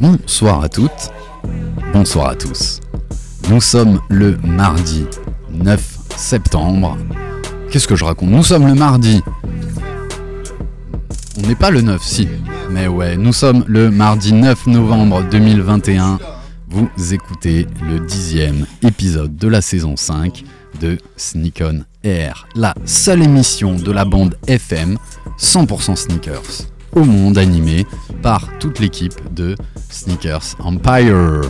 Bonsoir 0.00 0.62
à 0.62 0.68
toutes, 0.68 1.10
bonsoir 1.92 2.28
à 2.28 2.34
tous. 2.36 2.78
Nous 3.50 3.60
sommes 3.60 4.00
le 4.08 4.36
mardi 4.44 5.04
9 5.50 5.98
septembre. 6.16 6.96
Qu'est-ce 7.68 7.88
que 7.88 7.96
je 7.96 8.04
raconte? 8.04 8.30
Nous 8.30 8.44
sommes 8.44 8.68
le 8.68 8.74
mardi. 8.74 9.20
On 11.36 11.48
n'est 11.48 11.56
pas 11.56 11.70
le 11.70 11.80
9, 11.80 12.00
si. 12.00 12.28
Mais 12.70 12.86
ouais, 12.86 13.16
nous 13.16 13.32
sommes 13.32 13.64
le 13.66 13.90
mardi 13.90 14.32
9 14.32 14.68
novembre 14.68 15.24
2021. 15.32 16.20
Vous 16.68 16.88
écoutez 17.12 17.66
le 17.82 17.98
dixième 17.98 18.66
épisode 18.82 19.34
de 19.34 19.48
la 19.48 19.60
saison 19.60 19.96
5 19.96 20.44
de 20.80 20.98
Sneak 21.16 21.60
On 21.64 21.80
Air, 22.04 22.46
la 22.54 22.72
seule 22.84 23.24
émission 23.24 23.74
de 23.74 23.90
la 23.90 24.04
bande 24.04 24.36
FM 24.46 24.96
100% 25.40 25.96
sneakers 25.96 26.68
au 26.94 27.04
monde 27.04 27.38
animé 27.38 27.86
par 28.22 28.58
toute 28.58 28.78
l'équipe 28.78 29.34
de 29.34 29.54
Sneakers 29.90 30.56
Empire. 30.60 31.42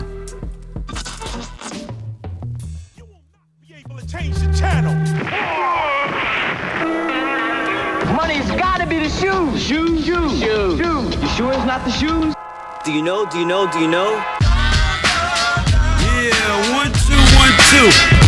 change 4.08 4.38
the 4.38 4.50
channel. 4.56 4.94
Money's 8.16 8.50
gotta 8.52 8.86
be 8.86 8.98
the 8.98 9.10
shoes. 9.10 9.62
Shoes, 9.62 10.06
shoes, 10.06 10.40
shoes. 10.40 10.78
shoes. 10.78 11.16
You 11.20 11.28
sure 11.28 11.52
it's 11.52 11.66
not 11.66 11.84
the 11.84 11.90
shoes? 11.90 12.34
Do 12.84 12.92
you 12.92 13.02
know? 13.02 13.26
Do 13.26 13.38
you 13.38 13.44
know? 13.44 13.70
Do 13.70 13.78
you 13.80 13.88
know? 13.88 14.12
Yeah, 16.18 16.74
one, 16.74 16.90
two, 16.92 17.20
one, 17.36 17.52
two. 17.68 18.27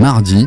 Mardi 0.00 0.46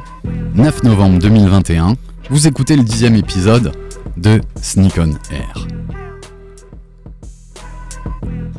9 0.56 0.82
novembre 0.82 1.20
2021, 1.20 1.94
vous 2.32 2.48
écoutez 2.48 2.76
le 2.76 2.82
dixième 2.82 3.14
épisode 3.16 3.72
de 4.18 4.42
Sneak 4.60 4.98
On 4.98 5.12
Air. 5.32 5.68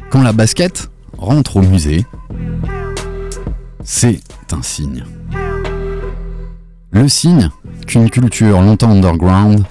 Quand 0.09 0.23
la 0.23 0.33
basket 0.33 0.89
rentre 1.19 1.57
au 1.57 1.63
musée, 1.63 2.07
c'est 3.83 4.21
un 4.53 4.63
signe. 4.63 5.05
Le 6.93 7.09
signe 7.09 7.51
qu'une 7.89 8.09
culture 8.09 8.63
longtemps 8.63 8.93
underground 8.93 9.65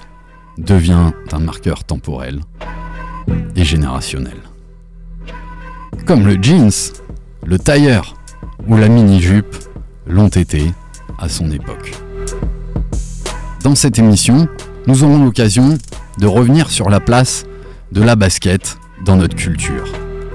devient 0.58 1.10
un 1.32 1.38
marqueur 1.38 1.84
temporel 1.84 2.40
et 3.56 3.64
générationnel. 3.64 4.36
Comme 6.04 6.26
le 6.26 6.36
jeans, 6.42 6.92
le 7.46 7.58
tailleur 7.58 8.14
ou 8.68 8.76
la 8.76 8.90
mini-jupe 8.90 9.56
l'ont 10.06 10.28
été 10.28 10.70
à 11.18 11.28
son 11.28 11.50
époque. 11.50 11.92
Dans 13.62 13.74
cette 13.74 13.98
émission, 13.98 14.48
nous 14.86 15.04
aurons 15.04 15.24
l'occasion 15.24 15.78
de 16.18 16.26
revenir 16.26 16.70
sur 16.70 16.90
la 16.90 17.00
place 17.00 17.46
de 17.92 18.02
la 18.02 18.16
basket 18.16 18.76
dans 19.04 19.16
notre 19.16 19.36
culture. 19.36 19.86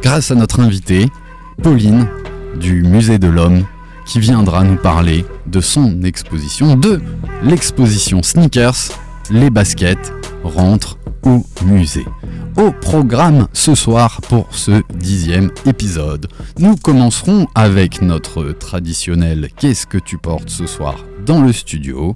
Grâce 0.02 0.32
à 0.32 0.36
notre 0.36 0.60
invitée, 0.60 1.08
Pauline, 1.62 2.08
du 2.60 2.84
Musée 2.84 3.20
de 3.20 3.28
l'Homme, 3.28 3.66
qui 4.06 4.20
viendra 4.20 4.64
nous 4.64 4.78
parler 4.78 5.26
de 5.46 5.62
son 5.62 6.02
exposition, 6.04 6.76
de 6.76 7.02
l'exposition 7.44 8.24
Sneakers, 8.24 8.90
les 9.30 9.50
baskets 9.50 10.14
rentrent 10.44 10.98
au 11.24 11.46
musée. 11.64 12.06
Au 12.58 12.72
programme 12.72 13.48
ce 13.54 13.74
soir 13.76 14.20
pour 14.28 14.48
ce 14.52 14.82
dixième 14.96 15.52
épisode, 15.66 16.28
nous 16.58 16.76
commencerons 16.76 17.48
avec 17.56 18.02
notre 18.02 18.52
traditionnel 18.52 19.50
Qu'est-ce 19.58 19.86
que 19.88 19.98
tu 19.98 20.18
portes 20.18 20.50
ce 20.50 20.66
soir? 20.68 20.96
dans 21.26 21.42
le 21.42 21.54
studio. 21.54 22.16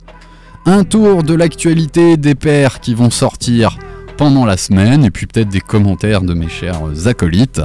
Un 0.66 0.84
tour 0.86 1.24
de 1.24 1.34
l'actualité 1.34 2.18
des 2.18 2.36
paires 2.36 2.80
qui 2.80 2.94
vont 2.96 3.10
sortir 3.12 3.78
pendant 4.18 4.46
la 4.46 4.58
semaine, 4.58 5.06
et 5.06 5.12
puis 5.12 5.26
peut-être 5.26 5.50
des 5.50 5.60
commentaires 5.60 6.22
de 6.22 6.34
mes 6.34 6.50
chers 6.50 6.82
acolytes. 7.06 7.62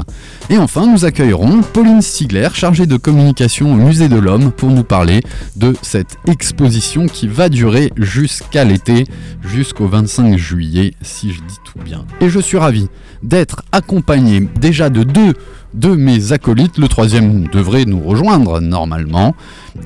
Et 0.50 0.59
enfin, 0.59 0.86
nous 0.86 1.04
accueillerons 1.04 1.62
Pauline 1.72 2.03
Stigler, 2.03 2.48
chargée 2.54 2.86
de 2.86 2.97
communication 2.97 3.72
au 3.72 3.76
Musée 3.76 4.09
de 4.09 4.19
l'Homme, 4.19 4.53
pour 4.53 4.70
nous 4.70 4.84
parler 4.84 5.20
de 5.56 5.75
cette 5.82 6.16
exposition 6.26 7.06
qui 7.06 7.28
va 7.28 7.48
durer 7.48 7.92
jusqu'à 7.97 8.64
l'été, 8.64 9.04
jusqu'au 9.42 9.88
25 9.88 10.36
juillet, 10.36 10.94
si 11.03 11.32
je 11.32 11.41
dis 11.41 11.59
tout 11.64 11.78
bien. 11.84 12.04
Et 12.20 12.28
je 12.28 12.41
suis 12.41 12.59
ravi 12.59 12.88
d'être 13.22 13.62
accompagné 13.72 14.41
déjà 14.60 14.91
de 14.91 15.03
deux 15.03 15.34
de 15.75 15.94
mes 15.94 16.32
acolytes. 16.32 16.78
Le 16.78 16.88
troisième 16.88 17.47
devrait 17.48 17.84
nous 17.84 18.00
rejoindre 18.00 18.60
normalement. 18.60 19.34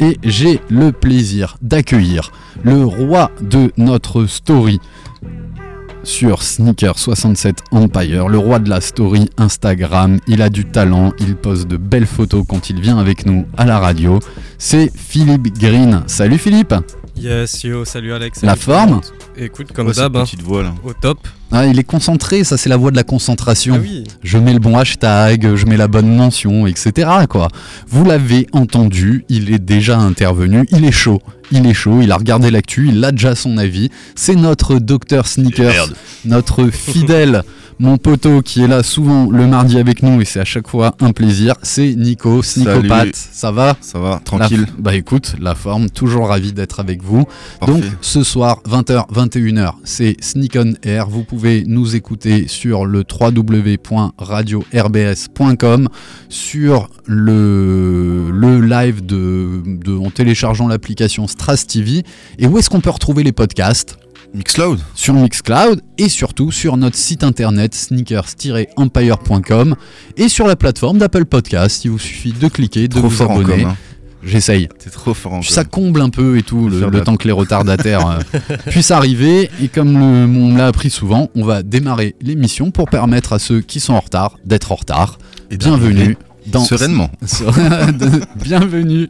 Et 0.00 0.16
j'ai 0.22 0.60
le 0.68 0.92
plaisir 0.92 1.56
d'accueillir 1.60 2.32
le 2.62 2.84
roi 2.84 3.30
de 3.40 3.72
notre 3.76 4.26
story 4.26 4.80
sur 6.04 6.42
Sneaker 6.42 6.98
67 6.98 7.58
Empire, 7.70 8.28
le 8.28 8.38
roi 8.38 8.58
de 8.58 8.68
la 8.68 8.80
story 8.80 9.30
Instagram. 9.36 10.18
Il 10.26 10.42
a 10.42 10.48
du 10.48 10.64
talent, 10.64 11.12
il 11.18 11.36
pose 11.36 11.66
de 11.66 11.76
belles 11.76 12.06
photos 12.06 12.44
quand 12.48 12.70
il 12.70 12.80
vient 12.80 12.98
avec 12.98 13.26
nous 13.26 13.46
à 13.56 13.64
la 13.64 13.78
radio. 13.78 14.18
C'est 14.58 14.90
Philippe 14.94 15.58
Green. 15.58 16.02
Salut 16.06 16.38
Philippe 16.38 16.74
Yes, 17.16 17.62
yo, 17.62 17.84
salut 17.84 18.12
Alex. 18.12 18.42
La 18.42 18.50
salut 18.56 18.60
forme. 18.62 19.00
Écoute, 19.36 19.72
comme 19.72 19.90
d'hab, 19.92 20.16
hein, 20.16 20.24
petite 20.24 20.42
voix 20.42 20.62
là. 20.62 20.74
au 20.84 20.92
top. 20.92 21.18
ah, 21.52 21.66
Il 21.66 21.78
est 21.78 21.84
concentré, 21.84 22.42
ça 22.44 22.56
c'est 22.56 22.68
la 22.68 22.76
voix 22.76 22.90
de 22.90 22.96
la 22.96 23.02
concentration. 23.04 23.74
Ah 23.76 23.80
oui, 23.82 24.04
je 24.22 24.38
mets 24.38 24.52
le 24.52 24.58
bon 24.58 24.76
hashtag, 24.76 25.54
je 25.54 25.66
mets 25.66 25.76
la 25.76 25.88
bonne 25.88 26.14
mention, 26.14 26.66
etc. 26.66 27.08
Quoi. 27.28 27.48
Vous 27.88 28.04
l'avez 28.04 28.46
entendu, 28.52 29.24
il 29.28 29.52
est 29.52 29.58
déjà 29.58 29.98
intervenu, 29.98 30.66
il 30.70 30.84
est 30.84 30.92
chaud, 30.92 31.20
il 31.50 31.66
est 31.66 31.74
chaud, 31.74 32.00
il 32.02 32.10
a 32.12 32.16
regardé 32.16 32.50
l'actu, 32.50 32.88
il 32.88 33.02
a 33.04 33.12
déjà 33.12 33.34
son 33.34 33.56
avis. 33.58 33.90
C'est 34.14 34.36
notre 34.36 34.78
docteur 34.78 35.26
Sneakers, 35.26 35.72
Merde. 35.72 35.94
notre 36.24 36.68
fidèle, 36.68 37.42
mon 37.82 37.98
poteau 37.98 38.40
qui 38.40 38.62
est 38.62 38.68
là 38.68 38.82
souvent 38.82 39.28
le 39.30 39.46
mardi 39.46 39.78
avec 39.78 40.02
nous 40.02 40.20
et 40.20 40.24
c'est 40.24 40.40
à 40.40 40.44
chaque 40.44 40.68
fois 40.68 40.94
un 41.00 41.12
plaisir. 41.12 41.54
C'est 41.62 41.94
Nico, 41.94 42.42
Snicopathe. 42.42 43.14
Ça 43.16 43.50
va? 43.52 43.76
Ça 43.80 43.98
va, 43.98 44.20
tranquille. 44.24 44.62
La- 44.62 44.66
Bah 44.78 44.94
écoute, 44.94 45.34
la 45.40 45.54
forme, 45.54 45.90
toujours 45.90 46.28
ravi 46.28 46.52
d'être 46.52 46.80
avec 46.80 47.02
vous. 47.02 47.24
Parfait. 47.60 47.74
Donc 47.74 47.84
ce 48.00 48.22
soir, 48.22 48.60
20h, 48.68 49.08
21h, 49.12 49.72
c'est 49.84 50.16
Sneak 50.22 50.56
on 50.58 50.72
Air. 50.82 51.08
Vous 51.08 51.24
pouvez 51.24 51.64
nous 51.66 51.94
écouter 51.96 52.46
sur 52.48 52.84
le 52.86 53.04
www.radio-rbs.com, 53.10 55.88
sur 56.28 56.88
le, 57.06 58.30
le 58.30 58.60
live 58.60 59.04
de, 59.04 59.62
de- 59.66 59.96
en 59.96 60.10
téléchargeant 60.10 60.68
l'application 60.68 61.26
Stras 61.26 61.64
TV. 61.68 62.04
Et 62.38 62.46
où 62.46 62.58
est-ce 62.58 62.70
qu'on 62.70 62.80
peut 62.80 62.90
retrouver 62.90 63.22
les 63.24 63.32
podcasts? 63.32 63.96
Mixcloud 64.34 64.78
sur 64.94 65.12
Mixcloud 65.14 65.82
et 65.98 66.08
surtout 66.08 66.50
sur 66.50 66.76
notre 66.78 66.96
site 66.96 67.22
internet 67.22 67.74
sneakers-empire.com 67.74 69.76
et 70.16 70.28
sur 70.28 70.46
la 70.46 70.56
plateforme 70.56 70.98
d'Apple 70.98 71.26
Podcast. 71.26 71.84
Il 71.84 71.90
vous 71.90 71.98
suffit 71.98 72.32
de 72.32 72.48
cliquer, 72.48 72.88
de 72.88 72.94
Trop 72.94 73.08
vous 73.08 73.22
abonner. 73.22 73.66
J'essaye. 74.24 74.68
T'es 74.78 74.88
trop 74.88 75.14
fort 75.14 75.34
en 75.34 75.42
Ça 75.42 75.64
com. 75.64 75.84
comble 75.84 76.00
un 76.00 76.08
peu 76.08 76.38
et 76.38 76.42
tout, 76.42 76.68
le, 76.68 77.00
temps 77.02 77.16
que 77.16 77.26
les 77.26 77.32
retardataires 77.32 78.06
euh, 78.06 78.20
puissent 78.70 78.92
arriver. 78.92 79.50
Et 79.60 79.66
comme 79.68 79.94
le- 79.98 80.38
on 80.38 80.56
l'a 80.56 80.68
appris 80.68 80.90
souvent, 80.90 81.28
on 81.34 81.44
va 81.44 81.62
démarrer 81.64 82.14
l'émission 82.20 82.70
pour 82.70 82.88
permettre 82.88 83.32
à 83.32 83.40
ceux 83.40 83.60
qui 83.60 83.80
sont 83.80 83.94
en 83.94 84.00
retard 84.00 84.38
d'être 84.44 84.70
en 84.70 84.76
retard. 84.76 85.18
Et 85.50 85.56
Bienvenue 85.56 86.16
dans 86.46 86.64
Sereinement. 86.64 87.10
Bienvenue 88.36 89.08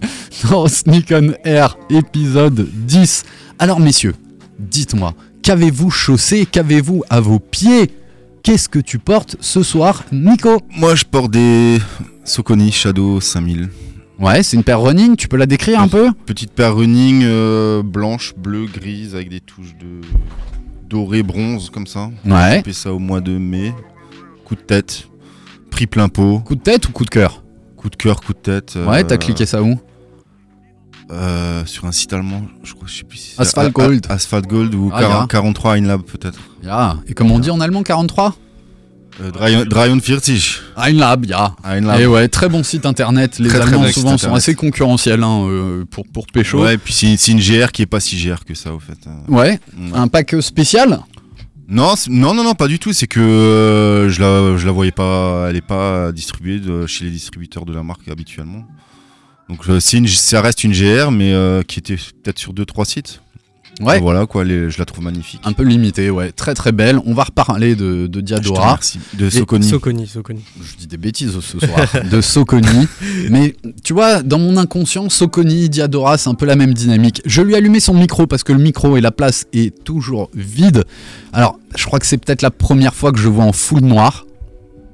dans 0.51 0.67
Sneak 0.67 1.13
on 1.15 1.33
Air 1.45 1.77
épisode 1.91 2.67
10. 2.87 3.25
Alors 3.59 3.81
messieurs, 3.81 4.15
dites-moi, 4.63 5.15
qu'avez-vous 5.43 5.91
chaussé, 5.91 6.47
qu'avez-vous 6.47 7.03
à 7.11 7.21
vos 7.21 7.39
pieds? 7.39 7.91
Qu'est-ce 8.43 8.69
que 8.69 8.79
tu 8.79 8.99
portes 8.99 9.37
ce 9.41 9.63
soir, 9.63 10.05
Nico? 10.11 10.61
Moi, 10.77 10.95
je 10.95 11.05
porte 11.05 11.31
des 11.31 11.79
Soconi 12.25 12.73
Shadow 12.73 13.21
5000. 13.21 13.69
Ouais, 14.19 14.43
c'est 14.43 14.57
une 14.57 14.65
paire 14.65 14.81
running, 14.81 15.17
tu 15.17 15.29
peux 15.29 15.37
la 15.37 15.47
décrire 15.47 15.81
un 15.81 15.89
peu? 15.89 16.11
Petite 16.27 16.53
paire 16.53 16.77
running 16.77 17.23
euh, 17.25 17.83
blanche, 17.83 18.35
bleue, 18.37 18.67
grise 18.67 19.15
avec 19.15 19.29
des 19.29 19.41
touches 19.41 19.75
de 19.81 20.01
doré, 20.89 21.23
bronze 21.23 21.71
comme 21.71 21.87
ça. 21.87 22.11
Ouais. 22.25 22.57
J'ai 22.59 22.63
fait 22.63 22.73
ça 22.73 22.93
au 22.93 22.99
mois 22.99 23.21
de 23.21 23.37
mai. 23.39 23.73
Coup 24.45 24.55
de 24.55 24.61
tête. 24.61 25.09
Prix 25.71 25.87
plein 25.87 26.09
pot. 26.09 26.41
Coup 26.41 26.55
de 26.55 26.61
tête 26.61 26.89
ou 26.89 26.93
coup 26.93 27.05
de 27.05 27.11
cœur? 27.11 27.43
Coup 27.77 27.89
de 27.91 27.97
cœur, 27.97 28.21
coup 28.21 28.33
de 28.33 28.39
tête. 28.39 28.77
Ouais, 28.87 29.03
t'as 29.03 29.15
euh, 29.15 29.19
cliqué 29.19 29.47
ça 29.47 29.63
où? 29.63 29.79
Euh, 31.13 31.65
sur 31.67 31.85
un 31.85 31.93
site 31.93 32.13
allemand, 32.13 32.43
je 32.65 32.73
crois, 32.75 32.89
je 32.89 32.99
sais 32.99 33.05
plus 33.05 33.19
si 33.19 33.33
c'est 33.35 33.41
Asphalt 33.43 33.67
A- 33.67 33.69
A- 33.69 33.87
Gold. 33.87 34.07
Asphalt 34.09 34.47
Gold 34.47 34.75
ou 34.75 34.91
Ah, 34.95 35.01
40 35.01 35.21
ja. 35.21 35.27
43 35.29 35.77
Einlab 35.79 36.03
peut-être. 36.03 36.41
Ja. 36.63 36.97
Et 37.07 37.15
comme 37.15 37.31
on 37.31 37.39
dit 37.39 37.51
en 37.51 37.61
allemand 37.61 37.83
43 37.83 38.35
Euh, 39.21 39.31
43. 39.31 39.87
Einlab, 40.77 41.27
ja. 41.27 41.55
Einlab. 41.65 42.01
Et 42.01 42.07
ouais, 42.07 42.29
très 42.29 42.49
bon 42.49 42.63
site 42.63 42.87
internet. 42.87 43.39
Les 43.39 43.49
Très, 43.51 43.61
Allemands 43.61 43.87
souvent 43.93 44.11
sont 44.11 44.15
internet. 44.15 44.37
assez 44.39 44.55
concurrentiels 44.55 45.23
hein, 45.23 45.45
euh, 45.49 45.85
pour, 45.91 46.05
pour 46.09 46.27
pécho. 46.27 46.63
Ouais, 46.65 46.75
et 46.75 46.79
puis 46.79 46.95
c'est 46.95 47.31
une 47.33 47.39
GR 47.41 47.71
qui 47.73 47.83
est 47.83 47.87
pas 47.87 48.01
si 48.01 48.17
GR 48.17 48.45
que 48.47 48.55
ça 48.55 48.73
au 48.73 48.81
fait. 48.81 48.99
Euh, 49.07 49.11
Ouais, 49.29 49.61
ouais. 49.79 49.91
un 49.95 50.09
pack 50.09 50.35
spécial? 50.41 51.01
Non, 51.69 51.95
non, 52.09 52.35
non, 52.35 52.43
non, 52.45 52.55
pas 52.55 52.69
du 52.69 52.79
tout. 52.79 52.93
C'est 52.93 53.07
que 53.07 53.21
euh, 53.21 54.09
je 54.11 54.21
la, 54.21 54.57
je 54.59 54.67
la 54.67 54.73
voyais 54.73 54.93
pas. 54.93 55.47
Elle 55.51 55.57
est 55.57 55.61
pas 55.67 56.11
distribuée 56.13 56.59
de- 56.59 56.87
chez 56.87 57.05
les 57.05 57.11
distributeurs 57.11 57.65
de 57.67 57.73
la 57.75 57.83
marque 57.83 58.09
habituellement. 58.09 58.65
Donc 59.49 59.69
euh, 59.69 59.81
une- 59.93 60.09
ça 60.09 60.41
reste 60.41 60.65
une 60.65 60.73
GR, 60.73 61.11
mais 61.11 61.33
euh, 61.33 61.63
qui 61.63 61.79
était 61.79 61.97
peut-être 61.97 62.39
sur 62.39 62.53
deux 62.53 62.65
trois 62.65 62.85
sites. 62.85 63.21
Ouais. 63.81 64.01
Voilà 64.01 64.27
quoi, 64.27 64.45
les- 64.45 64.71
je 64.71 64.79
la 64.79 64.85
trouve 64.85 65.03
magnifique. 65.03 65.41
Un 65.45 65.53
peu 65.55 65.63
limité, 65.65 66.11
ouais. 66.11 66.31
Très 66.31 66.53
très 66.55 66.73
belle. 66.73 67.01
On 67.07 67.15
va 67.15 67.25
reparler 67.25 67.75
de, 67.75 68.07
Diadora. 68.07 68.79
De 69.15 69.31
Soconi. 69.31 69.67
Soconi, 69.67 70.07
Soconi. 70.07 70.45
Je 70.63 70.77
dis 70.77 70.87
des 70.87 70.99
bêtises 70.99 71.33
ce 71.41 71.59
soir. 71.59 71.87
de 72.11 72.21
Soconi. 72.21 72.87
Mais 73.31 73.57
tu 73.83 73.95
vois, 73.95 74.23
dans 74.23 74.39
mon 74.39 74.59
inconscient, 74.59 75.09
Soconi, 75.09 75.71
Diadora, 75.71 76.19
c'est 76.19 76.29
un 76.29 76.35
peu 76.35 76.45
la 76.45 76.55
même 76.55 76.75
dynamique. 76.75 77.23
Je 77.25 77.41
lui 77.41 77.55
ai 77.55 77.57
allumé 77.57 77.81
son 77.81 77.95
micro 77.95 78.27
parce 78.27 78.45
que 78.45 78.53
le 78.53 78.59
micro 78.61 78.97
et 78.99 79.01
la 79.01 79.11
place 79.11 79.47
est 79.55 79.83
toujours 79.85 80.31
vide. 80.35 80.85
Alors, 81.33 81.59
je 81.75 81.85
crois 81.87 81.99
que 81.99 82.07
c'est 82.07 82.19
peut-être 82.19 82.43
la 82.43 82.51
première 82.51 82.95
fois 82.95 83.11
que 83.11 83.19
je 83.19 83.29
vois 83.29 83.45
en 83.45 83.53
full 83.53 83.81
noir. 83.81 84.27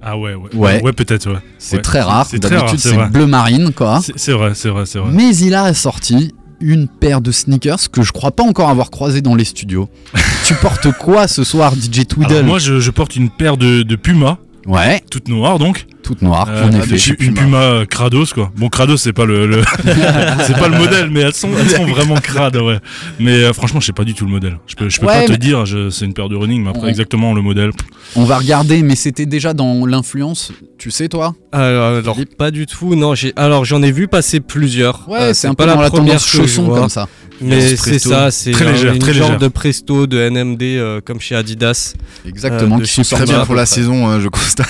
Ah 0.02 0.16
ouais, 0.16 0.34
ouais. 0.34 0.54
Ouais. 0.54 0.82
Ouais, 0.82 0.92
peut-être, 0.92 1.30
ouais. 1.30 1.38
C'est 1.58 1.76
Ouais. 1.76 1.82
très 1.82 2.00
rare. 2.00 2.26
C'est 2.30 2.38
très 2.38 2.56
rare, 2.56 2.66
D'habitude, 2.66 2.90
c'est 2.90 3.10
bleu 3.10 3.26
marine, 3.26 3.72
quoi. 3.72 4.00
C'est 4.02 4.16
c'est 4.18 4.32
vrai, 4.32 4.52
c'est 4.54 4.68
vrai, 4.68 4.86
c'est 4.86 4.98
vrai. 4.98 5.10
Mais 5.12 5.34
il 5.36 5.54
a 5.54 5.74
sorti 5.74 6.34
une 6.60 6.88
paire 6.88 7.20
de 7.20 7.30
sneakers 7.30 7.90
que 7.90 8.02
je 8.02 8.12
crois 8.12 8.30
pas 8.32 8.42
encore 8.42 8.68
avoir 8.68 8.90
croisé 8.90 9.20
dans 9.22 9.34
les 9.34 9.44
studios. 9.44 9.88
tu 10.44 10.54
portes 10.54 10.90
quoi 10.92 11.28
ce 11.28 11.44
soir, 11.44 11.74
DJ 11.74 12.06
Twiddle 12.06 12.32
Alors, 12.32 12.44
moi, 12.44 12.58
je, 12.58 12.80
je 12.80 12.90
porte 12.90 13.16
une 13.16 13.30
paire 13.30 13.56
de, 13.56 13.82
de 13.82 13.96
Puma, 13.96 14.38
Ouais, 14.66 15.02
toute 15.10 15.28
noire 15.28 15.58
donc. 15.58 15.86
Toute 16.08 16.22
noire, 16.22 16.46
Euh, 16.49 16.64
en 16.64 16.70
une- 16.72 16.78
effet. 16.94 17.16
une 17.20 17.34
Puma 17.34 17.58
euh, 17.58 17.84
Kratos 17.84 18.32
quoi. 18.32 18.50
Bon 18.56 18.69
Kratos 18.70 19.02
c'est 19.02 19.12
pas 19.12 19.26
le, 19.26 19.46
le- 19.46 19.62
c'est 20.46 20.56
pas 20.58 20.69
le 20.69 20.78
modèle 20.78 21.10
mais 21.10 21.20
elles 21.20 21.34
sont 21.34 21.50
elles 21.58 21.69
sont 21.69 21.84
vraiment 21.87 22.14
crades 22.16 22.56
ouais. 22.56 22.78
Mais 23.19 23.44
euh, 23.44 23.52
franchement 23.52 23.78
je 23.81 23.87
sais 23.87 23.93
pas 23.93 24.05
du 24.05 24.14
tout 24.14 24.25
le 24.25 24.31
modèle. 24.31 24.58
Je 24.66 24.75
peux 24.75 24.88
je 24.88 24.99
peux 25.00 25.06
Ouais, 25.06 25.26
pas 25.26 25.34
te 25.34 25.38
dire 25.38 25.64
c'est 25.90 26.06
une 26.06 26.14
paire 26.14 26.31
de 26.31 26.37
running 26.37 26.62
mais 26.62 26.70
après 26.70 26.84
On- 26.87 26.88
exactement 26.88 27.34
le 27.34 27.43
modèle. 27.43 27.70
On 28.16 28.25
va 28.25 28.38
regarder, 28.38 28.82
mais 28.82 28.96
c'était 28.96 29.26
déjà 29.26 29.52
dans 29.52 29.84
l'influence, 29.84 30.50
tu 30.78 30.90
sais 30.90 31.08
toi? 31.10 31.34
Alors, 31.52 32.14
Philippe? 32.14 32.37
pas 32.38 32.50
du 32.50 32.64
tout. 32.64 32.94
Non, 32.94 33.14
j'ai 33.14 33.34
alors 33.37 33.66
j'en 33.66 33.82
ai 33.82 33.93
vu 33.93 34.08
passer 34.08 34.40
plusieurs. 34.40 35.06
Ouais, 35.10 35.19
Euh, 35.20 35.34
c'est 35.34 35.46
un 35.46 35.50
peu 35.50 35.66
pas 35.66 35.66
dans 35.66 35.76
la 35.76 35.82
la 35.82 35.90
première 35.90 36.12
tendance 36.14 36.25
que 36.25 36.31
je 36.31 36.37
chausson 36.38 36.69
comme 36.69 36.88
ça. 36.88 37.06
Mais 37.43 37.76
c'est 37.76 37.99
ça, 38.00 38.31
c'est 38.31 38.50
Très 38.52 38.66
un- 38.66 38.72
légère, 38.72 38.93
une 38.94 38.99
très 38.99 39.12
genre 39.12 39.26
légère. 39.28 39.38
de 39.38 39.49
Presto, 39.49 40.06
de 40.08 40.19
NMD 40.19 40.62
euh, 40.62 41.00
comme 41.05 41.20
chez 41.20 41.37
Adidas. 41.37 41.93
Exactement, 42.26 42.78
Euh, 42.78 42.81
qui 42.82 42.88
sont 42.93 43.05
sortis 43.05 43.32
pour 43.32 43.46
peu 43.49 43.55
la 43.55 43.66
saison, 43.66 44.08
hein, 44.08 44.19
je 44.20 44.28
constate. 44.28 44.66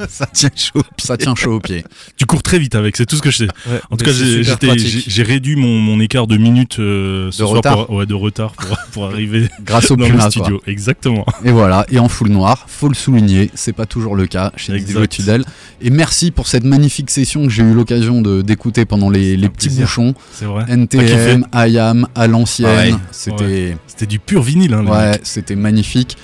ça 0.08 0.26
tient 0.26 0.50
chaud. 0.54 0.82
Ça 0.98 1.16
tient 1.16 1.34
chaud 1.34 1.54
au 1.56 1.60
pied. 1.60 1.84
Tu 2.16 2.26
cours 2.26 2.42
très 2.42 2.58
vite 2.58 2.74
avec 2.74 2.96
c'est 2.96 3.06
tout 3.06 3.16
ce 3.16 3.22
que 3.22 3.30
je 3.30 3.36
sais. 3.38 3.48
Ouais, 3.68 3.80
En 3.90 3.96
tout 3.96 4.04
cas 4.04 4.12
j'ai 4.12 5.22
réduit 5.22 5.56
mon, 5.56 5.78
mon 5.78 6.00
écart 6.00 6.26
de 6.26 6.36
minutes 6.36 6.78
euh, 6.78 7.30
ce 7.30 7.38
De 7.42 7.46
soir 7.46 7.56
retard. 7.56 7.86
pour, 7.86 7.96
ouais, 7.96 8.06
de 8.06 8.14
retard 8.14 8.52
pour, 8.52 8.76
pour 8.92 9.04
arriver 9.06 9.48
Grâce 9.64 9.90
au 9.90 9.96
dans 9.96 10.06
Puma, 10.06 10.16
le 10.16 10.22
quoi. 10.22 10.30
studio. 10.30 10.62
Exactement. 10.66 11.24
Et 11.44 11.50
voilà, 11.50 11.86
et 11.90 11.98
en 11.98 12.08
full 12.08 12.28
noir, 12.30 12.64
faut 12.68 12.88
le 12.88 12.94
souligner, 12.94 13.50
c'est 13.54 13.72
pas 13.72 13.86
toujours 13.86 14.16
le 14.16 14.26
cas 14.26 14.52
chez. 14.56 14.78
DJ 14.78 15.08
Tudel. 15.08 15.44
Et 15.82 15.90
merci 15.90 16.30
pour 16.30 16.46
cette 16.46 16.64
magnifique 16.64 17.10
session 17.10 17.44
que 17.44 17.50
j'ai 17.50 17.62
eu 17.62 17.74
l'occasion 17.74 18.22
d'écouter 18.22 18.84
pendant 18.84 19.10
les, 19.10 19.36
petits 19.48 19.68
plaisir. 19.68 19.84
bouchons. 19.86 20.14
C'est 20.32 20.44
vrai. 20.44 20.64
NTM, 20.68 21.46
IAM, 21.54 22.06
à 22.14 22.26
l'ancienne, 22.26 22.98
c'était 23.10 23.76
C'était 23.86 24.06
du 24.06 24.18
pur 24.18 24.42
vinyle 24.42 24.74
hein, 24.74 24.86
ouais, 24.86 25.18
c'était 25.22 25.56
magnifique. 25.56 26.16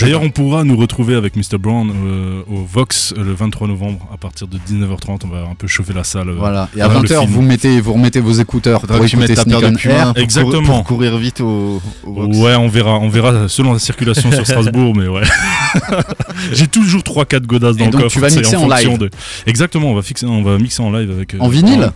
D'ailleurs, 0.00 0.22
on 0.22 0.30
pourra 0.30 0.64
nous 0.64 0.76
retrouver 0.76 1.14
avec 1.14 1.36
Mr. 1.36 1.58
Brown 1.58 1.90
euh, 1.94 2.42
au 2.48 2.64
Vox 2.64 3.14
euh, 3.16 3.21
le 3.22 3.32
23 3.32 3.68
novembre 3.68 4.08
à 4.12 4.16
partir 4.16 4.46
de 4.48 4.58
19h30. 4.58 5.20
On 5.24 5.28
va 5.28 5.40
un 5.50 5.54
peu 5.54 5.66
chauffer 5.66 5.92
la 5.92 6.04
salle. 6.04 6.28
euh, 6.30 6.34
Voilà. 6.38 6.68
Et 6.76 6.80
à 6.80 6.88
pendant 6.88 7.00
le 7.02 7.08
20h, 7.08 7.20
film. 7.20 7.30
vous 7.30 7.42
mettez, 7.42 7.80
vous 7.80 7.92
remettez 7.94 8.20
vos 8.20 8.32
écouteurs 8.32 8.80
pour 8.82 8.96
écouter 8.96 9.08
Sneak 9.34 9.44
paire 9.48 9.60
de 9.60 9.66
on 9.66 9.90
Air. 9.90 10.12
Exactement. 10.16 10.62
pour 10.78 10.84
courir 10.84 11.16
vite 11.18 11.40
au. 11.40 11.80
Ouais, 12.04 12.54
on 12.56 12.68
verra, 12.68 12.98
on 12.98 13.08
verra 13.08 13.48
selon 13.48 13.72
la 13.72 13.78
circulation 13.78 14.30
sur 14.30 14.46
Strasbourg, 14.46 14.94
mais 14.96 15.08
ouais. 15.08 15.22
J'ai 16.52 16.66
toujours 16.66 17.02
3-4 17.02 17.42
godasses 17.46 17.76
dans 17.76 17.84
Et 17.84 17.86
le 17.86 17.92
donc, 17.92 18.02
coffre. 18.02 18.14
tu 18.14 18.20
vas 18.20 18.30
mixer 18.30 18.56
en 18.56 18.68
live. 18.68 18.98
de- 18.98 19.10
Exactement, 19.46 19.90
on 19.90 19.94
va, 19.94 20.02
fixer, 20.02 20.26
on 20.26 20.42
va 20.42 20.58
mixer 20.58 20.82
en 20.82 20.90
live 20.92 21.10
avec. 21.10 21.34
euh, 21.34 21.38
En 21.40 21.48
vinyle 21.48 21.90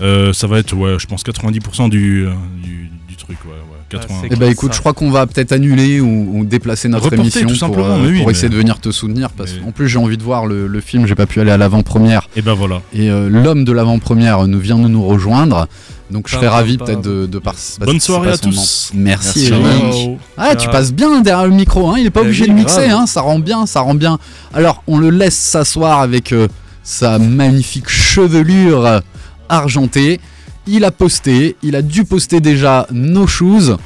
euh, 0.00 0.32
Ça 0.32 0.46
va 0.46 0.58
être, 0.58 0.74
ouais, 0.74 0.96
je 0.98 1.06
pense 1.06 1.22
90% 1.24 1.88
du, 1.88 2.26
euh, 2.26 2.30
du, 2.62 2.90
du 3.08 3.16
truc, 3.16 3.38
ouais. 3.44 3.50
ouais 3.52 3.56
80. 3.88 4.18
c'est 4.22 4.28
Eh 4.32 4.36
ben 4.36 4.50
écoute, 4.50 4.74
je 4.74 4.80
crois 4.80 4.92
qu'on 4.94 5.10
va 5.12 5.26
peut-être 5.28 5.52
annuler 5.52 6.00
ou, 6.00 6.38
ou 6.40 6.44
déplacer 6.44 6.88
notre 6.88 7.04
Reporter, 7.04 7.42
émission 7.42 7.68
tout 7.68 7.74
pour, 7.74 7.84
euh, 7.86 7.98
oui, 8.04 8.16
pour 8.18 8.26
mais- 8.26 8.32
essayer 8.32 8.48
de 8.48 8.56
venir 8.56 8.80
te 8.80 8.90
soutenir 8.90 9.30
parce 9.30 9.54
mais- 9.54 9.60
qu'en 9.60 9.70
plus 9.70 9.88
j'ai 9.88 9.98
envie 9.98 10.16
de 10.16 10.22
voir 10.24 10.46
le, 10.46 10.65
le 10.66 10.80
film, 10.80 11.06
j'ai 11.06 11.14
pas 11.14 11.26
pu 11.26 11.40
aller 11.40 11.50
à 11.50 11.56
l'avant-première 11.56 12.28
Et 12.36 12.42
ben 12.42 12.54
voilà. 12.54 12.82
et 12.92 13.10
euh, 13.10 13.28
l'homme 13.28 13.64
de 13.64 13.72
l'avant-première 13.72 14.46
nous 14.46 14.58
vient 14.60 14.78
de 14.78 14.88
nous 14.88 15.04
rejoindre. 15.06 15.66
Donc 16.10 16.28
je 16.28 16.36
serais 16.36 16.46
ravi 16.48 16.78
peut-être 16.78 17.00
de, 17.02 17.26
de 17.26 17.38
par- 17.38 17.54
Bonne 17.80 17.86
passer 17.94 17.98
soirée 18.00 18.30
à 18.30 18.38
tous. 18.38 18.90
Merci, 18.94 19.50
Merci. 19.52 20.10
Ah, 20.36 20.54
tu 20.54 20.68
passes 20.68 20.92
bien 20.92 21.20
derrière 21.20 21.46
le 21.48 21.54
micro, 21.54 21.88
hein. 21.90 21.96
il 21.98 22.06
est 22.06 22.10
pas 22.10 22.20
Eh 22.22 22.26
obligé 22.26 22.46
de 22.46 22.52
mixer, 22.52 22.90
hein. 22.90 23.06
ça 23.06 23.22
rend 23.22 23.38
bien, 23.40 23.66
ça 23.66 23.80
rend 23.80 23.94
bien. 23.94 24.18
Alors, 24.54 24.82
on 24.86 24.98
le 24.98 25.10
laisse 25.10 25.34
s'asseoir 25.36 26.00
avec 26.00 26.32
euh, 26.32 26.46
sa 26.84 27.18
magnifique 27.18 27.88
chevelure 27.88 29.00
argentée. 29.48 30.20
Il 30.68 30.84
a 30.84 30.90
posté, 30.90 31.56
il 31.62 31.76
a 31.76 31.82
dû 31.82 32.04
poster 32.04 32.40
déjà 32.40 32.86
nos 32.92 33.26
shoes. 33.26 33.76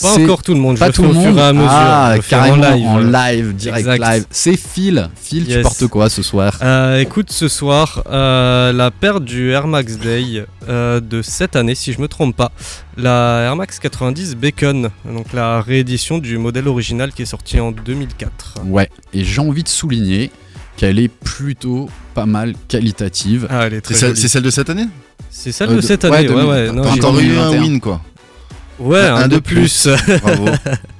Pas 0.00 0.14
C'est 0.14 0.24
encore 0.24 0.42
tout 0.42 0.54
le 0.54 0.60
monde, 0.60 0.78
pas 0.78 0.90
tout 0.90 1.02
le 1.02 1.08
au 1.08 1.12
monde. 1.12 1.24
fur 1.34 1.38
et 1.38 1.42
à 1.42 1.52
mesure. 1.52 1.68
ah, 1.70 2.14
en 2.16 2.20
carrément 2.20 2.56
live. 2.56 2.86
en 2.86 2.98
live, 2.98 3.54
direct 3.54 3.80
Exact. 3.86 4.10
live. 4.14 4.24
C'est 4.30 4.56
Phil. 4.56 5.10
Phil, 5.20 5.46
tu 5.46 5.60
portes 5.60 5.86
quoi 5.88 6.08
ce 6.08 6.22
soir? 6.22 6.58
Euh, 6.62 6.98
écoute, 6.98 7.30
ce 7.30 7.46
soir, 7.46 8.02
euh, 8.10 8.72
la 8.72 8.90
paire 8.90 9.20
du 9.20 9.50
Air 9.50 9.66
Max 9.66 9.98
Day 9.98 10.44
euh, 10.68 10.98
de 11.00 11.20
cette 11.20 11.56
année, 11.56 11.74
si 11.74 11.92
je 11.92 12.00
me 12.00 12.08
trompe 12.08 12.34
pas, 12.34 12.52
la 12.96 13.42
Air 13.44 13.56
Max 13.56 13.78
90 13.78 14.34
Bacon, 14.36 14.88
donc 15.04 15.32
la 15.34 15.60
réédition 15.60 16.18
du 16.18 16.38
modèle 16.38 16.68
original 16.68 17.12
qui 17.12 17.22
est 17.22 17.26
sorti 17.26 17.60
en 17.60 17.70
2004. 17.70 18.54
Ouais, 18.66 18.88
et 19.12 19.24
j'ai 19.24 19.40
envie 19.40 19.62
de 19.62 19.68
souligner 19.68 20.30
qu'elle 20.78 20.98
est 20.98 21.08
plutôt 21.08 21.90
pas 22.14 22.24
mal 22.26 22.54
qualitative. 22.68 23.46
Ah, 23.50 23.66
elle 23.66 23.74
est 23.74 23.76
C'est 23.76 23.82
très 23.82 23.94
celle, 23.94 24.08
jolie. 24.10 24.20
c'est 24.22 24.28
celle 24.28 24.42
de 24.42 24.50
cette 24.50 24.70
année? 24.70 24.86
C'est 25.30 25.52
celle 25.52 25.68
Euh, 25.68 25.72
de 25.72 25.76
de- 25.76 25.80
cette 25.82 26.04
année, 26.04 26.16
ouais, 26.16 26.24
2000. 26.26 26.44
ouais. 26.44 26.66
T'as 26.66 26.72
non, 26.72 26.82
T'as 26.82 26.88
j'ai- 26.88 26.94
j'ai- 26.94 27.06
encore 27.06 27.18
eu 27.20 27.22
un 27.38 27.50
2021. 27.50 27.60
win 27.62 27.80
quoi. 27.80 28.00
Ouais, 28.78 28.98
un, 29.00 29.14
un 29.16 29.28
de 29.28 29.34
de 29.36 29.38
plus. 29.40 29.88
Bravo. 30.22 30.46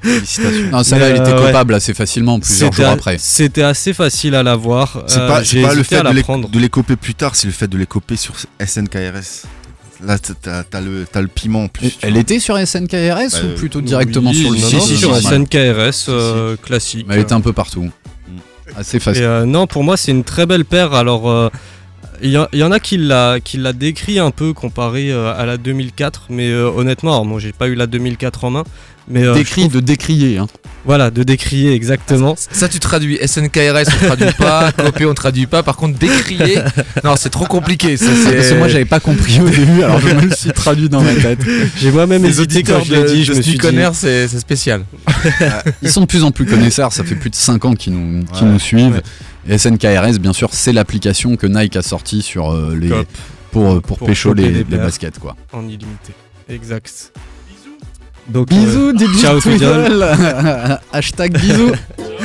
Félicitations. 0.03 0.69
Non, 0.73 0.83
celle-là, 0.85 1.07
elle 1.09 1.13
Mais, 1.15 1.19
était 1.21 1.31
euh, 1.33 1.41
ouais. 1.41 1.47
copable 1.47 1.75
assez 1.75 1.95
facilement 1.95 2.39
plusieurs 2.39 2.73
jours 2.73 2.87
après. 2.87 3.17
C'était 3.19 3.63
assez 3.63 3.93
facile 3.93 4.35
à 4.35 4.43
l'avoir. 4.43 5.05
C'est 5.07 5.19
Euh, 5.19 5.27
pas, 5.29 5.43
pas 5.43 5.75
le 5.75 5.83
fait 5.83 5.99
de 5.99 6.03
la 6.05 6.13
les, 6.13 6.23
prendre. 6.23 6.49
de 6.49 6.59
les 6.59 6.69
copier 6.69 6.97
plus 6.97 7.15
tard, 7.15 7.35
c'est 7.35 7.47
le 7.47 7.53
fait 7.53 7.69
de 7.69 7.77
les 7.79 7.87
copier 7.87 8.17
sur 8.17 8.35
SNKRS. 8.65 9.47
Là, 10.05 10.19
t'as- 10.19 10.81
le, 10.81 11.07
piment 11.29 11.65
en 11.65 11.69
plus. 11.69 11.97
Elle 12.03 12.13
vois. 12.13 12.21
était 12.23 12.41
sur 12.41 12.57
SNKRS 12.59 13.31
Bah, 13.33 13.39
ou 13.45 13.57
plutôt 13.57 13.81
directement 13.81 14.31
Oui, 14.31 14.37
sur 14.37 14.51
le 14.51 14.59
site 14.59 14.75
non, 14.75 14.81
si, 14.81 14.97
sur. 14.97 15.17
SNKRS 15.17 16.07
euh, 16.09 16.57
classique. 16.57 17.07
Mais 17.09 17.15
elle 17.15 17.21
était 17.21 17.33
un 17.35 17.41
peu 17.41 17.53
partout. 17.53 17.89
Assez 18.77 18.97
Et, 18.97 19.01
facile. 19.01 19.23
euh, 19.25 19.45
non, 19.45 19.67
pour 19.67 19.85
moi, 19.85 19.97
c'est 19.97 20.11
une 20.13 20.25
très 20.25 20.47
belle 20.47 20.65
paire. 20.65 20.93
Alors, 20.95 21.29
euh, 21.31 21.51
il 22.23 22.31
y, 22.31 22.63
en 22.63 22.71
a 22.73 22.79
qui 22.81 22.97
l'a, 22.99 23.39
qui 23.43 23.57
l'a 23.59 23.73
décrit 23.73 24.19
un 24.19 24.31
peu 24.31 24.53
comparé 24.53 25.11
euh, 25.11 25.35
à 25.37 25.45
la 25.47 25.57
2004, 25.57 26.27
mais 26.31 26.51
euh, 26.51 26.71
honnêtement, 26.71 27.13
alors, 27.13 27.25
moi, 27.25 27.41
j'ai 27.41 27.53
pas 27.53 27.67
eu 27.69 27.75
la 27.75 27.87
2004 27.87 28.45
en 28.45 28.51
main, 28.51 28.65
mais 29.09 29.25
euh, 29.25 29.35
Décrit 29.35 29.63
trouve- 29.63 29.75
de 29.75 29.81
décrier. 29.81 30.39
Hein. 30.39 30.47
voilà, 30.85 31.11
de 31.11 31.23
décrier 31.25 31.73
exactement. 31.75 32.37
Ça, 32.37 32.69
tu 32.69 32.79
traduis. 32.79 33.19
SNKRS, 33.27 33.89
on 34.03 34.07
traduit 34.07 34.33
pas. 34.39 34.71
Copé, 34.77 35.05
on 35.07 35.15
traduit 35.15 35.47
pas. 35.47 35.63
Par 35.65 35.77
contre, 35.77 35.99
décrier, 35.99 36.59
non, 37.03 37.15
c'est 37.17 37.31
trop 37.31 37.47
compliqué. 37.47 37.97
Ça, 37.97 38.07
c'est... 38.25 38.37
Parce 38.37 38.49
que 38.51 38.55
moi, 38.55 38.69
j'avais 38.69 38.85
pas 38.85 39.01
compris 39.01 39.41
au 39.41 39.49
début, 39.49 39.83
alors 39.83 40.01
je 40.01 40.15
me 40.15 40.21
le 40.21 40.31
suis 40.35 40.53
traduit 40.53 40.89
dans 40.89 41.03
ma 41.03 41.15
tête. 41.15 41.41
J'ai 41.77 41.91
moi-même 41.91 42.23
Les 42.23 42.29
hésité 42.41 42.63
quand 42.63 42.79
auditeurs 42.79 42.85
je 42.85 42.93
l'ai 42.95 43.03
de, 43.03 43.15
dit. 43.17 43.25
Je 43.25 43.33
de 43.33 43.39
me 43.39 43.43
suis 43.43 43.59
dit. 43.59 43.69
C'est, 43.95 44.29
c'est 44.29 44.39
spécial. 44.39 44.85
Ils 45.83 45.91
sont 45.91 46.03
de 46.03 46.07
plus 46.07 46.23
en 46.25 46.31
plus 46.31 46.47
connaisseurs, 46.47 46.93
ça 46.93 47.03
fait 47.05 47.17
plus 47.17 47.31
de 47.31 47.35
5 47.37 47.65
ans 47.65 47.75
qu'ils 47.75 47.93
nous, 47.95 48.25
qu'ils 48.27 48.47
Ouais. 48.47 48.53
nous 48.53 48.59
suivent. 48.61 49.03
Et 49.49 49.59
SNKRS, 49.59 50.19
bien 50.21 50.33
sûr, 50.33 50.51
c'est 50.53 50.73
l'application 50.73 51.37
que 51.37 51.47
Nike 51.47 51.77
a 51.77 51.83
sortie 51.83 52.23
sur 52.23 52.53
euh, 52.53 52.77
les, 52.79 52.89
Cop. 52.89 53.07
pour, 53.51 53.73
euh, 53.73 53.81
pour, 53.81 53.99
Pour 53.99 54.07
pécho 54.07 54.33
les, 54.35 54.45
les 54.45 54.51
les 54.59 54.65
paires. 54.65 54.81
baskets. 54.81 55.19
Quoi. 55.19 55.37
En 55.53 55.63
illimité. 55.65 56.13
Exact. 56.49 57.13
Donc, 58.29 58.53
euh, 58.53 58.55
Bisous, 58.55 58.99
DJ 58.99 59.21
ciao, 59.21 59.41
Twiddle. 59.41 60.05
Hashtag 60.93 61.33
bisous. 61.41 61.73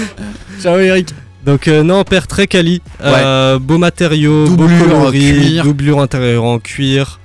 Ciao 0.62 0.78
Eric. 0.80 1.10
Donc 1.46 1.68
euh, 1.68 1.82
non, 1.82 2.04
paire 2.04 2.28
très 2.28 2.46
quali, 2.46 2.82
Euh, 3.02 3.58
beau 3.58 3.78
matériau, 3.78 4.48
Doublure, 4.48 4.78
beau 4.86 4.96
coloris, 4.96 5.32
cuir. 5.34 5.64
doublure 5.64 6.02
intérieure 6.02 6.44
en 6.44 6.60
cuir. 6.60 7.20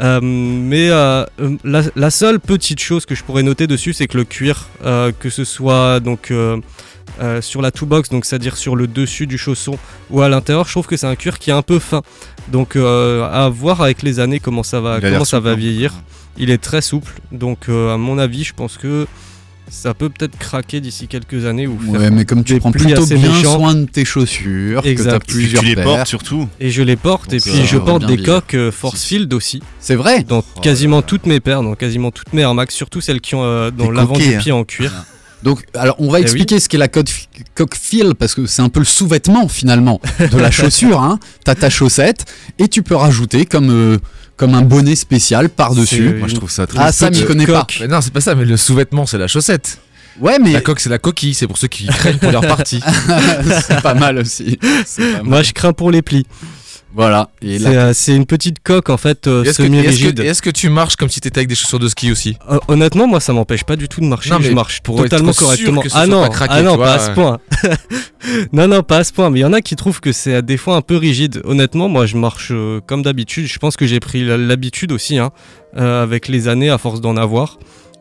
Euh, 0.00 0.20
mais 0.22 0.88
euh, 0.90 1.24
euh, 1.40 1.56
la, 1.62 1.82
la 1.94 2.10
seule 2.10 2.40
petite 2.40 2.80
chose 2.80 3.06
que 3.06 3.14
je 3.14 3.22
pourrais 3.22 3.42
noter 3.42 3.66
dessus, 3.66 3.92
c'est 3.92 4.06
que 4.08 4.16
le 4.16 4.24
cuir, 4.24 4.68
euh, 4.84 5.12
que 5.18 5.30
ce 5.30 5.44
soit 5.44 6.00
donc 6.00 6.32
euh, 7.20 7.40
sur 7.40 7.62
la 7.62 7.70
two 7.70 7.86
box, 7.86 8.08
donc 8.10 8.24
c'est-à-dire 8.24 8.56
sur 8.56 8.76
le 8.76 8.86
dessus 8.86 9.26
du 9.26 9.38
chausson 9.38 9.78
ou 10.10 10.20
à 10.22 10.28
l'intérieur, 10.28 10.66
je 10.66 10.72
trouve 10.72 10.86
que 10.86 10.96
c'est 10.96 11.06
un 11.06 11.16
cuir 11.16 11.38
qui 11.38 11.50
est 11.50 11.54
un 11.54 11.62
peu 11.62 11.78
fin. 11.78 12.02
Donc 12.48 12.76
euh, 12.76 13.28
à 13.30 13.48
voir 13.48 13.80
avec 13.82 14.02
les 14.02 14.20
années 14.20 14.40
comment 14.40 14.62
ça 14.62 14.80
va, 14.80 15.00
comment 15.00 15.24
ça 15.24 15.40
va 15.40 15.50
hein. 15.50 15.54
vieillir. 15.54 15.94
Il 16.38 16.50
est 16.50 16.58
très 16.58 16.82
souple, 16.82 17.12
donc 17.32 17.68
euh, 17.68 17.94
à 17.94 17.96
mon 17.96 18.18
avis, 18.18 18.44
je 18.44 18.52
pense 18.52 18.76
que 18.76 19.06
ça 19.68 19.94
peut 19.94 20.10
peut-être 20.10 20.38
craquer 20.38 20.80
d'ici 20.80 21.08
quelques 21.08 21.44
années 21.44 21.66
ou 21.66 21.76
faire 21.78 22.00
Ouais, 22.00 22.10
mais 22.10 22.24
comme 22.24 22.44
tu 22.44 22.56
prends 22.60 22.70
plutôt 22.70 23.04
bien 23.06 23.18
méchants. 23.18 23.56
soin 23.58 23.74
de 23.74 23.86
tes 23.86 24.04
chaussures, 24.04 24.82
que 24.82 24.88
Exact. 24.88 25.26
plusieurs 25.26 25.62
tu 25.62 25.68
les 25.70 25.74
paires. 25.74 25.84
portes 25.84 26.06
surtout. 26.06 26.46
Et 26.60 26.70
je 26.70 26.82
les 26.82 26.94
porte, 26.96 27.32
et 27.32 27.38
puis 27.38 27.66
je 27.66 27.78
porte 27.78 28.02
des 28.06 28.16
vieillir. 28.16 28.42
coques 28.46 28.70
force 28.70 29.02
field 29.04 29.32
aussi, 29.32 29.62
C'est 29.80 29.96
vrai. 29.96 30.22
dans 30.22 30.44
Oh 30.56 30.60
quasiment 30.60 31.02
toutes 31.02 31.26
mes 31.26 31.40
paires, 31.40 31.62
dans 31.62 31.74
quasiment 31.74 32.10
toutes 32.12 32.32
mes 32.32 32.42
Air 32.42 32.54
Max, 32.54 32.74
surtout 32.74 33.00
celles 33.00 33.20
qui 33.20 33.34
ont 33.34 33.42
euh, 33.42 33.70
dans 33.70 33.90
l'avant 33.90 34.16
du 34.16 34.34
hein. 34.34 34.38
pied 34.38 34.52
en 34.52 34.62
cuir. 34.64 34.92
Donc, 35.46 35.62
alors, 35.74 35.94
on 36.00 36.10
va 36.10 36.18
Eh 36.18 36.22
expliquer 36.22 36.58
ce 36.58 36.68
qu'est 36.68 36.76
la 36.76 36.88
coque 36.88 37.08
coque 37.54 37.76
fil 37.76 38.16
parce 38.18 38.34
que 38.34 38.46
c'est 38.46 38.62
un 38.62 38.68
peu 38.68 38.80
le 38.80 38.84
sous-vêtement 38.84 39.46
finalement 39.46 40.00
de 40.18 40.38
la 40.38 40.50
chaussure. 40.60 41.00
Hein. 41.00 41.20
T'as 41.44 41.54
ta 41.54 41.70
chaussette 41.70 42.24
et 42.58 42.66
tu 42.66 42.82
peux 42.82 42.96
rajouter 42.96 43.46
comme 43.46 43.70
euh, 43.70 43.98
comme 44.36 44.54
un 44.56 44.62
bonnet 44.62 44.96
spécial 44.96 45.48
par-dessus. 45.48 46.14
Moi, 46.18 46.26
je 46.26 46.34
trouve 46.34 46.50
ça 46.50 46.66
très 46.66 46.80
Ah, 46.80 46.90
ça, 46.90 47.10
m'y 47.10 47.24
connais 47.24 47.46
pas. 47.46 47.64
Mais 47.80 47.86
non, 47.86 48.00
c'est 48.00 48.12
pas 48.12 48.20
ça, 48.20 48.34
mais 48.34 48.44
le 48.44 48.56
sous-vêtement, 48.56 49.06
c'est 49.06 49.18
la 49.18 49.28
chaussette. 49.28 49.78
Ouais, 50.18 50.38
mais 50.42 50.50
La 50.52 50.60
coque, 50.62 50.80
c'est 50.80 50.88
la 50.88 50.98
coquille, 50.98 51.34
c'est 51.34 51.46
pour 51.46 51.58
ceux 51.58 51.68
qui 51.68 51.86
craignent 51.86 52.18
pour 52.18 52.32
leur 52.32 52.42
partie. 52.42 52.80
c'est 53.68 53.82
pas 53.82 53.94
mal 53.94 54.18
aussi. 54.18 54.58
C'est 54.84 55.12
pas 55.12 55.18
mal. 55.18 55.24
Moi, 55.26 55.42
je 55.42 55.52
crains 55.52 55.72
pour 55.74 55.92
les 55.92 56.02
plis. 56.02 56.26
Voilà. 56.96 57.28
Et 57.42 57.58
C'est 57.58 57.64
là, 57.64 57.70
euh, 57.88 57.92
c'est 57.94 58.16
une 58.16 58.24
petite 58.24 58.60
coque 58.62 58.88
en 58.88 58.96
fait 58.96 59.26
euh, 59.26 59.44
Est-ce 59.44 59.62
semi-rigide. 59.62 60.16
que- 60.16 60.22
est-ce 60.22 60.40
que 60.40 60.48
tu 60.48 60.70
marches 60.70 60.96
comme 60.96 61.10
si 61.10 61.20
t'étais 61.20 61.40
avec 61.40 61.48
des 61.48 61.54
chaussures 61.54 61.78
de 61.78 61.88
ski 61.88 62.10
aussi 62.10 62.38
Euh, 62.50 62.58
honnêtement, 62.68 63.06
moi, 63.06 63.20
ça 63.20 63.34
m'empêche 63.34 63.64
pas 63.64 63.76
du 63.76 63.86
tout 63.86 64.00
de 64.00 64.06
marcher. 64.06 64.30
Non, 64.30 64.38
mais 64.38 64.46
je 64.46 64.52
marche 64.52 64.80
pour 64.80 64.98
être 65.00 65.10
totalement 65.10 65.32
sûr 65.34 65.42
correctement. 65.42 65.82
que 65.82 65.90
ce 65.90 65.94
ah 65.94 66.06
soit 66.06 66.14
non, 66.14 66.22
pas 66.22 66.28
craqué, 66.30 66.54
ah 66.56 66.62
non, 66.62 66.72
tu 66.72 66.78
pas 66.78 66.94
à 66.94 66.98
ce 66.98 67.10
point. 67.10 67.38
non, 68.52 68.66
non, 68.68 68.82
pas 68.82 68.98
à 68.98 69.04
ce 69.04 69.12
point. 69.12 69.28
Mais 69.30 69.40
il 69.40 69.42
y 69.42 69.44
en 69.44 69.52
a 69.52 69.60
qui 69.60 69.76
trouvent 69.76 70.00
que 70.00 70.12
c'est 70.12 70.40
des 70.42 70.56
fois 70.56 70.76
un 70.76 70.80
peu 70.82 70.96
rigide. 70.96 71.42
Honnêtement, 71.44 71.88
moi, 71.88 72.06
je 72.06 72.16
marche 72.16 72.48
euh, 72.52 72.80
comme 72.86 73.02
d'habitude. 73.02 73.46
Je 73.46 73.58
pense 73.58 73.76
que 73.76 73.86
j'ai 73.86 74.00
pris 74.00 74.24
l'habitude 74.24 74.90
aussi, 74.92 75.18
hein, 75.18 75.32
euh, 75.76 76.02
avec 76.02 76.28
les 76.28 76.48
années, 76.48 76.70
à 76.70 76.78
force 76.78 77.00
d'en 77.02 77.16
avoir. 77.18 77.58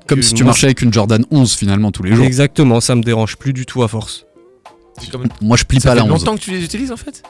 comme 0.08 0.22
si 0.22 0.34
tu 0.36 0.44
marchais 0.46 0.68
avec 0.68 0.82
une 0.82 0.94
Jordan 0.94 1.26
11 1.32 1.54
finalement 1.56 1.92
tous 1.92 2.04
les 2.04 2.16
jours. 2.16 2.26
Exactement, 2.26 2.80
ça 2.80 2.96
me 2.96 3.02
dérange 3.04 3.36
plus 3.38 3.52
du 3.54 3.66
tout 3.66 3.84
à 3.84 3.88
force. 3.88 4.26
Comme- 5.12 5.28
Moi, 5.42 5.58
je 5.58 5.66
plie 5.66 5.82
Ça 5.82 5.90
pas 5.90 5.96
fait 5.96 6.08
la 6.08 6.14
11. 6.14 6.22
longtemps 6.22 6.36
que 6.38 6.42
tu 6.42 6.52
les 6.52 6.64
utilises 6.64 6.92
en 6.92 6.98
fait? 6.98 7.22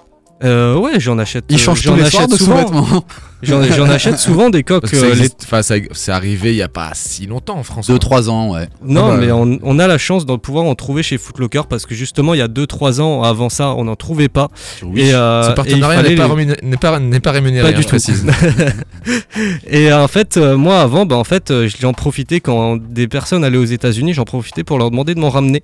Euh, 0.43 0.75
ouais, 0.77 0.99
j'en 0.99 1.17
achète. 1.17 1.45
Il 1.49 1.55
euh, 1.55 1.57
change 1.59 1.81
tous 1.81 1.95
les 1.95 2.05
soirs 2.09 2.23
achète 2.23 2.31
de 2.31 2.37
souvent. 2.37 2.59
sous-vêtements. 2.67 3.05
J'en 3.43 3.61
j'en 3.63 3.87
achète 3.89 4.17
souvent 4.17 4.49
des 4.49 4.63
coques. 4.63 4.87
Ça 4.95 5.05
euh, 5.05 5.13
les- 5.13 5.27
ça- 5.61 5.75
c'est 5.91 6.11
arrivé 6.11 6.49
il 6.51 6.55
y 6.55 6.63
a 6.63 6.67
pas 6.69 6.91
si 6.95 7.27
longtemps 7.27 7.57
en 7.57 7.63
France. 7.63 7.87
2-3 7.87 8.27
ans, 8.29 8.53
ouais. 8.53 8.67
Non, 8.83 9.09
Ah 9.11 9.11
bah, 9.11 9.17
mais 9.19 9.31
on, 9.31 9.59
on 9.61 9.77
a 9.77 9.85
la 9.87 9.99
chance 9.99 10.25
de 10.25 10.35
pouvoir 10.35 10.65
en 10.65 10.73
trouver 10.73 11.03
chez 11.03 11.19
Footlocker 11.19 11.61
parce 11.69 11.85
que 11.85 11.93
justement, 11.93 12.33
il 12.33 12.39
y 12.39 12.41
a 12.41 12.47
2-3 12.47 13.01
ans 13.01 13.21
avant 13.21 13.49
ça, 13.49 13.69
on 13.75 13.83
n'en 13.83 13.95
trouvait 13.95 14.29
pas. 14.29 14.47
Et, 14.95 15.13
euh, 15.13 15.43
Ce 15.43 15.51
partenariat 15.51 16.01
n'est 16.01 16.15
pas, 16.15 16.27
les- 16.27 16.33
rémuné- 16.33 16.57
n'est 16.63 16.77
pas, 16.77 16.97
n'est 16.99 17.19
pas 17.19 17.31
rémunéré, 17.31 17.61
Pas 17.61 17.69
hein, 17.69 17.71
du 17.73 17.83
je 17.83 17.87
tout. 17.87 17.89
précise. 17.89 18.25
Et 19.67 19.91
euh, 19.91 20.03
en 20.03 20.07
fait, 20.07 20.37
euh, 20.37 20.57
moi 20.57 20.79
avant, 20.81 21.05
bah, 21.05 21.17
en 21.17 21.23
fait, 21.23 21.53
j'en 21.79 21.93
profitais 21.93 22.39
quand 22.39 22.77
des 22.77 23.07
personnes 23.07 23.43
allaient 23.43 23.57
aux 23.57 23.63
États-Unis, 23.65 24.13
j'en 24.13 24.23
profitais 24.25 24.63
pour 24.63 24.79
leur 24.79 24.89
demander 24.89 25.13
de 25.13 25.19
m'en 25.19 25.29
ramener. 25.29 25.61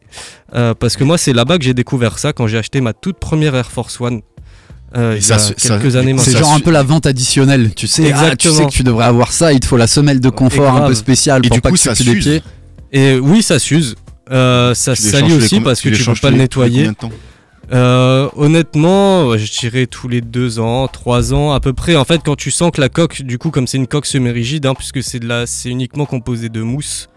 Euh, 0.54 0.74
parce 0.76 0.98
que 0.98 1.04
moi, 1.04 1.18
c'est 1.18 1.34
là-bas 1.34 1.58
que 1.58 1.64
j'ai 1.64 1.74
découvert 1.74 2.20
ça 2.20 2.34
quand 2.34 2.46
j'ai 2.48 2.58
acheté 2.60 2.80
ma 2.82 2.94
toute 2.94 3.18
première 3.18 3.56
Air 3.56 3.72
Force 3.72 4.00
One. 4.02 4.22
Euh, 4.98 5.14
Et 5.14 5.18
il 5.18 5.20
y 5.20 5.22
ça 5.24 5.36
a 5.36 5.40
se- 5.40 5.54
ça- 5.58 5.78
quelques 5.78 5.96
années 5.96 6.16
C'est 6.18 6.38
genre 6.38 6.54
un 6.54 6.60
peu 6.60 6.72
la 6.72 6.84
vente 6.84 7.06
additionnelle, 7.06 7.72
tu 7.76 7.88
sais. 7.88 8.04
Ah, 8.04 8.06
tu 8.06 8.10
Exactement. 8.48 8.56
sais 8.56 8.66
que 8.66 8.72
tu 8.72 8.84
devrais 8.84 9.06
avoir 9.06 9.32
ça, 9.32 9.54
il 9.54 9.60
te 9.60 9.66
faut 9.66 9.78
la 9.78 9.88
semelle 9.88 10.20
de 10.20 10.30
confort 10.30 10.76
un 10.76 10.88
peu 10.88 10.96
spéciale 10.96 11.42
Et 11.46 11.48
pour 11.50 11.56
du 11.58 11.62
pas 11.62 11.70
coup, 11.70 11.76
que 11.76 11.82
ça 11.82 11.96
tu 11.96 12.04
s'use. 12.04 12.24
pieds. 12.24 12.44
Et 12.92 13.18
oui, 13.20 13.42
ça 13.42 13.58
s'use. 13.60 13.96
Euh, 14.32 14.74
ça 14.74 14.96
Tu 14.96 15.02
salit 15.04 15.34
aussi 15.34 15.60
parce 15.62 15.82
que 15.82 15.90
tu 15.90 16.04
peux 16.04 16.14
pas 16.16 16.30
le 16.32 16.38
nettoyer. 16.38 16.90
Euh, 17.74 18.28
honnêtement, 18.36 19.38
je 19.38 19.60
dirais 19.60 19.86
tous 19.88 20.08
les 20.08 20.20
deux 20.22 20.60
ans, 20.60 20.88
trois 20.88 21.34
ans 21.34 21.54
à 21.54 21.60
peu 21.60 21.72
près. 21.74 21.96
En 21.96 22.04
fait, 22.04 22.22
quand 22.24 22.36
tu 22.36 22.52
sens 22.52 22.72
que 22.72 22.82
la 22.82 22.90
coque, 22.90 23.22
du 23.22 23.38
coup, 23.38 23.50
comme 23.50 23.66
c'est 23.68 23.78
une 23.78 23.88
coque 23.88 24.06
semi-rigide, 24.06 24.66
hein, 24.66 24.74
puisque 24.76 25.02
c'est 25.02 25.20
de 25.20 25.28
la, 25.28 25.48
c'est 25.48 25.70
uniquement 25.70 26.06
composé 26.06 26.50
de 26.50 26.62
mousse. 26.62 27.08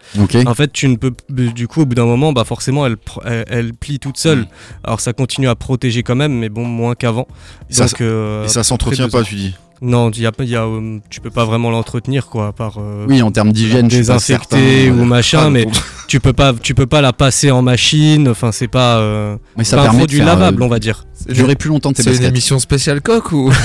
En 0.47 0.53
fait, 0.53 0.71
tu 0.71 0.87
ne 0.87 0.95
peux, 0.95 1.11
du 1.29 1.67
coup, 1.67 1.81
au 1.81 1.85
bout 1.85 1.95
d'un 1.95 2.05
moment, 2.05 2.31
bah 2.31 2.45
forcément, 2.45 2.85
elle, 2.85 2.93
pr- 2.93 3.21
elle, 3.25 3.45
elle 3.49 3.73
plie 3.73 3.99
toute 3.99 4.17
seule. 4.17 4.39
Mm. 4.41 4.47
Alors, 4.85 5.01
ça 5.01 5.11
continue 5.13 5.49
à 5.49 5.55
protéger 5.55 6.03
quand 6.03 6.15
même, 6.15 6.33
mais 6.39 6.49
bon, 6.49 6.63
moins 6.65 6.95
qu'avant. 6.95 7.27
Et 7.69 7.73
ça, 7.73 7.87
euh, 8.01 8.45
Et 8.45 8.47
ça 8.47 8.63
s'entretient 8.63 9.09
pas, 9.09 9.21
ans. 9.21 9.23
tu 9.23 9.35
dis 9.35 9.55
Non, 9.81 10.09
y 10.11 10.25
a, 10.25 10.31
y 10.39 10.55
a, 10.55 10.63
euh, 10.63 10.99
tu 11.09 11.19
peux 11.21 11.29
pas 11.29 11.45
vraiment 11.45 11.69
l'entretenir, 11.69 12.27
quoi, 12.27 12.47
à 12.47 12.51
part. 12.53 12.75
euh, 12.79 13.05
Oui, 13.07 13.21
en 13.21 13.31
termes 13.31 13.51
d'hygiène, 13.51 13.87
désinfecter 13.87 14.89
ou 14.89 15.03
machin, 15.03 15.43
Ah, 15.45 15.49
mais 15.49 15.67
tu 16.07 16.19
peux 16.19 16.33
pas, 16.33 16.53
tu 16.53 16.73
peux 16.73 16.85
pas 16.85 17.01
la 17.01 17.13
passer 17.13 17.51
en 17.51 17.61
machine. 17.61 18.29
Enfin, 18.29 18.51
c'est 18.51 18.67
pas. 18.69 18.97
Euh, 18.99 19.35
Mais 19.57 19.63
ça 19.63 19.77
pas 19.77 19.89
un 19.89 19.93
de 19.93 19.97
produit 19.97 20.17
faire, 20.19 20.27
lavable, 20.27 20.61
euh, 20.61 20.65
on 20.65 20.69
va 20.69 20.79
dire. 20.79 21.05
Durer 21.33 21.55
plus 21.55 21.69
longtemps 21.69 21.91
tes 21.93 22.03
C'est 22.03 22.15
une 22.15 22.23
émission 22.23 22.59
spéciale 22.59 23.01
coq 23.01 23.31
ou? 23.31 23.51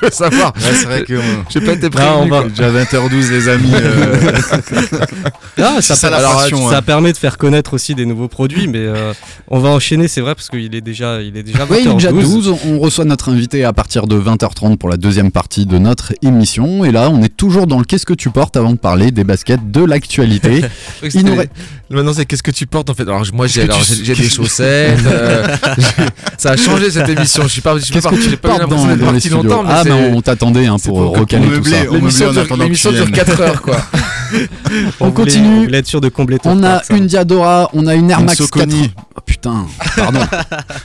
Je 0.00 0.04
veux 0.06 0.10
savoir. 0.10 0.52
Ouais, 0.56 0.62
c'est 0.74 0.84
vrai 0.86 1.02
que. 1.04 1.18
J'ai 1.50 1.60
pas 1.60 1.72
été 1.72 1.90
prévenu. 1.90 2.30
va-. 2.30 2.44
Déjà 2.44 2.70
20h12, 2.70 3.30
les 3.30 3.48
amis. 3.48 3.72
euh, 3.74 4.32
Ah, 5.58 5.76
C'est 5.80 5.94
ça, 5.94 6.08
per- 6.08 6.12
la 6.12 6.18
alors, 6.18 6.36
passion, 6.36 6.70
ça 6.70 6.78
hein. 6.78 6.82
permet 6.82 7.12
de 7.12 7.16
faire 7.16 7.38
connaître 7.38 7.74
aussi 7.74 7.94
des 7.94 8.04
nouveaux 8.04 8.28
produits, 8.28 8.68
mais 8.68 8.78
euh, 8.80 9.12
on 9.48 9.58
va 9.58 9.70
enchaîner, 9.70 10.06
c'est 10.08 10.20
vrai, 10.20 10.34
parce 10.34 10.48
qu'il 10.48 10.74
est 10.74 10.80
déjà, 10.80 11.22
il 11.22 11.36
est 11.36 11.42
déjà 11.42 11.60
20h12. 11.64 11.66
Oui, 11.70 11.78
il 11.84 11.90
est 11.90 11.94
déjà 11.94 12.12
12. 12.12 12.54
On 12.66 12.78
reçoit 12.78 13.04
notre 13.04 13.30
invité 13.32 13.64
à 13.64 13.72
partir 13.72 14.06
de 14.06 14.18
20h30 14.18 14.76
pour 14.76 14.88
la 14.88 14.96
deuxième 14.96 15.30
partie 15.30 15.64
de 15.66 15.78
notre 15.78 16.12
émission. 16.22 16.84
Et 16.84 16.92
là, 16.92 17.08
on 17.10 17.22
est 17.22 17.34
toujours 17.34 17.66
dans 17.66 17.78
le 17.78 17.84
qu'est-ce 17.84 18.06
que 18.06 18.14
tu 18.14 18.30
portes 18.30 18.56
avant 18.56 18.72
de 18.72 18.76
parler 18.76 19.10
des 19.10 19.24
baskets 19.24 19.70
de 19.70 19.84
l'actualité. 19.84 20.62
Il 21.14 21.24
nous 21.24 21.36
Maintenant, 21.88 22.12
c'est 22.14 22.26
qu'est-ce 22.26 22.42
que 22.42 22.50
tu 22.50 22.66
portes 22.66 22.90
en 22.90 22.94
fait? 22.94 23.04
Alors, 23.04 23.22
moi, 23.32 23.46
j'ai 23.46 23.66
que 23.66 23.72
tu- 23.94 24.14
des 24.14 24.28
chaussettes. 24.28 24.98
euh, 25.06 25.46
ça 26.38 26.50
a 26.50 26.56
changé 26.56 26.90
cette 26.90 27.08
émission. 27.08 27.44
Je 27.44 27.48
suis 27.48 27.60
pas, 27.60 27.74
je 27.78 27.84
suis 27.84 27.92
pas 27.92 27.98
que 28.00 28.04
parti. 28.04 28.18
tu 28.22 28.30
J'ai 28.30 28.36
pas 28.36 28.48
eu 28.48 28.50
portes 28.58 28.60
l'impression 28.62 28.86
dans, 28.88 28.92
d'être 28.96 29.04
dans 29.06 29.12
les 29.12 29.20
studios 29.20 29.42
longtemps, 29.42 29.62
mais 29.62 29.70
Ah, 29.72 29.84
mais 29.84 29.92
on 29.92 30.20
t'attendait 30.20 30.66
hein, 30.66 30.76
pour, 30.84 30.98
pour 30.98 31.12
que- 31.14 31.18
recaler 31.36 31.46
tout 31.58 31.64
ça. 31.64 31.84
L'émission 31.92 32.32
dure, 32.32 32.42
attendant 32.42 32.56
que 32.58 32.62
l'émission 32.64 32.90
tu 32.90 32.96
dure 32.96 33.04
viennes. 33.06 33.16
4 33.26 33.40
heures 33.40 33.62
quoi. 33.62 33.76
On 35.00 35.12
continue. 35.12 35.58
On 35.60 35.62
voulait 35.62 35.84
sûr 35.84 36.00
de 36.00 36.08
combler 36.08 36.38
On 36.44 36.64
a 36.64 36.82
une 36.90 37.06
Diadora, 37.06 37.70
on 37.72 37.86
a 37.86 37.94
une 37.94 38.10
Air 38.10 38.20
Max 38.22 38.38
4. 38.38 38.48
Saucony. 38.48 38.90
Oh, 39.16 39.20
putain, 39.24 39.66
pardon. 39.96 40.18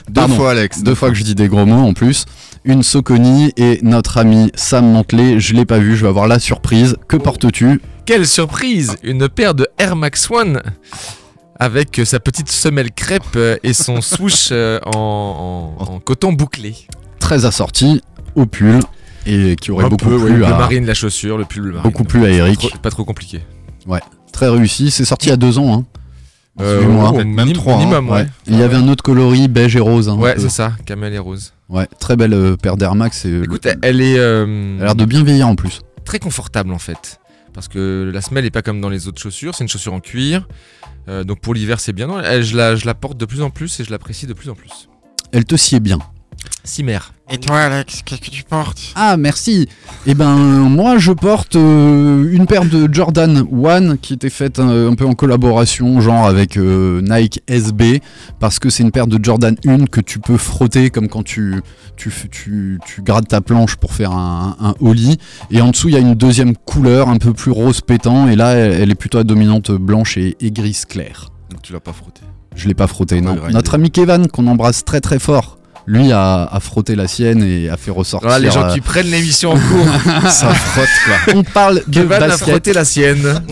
Deux 0.08 0.12
Pardon. 0.14 0.36
fois, 0.36 0.50
Alex. 0.52 0.82
Deux 0.84 0.94
fois 0.94 1.08
que 1.10 1.16
je 1.16 1.24
dis 1.24 1.34
des 1.34 1.48
gros 1.48 1.66
mots 1.66 1.88
en 1.88 1.92
plus. 1.92 2.24
Une 2.64 2.82
Soconi 2.82 3.52
et 3.56 3.80
notre 3.82 4.18
ami 4.18 4.50
Sam 4.54 4.92
Mantelet. 4.92 5.40
Je 5.40 5.54
l'ai 5.54 5.64
pas 5.64 5.78
vu, 5.78 5.96
je 5.96 6.02
vais 6.02 6.08
avoir 6.08 6.28
la 6.28 6.38
surprise. 6.38 6.96
Que 7.08 7.16
portes-tu? 7.16 7.80
Quelle 8.06 8.26
surprise 8.26 8.96
Une 9.02 9.28
paire 9.28 9.54
de 9.54 9.66
Air 9.78 9.96
Max 9.96 10.30
One 10.30 10.62
avec 11.58 12.00
sa 12.04 12.20
petite 12.20 12.50
semelle 12.50 12.92
crêpe 12.92 13.38
et 13.62 13.72
son 13.72 14.00
swoosh 14.00 14.48
euh, 14.52 14.78
en, 14.94 15.76
en- 15.78 15.92
en 15.94 16.00
coton 16.00 16.32
bouclé. 16.32 16.74
Très 17.18 17.44
assorti 17.44 18.00
au 18.34 18.46
pull 18.46 18.80
et 19.26 19.56
qui 19.56 19.70
aurait 19.70 19.84
Un 19.84 19.88
beaucoup 19.88 20.04
peu, 20.06 20.16
ouais, 20.16 20.30
le 20.32 20.44
à 20.44 20.50
marine, 20.56 20.84
la 20.86 20.94
chaussure, 20.94 21.38
le 21.38 21.44
pull, 21.44 21.62
le 21.64 21.72
marine. 21.74 21.90
beaucoup 21.90 22.04
plu 22.04 22.24
à 22.24 22.30
Eric. 22.30 22.58
Trop- 22.60 22.78
pas 22.78 22.90
trop 22.90 23.04
compliqué. 23.04 23.40
Très 24.32 24.48
réussi. 24.48 24.90
C'est 24.90 25.04
sorti 25.04 25.26
il 25.26 25.30
y 25.30 25.32
a 25.32 25.36
deux 25.36 25.58
ans. 25.58 25.74
Hein. 25.74 25.84
Euh, 26.60 27.24
Même 27.24 27.52
trois, 27.52 27.76
hein. 27.76 28.02
ouais. 28.04 28.10
Ouais. 28.10 28.26
Il 28.46 28.58
y 28.58 28.62
avait 28.62 28.76
un 28.76 28.88
autre 28.88 29.02
coloris 29.02 29.48
beige 29.48 29.76
et 29.76 29.80
rose. 29.80 30.08
hein, 30.08 30.14
un 30.14 30.18
Ouais, 30.18 30.34
c'est 30.38 30.48
ça, 30.48 30.72
camel 30.86 31.12
et 31.14 31.18
rose. 31.18 31.52
Ouais, 31.72 31.86
très 31.98 32.16
belle 32.16 32.34
euh, 32.34 32.56
paire 32.56 32.76
d'Air 32.76 32.94
Max. 32.94 33.24
Et 33.24 33.30
le- 33.30 33.44
Écoute, 33.44 33.66
elle 33.82 34.00
est 34.00 34.18
euh, 34.18 34.76
elle 34.76 34.82
a 34.82 34.84
l'air 34.86 34.94
de 34.94 35.04
bien 35.04 35.24
vieillir 35.24 35.48
en 35.48 35.56
plus. 35.56 35.80
très 36.04 36.18
confortable 36.18 36.72
en 36.72 36.78
fait. 36.78 37.18
Parce 37.54 37.68
que 37.68 38.10
la 38.12 38.20
semelle 38.20 38.44
est 38.46 38.50
pas 38.50 38.62
comme 38.62 38.80
dans 38.80 38.88
les 38.88 39.08
autres 39.08 39.20
chaussures, 39.20 39.54
c'est 39.54 39.64
une 39.64 39.68
chaussure 39.68 39.92
en 39.92 40.00
cuir. 40.00 40.48
Euh, 41.08 41.24
donc 41.24 41.40
pour 41.40 41.52
l'hiver, 41.54 41.80
c'est 41.80 41.92
bien. 41.92 42.06
Non, 42.06 42.20
elle, 42.20 42.42
je, 42.44 42.56
la, 42.56 42.76
je 42.76 42.86
la 42.86 42.94
porte 42.94 43.16
de 43.18 43.24
plus 43.26 43.42
en 43.42 43.50
plus 43.50 43.80
et 43.80 43.84
je 43.84 43.90
l'apprécie 43.90 44.26
de 44.26 44.32
plus 44.32 44.48
en 44.50 44.54
plus. 44.54 44.88
Elle 45.32 45.44
te 45.44 45.56
sied 45.56 45.80
bien. 45.80 45.98
Cimer. 46.64 46.98
Et 47.30 47.38
toi, 47.38 47.58
Alex, 47.60 48.02
qu'est-ce 48.04 48.20
que 48.20 48.30
tu 48.30 48.44
portes? 48.44 48.80
Ah, 48.94 49.16
merci. 49.16 49.68
Eh 50.06 50.14
ben, 50.14 50.36
moi, 50.36 50.98
je 50.98 51.10
porte 51.12 51.56
euh, 51.56 52.28
une 52.30 52.46
paire 52.46 52.64
de 52.64 52.88
Jordan 52.92 53.44
One 53.50 53.98
qui 53.98 54.12
était 54.14 54.30
faite 54.30 54.58
euh, 54.58 54.90
un 54.90 54.94
peu 54.94 55.04
en 55.06 55.14
collaboration, 55.14 56.00
genre 56.00 56.26
avec 56.26 56.56
euh, 56.56 57.00
Nike 57.02 57.42
SB, 57.48 58.00
parce 58.38 58.58
que 58.58 58.70
c'est 58.70 58.82
une 58.82 58.92
paire 58.92 59.06
de 59.08 59.18
Jordan 59.22 59.56
1 59.66 59.86
que 59.86 60.00
tu 60.00 60.18
peux 60.20 60.36
frotter 60.36 60.90
comme 60.90 61.08
quand 61.08 61.24
tu, 61.24 61.60
tu, 61.96 62.10
f- 62.10 62.28
tu, 62.30 62.78
tu 62.86 63.02
grades 63.02 63.26
ta 63.28 63.40
planche 63.40 63.76
pour 63.76 63.92
faire 63.92 64.12
un, 64.12 64.56
un 64.60 64.74
ollie. 64.80 65.18
Et 65.50 65.60
en 65.62 65.70
dessous, 65.70 65.88
il 65.88 65.94
y 65.94 65.96
a 65.96 66.00
une 66.00 66.14
deuxième 66.14 66.54
couleur 66.56 67.08
un 67.08 67.16
peu 67.18 67.32
plus 67.32 67.50
rose 67.50 67.80
pétant, 67.80 68.28
et 68.28 68.36
là, 68.36 68.52
elle, 68.52 68.80
elle 68.82 68.90
est 68.90 68.94
plutôt 68.96 69.18
à 69.18 69.24
dominante 69.24 69.72
blanche 69.72 70.16
et, 70.16 70.36
et 70.40 70.50
grise 70.52 70.84
clair. 70.84 71.30
Donc 71.50 71.62
tu 71.62 71.72
l'as 71.72 71.80
pas 71.80 71.92
frotté. 71.92 72.20
Je 72.54 72.68
l'ai 72.68 72.74
pas 72.74 72.86
frotté, 72.86 73.20
non. 73.20 73.36
Notre 73.50 73.74
ami 73.74 73.90
Kevin, 73.90 74.28
qu'on 74.28 74.46
embrasse 74.46 74.84
très 74.84 75.00
très 75.00 75.18
fort, 75.18 75.56
lui 75.86 76.12
a, 76.12 76.44
a 76.44 76.60
frotté 76.60 76.94
la 76.94 77.08
sienne 77.08 77.42
et 77.42 77.68
a 77.68 77.76
fait 77.76 77.90
ressortir. 77.90 78.28
Voilà, 78.28 78.44
les 78.44 78.50
gens 78.52 78.64
euh, 78.64 78.72
qui 78.72 78.80
prennent 78.80 79.10
l'émission 79.10 79.52
en 79.52 79.58
cours. 79.58 79.86
Ça 80.30 80.48
frotte, 80.54 80.88
quoi. 81.04 81.34
On 81.34 81.42
parle 81.44 81.82
de 81.86 82.00
Kevin 82.00 82.12
a 82.12 82.18
basket, 82.28 82.48
frotté 82.48 82.72
la 82.72 82.84
sienne. 82.84 83.42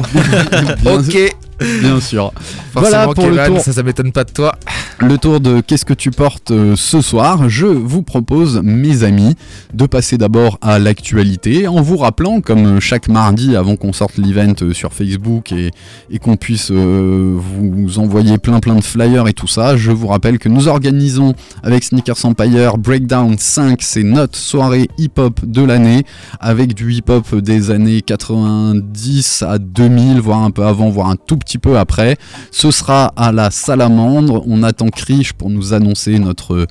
Ok. 0.85 1.37
Bien 1.81 2.00
sûr. 2.00 2.33
Forcément, 2.73 2.90
Voilà 2.90 3.14
pour 3.14 3.26
le 3.26 3.47
tour. 3.47 3.61
ça, 3.61 3.73
ça 3.73 3.83
m'étonne 3.83 4.12
pas 4.12 4.25
de 4.25 4.31
toi. 4.33 4.55
le 5.00 5.19
tour 5.19 5.40
de 5.40 5.61
qu'est-ce 5.61 5.85
que 5.85 5.95
tu 5.95 6.11
portes 6.11 6.50
euh, 6.50 6.75
ce 6.76 7.00
soir, 7.00 7.49
je 7.49 7.67
vous 7.67 8.02
propose, 8.02 8.61
mes 8.62 9.02
amis, 9.02 9.35
de 9.75 9.87
passer 9.87 10.19
d'abord 10.19 10.59
à 10.61 10.79
l'actualité 10.79 11.69
en 11.69 11.81
vous 11.83 11.97
rappelant, 11.97 12.40
comme 12.40 12.76
euh, 12.76 12.81
chaque 12.81 13.09
mardi 13.09 13.57
avant 13.57 13.76
qu'on 13.76 13.93
sorte 13.93 14.17
l'event 14.19 14.55
euh, 14.62 14.73
sur 14.73 14.93
Facebook 14.93 15.52
et, 15.52 15.71
et 16.11 16.19
qu'on 16.19 16.37
puisse 16.37 16.71
euh, 16.71 17.37
vous 17.37 17.99
envoyer 17.99 18.38
plein 18.38 18.61
plein 18.61 18.76
de 18.76 18.83
flyers 18.85 19.26
et 19.29 19.33
tout 19.33 19.47
ça, 19.47 19.76
je 19.76 19.90
vous 19.90 20.07
rappelle 20.07 20.38
que 20.38 20.49
nous 20.49 20.69
organisons 20.69 21.35
avec 21.62 21.85
Sneakers 21.85 22.25
Empire 22.25 22.79
Breakdown 22.79 23.37
5, 23.38 23.79
c'est 23.83 24.02
notre 24.02 24.37
soirée 24.37 24.88
hip-hop 24.99 25.40
de 25.45 25.62
l'année, 25.62 26.05
avec 26.40 26.75
du 26.75 26.93
hip-hop 26.93 27.35
des 27.37 27.71
années 27.71 28.02
90 28.02 29.43
à 29.43 29.59
2000, 29.59 30.21
voire 30.21 30.43
un 30.43 30.50
peu 30.50 30.64
avant, 30.64 30.90
voire 30.90 31.09
un 31.09 31.17
tout 31.17 31.37
petit 31.37 31.50
peu 31.59 31.78
après. 31.78 32.16
Ce 32.50 32.71
sera 32.71 33.07
à 33.16 33.33
la 33.33 33.50
Salamandre. 33.50 34.42
On 34.47 34.62
attend 34.62 34.88
Krish 34.88 35.33
pour 35.33 35.50
nous 35.50 35.73
annoncer 35.73 36.19
notre. 36.19 36.66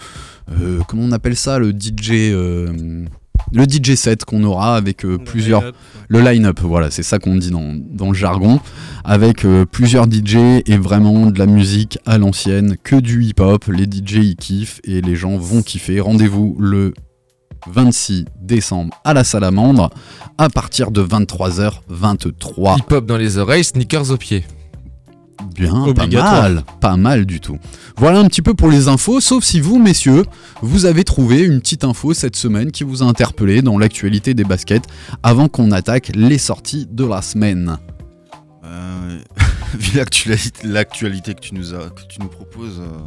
euh, 0.52 0.80
comment 0.88 1.04
on 1.04 1.12
appelle 1.12 1.36
ça 1.36 1.60
Le 1.60 1.72
DJ. 1.72 2.12
euh, 2.32 3.06
le 3.54 3.64
DJ 3.64 3.96
set 3.96 4.26
qu'on 4.26 4.44
aura 4.44 4.76
avec 4.76 5.06
euh, 5.06 5.18
plusieurs. 5.18 5.72
Le 6.10 6.20
line-up, 6.22 6.60
voilà, 6.62 6.92
c'est 6.92 7.04
ça 7.04 7.20
qu'on 7.20 7.36
dit 7.38 7.52
dans, 7.52 7.74
dans 7.74 8.10
le 8.10 8.14
jargon. 8.14 8.60
Avec 9.06 9.46
euh, 9.46 9.66
plusieurs 9.66 10.06
DJ 10.12 10.62
et 10.66 10.78
vraiment 10.78 11.28
de 11.28 11.40
la 11.40 11.46
musique 11.46 11.98
à 12.06 12.18
l'ancienne, 12.18 12.76
que 12.84 12.98
du 12.98 13.24
hip-hop. 13.24 13.66
Les 13.68 13.86
DJ 13.86 14.16
ils 14.16 14.36
kiffent 14.36 14.82
et 14.84 15.00
les 15.02 15.16
gens 15.16 15.38
vont 15.38 15.62
kiffer. 15.62 16.02
Rendez-vous 16.02 16.58
le 16.60 16.94
26 17.72 18.26
décembre 18.42 18.94
à 19.06 19.14
la 19.14 19.24
Salamandre 19.24 19.90
à 20.38 20.50
partir 20.50 20.92
de 20.92 21.02
23h23. 21.02 22.78
Hip-hop 22.80 23.06
dans 23.06 23.18
les 23.18 23.38
oreilles, 23.38 23.64
sneakers 23.64 24.12
aux 24.12 24.18
pieds. 24.18 24.44
Bien, 25.56 25.74
Obligatoire. 25.84 26.32
pas 26.34 26.42
mal, 26.42 26.64
pas 26.82 26.98
mal 26.98 27.26
du 27.26 27.40
tout. 27.40 27.58
Voilà 27.98 28.20
un 28.20 28.26
petit 28.28 28.42
peu 28.42 28.54
pour 28.54 28.70
les 28.70 28.88
infos, 28.88 29.20
sauf 29.22 29.44
si 29.44 29.60
vous, 29.60 29.80
messieurs, 29.80 30.24
vous 30.62 30.86
avez 30.86 31.04
trouvé 31.04 31.42
une 31.44 31.60
petite 31.62 31.84
info 31.84 32.14
cette 32.14 32.36
semaine 32.36 32.72
qui 32.72 32.84
vous 32.84 33.04
a 33.04 33.06
interpellé 33.06 33.62
dans 33.62 33.78
l'actualité 33.78 34.34
des 34.34 34.44
baskets 34.44 34.84
avant 35.24 35.48
qu'on 35.48 35.72
attaque 35.72 36.12
les 36.16 36.38
sorties 36.38 36.88
de 36.92 37.06
la 37.06 37.22
semaine. 37.22 37.78
Euh, 38.66 39.18
vu 39.78 39.98
l'actualité, 39.98 40.68
l'actualité 40.68 41.34
que 41.34 41.40
tu 41.42 41.56
nous 41.56 41.74
as, 41.74 41.90
que 41.90 42.02
tu 42.10 42.20
nous 42.22 42.28
proposes, 42.28 42.80
euh, 42.80 42.98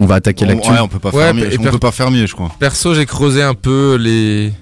On 0.00 0.06
va 0.06 0.16
attaquer 0.16 0.44
on, 0.44 0.48
l'actu. 0.48 0.70
ouais, 0.70 0.80
on 0.80 0.88
peut 0.88 0.98
pas 0.98 1.10
Ouais, 1.10 1.24
faire 1.24 1.34
mieux. 1.34 1.52
et 1.52 1.58
On 1.58 1.62
peut 1.62 1.78
pas 1.78 1.92
faire 1.92 2.10
mieux, 2.10 2.26
je 2.26 2.34
crois. 2.34 2.50
Perso, 2.58 2.94
j'ai 2.94 3.06
creusé 3.06 3.42
un 3.42 3.54
peu 3.54 3.96
les. 3.96 4.52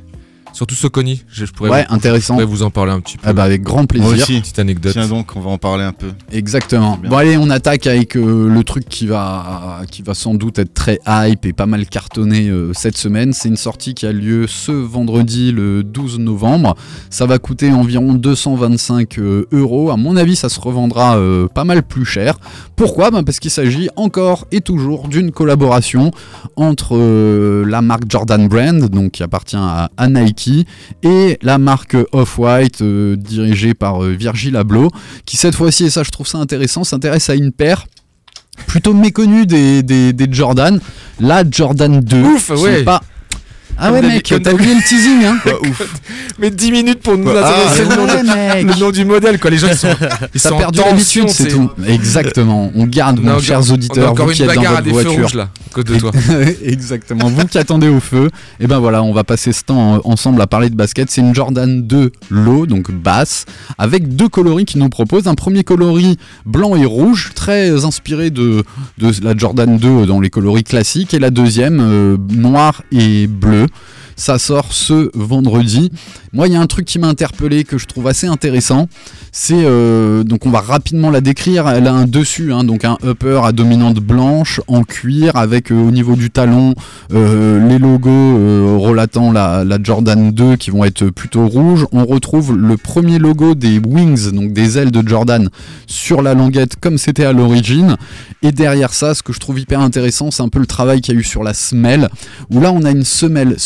Surtout 0.52 0.74
Soconi. 0.74 1.22
Je, 1.30 1.44
je 1.46 1.52
pourrais, 1.52 1.70
Ouais, 1.70 1.82
vous, 1.82 1.88
je 1.90 1.94
intéressant. 1.94 2.34
pourrais 2.34 2.46
vous 2.46 2.62
en 2.62 2.70
parler 2.70 2.92
un 2.92 3.00
petit 3.00 3.16
peu. 3.16 3.22
Ah 3.28 3.32
bah 3.32 3.44
avec 3.44 3.62
grand 3.62 3.78
Moi 3.78 3.86
plaisir. 3.86 4.10
aussi. 4.12 4.40
Petite 4.40 4.58
anecdote. 4.58 4.92
Tiens 4.92 5.06
donc, 5.08 5.36
on 5.36 5.40
va 5.40 5.50
en 5.50 5.58
parler 5.58 5.84
un 5.84 5.92
peu. 5.92 6.08
Exactement. 6.32 6.98
Bon 7.08 7.16
allez, 7.16 7.36
on 7.36 7.50
attaque 7.50 7.86
avec 7.86 8.16
euh, 8.16 8.48
le 8.48 8.64
truc 8.64 8.88
qui 8.88 9.06
va, 9.06 9.82
qui 9.90 10.02
va 10.02 10.14
sans 10.14 10.34
doute 10.34 10.58
être 10.58 10.74
très 10.74 10.98
hype 11.06 11.44
et 11.46 11.52
pas 11.52 11.66
mal 11.66 11.86
cartonné 11.86 12.48
euh, 12.48 12.72
cette 12.74 12.96
semaine. 12.96 13.32
C'est 13.32 13.48
une 13.48 13.56
sortie 13.56 13.94
qui 13.94 14.06
a 14.06 14.12
lieu 14.12 14.46
ce 14.46 14.72
vendredi 14.72 15.52
le 15.52 15.82
12 15.84 16.18
novembre. 16.18 16.74
Ça 17.10 17.26
va 17.26 17.38
coûter 17.38 17.72
environ 17.72 18.14
225 18.14 19.18
euh, 19.18 19.46
euros. 19.52 19.90
À 19.90 19.96
mon 19.96 20.16
avis, 20.16 20.36
ça 20.36 20.48
se 20.48 20.60
revendra 20.60 21.16
euh, 21.18 21.46
pas 21.48 21.64
mal 21.64 21.82
plus 21.82 22.04
cher. 22.04 22.38
Pourquoi? 22.76 23.10
Ben, 23.10 23.22
Parce 23.22 23.38
qu'il 23.40 23.50
s'agit 23.50 23.88
encore 23.96 24.46
et 24.52 24.60
toujours 24.60 25.08
d'une 25.08 25.30
collaboration 25.32 26.10
entre 26.56 26.96
euh, 26.96 27.64
la 27.66 27.82
marque 27.82 28.04
Jordan 28.08 28.48
Brand, 28.48 28.80
donc 28.88 29.12
qui 29.12 29.22
appartient 29.22 29.56
à, 29.56 29.90
à 29.96 30.08
Nike, 30.08 30.37
et 31.02 31.38
la 31.42 31.58
marque 31.58 31.96
Off-White, 32.12 32.82
euh, 32.82 33.16
dirigée 33.16 33.74
par 33.74 34.02
euh, 34.02 34.12
Virgil 34.12 34.56
Abloh, 34.56 34.90
qui 35.24 35.36
cette 35.36 35.54
fois-ci, 35.54 35.84
et 35.84 35.90
ça 35.90 36.02
je 36.02 36.10
trouve 36.10 36.26
ça 36.26 36.38
intéressant, 36.38 36.84
s'intéresse 36.84 37.30
à 37.30 37.34
une 37.34 37.52
paire 37.52 37.86
plutôt 38.66 38.92
méconnue 38.92 39.46
des, 39.46 39.82
des, 39.82 40.12
des 40.12 40.26
Jordan, 40.30 40.80
la 41.20 41.44
Jordan 41.48 42.00
2. 42.00 42.22
Ouf, 42.22 42.52
qui 42.54 42.60
ouais. 42.62 42.84
pas... 42.84 43.02
Ah 43.80 43.92
ouais 43.92 44.02
mec, 44.02 44.34
t'as 44.42 44.52
oublié 44.52 44.74
le 44.74 44.82
teasing 44.82 45.24
hein 45.24 45.38
Mais 46.38 46.50
10 46.50 46.72
minutes 46.72 47.00
pour 47.00 47.16
nous 47.16 47.30
adresser 47.30 47.82
Ah, 47.88 47.94
le, 47.94 47.96
nom 47.96 48.06
ouais, 48.06 48.62
le 48.62 48.80
nom 48.80 48.90
du 48.90 49.04
modèle, 49.04 49.38
quoi. 49.38 49.50
Les 49.50 49.58
gens, 49.58 49.68
ils 49.70 49.76
sont, 49.76 49.88
ils 50.34 50.40
sont 50.40 50.56
perdu 50.56 50.80
l'habitude, 50.80 51.28
c'est 51.28 51.48
tout. 51.48 51.70
Exactement. 51.86 52.72
On 52.74 52.86
garde, 52.86 53.20
On 53.22 53.28
a 53.28 53.34
mon 53.34 53.40
chers 53.40 53.70
auditeurs, 53.72 54.14
vous 54.14 54.32
qui 54.32 54.42
êtes 54.42 54.54
dans 54.54 54.62
votre 54.62 54.88
voiture. 54.90 55.36
là, 55.36 55.44
à 55.44 55.74
cause 55.74 55.84
de 55.84 55.96
toi. 55.96 56.10
Exactement. 56.64 57.28
Vous 57.28 57.46
qui 57.46 57.58
attendez 57.58 57.88
au 57.88 58.00
feu, 58.00 58.30
et 58.58 58.66
ben 58.66 58.78
voilà, 58.78 59.02
on 59.02 59.12
va 59.12 59.24
passer 59.24 59.52
ce 59.52 59.62
temps 59.64 60.00
ensemble 60.04 60.40
à 60.42 60.46
parler 60.46 60.70
de 60.70 60.76
basket. 60.76 61.10
C'est 61.10 61.20
une 61.20 61.34
Jordan 61.34 61.86
2 61.86 62.12
low, 62.30 62.66
donc 62.66 62.90
basse, 62.90 63.44
avec 63.78 64.16
deux 64.16 64.28
coloris 64.28 64.64
qui 64.64 64.78
nous 64.78 64.88
proposent. 64.88 65.28
Un 65.28 65.34
premier 65.34 65.62
coloris 65.62 66.16
blanc 66.46 66.74
et 66.74 66.84
rouge, 66.84 67.30
très 67.34 67.84
inspiré 67.84 68.30
de, 68.30 68.64
de 68.98 69.12
la 69.22 69.36
Jordan 69.36 69.76
2 69.78 70.06
dans 70.06 70.20
les 70.20 70.30
coloris 70.30 70.64
classiques, 70.64 71.14
et 71.14 71.18
la 71.18 71.30
deuxième 71.30 71.80
euh, 71.80 72.16
noir 72.30 72.82
et 72.90 73.26
bleu. 73.28 73.67
Ça 74.16 74.38
sort 74.38 74.72
ce 74.72 75.10
vendredi. 75.14 75.92
Moi, 76.38 76.46
il 76.46 76.52
y 76.52 76.56
a 76.56 76.60
un 76.60 76.68
truc 76.68 76.86
qui 76.86 77.00
m'a 77.00 77.08
interpellé 77.08 77.64
que 77.64 77.78
je 77.78 77.86
trouve 77.86 78.06
assez 78.06 78.28
intéressant. 78.28 78.86
C'est 79.32 79.64
euh, 79.64 80.22
donc 80.22 80.46
on 80.46 80.50
va 80.50 80.60
rapidement 80.60 81.10
la 81.10 81.20
décrire. 81.20 81.68
Elle 81.68 81.88
a 81.88 81.92
un 81.92 82.04
dessus, 82.04 82.52
hein, 82.52 82.62
donc 82.62 82.84
un 82.84 82.96
upper 83.04 83.40
à 83.42 83.50
dominante 83.50 83.96
blanche 83.96 84.60
en 84.68 84.84
cuir 84.84 85.34
avec 85.34 85.72
euh, 85.72 85.74
au 85.74 85.90
niveau 85.90 86.14
du 86.14 86.30
talon 86.30 86.76
euh, 87.12 87.68
les 87.68 87.80
logos 87.80 88.78
relatant 88.78 89.32
la, 89.32 89.64
Jordan 89.82 90.30
2 90.30 90.54
qui 90.54 90.70
vont 90.70 90.84
être 90.84 91.10
plutôt 91.10 91.48
rouges. 91.48 91.86
On 91.90 92.06
retrouve 92.06 92.56
le 92.56 92.76
premier 92.76 93.18
logo 93.18 93.56
des 93.56 93.80
wings, 93.80 94.30
donc 94.30 94.52
des 94.52 94.78
ailes 94.78 94.92
de 94.92 95.06
Jordan, 95.08 95.48
sur 95.88 96.22
la 96.22 96.34
languette 96.34 96.76
comme 96.80 96.98
c'était 96.98 97.24
à 97.24 97.32
l'origine. 97.32 97.96
Et 98.42 98.52
derrière 98.52 98.94
ça, 98.94 99.16
ce 99.16 99.24
que 99.24 99.32
je 99.32 99.40
trouve 99.40 99.58
hyper 99.58 99.80
intéressant, 99.80 100.30
c'est 100.30 100.44
un 100.44 100.48
peu 100.48 100.60
le 100.60 100.66
travail 100.66 101.00
qu'il 101.00 101.14
y 101.14 101.16
a 101.16 101.20
eu 101.20 101.24
sur 101.24 101.42
la 101.42 101.52
semelle, 101.52 102.08
où 102.48 102.60
là 102.60 102.70
on 102.70 102.84
a 102.84 102.92
une 102.92 103.02
semelle 103.02 103.56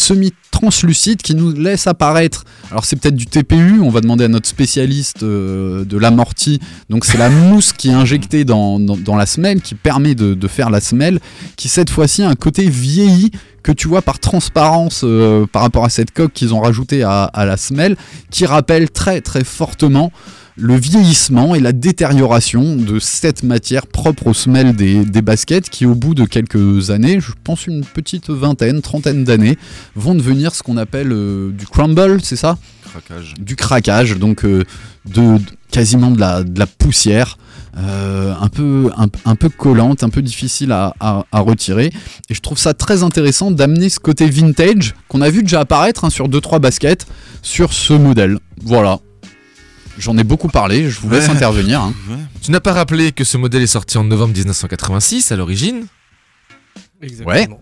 semi-translucide 0.52 1.22
qui 1.22 1.34
nous 1.34 1.52
laisse 1.52 1.86
apparaître. 1.86 2.44
Alors 2.70 2.84
c'est 2.84 2.96
peut-être 2.96 3.14
du 3.14 3.26
TPU, 3.26 3.80
on 3.80 3.90
va 3.90 4.00
demander 4.00 4.24
à 4.24 4.28
notre 4.28 4.48
spécialiste 4.48 5.22
euh, 5.22 5.84
de 5.84 5.96
l'amorti. 5.98 6.60
Donc 6.90 7.04
c'est 7.04 7.18
la 7.18 7.30
mousse 7.30 7.72
qui 7.72 7.88
est 7.88 7.94
injectée 7.94 8.44
dans, 8.44 8.78
dans, 8.78 8.96
dans 8.96 9.16
la 9.16 9.26
semelle, 9.26 9.60
qui 9.60 9.74
permet 9.74 10.14
de, 10.14 10.34
de 10.34 10.48
faire 10.48 10.70
la 10.70 10.80
semelle, 10.80 11.20
qui 11.56 11.68
cette 11.68 11.90
fois-ci 11.90 12.22
a 12.22 12.28
un 12.28 12.34
côté 12.34 12.68
vieilli 12.68 13.30
que 13.62 13.72
tu 13.72 13.86
vois 13.86 14.02
par 14.02 14.18
transparence 14.18 15.02
euh, 15.04 15.46
par 15.46 15.62
rapport 15.62 15.84
à 15.84 15.88
cette 15.88 16.10
coque 16.10 16.32
qu'ils 16.32 16.52
ont 16.52 16.60
rajoutée 16.60 17.02
à, 17.02 17.24
à 17.24 17.44
la 17.44 17.56
semelle, 17.56 17.96
qui 18.30 18.44
rappelle 18.44 18.90
très 18.90 19.20
très 19.20 19.44
fortement 19.44 20.10
le 20.56 20.76
vieillissement 20.76 21.54
et 21.54 21.60
la 21.60 21.72
détérioration 21.72 22.76
de 22.76 22.98
cette 22.98 23.42
matière 23.42 23.86
propre 23.86 24.26
aux 24.28 24.34
semelles 24.34 24.74
des, 24.76 25.04
des 25.04 25.22
baskets 25.22 25.70
qui 25.70 25.86
au 25.86 25.94
bout 25.94 26.14
de 26.14 26.24
quelques 26.24 26.90
années, 26.90 27.20
je 27.20 27.32
pense 27.42 27.66
une 27.66 27.84
petite 27.84 28.28
vingtaine, 28.30 28.82
trentaine 28.82 29.24
d'années, 29.24 29.56
vont 29.96 30.14
devenir 30.14 30.54
ce 30.54 30.62
qu'on 30.62 30.76
appelle 30.76 31.10
euh, 31.12 31.50
du 31.50 31.66
crumble, 31.66 32.20
c'est 32.22 32.36
ça? 32.36 32.58
Craquage. 32.90 33.32
du 33.40 33.56
craquage, 33.56 34.18
donc 34.18 34.44
euh, 34.44 34.64
de, 35.06 35.38
de- 35.38 35.42
quasiment 35.70 36.10
de 36.10 36.20
la, 36.20 36.42
de 36.44 36.58
la 36.58 36.66
poussière, 36.66 37.38
euh, 37.78 38.34
un, 38.38 38.48
peu, 38.48 38.90
un, 38.98 39.06
un 39.24 39.34
peu 39.34 39.48
collante, 39.48 40.02
un 40.02 40.10
peu 40.10 40.20
difficile 40.20 40.72
à, 40.72 40.94
à- 41.00 41.24
à 41.32 41.40
retirer. 41.40 41.90
Et 42.28 42.34
je 42.34 42.40
trouve 42.40 42.58
ça 42.58 42.74
très 42.74 43.02
intéressant 43.02 43.50
d'amener 43.50 43.88
ce 43.88 43.98
côté 43.98 44.28
vintage 44.28 44.94
qu'on 45.08 45.22
a 45.22 45.30
vu 45.30 45.42
déjà 45.42 45.60
apparaître 45.60 46.04
hein, 46.04 46.10
sur 46.10 46.28
2-3 46.28 46.60
baskets 46.60 47.06
sur 47.40 47.72
ce 47.72 47.94
modèle. 47.94 48.38
Voilà. 48.62 48.98
J'en 49.98 50.16
ai 50.18 50.24
beaucoup 50.24 50.48
parlé, 50.48 50.88
je 50.90 50.98
vous 51.00 51.10
laisse 51.10 51.26
Ouais. 51.28 51.34
intervenir. 51.34 51.80
hein. 51.80 51.94
Ouais. 52.08 52.16
Tu 52.42 52.50
n'as 52.50 52.60
pas 52.60 52.72
rappelé 52.72 53.12
que 53.12 53.24
ce 53.24 53.36
modèle 53.36 53.62
est 53.62 53.66
sorti 53.66 53.98
en 53.98 54.04
novembre 54.04 54.32
1986 54.34 55.30
à 55.32 55.36
l'origine, 55.36 55.86
Exactement. 57.02 57.60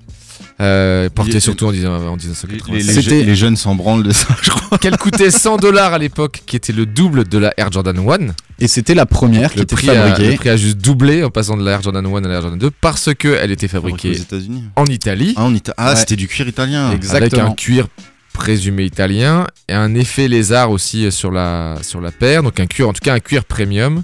euh, 0.60 1.08
porté 1.10 1.32
Les- 1.32 1.40
surtout 1.40 1.66
en, 1.66 1.72
dix- 1.72 1.84
en 1.86 1.98
Les, 1.98 1.98
1986. 1.98 2.86
les- 2.86 3.02
C'était- 3.02 3.22
les 3.24 3.34
jeunes 3.36 3.56
s'en 3.56 3.74
branlent 3.74 4.02
de 4.04 4.12
ça, 4.12 4.28
je 4.42 4.50
crois. 4.50 4.78
Qu'elle 4.78 4.96
coûtait 4.96 5.30
100 5.30 5.56
dollars 5.56 5.92
à 5.92 5.98
l'époque, 5.98 6.42
qui 6.46 6.56
était 6.56 6.72
le 6.72 6.86
double 6.86 7.24
de 7.28 7.38
la 7.38 7.52
Air 7.56 7.72
Jordan 7.72 7.98
1. 7.98 8.32
Et 8.60 8.68
c'était 8.68 8.94
la 8.94 9.06
première 9.06 9.50
qui 9.52 9.56
Le 9.58 9.62
était 9.64 9.74
prix, 9.74 9.90
a, 9.90 9.94
fabriquée. 10.08 10.30
le 10.32 10.36
prix 10.36 10.48
a 10.50 10.56
juste 10.56 10.78
doublé 10.78 11.24
en 11.24 11.30
passant 11.30 11.56
de 11.56 11.64
la 11.64 11.72
Air 11.72 11.82
Jordan 11.82 12.04
1 12.06 12.24
à 12.24 12.28
la 12.28 12.34
Air 12.34 12.42
Jordan 12.42 12.58
2 12.58 12.70
parce 12.70 13.12
qu'elle 13.14 13.50
était 13.50 13.68
fabriquée 13.68 14.12
États-Unis. 14.12 14.64
en 14.76 14.86
Italie 14.86 15.34
Ah, 15.36 15.48
Ita- 15.50 15.74
ah 15.76 15.90
Ouais. 15.90 15.96
c'était 15.96 16.16
du 16.16 16.28
cuir 16.28 16.46
italien. 16.46 16.92
Exact. 16.92 17.10
avec 17.16 17.24
Exactement. 17.32 17.52
un 17.52 17.54
cuir 17.54 17.88
présumé 18.32 18.84
italien 18.84 19.46
et 19.68 19.74
un 19.74 19.94
effet 19.94 20.28
lézard 20.28 20.70
aussi 20.70 21.06
euh, 21.06 21.10
sur 21.10 21.30
la, 21.30 21.76
sur 21.82 22.00
la 22.00 22.10
paire, 22.10 22.42
donc 22.42 22.58
un 22.60 22.66
cuir, 22.66 22.88
en 22.88 22.92
tout 22.92 23.00
cas 23.02 23.14
un 23.14 23.20
cuir 23.20 23.44
premium. 23.44 24.02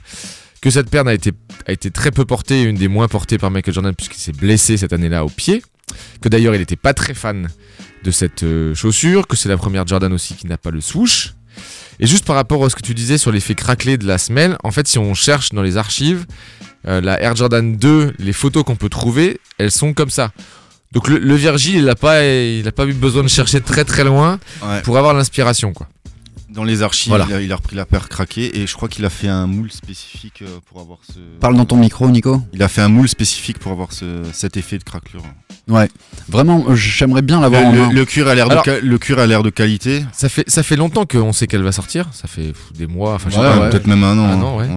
Que 0.60 0.70
cette 0.70 0.90
paire 0.90 1.06
a 1.06 1.14
été, 1.14 1.32
a 1.66 1.72
été 1.72 1.90
très 1.90 2.10
peu 2.10 2.24
portée, 2.24 2.62
une 2.62 2.76
des 2.76 2.88
moins 2.88 3.08
portées 3.08 3.38
par 3.38 3.50
Michael 3.50 3.74
Jordan 3.74 3.94
puisqu'il 3.94 4.20
s'est 4.20 4.32
blessé 4.32 4.76
cette 4.76 4.92
année-là 4.92 5.24
au 5.24 5.28
pied. 5.28 5.62
Que 6.20 6.28
d'ailleurs 6.28 6.54
il 6.54 6.58
n'était 6.58 6.76
pas 6.76 6.94
très 6.94 7.14
fan 7.14 7.48
de 8.02 8.10
cette 8.10 8.42
euh, 8.42 8.74
chaussure, 8.74 9.26
que 9.26 9.36
c'est 9.36 9.48
la 9.48 9.56
première 9.56 9.86
Jordan 9.86 10.12
aussi 10.12 10.34
qui 10.34 10.46
n'a 10.46 10.56
pas 10.56 10.70
le 10.70 10.80
swoosh. 10.80 11.34
Et 12.00 12.06
juste 12.06 12.24
par 12.24 12.36
rapport 12.36 12.64
à 12.64 12.70
ce 12.70 12.76
que 12.76 12.82
tu 12.82 12.94
disais 12.94 13.18
sur 13.18 13.32
l'effet 13.32 13.54
craquelé 13.54 13.96
de 13.96 14.06
la 14.06 14.18
semelle, 14.18 14.56
en 14.64 14.70
fait 14.70 14.86
si 14.88 14.98
on 14.98 15.14
cherche 15.14 15.50
dans 15.50 15.62
les 15.62 15.76
archives, 15.76 16.26
euh, 16.86 17.00
la 17.00 17.20
Air 17.20 17.36
Jordan 17.36 17.76
2, 17.76 18.14
les 18.18 18.32
photos 18.32 18.64
qu'on 18.64 18.76
peut 18.76 18.88
trouver, 18.88 19.40
elles 19.58 19.70
sont 19.70 19.92
comme 19.92 20.10
ça. 20.10 20.32
Donc 20.92 21.08
le, 21.08 21.18
le 21.18 21.34
Virgil, 21.34 21.76
il 21.76 21.84
n'a 21.84 21.94
pas, 21.94 22.24
il 22.24 22.66
a 22.66 22.72
pas 22.72 22.86
eu 22.86 22.92
besoin 22.94 23.22
de 23.22 23.28
chercher 23.28 23.60
très 23.60 23.84
très 23.84 24.04
loin 24.04 24.38
Ouais. 24.62 24.80
pour 24.82 24.96
avoir 24.98 25.14
l'inspiration 25.14 25.72
quoi. 25.72 25.88
Dans 26.48 26.64
les 26.64 26.80
archives, 26.82 27.10
Voilà. 27.10 27.26
il, 27.28 27.34
a, 27.34 27.42
il 27.42 27.52
a 27.52 27.56
repris 27.56 27.76
la 27.76 27.84
paire 27.84 28.08
craquée 28.08 28.58
et 28.60 28.66
je 28.66 28.72
crois 28.74 28.88
qu'il 28.88 29.04
a 29.04 29.10
fait 29.10 29.28
un 29.28 29.46
moule 29.46 29.70
spécifique 29.70 30.40
euh, 30.40 30.46
pour 30.66 30.80
avoir 30.80 30.98
ce. 31.06 31.18
Parle 31.38 31.54
dans 31.56 31.66
ton 31.66 31.76
micro, 31.76 32.08
Nico. 32.08 32.40
Il 32.54 32.62
a 32.62 32.68
fait 32.68 32.80
un 32.80 32.88
moule 32.88 33.08
spécifique 33.08 33.58
pour 33.58 33.72
avoir 33.72 33.92
ce, 33.92 34.22
cet 34.32 34.56
effet 34.56 34.78
de 34.78 34.84
craquelure. 34.84 35.22
Ouais. 35.68 35.90
Vraiment, 36.28 36.64
euh, 36.68 36.74
j'aimerais 36.74 37.20
bien 37.20 37.40
l'avoir 37.40 37.62
en 37.66 37.72
Le, 37.72 37.78
main. 37.78 37.88
le- 37.90 37.94
le 37.96 38.04
cuir 38.06 38.28
a 38.28 38.34
l'air 38.34 38.48
de, 38.48 38.80
le 38.80 38.98
cuir 38.98 39.18
a 39.18 39.26
l'air 39.26 39.42
de 39.42 39.50
qualité. 39.50 40.02
Ça 40.12 40.30
fait, 40.30 40.48
ça 40.48 40.62
fait 40.62 40.76
longtemps 40.76 41.04
qu'on 41.04 41.32
sait 41.34 41.46
qu'elle 41.46 41.62
va 41.64 41.72
sortir. 41.72 42.08
Ça 42.12 42.26
fait 42.26 42.52
des 42.74 42.86
mois, 42.86 43.14
enfin, 43.14 43.28
je 43.28 43.34
sais 43.34 43.40
Ouais, 43.40 43.46
pas, 43.48 43.58
ouais. 43.60 43.70
Peut-être 43.70 43.86
même 43.88 44.04
un 44.04 44.16
an. 44.16 44.24
Un 44.24 44.40
hein. 44.40 44.42
an, 44.42 44.58
ouais. 44.58 44.68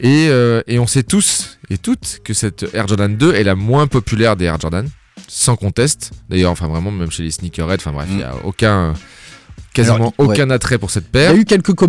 Et, 0.00 0.28
euh, 0.30 0.62
et 0.66 0.78
on 0.78 0.86
sait 0.86 1.02
tous 1.02 1.58
et 1.68 1.76
toutes 1.78 2.20
que 2.24 2.32
cette 2.32 2.64
Air 2.74 2.88
Jordan 2.88 3.14
2 3.14 3.34
est 3.34 3.44
la 3.44 3.54
moins 3.54 3.86
populaire 3.86 4.36
des 4.36 4.46
Air 4.46 4.58
Jordan, 4.58 4.88
sans 5.28 5.56
conteste. 5.56 6.12
D'ailleurs, 6.28 6.50
enfin 6.52 6.68
vraiment, 6.68 6.90
même 6.90 7.10
chez 7.10 7.22
les 7.22 7.30
sneakerheads, 7.30 7.76
enfin 7.76 7.92
bref, 7.92 8.06
il 8.10 8.14
Mm. 8.14 8.18
n'y 8.18 8.22
a 8.24 8.34
aucun, 8.44 8.94
quasiment 9.72 9.94
Alors, 9.96 10.08
ouais. 10.18 10.26
aucun 10.26 10.50
attrait 10.50 10.78
pour 10.78 10.90
cette 10.90 11.04
Il 11.04 11.08
y 11.08 11.10
paire. 11.10 11.30
a 11.32 11.34
eu 11.34 11.44
quelques 11.44 11.72
co- 11.74 11.88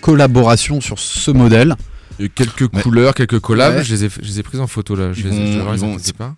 collaborations 0.00 0.80
sur 0.80 0.98
ce 0.98 1.30
modèle. 1.30 1.76
Il 2.18 2.22
y 2.22 2.24
a 2.24 2.26
eu 2.26 2.30
quelques 2.30 2.72
Ouais. 2.74 2.82
couleurs, 2.82 3.14
quelques 3.14 3.40
collabs. 3.40 3.76
Ouais. 3.76 3.84
Je, 3.84 3.94
les 3.94 4.04
ai, 4.04 4.08
je 4.10 4.26
les 4.26 4.40
ai 4.40 4.42
prises 4.42 4.60
en 4.60 4.66
photo 4.66 4.94
là. 4.94 5.12
Je 5.12 5.20
Ils 5.20 5.28
les 5.28 5.36
ai- 5.36 5.38
vont- 5.38 5.46
je 5.46 5.52
les 5.52 5.60
aurai, 5.60 5.74
ils 5.76 5.78
ça 5.80 5.86
vont- 5.86 5.92
m'inquiète 5.92 6.16
pas. 6.16 6.34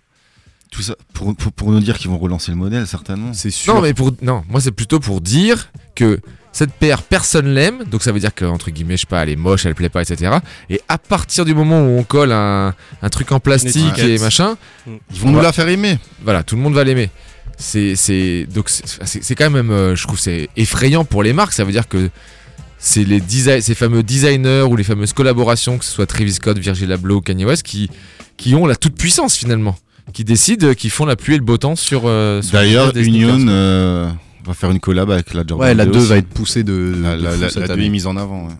Tout 0.71 0.81
ça 0.81 0.95
pour, 1.13 1.35
pour, 1.35 1.51
pour 1.51 1.71
nous 1.71 1.79
dire 1.81 1.99
qu'ils 1.99 2.09
vont 2.09 2.17
relancer 2.17 2.51
le 2.51 2.57
modèle, 2.57 2.87
certainement. 2.87 3.33
C'est 3.33 3.51
sûr. 3.51 3.75
Non, 3.75 3.81
mais 3.81 3.93
pour 3.93 4.11
non, 4.23 4.43
moi 4.49 4.59
c'est 4.59 4.71
plutôt 4.71 4.99
pour 4.99 5.21
dire 5.21 5.71
que 5.95 6.19
cette 6.53 6.71
paire 6.71 7.01
personne 7.01 7.47
l'aime, 7.53 7.83
donc 7.91 8.03
ça 8.03 8.11
veut 8.13 8.19
dire 8.19 8.33
que 8.33 8.45
entre 8.45 8.71
guillemets, 8.71 8.95
je 8.95 9.01
sais 9.01 9.07
pas, 9.07 9.23
elle 9.23 9.29
est 9.29 9.35
moche, 9.35 9.65
elle 9.65 9.75
plaît 9.75 9.89
pas, 9.89 10.01
etc. 10.03 10.31
Et 10.69 10.79
à 10.87 10.97
partir 10.97 11.43
du 11.45 11.53
moment 11.53 11.81
où 11.81 11.97
on 11.99 12.03
colle 12.03 12.31
un, 12.31 12.73
un 13.01 13.09
truc 13.09 13.31
en 13.33 13.39
plastique 13.41 13.97
et 13.99 14.17
machin, 14.19 14.55
Ils 14.87 15.19
vont 15.19 15.31
nous 15.31 15.41
la 15.41 15.51
faire 15.51 15.67
aimer. 15.67 15.97
voilà, 16.23 16.43
tout 16.43 16.55
le 16.55 16.61
monde 16.61 16.75
va 16.75 16.83
l'aimer. 16.85 17.09
C'est 17.57 17.95
c'est 17.95 18.47
donc 18.53 18.69
c'est 18.69 19.35
quand 19.35 19.49
même, 19.49 19.69
euh, 19.71 19.95
je 19.95 20.03
trouve, 20.07 20.19
c'est 20.19 20.49
effrayant 20.55 21.05
pour 21.05 21.21
les 21.23 21.33
marques. 21.33 21.53
Ça 21.53 21.63
veut 21.63 21.71
dire 21.71 21.87
que 21.87 22.09
c'est 22.79 23.03
les 23.03 23.19
design, 23.21 23.61
ces 23.61 23.75
fameux 23.75 24.03
designers 24.03 24.63
ou 24.63 24.75
les 24.75 24.83
fameuses 24.83 25.13
collaborations, 25.13 25.77
que 25.77 25.85
ce 25.85 25.91
soit 25.91 26.05
Travis 26.05 26.33
Scott, 26.33 26.57
Virgil 26.57 26.91
Abloh, 26.91 27.21
Kanye 27.21 27.45
West, 27.45 27.63
qui 27.63 27.89
qui 28.37 28.55
ont 28.55 28.65
la 28.65 28.75
toute 28.75 28.95
puissance 28.95 29.35
finalement, 29.35 29.77
qui 30.13 30.23
décident, 30.23 30.73
qui 30.73 30.89
font 30.89 31.05
la 31.05 31.15
pluie 31.15 31.35
et 31.35 31.37
le 31.37 31.43
beau 31.43 31.57
temps 31.57 31.75
sur. 31.75 32.03
euh, 32.05 32.41
sur 32.41 32.53
D'ailleurs. 32.53 32.95
Union 32.97 34.13
euh, 34.43 34.47
va 34.47 34.53
faire 34.53 34.71
une 34.71 34.79
collab 34.79 35.09
avec 35.11 35.33
la 35.33 35.41
Jordan 35.47 35.59
Ouais, 35.67 35.73
la 35.73 35.85
2 35.85 35.97
aussi. 35.99 36.07
va 36.09 36.17
être 36.17 36.27
poussée 36.29 36.63
de. 36.63 36.93
La, 37.01 37.15
de 37.17 37.23
la, 37.23 37.31
fou 37.31 37.41
la- 37.41 37.49
cette 37.49 37.59
la 37.61 37.67
deux 37.67 37.73
année. 37.73 37.85
est 37.85 37.89
mise 37.89 38.07
en 38.07 38.17
avant. 38.17 38.47
ouais. 38.47 38.53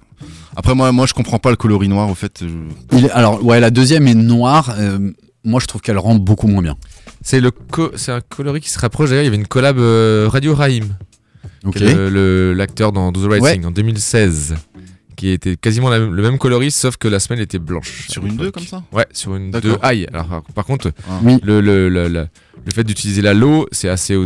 Après, 0.56 0.76
moi, 0.76 0.92
moi, 0.92 1.06
je 1.08 1.14
comprends 1.14 1.40
pas 1.40 1.50
le 1.50 1.56
coloris 1.56 1.88
noir, 1.90 2.10
au 2.10 2.16
fait. 2.16 2.42
je- 2.42 2.98
Il 2.98 3.06
est- 3.06 3.12
alors, 3.12 3.44
ouais, 3.44 3.60
la 3.60 3.70
deuxième 3.72 4.08
est 4.08 4.14
noire. 4.14 4.76
euh, 4.78 5.12
moi, 5.44 5.60
je 5.60 5.66
trouve 5.68 5.82
qu'elle 5.82 5.98
rend 5.98 6.16
beaucoup 6.16 6.48
moins 6.48 6.62
bien. 6.62 6.76
C'est 7.22 7.40
le 7.40 7.52
co- 7.52 7.92
c'est 7.96 8.12
un 8.12 8.22
coloris 8.22 8.62
qui 8.62 8.70
se 8.70 8.80
rapproche 8.80 9.10
d'ailleurs. 9.10 9.24
Il 9.24 9.28
y 9.28 9.30
avait 9.30 9.38
une 9.38 9.48
collab 9.48 9.78
euh, 9.80 10.28
Radio 10.32 10.54
Raïm, 10.56 10.86
Ok. 11.66 11.76
qui 11.78 11.84
est 11.86 11.94
le- 11.96 12.10
le- 12.10 12.54
l'acteur 12.54 12.92
dans 12.92 13.12
Do 13.12 13.26
the 13.26 13.30
Right 13.30 13.42
Ouais. 13.44 13.54
Thing 13.54 13.66
en 13.66 13.72
2016, 13.72 14.56
qui 15.24 15.30
était 15.30 15.56
quasiment 15.56 15.90
la- 15.90 16.00
le 16.00 16.22
même 16.22 16.38
coloris 16.38 16.72
sauf 16.72 16.98
que 16.98 17.08
la 17.08 17.18
semelle 17.20 17.40
était 17.42 17.58
blanche. 17.60 18.08
Sur 18.10 18.26
une 18.26 18.36
2 18.36 18.46
l'époque. 18.48 18.56
comme 18.56 18.68
ça? 18.68 18.84
Ouais, 18.92 19.06
sur 19.14 19.36
une 19.38 19.52
2 19.52 19.62
D'accord. 19.62 19.80
high. 19.90 20.06
Alors 20.12 20.28
par- 20.28 20.44
par 20.54 20.66
contre, 20.66 20.92
Oui. 21.24 21.38
le, 21.44 21.62
le, 21.62 21.88
le, 21.88 22.10
le- 22.10 22.28
le 22.66 22.72
fait 22.74 22.84
d'utiliser 22.84 23.22
la 23.22 23.34
low, 23.34 23.66
c'est 23.72 23.88
assez 23.88 24.18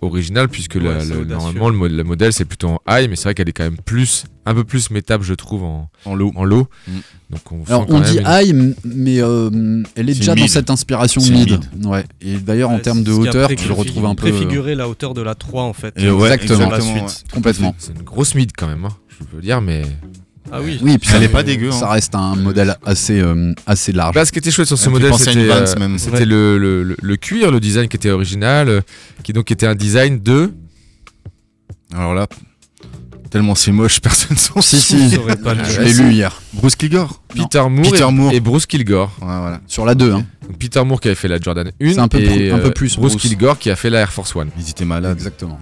original 0.00 0.48
puisque 0.48 0.76
Ouais, 0.76 1.04
normalement 1.26 1.68
le, 1.68 1.76
mo- 1.76 1.88
le 1.88 2.04
modèle 2.04 2.32
c'est 2.32 2.46
plutôt 2.46 2.68
en 2.68 2.80
high, 2.88 3.08
mais 3.10 3.16
c'est 3.16 3.24
vrai 3.24 3.34
qu'elle 3.34 3.48
est 3.50 3.52
quand 3.52 3.64
même 3.64 3.76
plus, 3.84 4.24
un 4.46 4.54
peu 4.54 4.64
plus 4.64 4.90
métable 4.90 5.24
je 5.24 5.34
trouve 5.34 5.62
en, 5.64 5.90
En 6.06 6.14
low. 6.14 6.32
en 6.36 6.44
low. 6.44 6.68
Mm. 6.88 6.92
Donc 7.30 7.52
on 7.52 7.64
Alors, 7.66 7.86
on 7.90 8.00
dit 8.00 8.16
une- 8.18 8.24
high, 8.26 8.74
mais 8.84 9.20
euh, 9.20 9.82
elle 9.94 10.08
est 10.08 10.14
déjà 10.14 10.34
dans 10.34 10.46
cette 10.46 10.70
inspiration 10.70 11.20
mid. 11.20 11.60
mid. 11.74 11.86
Ouais. 11.86 12.04
Et 12.22 12.36
d'ailleurs, 12.38 12.70
en 12.70 12.78
termes 12.78 13.02
de 13.02 13.12
hauteur, 13.12 13.48
tu 13.50 13.68
le 13.68 13.74
retrouves 13.74 14.06
un 14.06 14.14
peu. 14.14 14.26
euh, 14.26 14.30
préfigurer 14.30 14.74
la 14.74 14.88
hauteur 14.88 15.12
de 15.12 15.20
la 15.20 15.34
3 15.34 15.64
en 15.64 15.72
fait. 15.74 15.92
Et 15.98 16.06
Exactement. 16.08 16.70
La 16.70 16.76
exactement, 16.78 17.08
suite. 17.08 17.24
Complètement. 17.32 17.74
c'est 17.78 17.92
une 17.94 18.02
grosse 18.04 18.34
mid 18.34 18.50
quand 18.56 18.68
même, 18.68 18.84
hein, 18.86 18.96
je 19.08 19.36
veux 19.36 19.42
dire, 19.42 19.60
mais 19.60 19.82
Ah 20.52 20.60
oui. 20.62 20.78
Oui, 20.82 20.98
puis 20.98 21.10
Elle 21.12 21.18
ça, 21.20 21.24
est 21.24 21.28
pas 21.28 21.42
dégueu. 21.42 21.70
ça 21.72 21.86
hein. 21.88 21.92
reste 21.92 22.14
un 22.14 22.36
modèle 22.36 22.76
assez, 22.84 23.20
euh, 23.20 23.52
assez 23.66 23.92
large. 23.92 24.14
Bah, 24.14 24.24
ce 24.24 24.32
qui 24.32 24.38
était 24.38 24.50
chouette 24.50 24.68
sur 24.68 24.78
ce 24.78 24.84
Elle 24.88 24.92
me 24.94 24.98
fait 25.00 25.04
modèle, 25.04 25.10
penser 25.18 25.28
à 25.28 25.32
une 25.32 25.40
c'était 25.40 25.48
Vans, 25.60 25.70
euh, 25.76 25.78
même. 25.80 25.98
c'était 25.98 26.16
Ouais. 26.18 26.24
le, 26.24 26.58
le- 26.58 26.82
le- 26.84 26.96
le 27.00 27.16
cuir, 27.16 27.50
le 27.50 27.58
design 27.60 27.88
qui 27.88 27.96
était 27.96 28.10
original, 28.10 28.68
euh, 28.68 28.80
qui 29.22 29.32
donc 29.32 29.50
était 29.50 29.66
un 29.66 29.74
design 29.74 30.20
de. 30.20 30.52
Alors 31.94 32.14
là, 32.14 32.26
tellement 33.30 33.54
c'est 33.54 33.72
moche, 33.72 34.00
personne 34.02 34.36
s'en 34.36 34.60
Si, 34.60 34.78
souvient. 34.80 35.08
si, 35.08 35.14
Je 35.14 35.20
saurais 35.20 35.36
pas 35.36 35.54
le 35.54 35.64
je 35.64 35.70
dire. 35.70 35.80
l'ai 35.82 35.92
lu 35.92 36.12
hier. 36.12 36.40
Bruce 36.52 36.76
Kilgore 36.76 37.22
Non. 37.34 37.44
Peter 37.44 37.62
Moore, 37.68 37.90
Peter 37.92 38.06
et, 38.08 38.12
Moore. 38.12 38.32
et 38.32 38.40
Bruce 38.40 38.66
Kilgore. 38.66 39.12
Ouais, 39.20 39.26
voilà. 39.26 39.60
Sur 39.66 39.84
la 39.84 39.94
2, 39.94 40.12
hein. 40.12 40.24
Donc, 40.46 40.58
Peter 40.58 40.84
Moore 40.84 41.00
qui 41.00 41.08
avait 41.08 41.14
fait 41.16 41.28
la 41.28 41.40
Jordan 41.40 41.70
1 41.80 41.92
C'est 41.92 41.98
un 41.98 42.08
peu 42.08 42.18
et 42.20 42.26
plus- 42.26 42.52
un 42.52 42.58
peu 42.58 42.66
euh, 42.66 42.70
plus 42.70 42.96
Bruce, 42.96 43.12
Bruce. 43.12 43.22
Kilgore 43.22 43.58
qui 43.58 43.70
a 43.70 43.76
fait 43.76 43.90
la 43.90 44.00
Air 44.00 44.12
Force 44.12 44.34
One. 44.36 44.50
Ils 44.58 44.70
étaient 44.70 44.84
malades. 44.84 45.16
Exactement. 45.16 45.58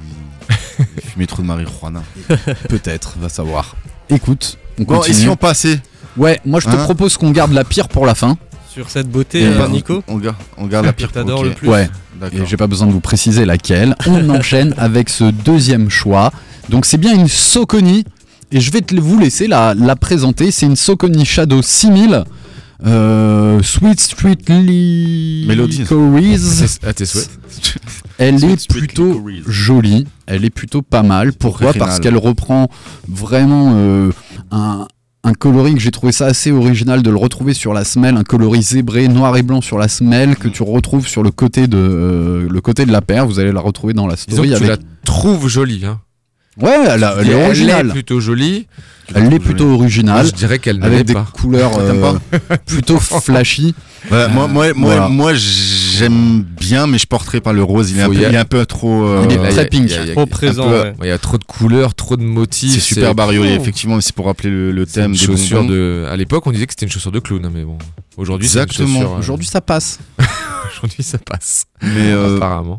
Ils 0.78 1.10
fumaient 1.10 1.26
trop 1.26 1.40
de 1.42 1.46
marijuana. 1.46 2.02
Peut-être, 2.68 3.16
va 3.18 3.28
savoir. 3.28 3.76
Écoute, 4.10 4.58
on 4.78 4.82
Bon, 4.84 4.94
et 4.94 4.98
continue. 4.98 5.16
si 5.16 5.28
on 5.28 5.36
passait 5.36 5.80
Ouais, 6.16 6.40
moi 6.44 6.60
je 6.60 6.66
te 6.66 6.72
Hein 6.72 6.84
propose 6.84 7.16
qu'on 7.16 7.30
garde 7.32 7.52
la 7.52 7.64
pire 7.64 7.88
pour 7.88 8.06
la 8.06 8.14
fin. 8.14 8.36
Sur 8.70 8.90
cette 8.90 9.08
beauté, 9.08 9.44
euh, 9.44 9.56
bah, 9.58 9.68
Nico 9.68 10.02
on, 10.08 10.16
garde, 10.18 10.36
on 10.58 10.66
garde 10.66 10.84
la 10.86 10.92
pire 10.92 11.10
T'adores 11.12 11.40
ok. 11.40 11.46
le 11.46 11.50
plus 11.52 11.68
Ouais. 11.68 11.88
D'accord. 12.20 12.40
Et 12.40 12.46
j'ai 12.46 12.56
pas 12.56 12.66
besoin 12.68 12.86
de 12.86 12.92
vous 12.92 13.00
préciser 13.00 13.44
laquelle. 13.44 13.94
On 14.06 14.28
enchaîne 14.30 14.74
avec 14.78 15.08
ce 15.10 15.24
deuxième 15.24 15.90
choix. 15.90 16.32
Donc 16.70 16.86
c'est 16.86 16.98
bien 16.98 17.14
une 17.14 17.28
Socony. 17.28 18.04
Et 18.52 18.60
je 18.60 18.70
vais 18.70 18.80
te- 18.82 18.94
vous 18.94 19.18
laisser 19.18 19.46
la, 19.48 19.74
la 19.74 19.96
présenter. 19.96 20.50
C'est 20.52 20.66
une 20.66 20.76
Socony 20.76 21.24
Shadow 21.24 21.62
6000. 21.62 22.24
Euh, 22.86 23.60
Sweet 23.62 24.00
Streetly 24.00 25.44
Mélodie. 25.48 25.84
Cories. 25.84 26.38
C'est- 26.38 26.84
À 26.84 26.92
tes 26.92 27.06
souhaits. 27.06 27.30
Elle 28.18 28.38
Sweet 28.38 28.60
est 28.62 28.68
plutôt 28.68 29.22
jolie. 29.46 30.06
Elle 30.26 30.44
est 30.44 30.50
plutôt 30.50 30.82
pas 30.82 31.02
mal. 31.02 31.32
Pourquoi. 31.32 31.72
Parce 31.72 32.00
qu'elle 32.00 32.16
reprend 32.16 32.68
vraiment 33.08 33.72
euh, 33.74 34.10
un, 34.50 34.86
un 35.24 35.32
coloris 35.32 35.74
que 35.74 35.80
j'ai 35.80 35.90
trouvé 35.90 36.12
ça 36.12 36.26
assez 36.26 36.52
original 36.52 37.02
de 37.02 37.10
le 37.10 37.16
retrouver 37.16 37.54
sur 37.54 37.72
la 37.72 37.84
semelle, 37.84 38.16
un 38.16 38.22
coloris 38.22 38.62
zébré 38.62 39.08
noir 39.08 39.36
et 39.36 39.42
blanc 39.42 39.60
sur 39.60 39.78
la 39.78 39.88
semelle 39.88 40.36
que 40.36 40.48
tu 40.48 40.62
retrouves 40.62 41.08
sur 41.08 41.22
le 41.22 41.30
côté 41.30 41.66
de 41.66 41.78
euh, 41.78 42.48
le 42.48 42.60
côté 42.60 42.86
de 42.86 42.92
la 42.92 43.00
paire. 43.00 43.26
Vous 43.26 43.38
allez 43.38 43.52
la 43.52 43.60
retrouver 43.60 43.94
dans 43.94 44.06
la 44.06 44.16
story 44.16 44.50
que 44.50 44.56
tu 44.56 44.64
avec. 44.64 44.68
la 44.68 44.76
trouves 45.04 45.48
jolie. 45.48 45.84
Hein. 45.84 46.00
Ouais, 46.60 46.76
elle, 46.88 47.02
est 47.02 47.06
Elle 47.20 47.30
est 47.30 47.44
originale. 47.44 47.88
plutôt 47.90 48.20
jolie. 48.20 48.66
Elle 49.14 49.32
est 49.34 49.38
plutôt 49.38 49.68
originale. 49.72 50.26
je 50.26 50.32
dirais 50.32 50.58
qu'elle 50.58 50.82
Avec 50.82 51.04
des 51.06 51.14
pas. 51.14 51.26
couleurs 51.32 51.72
euh, 51.78 52.14
plutôt 52.66 52.98
flashy. 52.98 53.74
Voilà, 54.08 54.28
moi, 54.28 54.48
moi, 54.48 54.72
moi, 54.74 54.90
Voilà. 54.94 55.08
moi, 55.08 55.32
j'aime 55.34 56.42
bien, 56.42 56.86
mais 56.86 56.98
je 56.98 57.06
porterai 57.06 57.40
pas 57.40 57.52
le 57.52 57.62
rose. 57.62 57.90
Il 57.90 57.98
est, 57.98 58.02
un 58.02 58.08
peu, 58.08 58.14
il 58.14 58.22
est 58.22 58.36
un 58.36 58.44
peu 58.44 58.66
trop. 58.66 59.04
euh, 59.04 59.26
Il 59.28 59.32
est 59.34 59.42
Là, 59.42 59.48
très 59.50 59.66
pink. 59.66 59.90
Trop 60.12 60.26
présent. 60.26 60.64
peu- 60.68 60.70
ouais. 60.74 60.80
ouais, 60.82 60.94
Il 61.02 61.08
y 61.08 61.10
a 61.10 61.18
trop 61.18 61.38
de 61.38 61.44
couleurs, 61.44 61.94
trop 61.94 62.16
de 62.16 62.22
motifs. 62.22 62.72
C'est 62.72 62.80
super 62.80 63.14
bariolé, 63.14 63.56
Oh. 63.58 63.60
effectivement. 63.62 64.00
C'est 64.00 64.14
pour 64.14 64.26
rappeler 64.26 64.50
le, 64.50 64.86
thème 64.86 65.12
une 65.12 65.34
des 65.34 65.68
de. 65.68 66.06
À 66.10 66.16
l'époque, 66.16 66.46
on 66.46 66.50
disait 66.52 66.66
que 66.66 66.72
c'était 66.72 66.86
une 66.86 66.92
chaussure 66.92 67.12
de 67.12 67.18
clown, 67.20 67.48
mais 67.52 67.64
bon. 67.64 67.78
Aujourd'hui, 68.16 68.46
Exactement. 68.46 69.00
euh, 69.02 69.18
Aujourd'hui, 69.18 69.46
ça 69.46 69.60
passe. 69.60 69.98
Aujourd'hui, 70.72 71.02
ça 71.02 71.18
passe. 71.18 71.64
Mais 71.82 72.12
euh, 72.12 72.36
Apparemment. 72.36 72.78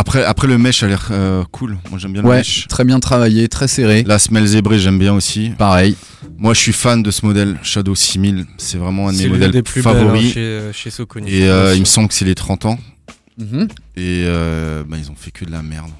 Après, 0.00 0.24
après, 0.24 0.46
le 0.46 0.58
mesh 0.58 0.82
a 0.82 0.88
l'air 0.88 1.08
euh, 1.10 1.44
cool. 1.52 1.78
Moi, 1.90 1.98
j'aime 1.98 2.12
bien 2.12 2.22
le 2.22 2.28
Ouais, 2.28 2.38
mesh. 2.38 2.66
très 2.68 2.84
bien 2.84 2.98
travaillé, 3.00 3.48
très 3.48 3.68
serré. 3.68 4.02
La 4.04 4.18
semelle 4.18 4.46
zébrée, 4.46 4.78
j'aime 4.78 4.98
bien 4.98 5.14
aussi. 5.14 5.50
Pareil. 5.58 5.96
Moi, 6.38 6.54
je 6.54 6.60
suis 6.60 6.72
fan 6.72 7.02
de 7.02 7.10
ce 7.10 7.24
modèle 7.24 7.58
Shadow 7.62 7.94
6000. 7.94 8.46
C'est 8.58 8.78
vraiment 8.78 9.08
un 9.08 9.12
de 9.12 9.18
mes 9.18 9.28
modèles 9.28 9.50
des 9.52 9.62
plus 9.62 9.82
belles 9.82 9.92
hein, 9.96 10.00
favoris. 10.00 10.32
chez, 10.34 10.40
euh, 10.40 10.72
chez. 10.72 10.90
Et 11.26 11.48
euh, 11.48 11.74
il 11.74 11.80
me 11.80 11.84
semble 11.84 12.08
que 12.08 12.14
c'est 12.14 12.24
les 12.24 12.34
30 12.34 12.66
ans. 12.66 12.78
Mhm. 13.38 13.68
Et 13.96 14.24
euh, 14.26 14.84
bah, 14.86 14.96
ils 14.98 15.10
ont 15.10 15.14
fait 15.16 15.30
que 15.30 15.44
de 15.44 15.50
la 15.50 15.62
merde 15.62 15.90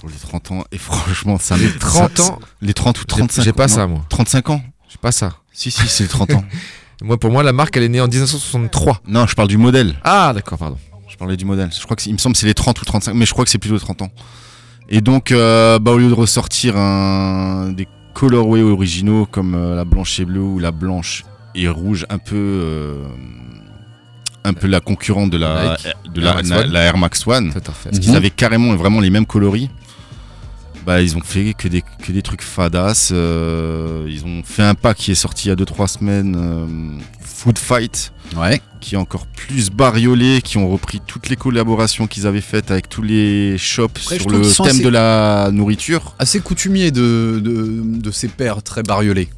pour 0.00 0.08
les 0.08 0.14
30 0.16 0.50
ans. 0.52 0.64
Et 0.72 0.78
franchement, 0.78 1.38
ça 1.38 1.56
Les 1.56 1.66
me- 1.66 1.78
30 1.78 2.18
ça- 2.18 2.32
ans, 2.32 2.38
Les 2.60 2.74
30 2.74 2.98
ou 2.98 3.00
j'ai 3.02 3.06
35 3.06 3.42
j'ai 3.42 3.52
pas 3.52 3.66
non, 3.66 3.74
ça, 3.74 3.86
moi. 3.86 4.04
35 4.08 4.50
ans 4.50 4.62
J'ai 4.88 4.98
pas 5.00 5.12
ça. 5.12 5.32
Si, 5.52 5.70
si, 5.70 5.86
c'est 5.88 6.04
les 6.04 6.08
30 6.08 6.32
ans. 6.34 6.44
Moi, 7.02 7.18
pour 7.20 7.30
moi, 7.30 7.42
la 7.42 7.52
marque, 7.52 7.76
elle 7.76 7.82
est 7.82 7.88
née 7.90 8.00
en 8.00 8.08
1963. 8.08 9.02
non, 9.06 9.26
je 9.26 9.34
parle 9.34 9.48
du 9.48 9.58
modèle. 9.58 9.96
Ah, 10.02 10.32
d'accord, 10.34 10.56
pardon. 10.58 10.78
Je 11.16 11.18
parlais 11.18 11.38
du 11.38 11.46
modèle. 11.46 11.70
Je 11.74 11.82
crois 11.82 11.96
que 11.96 12.02
il 12.04 12.12
me 12.12 12.18
semble 12.18 12.34
que 12.34 12.38
c'est 12.40 12.46
les 12.46 12.52
30 12.52 12.78
ou 12.82 12.84
35, 12.84 13.14
mais 13.14 13.24
je 13.24 13.32
crois 13.32 13.46
que 13.46 13.50
c'est 13.50 13.56
plutôt 13.56 13.78
30 13.78 14.02
ans. 14.02 14.10
Et 14.90 15.00
donc, 15.00 15.32
euh, 15.32 15.78
bah, 15.78 15.92
au 15.92 15.96
lieu 15.96 16.08
de 16.10 16.12
ressortir 16.14 16.76
un, 16.76 17.72
des 17.72 17.88
colorways 18.12 18.60
originaux 18.60 19.24
comme 19.24 19.54
euh, 19.54 19.74
la 19.74 19.86
blanche 19.86 20.20
et 20.20 20.26
bleue 20.26 20.42
ou 20.42 20.58
la 20.58 20.72
blanche 20.72 21.24
et 21.54 21.68
rouge, 21.70 22.04
un 22.10 22.18
peu, 22.18 22.36
euh, 22.36 23.02
un 24.44 24.52
peu 24.52 24.66
la 24.66 24.80
concurrente 24.80 25.30
de 25.30 25.38
la, 25.38 25.70
Nike. 25.70 25.94
de 26.12 26.20
Air 26.20 26.26
la, 26.26 26.34
Max 26.34 26.48
la- 26.50 26.60
One. 26.60 26.70
la 26.70 26.80
Air 26.82 26.98
Max 26.98 27.26
One, 27.26 27.48
à 27.48 27.52
fait. 27.52 27.60
parce 27.62 27.84
Mhm. 27.86 28.00
qu'ils 28.00 28.16
avaient 28.16 28.28
carrément 28.30 28.76
vraiment 28.76 29.00
les 29.00 29.08
mêmes 29.08 29.24
coloris. 29.26 29.70
Bah, 30.86 31.02
ils 31.02 31.16
ont 31.16 31.20
fait 31.20 31.52
que 31.52 31.66
des, 31.66 31.82
que 31.82 32.12
des 32.12 32.22
trucs 32.22 32.42
fadas. 32.42 33.10
euh, 33.12 34.06
ils 34.08 34.24
ont 34.24 34.42
fait 34.44 34.62
un 34.62 34.76
pack 34.76 34.96
qui 34.98 35.10
est 35.10 35.14
sorti 35.16 35.46
il 35.46 35.48
y 35.48 35.52
a 35.52 35.56
2-3 35.56 35.88
semaines, 35.88 36.36
euh, 36.38 36.66
Food 37.20 37.58
Fight 37.58 38.12
Ouais. 38.36 38.60
qui 38.80 38.94
est 38.94 38.98
encore 38.98 39.26
plus 39.26 39.70
bariolé, 39.70 40.40
qui 40.42 40.58
ont 40.58 40.68
repris 40.68 41.00
toutes 41.04 41.28
les 41.28 41.34
collaborations 41.36 42.06
qu'ils 42.06 42.26
avaient 42.26 42.40
faites 42.40 42.70
avec 42.70 42.88
tous 42.88 43.02
les 43.02 43.58
shops 43.58 43.84
Après, 44.04 44.18
sur 44.20 44.30
le 44.30 44.42
thème 44.42 44.66
assez- 44.66 44.82
de 44.82 44.88
la 44.88 45.50
nourriture. 45.52 46.14
Assez 46.20 46.38
coutumier 46.40 46.90
de, 46.92 47.40
de, 47.42 47.82
de 48.00 48.10
ces 48.12 48.28
paires 48.28 48.62
très 48.62 48.82
bariolés. 48.84 49.28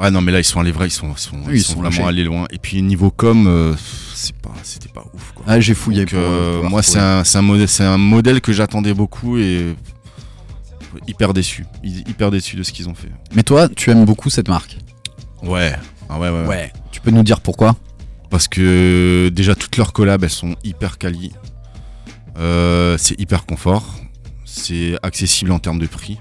Ouais, 0.00 0.10
non, 0.10 0.20
mais 0.22 0.32
là 0.32 0.40
ils 0.40 0.44
sont 0.44 0.58
allés 0.60 0.72
vrais, 0.72 0.88
ils 0.88 0.92
sont, 0.92 1.12
ils 1.12 1.18
sont, 1.20 1.36
Oui, 1.36 1.42
ils 1.50 1.56
ils 1.58 1.62
sont 1.62 1.74
sont 1.74 1.82
vraiment 1.82 2.06
allés 2.08 2.24
loin. 2.24 2.46
Et 2.50 2.58
puis 2.58 2.80
niveau 2.82 3.10
com, 3.10 3.46
euh, 3.46 3.74
c'est 4.14 4.34
pas, 4.36 4.54
c'était 4.64 4.88
pas 4.88 5.04
ouf 5.14 5.32
quoi. 5.34 5.44
Ah, 5.46 5.60
j'ai 5.60 5.74
fouillé 5.74 6.00
Donc, 6.00 6.10
pour, 6.10 6.18
euh, 6.20 6.54
pour 6.54 6.64
la 6.64 6.68
moi, 6.70 6.82
c'est 6.82 6.98
un, 6.98 7.22
c'est 7.22 7.38
un 7.38 7.42
modèle, 7.42 7.68
c'est 7.68 7.84
un 7.84 7.98
modèle 7.98 8.40
que 8.40 8.52
j'attendais 8.52 8.94
beaucoup 8.94 9.36
et 9.38 9.76
hyper 11.06 11.32
déçu. 11.34 11.64
Hy- 11.84 12.04
Hyper 12.08 12.30
déçu 12.30 12.56
de 12.56 12.62
ce 12.62 12.72
qu'ils 12.72 12.88
ont 12.88 12.94
fait. 12.94 13.10
Mais 13.34 13.42
toi, 13.42 13.68
tu 13.68 13.90
aimes 13.90 14.04
beaucoup 14.04 14.30
cette 14.30 14.48
marque. 14.48 14.76
Ouais. 15.42 15.74
Ah 16.08 16.18
ouais, 16.18 16.28
ouais, 16.30 16.46
ouais. 16.46 16.72
Tu 16.90 17.00
peux 17.00 17.10
nous 17.10 17.22
dire 17.22 17.40
pourquoi? 17.40 17.76
Parce 18.30 18.46
que 18.48 19.28
déjà 19.32 19.54
toutes 19.54 19.76
leurs 19.76 19.92
collabs 19.92 20.22
elles 20.24 20.30
sont 20.30 20.54
hyper 20.64 20.98
quali. 20.98 21.32
Euh, 22.38 22.96
c'est 22.98 23.18
hyper 23.20 23.44
confort. 23.46 23.96
C'est 24.44 24.96
accessible 25.02 25.52
en 25.52 25.58
termes 25.58 25.78
de 25.78 25.86
prix. 25.86 26.18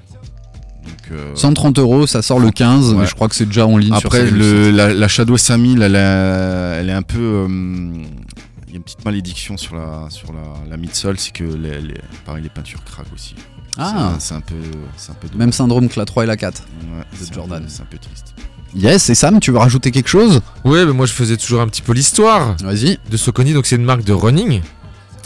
Donc, 0.86 1.12
euh, 1.12 1.36
130 1.36 1.78
euros, 1.80 2.08
ça 2.08 2.22
sort 2.22 2.40
le 2.40 2.52
15, 2.52 2.94
mais 2.96 3.06
je 3.06 3.14
crois 3.16 3.28
que 3.28 3.36
c'est 3.36 3.46
déjà 3.46 3.68
en 3.68 3.78
ligne 3.78 3.94
Après, 3.94 4.30
le, 4.32 4.72
la, 4.72 4.94
la 4.94 5.08
Shadow 5.08 5.38
5000, 5.38 5.82
elle, 5.82 5.96
a- 5.96 6.76
elle 6.80 6.90
est 6.90 6.94
un 6.94 7.02
peu. 7.02 7.20
euh, 7.20 7.48
y 8.70 8.74
a 8.74 8.78
une 8.78 8.84
petite 8.84 9.04
malédiction 9.06 9.58
sur 9.58 9.76
la, 9.76 10.08
sur 10.10 10.32
la, 10.34 10.42
la 10.70 10.78
midsole, 10.78 11.18
c'est 11.20 11.32
que 11.34 11.44
les, 11.44 11.82
les- 11.82 11.94
pareil, 12.26 12.44
les 12.44 12.50
peintures 12.50 12.84
craquent 12.84 13.14
aussi. 13.14 13.36
Ah. 13.78 14.16
C'est- 14.20 14.34
un 14.34 14.42
peu. 14.42 14.56
C'est 14.98 15.12
un 15.12 15.16
peu 15.16 15.28
Même 15.38 15.52
syndrome 15.52 15.90
que 15.90 16.00
la 16.00 16.06
3 16.06 16.24
et 16.24 16.28
la 16.28 16.38
4. 16.38 16.64
Ouais, 16.82 17.00
de 17.00 17.04
c'est 17.26 17.32
un 17.32 17.34
Jordan. 17.34 17.64
peu- 17.64 17.70
C'est 17.70 17.82
un 17.82 17.86
peu 17.86 17.98
triste. 17.98 18.34
Yes, 18.76 19.10
et 19.10 19.16
Sam, 19.16 19.40
tu 19.40 19.52
veux 19.52 19.58
rajouter 19.58 19.90
quelque 19.92 20.10
chose? 20.10 20.42
Ouais, 20.64 20.86
mais 20.86 20.94
moi 20.94 21.08
je 21.08 21.14
faisais 21.14 21.38
toujours 21.38 21.60
un 21.62 21.68
petit 21.68 21.82
peu 21.82 21.92
l'histoire 21.94 22.56
Vas-y. 22.62 23.00
de 23.10 23.18
Soconi. 23.18 23.54
Donc 23.54 23.66
c'est 23.66 23.76
une 23.78 23.84
marque 23.86 24.04
de 24.04 24.14
running 24.14 24.62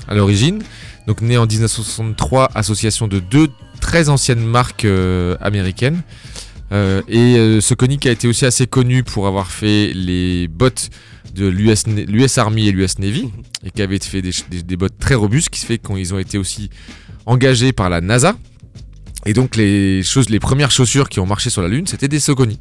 à 0.08 0.16
l'origine. 0.16 0.64
Donc 1.08 1.20
née 1.22 1.38
en 1.38 1.46
1963, 1.46 2.52
association 2.56 3.10
de 3.10 3.20
deux 3.20 3.50
très 3.82 4.08
anciennes 4.08 4.46
marques 4.46 4.86
euh, 4.86 5.36
américaines. 5.42 6.02
Euh, 6.72 7.02
et 7.10 7.36
euh, 7.38 7.60
Soconi 7.60 7.98
qui 8.00 8.08
a 8.08 8.12
été 8.14 8.30
aussi 8.30 8.46
assez 8.46 8.66
connu 8.66 9.04
pour 9.04 9.28
avoir 9.28 9.48
fait 9.48 9.92
les 9.94 10.48
bottes 10.48 10.90
de 11.36 11.48
l'US 11.48 12.38
Army 12.38 12.68
et 12.68 12.72
l'US 12.72 13.00
Navy 13.00 13.30
et 13.66 13.72
qui 13.72 13.82
avait 13.82 14.00
fait 14.00 14.22
des, 14.22 14.32
ch- 14.32 14.48
des, 14.50 14.62
des 14.64 14.78
bottes 14.78 14.98
très 15.00 15.16
robustes, 15.16 15.50
qui 15.50 15.60
se 15.60 15.66
fait 15.66 15.78
qu'ils 15.78 16.14
ont 16.14 16.20
été 16.20 16.38
aussi 16.38 16.70
engagés 17.26 17.74
par 17.74 17.90
la 17.90 18.02
NASA. 18.02 18.36
Et 19.26 19.34
donc 19.34 19.56
les 19.56 20.04
choses, 20.04 20.30
les 20.30 20.40
premières 20.40 20.72
chaussures 20.72 21.08
qui 21.10 21.20
ont 21.20 21.26
marché 21.26 21.50
sur 21.50 21.62
la 21.62 21.70
Lune, 21.70 21.88
c'était 21.88 22.10
des 22.10 22.20
Soconi. 22.20 22.60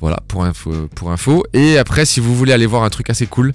Voilà 0.00 0.18
pour 0.28 0.44
info, 0.44 0.88
pour 0.94 1.10
info. 1.10 1.44
Et 1.54 1.78
après, 1.78 2.04
si 2.04 2.20
vous 2.20 2.34
voulez 2.34 2.52
aller 2.52 2.66
voir 2.66 2.82
un 2.82 2.90
truc 2.90 3.08
assez 3.08 3.26
cool, 3.26 3.52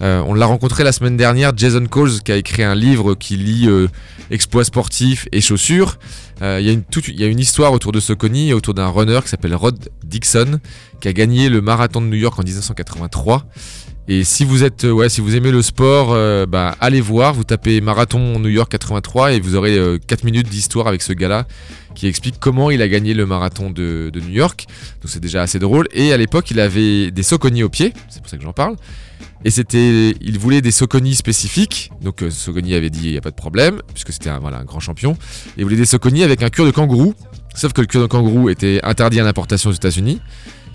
euh, 0.00 0.22
on 0.26 0.32
l'a 0.34 0.46
rencontré 0.46 0.84
la 0.84 0.92
semaine 0.92 1.16
dernière, 1.16 1.52
Jason 1.56 1.84
Coles, 1.86 2.22
qui 2.24 2.32
a 2.32 2.36
écrit 2.36 2.62
un 2.62 2.74
livre 2.74 3.14
qui 3.14 3.36
lit 3.36 3.68
euh, 3.68 3.88
exploits 4.30 4.64
sportifs 4.64 5.28
et 5.32 5.40
chaussures. 5.40 5.98
Euh, 6.40 6.60
Il 6.60 7.20
y, 7.20 7.24
a 7.24 7.26
une 7.26 7.38
histoire 7.38 7.72
autour 7.72 7.92
de 7.92 8.00
Soconi, 8.00 8.54
autour 8.54 8.74
d'un 8.74 8.88
runner 8.88 9.20
qui 9.22 9.28
s'appelle 9.28 9.54
Rod 9.54 9.90
Dixon, 10.02 10.60
qui 11.00 11.08
a 11.08 11.12
gagné 11.12 11.48
le 11.50 11.60
marathon 11.60 12.00
de 12.00 12.06
New 12.06 12.16
York 12.16 12.38
en 12.38 12.42
1983. 12.42 13.44
Et 14.08 14.24
si 14.24 14.44
vous 14.44 14.64
êtes, 14.64 14.84
euh, 14.84 14.90
ouais, 14.90 15.08
si 15.08 15.20
vous 15.20 15.36
aimez 15.36 15.52
le 15.52 15.62
sport, 15.62 16.08
euh, 16.12 16.44
bah, 16.44 16.76
allez 16.80 17.00
voir. 17.00 17.34
Vous 17.34 17.44
tapez 17.44 17.80
marathon 17.80 18.38
New 18.40 18.48
York 18.48 18.70
83 18.70 19.32
et 19.32 19.40
vous 19.40 19.54
aurez 19.54 19.78
euh, 19.78 19.98
4 20.04 20.24
minutes 20.24 20.48
d'histoire 20.48 20.88
avec 20.88 21.02
ce 21.02 21.12
gars-là 21.12 21.46
qui 21.94 22.06
explique 22.06 22.36
comment 22.40 22.70
il 22.70 22.82
a 22.82 22.88
gagné 22.88 23.14
le 23.14 23.26
marathon 23.26 23.70
de, 23.70 24.10
New 24.14 24.32
York. 24.32 24.66
Donc 25.02 25.10
c'est 25.10 25.20
déjà 25.20 25.42
assez 25.42 25.58
drôle. 25.58 25.88
Et 25.92 26.12
à 26.12 26.16
l'époque, 26.16 26.50
il 26.50 26.58
avait 26.58 27.10
des 27.10 27.22
Soconi 27.22 27.62
au 27.62 27.68
pied, 27.68 27.92
c'est 28.08 28.20
pour 28.20 28.28
ça 28.30 28.36
que 28.36 28.42
j'en 28.42 28.52
parle. 28.52 28.76
Et 29.44 29.50
c'était, 29.50 30.14
il 30.20 30.38
voulait 30.38 30.62
des 30.62 30.70
Soconi 30.70 31.14
spécifiques. 31.14 31.90
Donc 32.00 32.22
euh, 32.22 32.30
Soconi 32.30 32.74
avait 32.74 32.90
dit 32.90 33.08
il 33.08 33.12
y 33.12 33.18
a 33.18 33.20
pas 33.20 33.30
de 33.30 33.36
problème 33.36 33.80
puisque 33.92 34.12
c'était 34.12 34.30
un, 34.30 34.38
voilà, 34.38 34.58
un 34.58 34.64
grand 34.64 34.80
champion. 34.80 35.12
Et 35.12 35.58
il 35.58 35.64
voulait 35.64 35.76
des 35.76 35.84
Soconi 35.84 36.22
avec 36.22 36.42
un 36.42 36.48
cuir 36.48 36.66
de 36.66 36.70
kangourou. 36.70 37.14
Sauf 37.54 37.72
que 37.72 37.80
le 37.80 37.86
cuir 37.86 38.02
de 38.02 38.06
kangourou 38.06 38.48
était 38.48 38.80
interdit 38.82 39.20
à 39.20 39.24
l'importation 39.24 39.70
aux 39.70 39.74
États-Unis. 39.74 40.20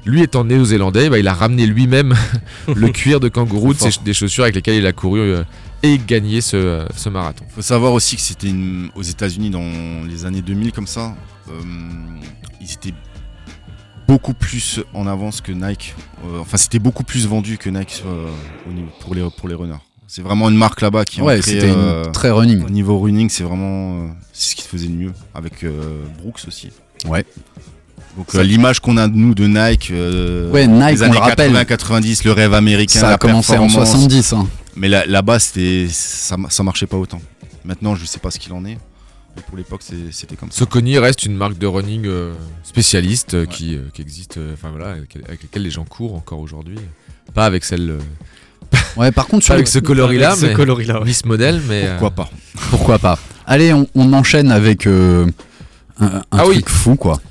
Lui 0.06 0.22
étant 0.22 0.44
néo-zélandais, 0.46 1.10
bah, 1.10 1.20
il 1.20 1.28
a 1.28 1.34
ramené 1.34 1.66
lui-même 1.66 2.16
le 2.74 2.90
cuir 2.90 3.20
de 3.20 3.28
kangourou 3.30 3.74
de 3.74 3.78
ses 3.80 3.92
ch- 3.92 4.04
des 4.04 4.14
chaussures 4.14 4.44
avec 4.46 4.56
lesquelles 4.56 4.76
il 4.78 4.86
a 4.86 4.94
couru 4.94 5.20
euh, 5.20 5.44
et 5.84 5.98
gagné 5.98 6.40
ce, 6.42 6.56
euh, 6.56 6.86
ce 6.96 7.10
marathon. 7.10 7.44
faut 7.50 7.62
savoir 7.62 7.92
aussi 7.94 8.16
que 8.16 8.22
c'était 8.22 8.48
une- 8.50 8.90
aux 8.96 9.02
États-Unis 9.04 9.50
dans 9.50 10.06
les 10.08 10.26
années 10.26 10.42
2000 10.42 10.72
comme 10.72 10.88
ça. 10.88 11.16
euh, 11.50 11.52
ils 12.62 12.72
étaient 12.72 12.94
beaucoup 14.08 14.34
plus 14.34 14.82
en 14.94 15.08
avance 15.08 15.42
que 15.42 15.52
Nike. 15.52 15.94
Euh, 16.26 16.40
enfin, 16.40 16.58
c'était 16.58 16.80
beaucoup 16.80 17.04
plus 17.04 17.28
vendu 17.28 17.58
que 17.58 17.70
Nike 17.70 18.04
euh, 18.06 18.30
au 18.70 18.74
niveau- 18.74 18.90
pour, 19.02 19.14
les, 19.16 19.28
pour 19.38 19.48
les 19.50 19.56
runners. 19.56 19.76
C'est 20.08 20.22
vraiment 20.22 20.48
une 20.50 20.56
marque 20.56 20.80
là-bas 20.82 21.04
qui 21.04 21.20
est 21.20 21.24
Ouais, 21.24 21.42
c'était 21.42 21.66
euh, 21.70 22.06
très 22.12 22.32
running. 22.32 22.64
Au 22.66 22.70
niveau 22.70 22.98
running, 23.00 23.30
c'est 23.30 23.44
vraiment 23.44 24.06
euh, 24.06 24.08
c'est 24.32 24.52
ce 24.52 24.56
qui 24.56 24.62
se 24.62 24.70
faisait 24.70 24.88
de 24.88 24.94
mieux 24.94 25.12
avec 25.36 25.66
euh, 25.66 26.02
Brooks 26.22 26.46
aussi. 26.48 26.70
Ouais. 27.06 27.26
Donc 28.18 28.34
euh, 28.36 28.44
l'image 28.44 28.80
qu'on 28.80 28.98
a 28.98 29.08
de 29.08 29.16
nous 29.16 29.36
de 29.36 29.46
Nike, 29.48 29.92
euh, 29.92 30.50
Ouais, 30.52 30.66
Nike, 30.68 30.90
les 30.98 31.02
on 31.02 31.06
années 31.06 31.14
le 31.14 31.20
rappelle. 31.20 31.54
80-90, 31.54 32.26
le 32.26 32.32
rêve 32.32 32.54
américain, 32.54 33.00
Ça 33.00 33.08
a 33.08 33.12
la 33.12 33.18
commencé 33.18 33.54
en 33.54 33.68
performance. 33.68 33.90
70. 33.92 34.34
hein. 34.34 34.48
Mais 34.76 34.90
là- 34.90 35.06
là-bas, 35.06 35.40
c'était 35.40 35.88
ça, 35.90 36.36
ça 36.50 36.64
marchait 36.64 36.88
pas 36.88 36.98
autant. 36.98 37.22
Maintenant, 37.64 37.96
je 37.96 38.06
sais 38.06 38.20
pas 38.20 38.32
ce 38.32 38.40
qu'il 38.40 38.54
en 38.54 38.66
est. 38.66 38.78
Mais 39.36 39.44
pour 39.48 39.56
l'époque, 39.58 39.82
c'était 40.12 40.36
comme 40.36 40.50
ça. 40.52 40.58
Soconi 40.60 40.98
reste 40.98 41.26
une 41.26 41.36
marque 41.36 41.60
de 41.60 41.68
running 41.68 42.06
euh, 42.08 42.34
spécialiste 42.64 43.36
euh, 43.36 43.46
qui, 43.46 43.78
qui 43.94 44.02
existe, 44.02 44.40
enfin 44.54 44.70
voilà, 44.72 44.94
avec, 44.94 45.16
laquelle 45.44 45.62
les 45.62 45.70
gens 45.70 45.84
courent 45.86 46.16
encore 46.16 46.40
aujourd'hui. 46.40 46.80
Pas 47.36 47.46
avec 47.46 47.64
celle, 47.64 47.98
Ouais, 48.98 49.12
par 49.12 49.28
contre, 49.28 49.44
pas 49.44 49.46
sur 49.46 49.54
avec 49.54 49.68
ce 49.68 49.78
coloris-là, 49.78 50.30
Avec 50.32 50.40
ce 50.42 50.46
mais 50.48 50.54
coloris-là, 50.54 51.02
ouais. 51.02 51.06
ni 51.08 51.14
ce 51.14 51.28
modèle, 51.28 51.62
mais 51.68 51.88
Pourquoi 51.92 52.12
pas 52.12 52.30
Pourquoi 52.72 52.98
pas 53.00 53.20
Allez, 53.46 53.74
on, 53.74 53.88
on 53.94 54.12
enchaîne 54.14 54.52
avec 54.52 54.88
euh, 54.88 55.28
un, 56.00 56.06
un 56.08 56.22
Ah 56.32 56.38
truc 56.44 56.56
oui. 56.56 56.64
fou, 56.66 56.96
quoi. 56.96 57.22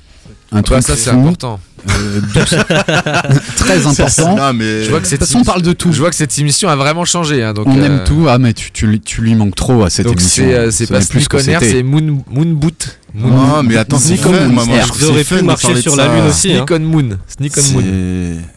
Un 0.51 0.61
truc 0.61 0.81
ça 0.83 0.95
c'est 0.95 1.09
important. 1.09 1.59
euh, 1.89 2.21
très 3.57 3.85
important. 3.85 4.35
Non, 4.35 4.53
mais 4.53 4.83
Je 4.83 4.89
vois 4.89 4.99
que 4.99 5.03
De 5.03 5.09
cette 5.09 5.19
toute 5.19 5.27
façon, 5.27 5.39
on 5.39 5.43
parle 5.43 5.61
de 5.61 5.73
tout. 5.73 5.91
Je 5.91 5.99
vois 5.99 6.09
que 6.09 6.15
cette 6.15 6.37
émission 6.39 6.69
a 6.69 6.75
vraiment 6.75 7.05
changé. 7.05 7.43
hein, 7.43 7.53
donc, 7.53 7.67
on 7.67 7.77
euh, 7.79 7.85
aime 7.85 8.03
tout. 8.05 8.25
Ah, 8.29 8.37
mais 8.37 8.53
tu, 8.53 8.71
tu, 8.71 8.87
lui- 8.87 9.01
tu 9.01 9.21
lui 9.21 9.35
manques 9.35 9.55
trop 9.55 9.83
à 9.83 9.89
cette 9.89 10.05
Donc 10.05 10.19
émission. 10.19 10.45
c'est 10.71 10.85
euh, 10.85 10.87
pas 10.99 11.05
plus 11.05 11.27
c'était. 11.27 11.69
c'est 11.69 11.83
Moon 11.83 12.23
Moon 12.29 12.45
Boot. 12.53 12.99
Moon, 13.17 13.29
Non, 13.29 13.63
mais 13.63 13.77
attends, 13.77 13.97
c'est 13.97 14.15
Sneak 14.15 14.25
on 14.27 14.33
fun, 14.33 14.39
Moon, 14.45 14.49
moi, 14.53 14.65
moi, 14.65 14.77
je 14.95 15.03
Ils 15.03 15.09
auraient 15.09 15.23
pu 15.23 15.41
marcher 15.41 15.81
sur 15.81 15.95
ça. 15.95 16.07
la 16.07 16.15
Lune 16.15 16.25
aussi. 16.27 16.49
Sneak 16.55 16.71
on 16.71 16.79
Moon. 16.79 17.09
Sneak 17.27 17.53
on 17.57 17.73
Moon. 17.73 17.83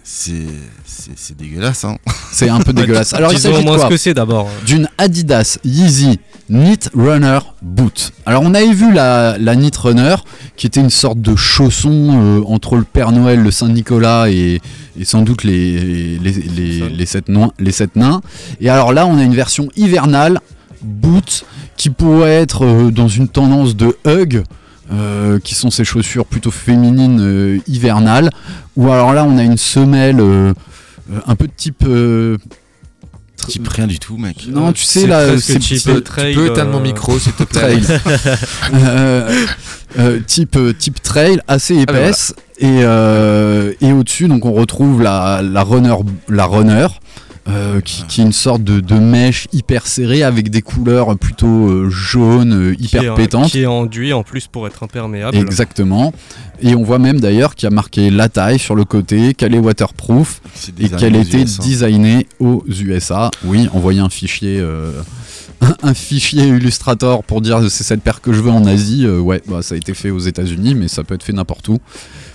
C'est 0.05 0.33
c'est 0.33 0.46
c'est 0.87 1.11
c'est 1.16 1.37
dégueulasse 1.37 1.85
hein. 1.85 1.96
C'est 2.33 2.49
un 2.49 2.61
peu 2.61 2.73
dégueulasse. 2.75 3.12
Alors, 3.14 3.33
il 3.33 3.37
Disons 3.37 3.51
s'agit 3.51 3.62
de 3.62 3.68
moins 3.68 3.77
quoi 3.79 3.87
ce 3.87 3.90
que 3.90 3.96
c'est 3.96 4.14
d'abord. 4.14 4.49
D'une 4.66 4.88
Adidas 4.99 5.59
Yeezy 5.64 6.18
Knit 6.49 6.79
Runner 6.94 7.38
Boot. 7.62 8.12
Alors, 8.27 8.42
on 8.44 8.53
avait 8.55 8.73
vu 8.73 8.92
la, 8.92 9.38
la 9.38 9.55
Knit 9.55 9.70
Runner, 9.79 10.16
qui 10.57 10.66
était 10.66 10.81
une 10.81 10.90
sorte 10.90 11.20
de 11.20 11.37
chausson 11.37 12.11
euh, 12.12 12.42
entre 12.46 12.77
le 12.77 12.83
Père 12.83 13.12
Noël, 13.12 13.40
le 13.40 13.51
Saint-Nicolas 13.53 14.29
et, 14.31 14.61
et 14.99 15.05
sans 15.05 15.23
doute 15.23 15.44
les, 15.44 16.18
les, 16.18 16.33
les, 16.33 16.88
les, 16.90 17.07
sept 17.07 17.29
noins, 17.29 17.53
les 17.61 17.70
sept 17.73 17.94
nains. 17.94 18.20
Et 18.61 18.68
alors 18.68 18.92
là, 18.92 19.07
on 19.07 19.16
a 19.16 19.23
une 19.23 19.35
version 19.35 19.68
hivernale, 19.77 20.40
boot, 20.83 21.45
qui 21.77 21.90
pourrait 21.90 22.33
être 22.35 22.64
euh, 22.64 22.90
dans 22.90 23.09
une 23.09 23.29
tendance 23.29 23.77
de 23.77 23.97
hug. 24.07 24.43
euh, 24.93 25.38
qui 25.38 25.55
sont 25.55 25.71
ces 25.71 25.85
chaussures 25.85 26.27
plutôt 26.27 26.51
féminines 26.51 27.21
euh, 27.21 27.59
hivernales 27.69 28.29
ou 28.75 28.90
alors 28.90 29.12
là 29.12 29.25
on 29.25 29.38
a 29.38 29.45
une 29.45 29.57
semelle 29.57 30.19
euh, 30.19 30.53
un 31.29 31.37
peu 31.37 31.47
de 31.47 31.53
type 31.57 31.85
euh, 31.87 32.37
Type 33.47 33.69
rien 33.69 33.87
du 33.87 33.99
tout, 33.99 34.16
mec. 34.19 34.47
non, 34.51 34.71
tu 34.73 34.83
sais 34.83 35.01
c'est 35.03 35.07
là, 35.07 35.38
c'est 35.38 35.59
Tu 35.61 35.79
peux 35.81 36.47
éteindre 36.47 36.73
mon 36.73 36.81
micro 36.81 37.19
s'il 37.19 37.33
te 37.33 37.45
plaît. 37.45 37.81
trail. 37.81 37.83
Euh, 38.75 39.47
euh, 39.99 40.21
type 40.27 40.57
euh, 40.57 40.73
type 40.73 41.01
trail 41.03 41.40
assez 41.49 41.75
ben 41.75 41.83
épaisse 41.83 42.35
et 42.59 42.81
euh, 42.83 43.73
et 43.81 43.93
au-dessus 43.93 44.29
donc 44.29 44.45
on 44.45 44.53
retrouve 44.53 45.03
la 45.03 45.40
la 45.43 45.62
runner 45.62 45.95
la 46.29 46.45
runner 46.47 46.87
euh, 47.48 47.81
qui, 47.81 48.05
qui 48.07 48.20
est 48.20 48.24
une 48.24 48.33
sorte 48.33 48.62
de, 48.62 48.81
de 48.81 48.94
mèche 48.94 49.48
hyper 49.53 49.87
serrée 49.87 50.22
avec 50.22 50.50
des 50.50 50.62
couleurs 50.62 51.16
plutôt 51.18 51.68
euh, 51.68 51.88
jaunes, 51.90 52.53
euh, 52.53 52.74
qui 52.74 52.85
hyper 52.85 53.12
est- 53.12 53.14
pétantes. 53.16 53.50
Qui 53.50 53.62
est 53.62 53.66
enduit 53.66 54.12
en 54.12 54.22
plus 54.22 54.46
pour 54.46 54.66
être 54.66 54.83
imperméable. 54.83 55.37
Exactement. 55.37 56.12
Et 56.62 56.74
on 56.74 56.83
voit 56.83 56.98
même 56.98 57.20
d'ailleurs 57.20 57.55
qu'il 57.55 57.66
y 57.68 57.72
a 57.72 57.74
marqué 57.74 58.11
la 58.11 58.29
taille 58.29 58.59
sur 58.59 58.74
le 58.74 58.85
côté, 58.85 59.33
qu'elle 59.35 59.55
est 59.55 59.59
waterproof 59.59 60.42
et 60.79 60.88
qu'elle 60.90 61.16
était 61.16 61.44
designée 61.44 62.26
aux 62.38 62.62
USA. 62.68 63.31
Oui, 63.44 63.68
envoyer 63.72 64.00
un 64.00 64.11
fichier, 64.11 64.59
euh, 64.61 64.92
un 65.83 65.94
fichier 65.94 66.44
Illustrator 66.49 67.23
pour 67.25 67.40
dire 67.40 67.61
c'est 67.70 67.85
cette 67.85 68.03
paire 68.03 68.20
que 68.20 68.33
je 68.33 68.40
veux 68.40 68.51
en 68.51 68.66
Asie. 68.66 69.05
euh, 69.07 69.18
ouais, 69.20 69.42
bah, 69.46 69.62
ça 69.62 69.75
a 69.75 69.79
été 69.79 69.94
fait 69.94 70.11
aux 70.11 70.18
États-Unis, 70.18 70.75
mais 70.75 70.88
ça 70.88 71.05
peut 71.05 71.14
être 71.14 71.23
fait 71.23 71.33
n'importe 71.33 71.68
où. 71.68 71.79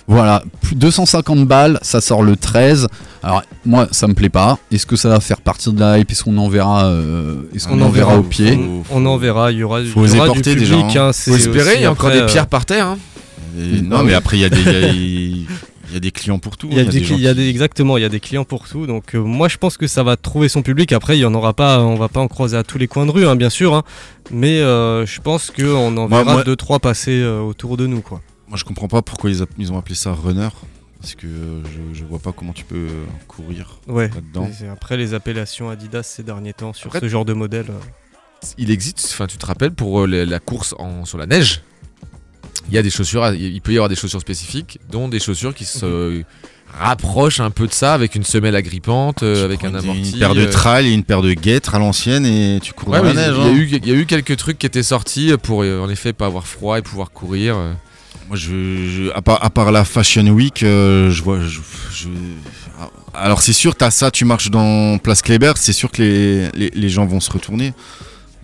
Voilà, 0.08 0.44
plus 0.60 0.76
250 0.76 1.46
balles, 1.48 1.80
ça 1.82 2.00
sort 2.00 2.22
le 2.22 2.36
13. 2.36 2.86
Alors 3.24 3.42
moi, 3.64 3.88
ça 3.90 4.06
me 4.06 4.14
plaît 4.14 4.28
pas. 4.28 4.58
Est-ce 4.70 4.86
que 4.86 4.94
ça 4.94 5.08
va 5.08 5.18
faire 5.18 5.40
partie 5.40 5.72
de 5.72 5.80
la 5.80 5.98
hype? 5.98 6.10
Est-ce 6.12 6.22
qu'on 6.22 6.38
en 6.38 6.48
verra 6.48 6.86
euh, 6.86 7.42
Est-ce 7.54 7.66
qu'on 7.66 7.80
On 7.80 7.86
en 7.86 7.88
verra 7.88 8.16
au 8.16 8.22
pied? 8.22 8.52
Faut- 8.54 8.84
On 8.94 9.04
en 9.06 9.16
verra, 9.16 9.50
il 9.50 9.58
y 9.58 9.62
aura, 9.64 9.80
Faut 9.84 10.06
il 10.06 10.12
y 10.14 10.16
aura 10.16 10.26
porter 10.26 10.54
du 10.54 10.60
déjà, 10.60 10.76
public. 10.76 10.96
hein. 10.96 11.06
hein, 11.08 11.12
c'est 11.12 11.32
Faut 11.32 11.36
espérer, 11.36 11.74
il 11.76 11.82
y 11.82 11.84
a 11.86 11.90
encore 11.90 12.06
après, 12.06 12.18
des 12.20 12.24
euh, 12.24 12.28
pierres 12.28 12.46
par 12.46 12.64
terre. 12.64 12.86
hein. 12.86 12.98
Et- 13.58 13.80
non, 13.82 14.04
mais 14.04 14.14
après, 14.14 14.36
il 14.36 14.40
y, 14.42 14.44
a 14.44 14.48
des- 14.50 15.46
il 15.88 15.94
y 15.94 15.96
a- 15.96 16.00
des 16.00 16.10
clients 16.10 16.38
pour 16.38 16.56
tout. 16.56 16.68
Il 16.70 16.76
y 16.76 16.80
a, 16.80 16.82
hein, 16.82 16.86
des, 16.86 17.02
gens 17.04 17.14
il 17.16 17.20
y 17.22 17.28
a 17.28 17.32
qui- 17.32 17.36
des- 17.38 17.48
exactement, 17.48 17.96
il 17.96 18.02
y 18.02 18.04
a 18.04 18.08
des 18.08 18.20
clients 18.20 18.44
pour 18.44 18.68
tout. 18.68 18.86
Donc 18.86 19.14
euh, 19.14 19.18
moi 19.20 19.48
je 19.48 19.56
pense 19.58 19.76
que 19.76 19.86
ça 19.86 20.02
va 20.02 20.16
trouver 20.16 20.48
son 20.48 20.62
public. 20.62 20.92
Après 20.92 21.16
il 21.16 21.20
y 21.20 21.24
en 21.24 21.34
aura 21.34 21.52
pas, 21.54 21.80
on 21.80 21.94
va 21.96 22.08
pas 22.08 22.20
en 22.20 22.28
croiser 22.28 22.56
à 22.56 22.62
tous 22.64 22.78
les 22.78 22.88
coins 22.88 23.06
de 23.06 23.10
rue, 23.10 23.26
hein, 23.26 23.36
bien 23.36 23.50
sûr. 23.50 23.74
hein. 23.74 23.82
Mais 24.30 24.60
euh, 24.60 25.06
je 25.06 25.20
pense 25.20 25.50
qu'on 25.50 25.96
en 25.96 26.08
Moi- 26.08 26.18
verra 26.22 26.32
moi- 26.34 26.44
deux 26.44 26.56
trois 26.56 26.78
passer 26.80 27.20
euh, 27.20 27.40
autour 27.40 27.76
de 27.76 27.86
nous 27.86 28.00
quoi. 28.02 28.20
Moi, 28.48 28.56
je 28.56 28.64
comprends 28.64 28.88
pas 28.88 29.02
pourquoi 29.02 29.28
ils, 29.30 29.42
a- 29.42 29.46
ils 29.58 29.72
ont 29.72 29.78
appelé 29.78 29.94
ça 29.96 30.12
runner. 30.12 30.48
Parce 31.00 31.14
que 31.14 31.26
je, 31.26 31.98
je 31.98 32.04
vois 32.04 32.18
pas 32.18 32.32
comment 32.32 32.52
tu 32.52 32.64
peux 32.64 32.86
courir 33.28 33.78
Ouais. 33.86 34.08
là-dedans. 34.08 34.48
Après 34.72 34.96
les 34.96 35.14
appellations 35.14 35.68
Adidas 35.68 36.02
ces 36.04 36.22
derniers 36.22 36.52
temps 36.54 36.72
sur 36.72 36.88
Après- 36.88 37.00
ce 37.00 37.08
genre 37.08 37.24
de 37.24 37.32
modèle. 37.32 37.66
Il 38.58 38.70
existe, 38.70 39.08
enfin 39.12 39.26
tu 39.26 39.36
te 39.38 39.46
rappelles, 39.46 39.72
pour 39.72 40.06
la 40.06 40.24
la 40.24 40.38
course 40.40 40.74
en, 40.78 41.04
sur 41.04 41.18
la 41.18 41.26
neige? 41.26 41.62
Il 42.68 42.74
y 42.74 42.78
a 42.78 42.82
des 42.82 42.90
chaussures, 42.90 43.22
à- 43.24 43.34
il 43.34 43.60
peut 43.60 43.72
y 43.72 43.76
avoir 43.76 43.88
des 43.88 43.96
chaussures 43.96 44.20
spécifiques, 44.20 44.78
dont 44.90 45.08
des 45.08 45.20
chaussures 45.20 45.54
qui 45.54 45.64
se 45.64 46.22
rapprochent 46.78 47.40
un 47.40 47.50
peu 47.50 47.66
de 47.66 47.72
ça, 47.72 47.94
avec 47.94 48.14
une 48.16 48.24
semelle 48.24 48.54
agrippante, 48.56 49.22
euh, 49.22 49.44
avec 49.44 49.64
un 49.64 49.74
amorti. 49.74 50.10
Une 50.12 50.18
paire 50.18 50.34
de 50.34 50.42
euh, 50.42 50.50
trails 50.50 50.88
et 50.88 50.92
une 50.92 51.04
paire 51.04 51.22
de 51.22 51.32
guêtres 51.32 51.74
à 51.74 51.78
l'ancienne 51.78 52.26
et 52.26 52.58
tu 52.62 52.72
cours 52.72 52.88
Ouais, 52.90 52.98
dans 52.98 53.04
la 53.04 53.14
neige. 53.14 53.34
il 53.38 53.42
y, 53.42 53.46
a 53.46 53.48
hein. 53.48 53.54
eu, 53.54 53.68
il 53.84 53.88
y 53.88 53.92
a 53.92 53.94
eu 53.94 54.04
quelques 54.06 54.36
trucs 54.36 54.58
qui 54.58 54.66
étaient 54.66 54.82
sortis 54.82 55.32
pour 55.42 55.62
euh, 55.62 55.80
en 55.80 55.88
effet 55.88 56.12
pas 56.12 56.26
avoir 56.26 56.46
froid 56.46 56.78
et 56.78 56.82
pouvoir 56.82 57.10
courir. 57.12 57.56
Moi, 58.28 58.36
je, 58.36 58.50
je- 58.88 59.10
à, 59.14 59.22
part, 59.22 59.42
à 59.44 59.50
part 59.50 59.70
la 59.70 59.84
Fashion 59.84 60.26
Week, 60.26 60.64
euh, 60.64 61.10
je 61.10 61.22
vois. 61.22 61.38
Je, 61.40 61.60
je- 61.94 62.08
alors, 63.14 63.40
c'est 63.40 63.52
sûr, 63.52 63.74
t'as 63.76 63.90
ça, 63.92 64.10
tu 64.10 64.24
marches 64.24 64.50
dans 64.50 64.98
Place 64.98 65.22
Kléber, 65.22 65.52
c'est 65.56 65.72
sûr 65.72 65.90
que 65.90 66.02
les, 66.02 66.48
les, 66.54 66.70
les 66.74 66.88
gens 66.88 67.06
vont 67.06 67.20
se 67.20 67.30
retourner. 67.30 67.72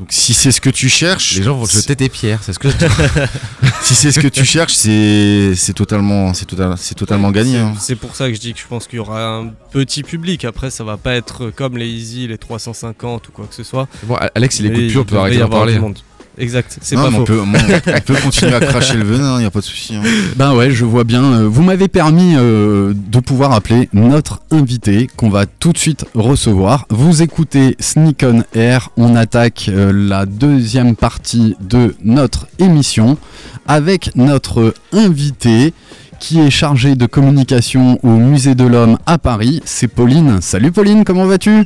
Donc, 0.02 0.10
si 0.10 0.34
c'est 0.34 0.50
ce 0.50 0.60
que 0.60 0.68
tu 0.68 0.88
cherches. 0.88 1.36
Les 1.36 1.44
gens 1.44 1.54
vont 1.56 1.64
te 1.64 1.70
jeter 1.70 1.94
des 1.94 2.08
pierres, 2.08 2.40
c'est 2.42 2.52
ce 2.52 2.58
que 2.58 2.66
si 3.82 3.94
c'est 3.94 4.10
ce 4.10 4.18
que 4.18 4.26
tu 4.26 4.44
cherches, 4.44 4.72
c'est 4.74 5.52
c'est 5.54 5.74
totalement, 5.74 6.34
c'est 6.34 6.44
total, 6.44 6.74
c'est 6.76 6.96
totalement 6.96 7.30
gagné. 7.30 7.52
C'est- 7.52 7.58
hein. 7.58 7.74
C'est 7.78 7.94
pour 7.94 8.16
ça 8.16 8.26
que 8.28 8.34
je 8.34 8.40
dis 8.40 8.52
que 8.52 8.58
je 8.58 8.66
pense 8.66 8.88
qu'il 8.88 8.96
y 8.96 8.98
aura 8.98 9.24
un 9.36 9.52
petit 9.70 10.02
public. 10.02 10.44
Après, 10.44 10.70
ça 10.72 10.82
va 10.82 10.96
pas 10.96 11.14
être 11.14 11.50
comme 11.50 11.76
les 11.78 11.86
Easy, 11.86 12.26
les 12.26 12.36
350 12.36 13.28
ou 13.28 13.30
quoi 13.30 13.46
que 13.46 13.54
ce 13.54 13.62
soit. 13.62 13.86
Bon, 14.02 14.16
Alex, 14.34 14.58
il 14.58 14.66
écoute 14.66 14.86
plus, 14.88 14.98
on 14.98 15.04
peut 15.04 15.18
arrêter 15.18 15.36
y 15.36 15.38
d'en 15.38 15.44
avoir 15.44 15.60
parler. 15.60 15.74
du 15.74 15.80
monde. 15.80 15.98
Exact, 16.38 16.78
c'est 16.80 16.96
pas 16.96 17.10
faux. 17.10 17.18
on, 17.20 17.24
peut, 17.24 17.40
on- 17.40 17.52
on 17.96 18.00
peut 18.00 18.14
continuer 18.22 18.54
à 18.54 18.60
cracher 18.60 18.94
le 18.96 19.04
venin, 19.04 19.36
il 19.36 19.40
n'y 19.40 19.44
a 19.44 19.50
pas 19.50 19.58
de 19.60 19.64
souci. 19.64 19.94
hein. 19.94 20.02
Ben 20.36 20.54
ouais, 20.54 20.70
je 20.70 20.84
vois 20.86 21.04
bien. 21.04 21.22
Euh, 21.24 21.46
Vous 21.48 21.62
m'avez 21.62 21.88
permis 21.88 22.34
euh, 22.36 22.94
de 22.96 23.20
pouvoir 23.20 23.52
appeler 23.52 23.90
notre 23.92 24.40
invité 24.50 25.08
qu'on 25.16 25.28
va 25.28 25.44
tout 25.44 25.72
de 25.72 25.78
suite 25.78 26.06
recevoir. 26.14 26.86
Vous 26.88 27.20
écoutez 27.22 27.76
Sneak 27.80 28.24
on 28.26 28.42
Air. 28.58 28.88
On 28.96 29.14
attaque 29.14 29.66
euh, 29.68 29.92
la 29.92 30.24
deuxième 30.24 30.96
partie 30.96 31.54
de 31.60 31.94
notre 32.02 32.46
émission 32.58 33.18
avec 33.66 34.10
notre 34.16 34.74
invité 34.94 35.74
qui 36.18 36.40
est 36.40 36.50
chargé 36.50 36.94
de 36.94 37.04
communication 37.06 37.98
au 38.02 38.08
Musée 38.16 38.54
de 38.54 38.64
l'Homme 38.64 38.96
à 39.06 39.18
Paris. 39.18 39.60
C'est 39.66 39.88
Pauline. 39.88 40.40
Salut 40.40 40.72
Pauline, 40.72 41.04
comment 41.04 41.26
vas-tu? 41.26 41.64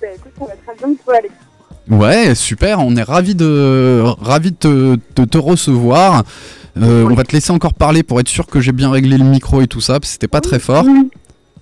Bah 0.00 0.06
écoute, 0.16 0.32
ça 0.38 0.44
va 0.46 0.52
très 0.74 0.86
bien, 0.86 0.96
toi 1.04 1.14
Alex. 1.18 1.34
Ouais, 1.90 2.34
super, 2.34 2.78
on 2.80 2.94
est 2.96 3.02
ravis 3.02 3.34
de, 3.34 4.02
ravis 4.20 4.52
de 4.52 4.56
te, 4.56 4.96
de 5.16 5.24
te 5.24 5.38
recevoir. 5.38 6.22
Euh, 6.80 7.04
On 7.10 7.14
va 7.14 7.24
te 7.24 7.32
laisser 7.32 7.50
encore 7.52 7.74
parler 7.74 8.02
pour 8.04 8.20
être 8.20 8.28
sûr 8.28 8.46
que 8.46 8.60
j'ai 8.60 8.72
bien 8.72 8.90
réglé 8.90 9.18
le 9.18 9.24
micro 9.24 9.60
et 9.60 9.66
tout 9.66 9.80
ça, 9.80 9.94
parce 9.94 10.02
que 10.08 10.12
c'était 10.12 10.28
pas 10.28 10.40
très 10.40 10.60
fort. 10.60 10.84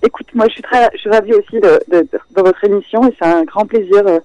Écoute, 0.01 0.27
moi 0.33 0.45
je 0.47 0.53
suis 0.53 0.61
très, 0.61 0.87
je 0.93 0.99
suis 0.99 1.09
ravie 1.09 1.33
aussi 1.33 1.55
de, 1.59 1.79
de, 1.91 2.01
de- 2.03 2.07
de 2.37 2.41
votre 2.41 2.63
émission 2.63 3.05
et 3.09 3.13
c'est 3.21 3.27
un 3.27 3.43
grand 3.43 3.65
plaisir 3.65 4.01
euh, 4.07 4.19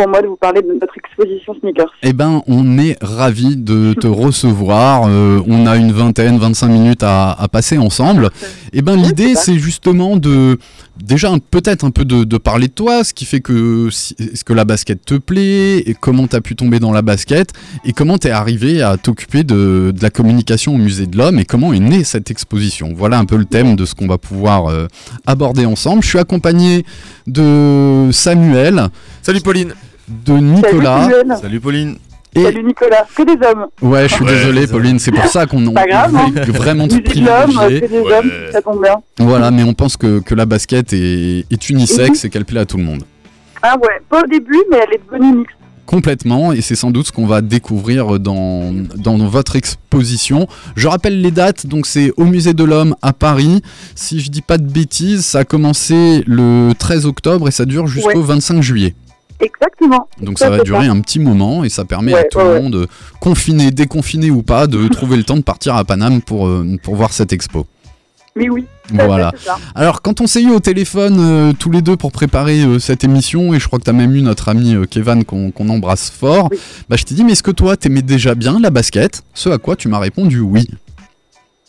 pour 0.00 0.08
moi 0.08 0.22
de 0.22 0.28
vous 0.28 0.36
parler 0.36 0.62
de 0.62 0.68
notre 0.80 0.94
exposition 0.96 1.54
sneakers. 1.60 1.92
Eh 2.02 2.14
ben, 2.14 2.42
on 2.46 2.78
est 2.78 2.96
ravis 3.02 3.56
de 3.56 3.92
te 3.92 4.06
recevoir. 4.06 5.04
Euh, 5.08 5.40
on 5.46 5.66
a 5.66 5.76
une 5.76 5.92
vingtaine, 5.92 6.38
25 6.38 6.68
minutes 6.68 7.02
à, 7.02 7.32
à 7.32 7.48
passer 7.48 7.76
ensemble. 7.76 8.30
Eh 8.72 8.80
ben, 8.80 8.96
l'idée, 8.96 9.34
c'est 9.34 9.58
justement 9.58 10.16
de, 10.16 10.56
déjà 11.04 11.30
peut-être 11.50 11.84
un 11.84 11.90
peu 11.90 12.06
de, 12.06 12.24
de 12.24 12.38
parler 12.38 12.68
de 12.68 12.72
toi, 12.72 13.04
ce 13.04 13.12
qui 13.12 13.26
fait 13.26 13.40
que, 13.40 13.88
si- 13.90 14.14
est-ce 14.18 14.42
que 14.42 14.54
la 14.54 14.64
basket 14.64 15.04
te 15.04 15.14
plaît, 15.16 15.78
et 15.80 15.94
comment 16.00 16.26
tu 16.26 16.34
as 16.36 16.40
pu 16.40 16.56
tomber 16.56 16.78
dans 16.80 16.92
la 16.92 17.02
basket, 17.02 17.52
et 17.84 17.92
comment 17.92 18.16
tu 18.16 18.28
es 18.28 18.30
arrivé 18.30 18.80
à 18.80 18.96
t'occuper 18.96 19.44
de, 19.44 19.92
de 19.94 20.02
la 20.02 20.08
communication 20.10 20.74
au 20.74 20.78
Musée 20.78 21.06
de 21.06 21.18
l'Homme, 21.18 21.38
et 21.38 21.44
comment 21.44 21.74
est 21.74 21.78
née 21.80 22.04
cette 22.04 22.30
exposition. 22.30 22.94
Voilà 22.96 23.18
un 23.18 23.26
peu 23.26 23.36
le 23.36 23.44
thème 23.44 23.76
de 23.76 23.84
ce 23.84 23.94
qu'on 23.94 24.06
va 24.06 24.16
pouvoir 24.16 24.68
euh, 24.70 24.86
aborder 25.26 25.66
ensemble. 25.66 26.02
Je 26.02 26.08
suis 26.08 26.18
accompagné 26.18 26.86
de 27.26 28.08
Samuel. 28.12 28.86
Salut 29.20 29.40
Pauline. 29.42 29.74
De 30.24 30.32
Nicolas. 30.34 31.08
Salut, 31.40 31.60
Pauline. 31.60 31.96
Et- 32.34 32.44
Salut 32.44 32.62
Nicolas, 32.62 33.06
que 33.14 33.22
des 33.24 33.44
hommes. 33.46 33.66
Ouais, 33.82 34.08
je 34.08 34.14
suis 34.14 34.24
Ouais, 34.24 34.32
désolé. 34.32 34.66
Pauline, 34.68 34.98
c'est 35.00 35.10
pour 35.10 35.24
ça 35.26 35.46
qu'on 35.46 35.66
on 35.66 35.72
Pas 35.72 35.86
grave, 35.86 36.14
hein. 36.14 36.30
vraiment 36.52 36.86
privilégier. 36.86 37.80
que 37.80 37.86
des 37.86 37.98
Ouais. 38.00 38.12
hommes, 38.18 38.30
ça 38.52 38.62
tombe 38.62 38.82
bien. 38.82 38.94
Voilà, 39.18 39.50
mais 39.50 39.64
on 39.64 39.74
pense 39.74 39.96
que, 39.96 40.20
que 40.20 40.34
la 40.36 40.46
basket 40.46 40.92
est, 40.92 41.44
est 41.50 41.70
unisexe 41.70 42.24
et 42.24 42.30
qu'elle 42.30 42.44
plaît 42.44 42.60
à 42.60 42.66
tout 42.66 42.76
le 42.76 42.84
monde. 42.84 43.02
Ah 43.62 43.74
ouais, 43.82 44.00
pas 44.08 44.22
au 44.22 44.26
début, 44.28 44.58
mais 44.70 44.78
elle 44.86 44.94
est 44.94 45.00
devenue 45.10 45.38
mixte. 45.38 45.56
Complètement, 45.86 46.52
et 46.52 46.60
c'est 46.60 46.76
sans 46.76 46.92
doute 46.92 47.08
ce 47.08 47.12
qu'on 47.12 47.26
va 47.26 47.40
découvrir 47.40 48.20
dans, 48.20 48.72
dans 48.96 49.18
votre 49.26 49.56
exposition. 49.56 50.46
Je 50.76 50.86
rappelle 50.86 51.20
les 51.20 51.32
dates, 51.32 51.66
donc 51.66 51.84
c'est 51.84 52.12
au 52.16 52.24
Musée 52.26 52.54
de 52.54 52.62
l'Homme 52.62 52.94
à 53.02 53.12
Paris. 53.12 53.60
Si 53.96 54.20
je 54.20 54.30
dis 54.30 54.40
pas 54.42 54.56
de 54.56 54.70
bêtises, 54.70 55.24
ça 55.24 55.40
a 55.40 55.44
commencé 55.44 56.22
le 56.28 56.74
13 56.78 57.06
octobre 57.06 57.48
et 57.48 57.50
ça 57.50 57.64
dure 57.64 57.88
jusqu'au 57.88 58.20
Ouais. 58.20 58.24
25 58.24 58.62
juillet. 58.62 58.94
Exactement. 59.40 60.08
Donc 60.20 60.38
ça 60.38 60.50
va 60.50 60.58
durer 60.62 60.86
un 60.86 61.00
petit 61.00 61.18
moment 61.18 61.64
et 61.64 61.68
ça 61.68 61.84
permet 61.84 62.14
à 62.14 62.24
tout 62.24 62.38
ouais, 62.38 62.44
le 62.44 62.50
ouais. 62.50 62.60
monde, 62.62 62.74
euh, 62.74 62.86
confiné, 63.20 63.70
déconfiné 63.70 64.30
ou 64.30 64.42
pas, 64.42 64.66
de 64.66 64.86
trouver 64.92 65.16
le 65.16 65.24
temps 65.24 65.36
de 65.36 65.42
partir 65.42 65.74
à 65.76 65.84
Paname 65.84 66.20
pour, 66.20 66.46
euh, 66.46 66.76
pour 66.82 66.94
voir 66.96 67.12
cette 67.12 67.32
expo. 67.32 67.66
Mais 68.36 68.48
oui, 68.48 68.64
Voilà. 68.92 69.32
ça. 69.38 69.58
Alors, 69.74 70.02
quand 70.02 70.20
on 70.20 70.28
s'est 70.28 70.40
eu 70.42 70.50
au 70.52 70.60
téléphone 70.60 71.16
euh, 71.18 71.52
tous 71.52 71.70
les 71.70 71.82
deux 71.82 71.96
pour 71.96 72.12
préparer 72.12 72.62
euh, 72.62 72.78
cette 72.78 73.02
émission, 73.02 73.52
et 73.54 73.58
je 73.58 73.66
crois 73.66 73.80
que 73.80 73.84
tu 73.84 73.90
as 73.90 73.94
même 73.94 74.14
eu 74.14 74.22
notre 74.22 74.48
ami 74.48 74.74
euh, 74.76 74.84
Kevin 74.84 75.24
qu'on 75.24 75.68
embrasse 75.68 76.10
fort, 76.10 76.48
Oui. 76.52 76.58
bah, 76.88 76.94
je 76.96 77.04
t'ai 77.04 77.16
dit, 77.16 77.24
mais 77.24 77.32
est-ce 77.32 77.42
que 77.42 77.50
toi, 77.50 77.76
t'aimais 77.76 78.02
déjà 78.02 78.36
bien 78.36 78.60
la 78.60 78.70
basket? 78.70 79.24
Ce 79.34 79.48
à 79.48 79.58
quoi 79.58 79.74
tu 79.74 79.88
m'as 79.88 79.98
répondu 79.98 80.40
oui. 80.40 80.64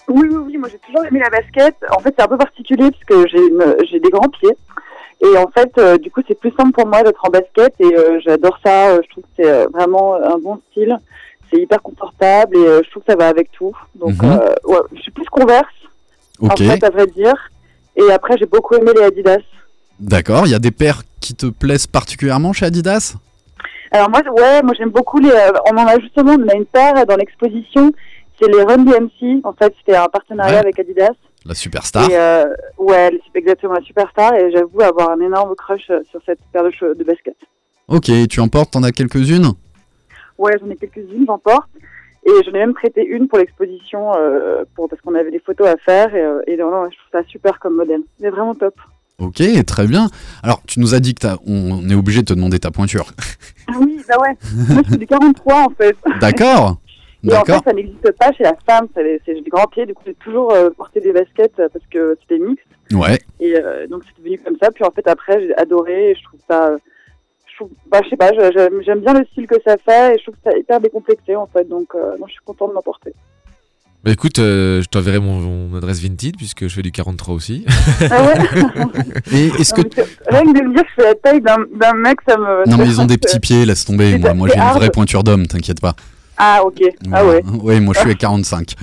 Oui, 0.08 0.28
oui, 0.30 0.38
oui, 0.46 0.58
moi 0.58 0.68
j'ai 0.72 0.78
toujours 0.86 1.04
aimé 1.06 1.20
la 1.20 1.30
basket. 1.30 1.76
En 1.98 2.00
fait, 2.00 2.14
c'est 2.18 2.24
un 2.24 2.28
peu 2.28 2.38
particulier 2.38 2.92
parce 2.92 3.04
que 3.06 3.28
j'ai 3.90 4.00
des 4.00 4.10
grands 4.10 4.30
pieds. 4.30 4.56
Et 5.24 5.38
en 5.38 5.48
fait, 5.52 5.72
euh, 5.78 5.98
du 5.98 6.10
coup, 6.10 6.22
c'est 6.28 6.40
plus 6.40 6.52
simple 6.58 6.72
pour 6.72 6.88
moi 6.88 7.04
d'être 7.04 7.24
en 7.24 7.30
basket 7.30 7.74
et 7.80 7.86
euh, 7.96 8.20
j'adore 8.26 8.58
ça. 8.66 8.90
Euh, 8.90 9.02
Je 9.04 9.10
trouve 9.10 9.24
que 9.24 9.30
c'est 9.44 9.66
vraiment 9.68 10.16
un 10.16 10.38
bon 10.40 10.60
style. 10.72 10.96
C'est 11.52 11.60
hyper 11.62 11.82
confortable 11.82 12.56
et 12.58 12.66
je 12.84 12.90
trouve 12.90 13.04
que 13.04 13.12
ça 13.12 13.18
va 13.18 13.28
avec 13.28 13.52
tout. 13.52 13.72
Donc, 13.96 14.22
Mhm. 14.24 14.40
ouais, 14.66 14.78
je 14.96 15.02
suis 15.02 15.12
plus 15.12 15.26
converse, 15.30 15.66
Ok, 16.40 16.52
en 16.52 16.56
fait, 16.56 16.84
à 16.84 16.90
vrai 16.90 17.06
dire. 17.08 17.36
Et 17.96 18.10
après, 18.12 18.38
j'ai 18.38 18.46
beaucoup 18.46 18.74
aimé 18.76 18.92
les 18.96 19.04
Adidas. 19.04 19.38
d'accord. 20.00 20.48
Il 20.48 20.52
y 20.52 20.56
a 20.56 20.60
des 20.60 20.72
paires 20.72 21.04
qui 21.20 21.36
te 21.36 21.46
plaisent 21.48 21.88
particulièrement 21.88 22.54
chez 22.54 22.66
Adidas? 22.66 23.16
Alors 23.92 24.10
moi, 24.10 24.22
ouais, 24.22 24.62
moi 24.64 24.74
j'aime 24.78 24.90
beaucoup 24.90 25.20
les. 25.20 25.30
on 25.70 25.76
en 25.78 25.86
a 25.86 26.00
justement, 26.00 26.34
on 26.40 26.48
a 26.48 26.56
une 26.56 26.66
paire 26.66 27.06
dans 27.06 27.18
l'exposition. 27.18 27.92
C'est 28.40 28.48
les 28.50 28.64
Run 28.64 28.80
DMC. 28.86 29.42
En 29.44 29.52
fait, 29.54 29.74
c'était 29.78 29.98
un 29.98 30.06
partenariat 30.08 30.54
Ouais. 30.54 30.60
avec 30.60 30.80
Adidas. 30.80 31.12
La 31.46 31.56
superstar 31.56 32.10
Et 32.10 32.16
euh, 32.18 32.46
ouais, 32.78 33.20
exactement 33.34 33.74
la 33.74 33.82
superstar. 33.82 34.34
Et 34.36 34.52
j'avoue 34.52 34.82
avoir 34.82 35.12
un 35.12 35.20
énorme 35.20 35.56
crush 35.56 35.90
euh, 35.90 36.02
sur 36.10 36.22
cette 36.26 36.40
paire 36.54 36.64
de, 36.64 36.94
de 36.94 37.04
basket. 37.04 37.36
Ok, 37.88 38.12
tu 38.30 38.40
en 38.40 38.48
portes, 38.48 38.72
t'en 38.72 38.84
as 38.84 38.92
quelques-unes? 38.92 39.52
Ouais, 40.38 40.54
j'en 40.60 40.70
ai 40.70 40.76
quelques-unes, 40.76 41.26
j'en 41.28 41.40
porte. 41.40 41.70
Et 42.26 42.32
j'en 42.46 42.52
ai 42.52 42.60
même 42.60 42.74
prêté 42.74 43.04
une 43.04 43.28
pour 43.28 43.40
l'exposition, 43.40 44.12
euh, 44.16 44.64
pour 44.76 44.88
parce 44.88 45.02
qu'on 45.02 45.16
avait 45.16 45.32
des 45.32 45.40
photos 45.40 45.68
à 45.68 45.78
faire. 45.78 46.16
Et, 46.16 46.22
euh, 46.22 46.42
et 46.46 46.58
non, 46.58 46.70
non, 46.70 46.90
je 46.92 46.98
trouve 46.98 47.10
ça 47.12 47.28
super 47.28 47.60
comme 47.60 47.76
modèle. 47.76 48.02
C'est 48.20 48.30
vraiment 48.30 48.54
top. 48.54 48.76
Ok, 49.18 49.42
très 49.66 49.88
bien. 49.88 50.10
Alors, 50.42 50.62
tu 50.68 50.80
nous 50.80 50.96
as 50.96 51.00
dit 51.00 51.14
que 51.14 51.28
on 51.46 51.88
est 51.90 51.96
obligé 51.96 52.22
de 52.22 52.26
te 52.26 52.34
demander 52.34 52.60
ta 52.60 52.72
pointure. 52.72 53.12
Ah 53.68 53.74
oui, 53.80 54.02
bah 54.08 54.16
ouais. 54.20 54.36
Moi, 54.70 54.82
je 54.84 54.90
suis 54.90 54.98
du 54.98 55.08
43 55.08 55.56
en 55.56 55.70
fait. 55.70 55.96
D'accord 56.20 56.78
Et 57.24 57.36
en 57.36 57.46
fait, 57.46 57.60
ça 57.64 57.74
n'existe 57.74 58.12
pas 58.18 58.32
chez 58.34 58.44
la 58.44 58.56
femme. 58.68 58.88
C'est 58.96 59.22
des 59.28 59.50
grands 59.50 59.68
pieds. 59.68 59.86
Du 59.86 59.94
coup, 59.94 60.04
j'ai 60.06 60.16
toujours 60.16 60.52
euh, 60.54 60.70
porté 60.72 61.00
des 61.02 61.14
baskets 61.14 61.60
euh, 61.60 61.70
parce 61.72 61.86
que 61.92 62.18
c'était 62.22 62.44
mixte. 62.44 62.66
Ouais. 62.92 63.20
Et 63.40 63.56
euh, 63.56 63.88
donc 63.88 64.04
c'est 64.06 64.22
devenu 64.24 64.40
comme 64.40 64.58
ça. 64.62 64.72
Puis 64.72 64.84
en 64.84 64.92
fait 64.92 65.08
après 65.08 65.42
j'ai 65.42 65.56
adoré. 65.58 66.12
Et 66.12 66.16
je 66.16 66.24
trouve 66.24 66.40
ça, 66.50 66.76
je 67.46 67.56
trouve, 67.56 67.70
bah 67.90 68.00
je 68.04 68.10
sais 68.10 68.18
pas, 68.18 68.32
j'aime 68.34 69.02
bien 69.02 69.14
le 69.14 69.26
style 69.26 69.48
que 69.48 69.62
ça 69.66 69.78
fait 69.78 70.16
et 70.16 70.18
je 70.18 70.24
trouve 70.24 70.36
ça 70.44 70.58
hyper 70.58 70.80
décomplexé 70.80 71.36
en 71.36 71.48
fait. 71.48 71.68
Donc 71.68 71.94
non, 71.94 72.26
je 72.28 72.34
suis 72.34 72.42
contente 72.44 72.70
de 72.70 72.76
m'en 72.76 72.82
porter. 72.82 73.14
Bah 74.04 74.10
écoute, 74.10 74.40
euh, 74.40 74.82
je 74.82 74.88
t'enverrai 74.88 75.20
mon, 75.20 75.40
mon 75.40 75.78
adresse 75.78 76.02
Vinted 76.02 76.36
puisque 76.36 76.68
je 76.68 76.74
fais 76.74 76.82
du 76.82 76.92
43 76.92 77.36
aussi. 77.36 77.66
Ah 78.10 78.24
ouais. 78.24 78.34
Et 79.32 79.46
est-ce 79.60 79.76
que... 79.76 79.82
Rien 80.28 80.42
que 80.42 80.60
de 80.60 80.68
me 80.68 80.74
dire 80.74 80.84
que 80.84 80.90
je 80.90 81.04
fais 81.04 81.08
la 81.10 81.16
taille 81.16 81.42
d'un 81.42 81.94
mec, 81.94 82.18
ça 82.28 82.36
me. 82.36 82.68
Non, 82.68 82.78
mais 82.78 82.86
ils 82.86 83.00
ont 83.00 83.06
des 83.06 83.20
petits 83.20 83.40
pieds, 83.40 83.64
laisse 83.64 83.86
tomber. 83.86 84.18
Moi, 84.18 84.34
moi 84.34 84.50
j'ai 84.52 84.60
une 84.60 84.74
vraie 84.74 84.90
pointure 84.90 85.24
d'homme, 85.24 85.46
t'inquiète 85.46 85.80
pas. 85.80 85.96
Ah 86.38 86.64
ok. 86.66 86.82
Ah 87.12 87.26
ouais. 87.26 87.42
Ouais, 87.62 87.80
moi 87.80 87.94
je 87.96 88.00
suis 88.02 88.12
à 88.12 88.14
45. 88.16 88.74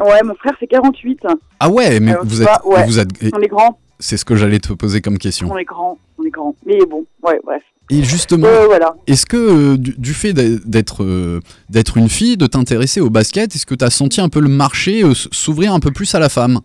Ouais, 0.00 0.20
mon 0.24 0.34
frère 0.34 0.52
c'est 0.58 0.66
48. 0.66 1.20
Ah 1.60 1.70
ouais, 1.70 2.00
mais 2.00 2.12
Alors, 2.12 2.24
vous 2.24 2.42
êtes, 2.42 2.48
vois, 2.64 2.76
ouais. 2.78 2.86
vous 2.86 2.98
êtes, 2.98 3.08
On 3.34 3.40
est 3.40 3.46
grand. 3.48 3.78
c'est 3.98 4.16
ce 4.16 4.24
que 4.24 4.34
j'allais 4.36 4.58
te 4.58 4.72
poser 4.72 5.00
comme 5.00 5.18
question. 5.18 5.48
On 5.50 5.56
est 5.56 5.64
grand. 5.64 5.98
On 6.18 6.24
est 6.24 6.30
grand. 6.30 6.54
Mais 6.66 6.78
bon, 6.86 7.04
ouais, 7.22 7.40
bref. 7.44 7.62
Et 7.90 8.02
justement, 8.02 8.46
Euh, 8.46 8.66
voilà. 8.66 8.94
est-ce 9.06 9.26
que 9.26 9.36
euh, 9.36 9.76
du, 9.76 9.94
du 9.98 10.14
fait 10.14 10.32
d'être- 10.32 10.66
d'être 10.66 11.04
euh, 11.04 11.40
d'être 11.68 11.98
une 11.98 12.08
fille, 12.08 12.36
de 12.36 12.46
t'intéresser 12.46 13.00
au 13.00 13.10
basket, 13.10 13.54
est-ce 13.54 13.66
que 13.66 13.74
tu 13.74 13.84
as 13.84 13.90
senti 13.90 14.20
un 14.20 14.28
peu 14.28 14.40
le 14.40 14.48
marché 14.48 15.04
euh, 15.04 15.12
s'ouvrir 15.14 15.72
un 15.74 15.80
peu 15.80 15.90
plus 15.90 16.14
à 16.14 16.18
la 16.18 16.28
femme? 16.28 16.60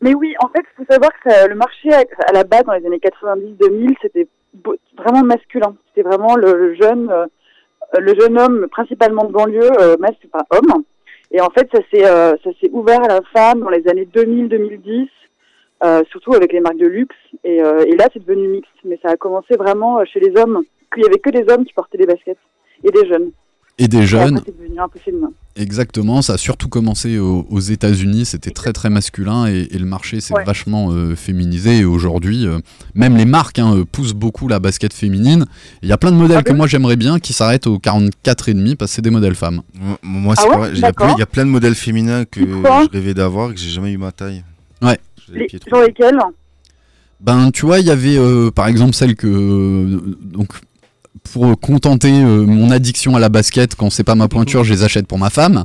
Mais 0.00 0.14
oui, 0.14 0.34
en 0.40 0.48
fait, 0.48 0.60
il 0.72 0.84
faut 0.84 0.92
savoir 0.92 1.10
que 1.12 1.30
ça- 1.30 1.46
le 1.46 1.54
marché 1.54 1.92
à, 1.92 2.02
à 2.28 2.32
la 2.32 2.44
base, 2.44 2.64
dans 2.66 2.72
les 2.72 2.84
années 2.86 2.98
90-2000, 2.98 3.94
c'était 4.02 4.26
vraiment 4.98 5.22
masculin. 5.24 5.74
C'était 5.88 6.06
vraiment 6.06 6.34
le, 6.36 6.52
le 6.70 6.74
jeune, 6.74 7.08
euh, 7.10 7.26
le 7.98 8.14
jeune 8.18 8.38
homme, 8.38 8.66
principalement 8.70 9.24
de 9.24 9.32
banlieue, 9.32 9.70
euh, 9.80 9.96
mas- 9.98 10.12
enfin 10.32 10.44
homme. 10.50 10.82
Et 11.30 11.40
en 11.40 11.50
fait, 11.50 11.68
ça 11.74 11.80
s'est 11.92 12.04
euh, 12.06 12.34
ça 12.44 12.50
s'est 12.60 12.70
ouvert 12.72 13.02
à 13.02 13.08
la 13.08 13.20
femme 13.34 13.60
dans 13.60 13.70
les 13.70 13.86
années 13.88 14.06
2000-2010, 14.14 15.08
euh, 15.84 16.02
surtout 16.10 16.34
avec 16.34 16.52
les 16.52 16.60
marques 16.60 16.76
de 16.76 16.86
luxe. 16.86 17.16
Et, 17.42 17.62
euh, 17.62 17.84
là, 17.98 18.08
c'est 18.12 18.24
devenu 18.24 18.48
mixte. 18.48 18.70
Mais 18.84 18.98
ça 19.02 19.10
a 19.10 19.16
commencé 19.16 19.56
vraiment 19.56 19.98
euh, 20.00 20.04
chez 20.04 20.20
les 20.20 20.36
hommes. 20.40 20.62
Qu'il 20.92 21.02
y 21.02 21.06
avait 21.06 21.18
que 21.18 21.30
des 21.30 21.44
hommes 21.52 21.64
qui 21.64 21.72
portaient 21.72 21.98
des 21.98 22.06
baskets 22.06 22.38
et 22.84 22.90
des 22.90 23.06
jeunes. 23.08 23.32
Et 23.78 23.88
des 23.88 23.98
Et 23.98 24.06
jeunes. 24.06 24.36
après, 24.38 24.52
c'est 24.54 24.62
devenu 24.62 24.78
un 24.80 24.88
peu 24.88 24.98
féminin. 25.00 25.30
Exactement, 25.56 26.20
ça 26.22 26.34
a 26.34 26.36
surtout 26.38 26.68
commencé 26.68 27.18
aux, 27.18 27.46
aux 27.48 27.60
États-Unis, 27.60 28.24
c'était 28.24 28.50
très 28.50 28.72
très 28.72 28.90
masculin 28.90 29.46
et, 29.46 29.68
et 29.70 29.78
le 29.78 29.84
marché 29.86 30.20
s'est 30.20 30.34
Ouais. 30.34 30.44
vachement 30.44 30.90
euh, 30.92 31.14
féminisé. 31.16 31.78
Et 31.78 31.84
aujourd'hui, 31.84 32.46
euh, 32.46 32.58
même 32.94 33.16
les 33.16 33.24
marques 33.24 33.58
hein, 33.60 33.74
euh, 33.76 33.84
poussent 33.84 34.14
beaucoup 34.14 34.48
la 34.48 34.58
basket 34.58 34.92
féminine. 34.92 35.44
Il 35.82 35.88
y 35.88 35.92
a 35.92 35.96
plein 35.96 36.10
de 36.12 36.16
modèles 36.16 36.38
Ah 36.40 36.42
que 36.42 36.52
moi 36.52 36.66
j'aimerais 36.66 36.96
bien 36.96 37.18
qui 37.20 37.32
s'arrêtent 37.32 37.66
au 37.68 37.78
44,5 37.78 38.76
parce 38.76 38.90
que 38.90 38.94
c'est 38.96 39.02
des 39.02 39.10
modèles 39.10 39.34
femmes. 39.36 39.62
Moi, 39.74 39.98
moi, 40.02 40.34
Ah 40.36 40.40
c'est 40.42 40.48
ouais 40.48 40.54
pareil. 40.56 40.72
Il 40.74 40.80
y, 40.80 40.84
a 40.84 40.92
plein- 40.92 41.14
il 41.14 41.18
y 41.18 41.22
a 41.22 41.26
plein 41.26 41.44
de 41.44 41.50
modèles 41.50 41.74
féminins 41.76 42.24
que 42.24 42.40
je 42.40 42.90
rêvais 42.90 43.14
d'avoir 43.14 43.50
et 43.50 43.54
que 43.54 43.60
j'ai 43.60 43.70
jamais 43.70 43.92
eu 43.92 43.98
ma 43.98 44.10
taille. 44.12 44.42
Ouais. 44.82 44.98
Les 45.28 45.40
Les, 45.40 45.48
genre 45.70 45.82
lesquels? 45.82 46.18
Ben, 47.20 47.50
tu 47.52 47.64
vois, 47.64 47.78
il 47.80 47.86
y 47.86 47.90
avait 47.90 48.16
euh, 48.18 48.50
par 48.50 48.66
exemple 48.66 48.92
celle 48.92 49.14
que. 49.16 49.26
euh, 49.28 50.16
donc, 50.20 50.48
pour 51.32 51.58
contenter 51.58 52.12
euh, 52.12 52.44
mon 52.46 52.70
addiction 52.70 53.16
à 53.16 53.20
la 53.20 53.28
basket, 53.28 53.74
quand 53.74 53.90
c'est 53.90 54.04
pas 54.04 54.14
ma 54.14 54.28
pointure, 54.28 54.62
je 54.64 54.72
les 54.72 54.82
achète 54.82 55.06
pour 55.06 55.18
ma 55.18 55.30
femme. 55.30 55.64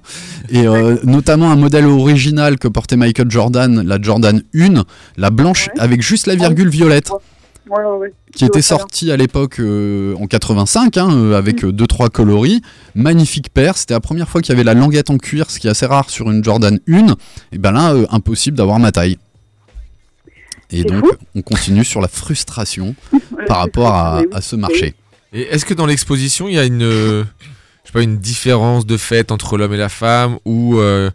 Et 0.49 0.65
euh, 0.67 0.97
notamment 1.03 1.51
un 1.51 1.55
modèle 1.55 1.85
original 1.85 2.57
que 2.57 2.67
portait 2.67 2.97
Michael 2.97 3.29
Jordan, 3.29 3.81
la 3.85 4.01
Jordan 4.01 4.41
1, 4.55 4.83
la 5.17 5.29
blanche 5.29 5.67
Ouais. 5.75 5.81
avec 5.81 6.01
juste 6.01 6.25
la 6.27 6.35
virgule 6.35 6.69
violette. 6.69 7.11
Ouais, 7.69 7.83
ouais, 7.99 8.13
qui 8.35 8.45
était 8.45 8.45
vois 8.45 8.49
très 8.49 8.59
bien. 8.61 8.77
sorti 8.79 9.11
à 9.11 9.17
l'époque 9.17 9.59
euh, 9.59 10.15
en 10.19 10.25
85 10.25 10.97
hein, 10.97 11.09
euh, 11.11 11.37
avec 11.37 11.63
2-3 11.63 12.09
coloris. 12.09 12.63
Magnifique 12.95 13.49
paire, 13.53 13.77
c'était 13.77 13.93
la 13.93 13.99
première 13.99 14.27
fois 14.27 14.41
qu'il 14.41 14.53
y 14.53 14.55
avait 14.55 14.63
la 14.63 14.73
languette 14.73 15.11
en 15.11 15.17
cuir, 15.19 15.51
ce 15.51 15.59
qui 15.59 15.67
est 15.67 15.69
assez 15.69 15.85
rare 15.85 16.09
sur 16.09 16.31
une 16.31 16.43
Jordan 16.43 16.79
1. 16.89 17.15
Et 17.51 17.59
ben 17.59 17.71
là, 17.71 17.93
euh, 17.93 18.07
impossible 18.09 18.57
d'avoir 18.57 18.79
ma 18.79 18.91
taille. 18.91 19.19
Et 20.71 20.83
donc, 20.83 21.05
fou. 21.05 21.11
on 21.35 21.41
continue 21.43 21.83
sur 21.83 22.01
la 22.01 22.07
frustration 22.07 22.95
par 23.47 23.57
rapport 23.57 23.93
à 23.93 24.41
ce 24.41 24.55
marché. 24.55 24.95
Est-ce 25.33 25.65
que 25.65 25.73
dans 25.73 25.85
l'exposition, 25.85 26.47
il 26.47 26.55
y 26.55 26.59
a 26.59 26.65
une, 26.65 26.81
je 26.81 27.25
sais 27.83 27.93
pas, 27.93 28.01
une 28.01 28.17
différence 28.17 28.85
de 28.85 28.97
fait 28.97 29.31
entre 29.31 29.57
l'homme 29.57 29.73
et 29.73 29.77
la 29.77 29.89
femme 29.89 30.37
ou 30.45 30.77
euh, 30.77 31.09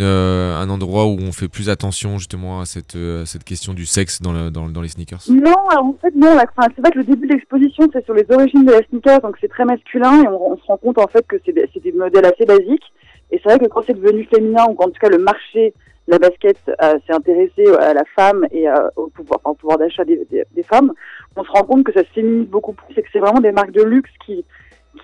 euh, 0.00 0.56
un 0.56 0.68
endroit 0.68 1.06
où 1.06 1.16
on 1.20 1.32
fait 1.32 1.48
plus 1.48 1.70
attention 1.70 2.18
justement 2.18 2.60
à 2.60 2.66
cette, 2.66 2.96
euh, 2.96 3.24
question 3.44 3.72
du 3.72 3.86
sexe 3.86 4.20
dans, 4.20 4.32
le- 4.32 4.50
dans, 4.50 4.68
dans 4.68 4.80
les 4.80 4.88
sneakers? 4.88 5.20
Non, 5.30 5.54
en 5.70 5.94
fait, 6.00 6.14
non. 6.14 6.36
c'est 6.74 6.80
vrai 6.80 6.90
que 6.90 6.98
le 6.98 7.04
début 7.04 7.26
de 7.28 7.34
l'exposition, 7.34 7.88
c'est 7.92 8.04
sur 8.04 8.14
les 8.14 8.26
origines 8.30 8.64
de 8.64 8.72
la 8.72 8.82
sneaker, 8.88 9.20
donc 9.20 9.36
c'est 9.40 9.48
très 9.48 9.64
masculin 9.64 10.24
et 10.24 10.28
on, 10.28 10.56
se 10.56 10.62
rend 10.66 10.76
compte 10.76 10.98
en 10.98 11.06
fait 11.06 11.24
que 11.26 11.36
c'est 11.44 11.52
des, 11.52 11.92
modèles 11.92 12.26
assez 12.26 12.44
basiques. 12.44 12.92
Et 13.30 13.40
c'est 13.42 13.48
vrai 13.48 13.58
que 13.58 13.66
quand 13.66 13.82
c'est 13.86 13.94
devenu 13.94 14.24
féminin 14.32 14.66
ou 14.68 14.74
qu'en 14.74 14.86
tout 14.86 15.00
cas 15.00 15.08
le 15.08 15.18
marché 15.18 15.72
la 16.08 16.18
basket 16.18 16.56
euh, 16.68 16.98
s'est 17.06 17.12
intéressé 17.12 17.66
à 17.80 17.92
la 17.94 18.04
femme 18.14 18.46
et 18.52 18.68
euh, 18.68 18.88
au 18.96 19.08
pouvoir, 19.08 19.40
au 19.44 19.54
pouvoir 19.54 19.78
d'achat 19.78 20.04
des, 20.04 20.24
des- 20.30 20.44
des 20.52 20.62
femmes, 20.62 20.92
on 21.36 21.42
se 21.44 21.50
rend 21.50 21.64
compte 21.64 21.84
que 21.84 21.92
ça 21.92 22.00
se 22.04 22.10
féminise 22.14 22.48
beaucoup 22.48 22.72
plus 22.72 22.96
et 22.96 23.02
que 23.02 23.08
c'est 23.12 23.18
vraiment 23.18 23.40
des 23.40 23.52
marques 23.52 23.72
de 23.72 23.82
luxe 23.82 24.10
qui 24.24 24.44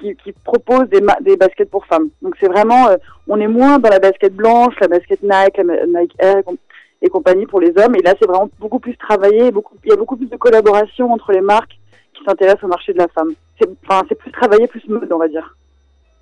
qui, 0.01 0.17
qui 0.17 0.33
proposent 0.33 0.89
des, 0.89 1.03
des 1.21 1.37
baskets 1.37 1.69
pour 1.71 1.85
femmes. 1.85 2.09
Donc 2.23 2.35
c'est 2.41 2.49
vraiment, 2.49 2.89
euh, 2.89 2.97
on 3.29 3.39
est 3.39 3.47
moins 3.47 3.79
dans 3.79 3.91
la 3.91 3.99
basket 3.99 4.35
blanche, 4.35 4.75
la 4.81 4.89
basket 4.89 5.23
Nike, 5.23 5.59
la 5.59 5.87
Nike 5.87 6.15
Air 6.19 6.39
et 6.39 6.43
com- 6.43 6.57
et 7.03 7.09
compagnie 7.11 7.45
pour 7.47 7.61
les 7.61 7.73
hommes. 7.77 7.95
Et 7.97 8.01
là, 8.03 8.15
c'est 8.19 8.27
vraiment 8.27 8.49
beaucoup 8.59 8.79
plus 8.79 8.97
travaillé. 8.97 9.51
Beaucoup, 9.51 9.77
il 9.85 9.91
y 9.91 9.93
a 9.93 9.97
beaucoup 9.97 10.17
plus 10.17 10.31
de 10.31 10.37
collaboration 10.37 11.13
entre 11.13 11.33
les 11.33 11.43
marques 11.43 11.77
qui 12.15 12.25
s'intéressent 12.25 12.65
au 12.65 12.69
marché 12.69 12.95
de 12.95 12.99
la 12.99 13.09
femme. 13.09 13.33
C'est, 13.61 13.69
enfin, 13.87 14.03
plus 14.19 14.31
travaillé, 14.33 14.67
plus 14.67 14.87
mode, 14.89 15.13
on 15.13 15.19
va 15.19 15.29
dire, 15.29 15.57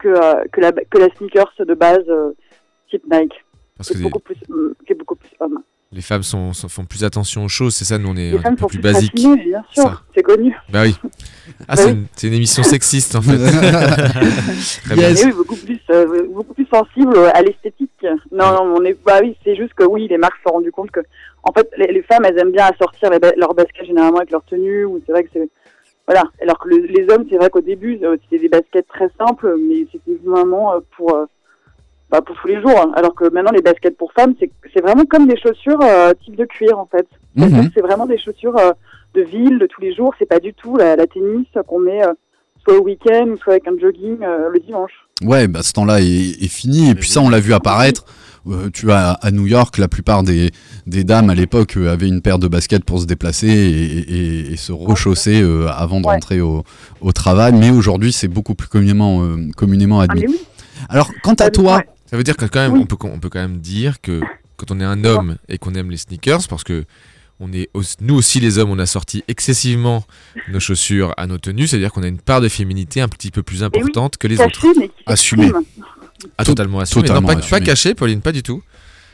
que 0.01 0.09
euh, 0.09 0.45
que 0.51 0.61
la 0.61 0.73
que 0.73 0.99
la 0.99 1.09
sneakers 1.15 1.53
de 1.61 1.75
base 1.75 2.05
euh, 2.09 2.33
type 2.91 3.05
Nike, 3.09 3.35
Parce 3.81 3.89
qui 3.89 3.95
que 3.95 3.99
est 4.01 4.03
beaucoup 4.03 4.19
plus, 4.21 4.37
euh, 4.51 4.75
qui 4.87 4.93
est 4.93 4.97
beaucoup 4.97 5.17
plus 5.17 5.31
homme. 5.41 5.59
les 5.93 6.03
femmes 6.03 6.23
sont, 6.23 6.53
sont- 6.53 6.69
font 6.69 6.85
plus 6.85 7.03
attention 7.03 7.45
aux 7.45 7.49
choses, 7.49 7.75
c'est 7.75 7.85
ça, 7.85 7.99
nous 7.99 8.09
on 8.11 8.17
est 8.17 8.31
Les 8.31 8.39
un 8.39 8.43
femmes 8.43 8.55
peu 8.57 8.61
sont 8.63 8.67
plus 8.69 8.79
plus 8.79 8.93
basiques. 8.93 9.13
fascinées, 9.13 9.45
bien 9.45 9.65
sûr, 9.73 10.05
c'est 10.15 10.23
connu. 10.23 10.55
Bah 10.71 10.83
oui. 10.85 10.95
Ah, 11.03 11.09
Bah 11.69 11.77
c'est 11.77 11.85
oui. 11.87 11.91
une, 11.93 12.05
c'est 12.15 12.27
une 12.29 12.35
émission 12.35 12.63
sexiste 12.63 13.17
en 13.17 13.23
fait. 13.23 13.39
Très 14.85 14.95
bien. 14.95 15.09
Yes. 15.09 15.25
Oui, 15.25 15.33
beaucoup 15.33 15.57
plus, 15.57 15.81
euh, 15.91 16.27
beaucoup 16.31 16.55
plus 16.55 16.67
sensible 16.73 17.17
à 17.35 17.43
l'esthétique. 17.43 17.91
Non, 18.33 18.53
non, 18.53 18.75
on 18.79 18.85
est, 18.85 18.97
bah 19.05 19.19
oui, 19.23 19.37
c'est 19.45 19.57
juste 19.57 19.75
que 19.75 19.85
oui, 19.85 20.07
les 20.09 20.19
marques 20.19 20.37
se 20.39 20.43
sont 20.49 20.55
rendues 20.55 20.73
compte 20.73 20.91
que, 20.91 21.01
en 21.43 21.53
fait, 21.53 21.69
les, 21.77 21.93
les 21.93 22.03
femmes, 22.03 22.25
elles 22.25 22.39
aiment 22.39 22.53
bien 22.53 22.67
assortir 22.67 23.11
ba- 23.19 23.33
leur 23.37 23.55
baskets 23.55 23.87
généralement 23.87 24.19
avec 24.19 24.31
leur 24.31 24.45
tenue, 24.45 24.85
ou 24.85 25.01
c'est 25.07 25.13
vrai 25.13 25.25
que 25.25 25.31
c'est, 25.33 25.49
voilà. 26.07 26.25
Alors 26.43 26.59
que 26.59 26.69
le- 26.69 26.87
les 26.87 27.07
hommes, 27.11 27.25
c'est 27.31 27.37
vrai 27.37 27.51
qu'au 27.51 27.61
début, 27.61 27.99
euh, 28.03 28.17
c'était 28.23 28.43
des 28.43 28.49
baskets 28.49 28.87
très 28.89 29.09
simples, 29.19 29.57
mais 29.59 29.87
c'était 29.93 30.19
vraiment 30.25 30.73
pour, 30.97 31.15
euh, 31.15 31.25
bah, 32.11 32.21
pour 32.21 32.37
tous 32.41 32.49
les 32.49 32.61
jours. 32.61 32.93
Alors 32.97 33.15
que 33.15 33.31
maintenant, 33.33 33.53
les 33.53 33.63
baskets 33.63 33.97
pour 33.97 34.13
femmes, 34.13 34.35
c'est, 34.41 34.81
vraiment 34.81 35.05
comme 35.05 35.27
des 35.29 35.37
chaussures 35.39 35.81
euh, 35.83 36.13
type 36.25 36.37
de 36.37 36.45
cuir, 36.45 36.79
en 36.79 36.87
fait. 36.87 37.07
Mhm. 37.37 37.71
C'est 37.75 37.81
vraiment 37.83 38.07
des 38.07 38.19
chaussures 38.19 38.57
euh, 38.59 38.73
de 39.15 39.23
ville, 39.23 39.59
de 39.59 39.67
tous 39.67 39.81
les 39.81 39.95
jours. 39.95 40.13
C'est 40.19 40.27
pas 40.29 40.41
du 40.41 40.53
tout 40.55 40.77
la, 40.77 40.97
la 40.97 41.07
tennis 41.07 41.47
qu'on 41.67 41.79
met 41.81 42.05
euh, 42.05 42.13
soit 42.65 42.79
au 42.79 42.83
week-end, 42.83 43.35
soit 43.43 43.55
avec 43.55 43.67
un 43.69 43.79
jogging 43.81 44.19
le 44.21 44.59
dimanche. 44.61 44.93
Ouais, 45.23 45.47
bah, 45.49 45.63
ce 45.63 45.73
temps-là 45.73 46.01
est, 46.01 46.05
est 46.43 46.49
fini. 46.49 46.91
Et 46.91 46.95
puis 46.95 47.09
ça, 47.09 47.21
on 47.21 47.29
l'a 47.29 47.41
vu 47.41 47.53
apparaître. 47.55 48.05
Euh, 48.49 48.71
tu 48.73 48.87
vois, 48.87 48.97
à 49.21 49.31
New 49.31 49.47
York, 49.47 49.77
la 49.77 49.87
plupart 49.87 50.23
des, 50.23 50.51
des 50.87 51.05
dames 51.05 51.29
à 51.29 51.35
l'époque 51.35 51.77
euh, 51.77 51.93
avaient 51.93 52.09
une 52.09 52.23
paire 52.23 52.39
de 52.39 52.49
baskets 52.49 52.85
pour 52.85 52.99
se 52.99 53.05
déplacer 53.05 53.49
et, 53.49 53.99
et- 53.99 54.53
et 54.53 54.57
se 54.57 54.73
rechausser 54.73 55.43
euh, 55.43 55.67
avant 55.69 56.01
de 56.01 56.07
Ouais. 56.07 56.15
rentrer 56.15 56.41
au, 56.41 56.65
au 57.03 57.13
travail. 57.13 57.53
Mais 57.53 57.69
aujourd'hui, 57.71 58.13
c'est 58.13 58.29
beaucoup 58.29 58.55
plus 58.55 58.67
communément, 58.69 59.23
communément 59.59 60.01
Ah, 60.01 60.05
admis. 60.05 60.37
Alors, 60.89 61.11
quant 61.23 61.35
à 61.35 61.45
Ouais, 61.45 61.51
toi. 61.51 61.83
Ça 62.11 62.17
veut 62.17 62.25
dire 62.25 62.37
que 62.37 62.45
quand 62.47 62.61
même, 62.61 62.73
Oui. 62.73 62.81
on, 62.83 62.87
peut, 62.87 62.97
on 63.07 63.19
peut 63.21 63.29
quand 63.29 63.39
même 63.41 63.59
dire 63.59 64.01
que 64.01 64.21
quand 64.57 64.71
on 64.73 64.81
est 64.81 64.85
un 64.85 65.05
homme 65.05 65.37
et 65.49 65.59
qu'on 65.59 65.75
aime 65.75 65.91
les 65.91 65.97
sneakers, 65.97 66.41
parce 66.49 66.65
que 66.65 66.85
on 67.39 67.53
est 67.53 67.71
aussi- 67.73 67.97
nous 68.01 68.17
aussi 68.17 68.41
les 68.41 68.59
hommes, 68.59 68.71
on 68.71 68.79
a 68.79 68.85
sorti 68.87 69.23
excessivement 69.29 70.05
nos 70.49 70.61
chaussures 70.61 71.15
à 71.17 71.27
nos 71.27 71.39
tenues, 71.39 71.67
c'est-à-dire 71.69 71.93
qu'on 71.93 72.03
a 72.03 72.09
une 72.09 72.19
part 72.19 72.41
de 72.41 72.49
féminité 72.49 73.01
un 73.01 73.09
petit 73.09 73.31
peu 73.31 73.43
plus 73.43 73.63
importante 73.63 74.17
que 74.19 74.27
les 74.27 74.41
autres. 74.41 74.61
caché, 74.61 74.75
mais 74.79 74.89
qui 74.89 74.95
Assumé. 75.07 75.45
s'exprime. 75.45 75.65
Ah, 76.37 76.45
Tot- 76.45 76.51
totalement 76.53 76.81
assumé. 76.81 77.03
totalement 77.07 77.29
non, 77.29 77.35
pas, 77.35 77.41
assumé. 77.41 77.61
pas 77.61 77.65
caché, 77.65 77.95
Pauline, 77.95 78.21
pas 78.21 78.33
du 78.33 78.43
tout. 78.43 78.63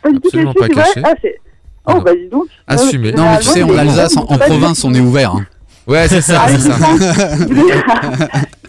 Pas 0.03 0.11
du 0.11 0.19
tout 0.19 0.27
Absolument 0.29 0.55
caché, 0.55 0.75
pas 0.75 0.85
c'est 0.93 1.01
vrai 1.01 1.15
caché. 1.15 1.35
Ah. 1.37 1.41
Ah 1.89 1.93
Oh, 1.95 1.99
non. 1.99 2.03
bah 2.03 2.15
dis 2.17 2.29
donc. 2.29 2.47
Assumé. 2.67 3.13
non, 3.13 3.31
mais 3.31 3.39
tu 3.39 3.45
sais, 3.45 3.63
en 3.63 3.77
Alsace, 3.79 4.17
en, 4.17 4.25
province, 4.39 4.83
on 4.83 4.91
tout. 4.91 4.97
est 4.97 5.01
ouvert. 5.01 5.37
hein. 5.37 5.47
Ouais, 5.87 6.09
c'est 6.09 6.20
ça, 6.20 6.43
Ah, 6.45 6.49
c'est 6.49 6.59
ça. 6.59 6.74
ça. 7.14 7.28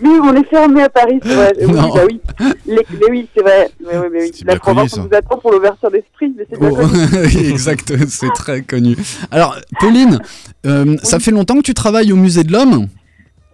oui, 0.03 0.19
on 0.23 0.35
est 0.35 0.43
fermé 0.49 0.83
à 0.83 0.89
Paris, 0.89 1.19
c'est 1.23 1.33
vrai. 1.33 1.53
Oui, 1.59 1.73
bah 1.73 2.01
oui. 2.07 2.21
Les, 2.67 2.85
mais 2.91 3.09
oui, 3.09 3.29
c'est 3.35 3.41
vrai. 3.41 3.69
Mais 3.79 3.97
oui, 3.97 4.07
mais 4.11 4.21
oui. 4.21 4.31
C'est 4.33 4.45
La 4.45 4.53
ça. 4.53 4.61
on 4.99 5.07
vous 5.07 5.15
attend 5.15 5.37
pour 5.37 5.51
l'ouverture 5.51 5.89
d'esprit, 5.89 6.31
mais 6.37 6.45
c'est 6.49 6.59
bien 6.59 6.69
Oh, 6.71 6.79
exact, 7.49 7.91
c'est 8.07 8.29
très 8.35 8.61
connu. 8.61 8.95
Alors, 9.31 9.55
Pauline, 9.79 10.19
euh, 10.67 10.95
ça 11.01 11.17
fait 11.19 11.31
longtemps 11.31 11.55
que 11.55 11.61
tu 11.61 11.73
travailles 11.73 12.13
au 12.13 12.17
musée 12.17 12.43
de 12.43 12.51
l'homme 12.51 12.87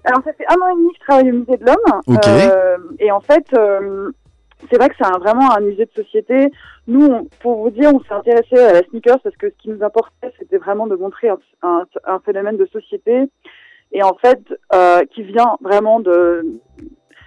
Alors, 0.04 0.22
ça 0.26 0.34
fait 0.38 0.46
un 0.50 0.56
an 0.56 0.70
et 0.74 0.78
demi 0.78 0.90
que 0.90 0.98
je 1.00 1.06
travaille 1.08 1.32
au 1.32 1.36
musée 1.36 1.58
de 1.58 1.66
l'homme. 1.66 2.02
Ok. 2.08 2.28
Euh, 2.28 2.78
et 3.00 3.12
en 3.12 3.22
fait, 3.22 3.46
euh, 3.58 4.12
c'est 4.70 4.78
vrai 4.78 4.90
que 4.90 4.96
c'est 4.98 5.20
vraiment 5.20 5.56
un 5.56 5.62
musée 5.62 5.86
de 5.86 6.04
société. 6.04 6.52
Nous, 6.88 7.30
pour 7.42 7.62
vous 7.64 7.70
dire, 7.70 7.92
on 7.94 8.02
s'est 8.02 8.14
intéressé 8.14 8.58
à 8.58 8.74
la 8.74 8.84
sneakers 8.84 9.20
parce 9.22 9.36
que 9.38 9.50
ce 9.50 9.56
qui 9.56 9.70
nous 9.70 9.84
importait, 9.84 10.34
c'était 10.38 10.58
vraiment 10.58 10.86
de 10.88 10.96
montrer 10.96 11.30
un, 11.30 11.40
un- 11.62 11.86
un 12.06 12.20
phénomène 12.20 12.58
de 12.58 12.66
société. 12.66 13.24
Et 13.92 14.04
en 14.04 14.16
fait, 14.16 14.42
euh, 14.74 15.02
qui 15.14 15.24
vient 15.24 15.56
vraiment 15.62 16.00
de, 16.00 16.46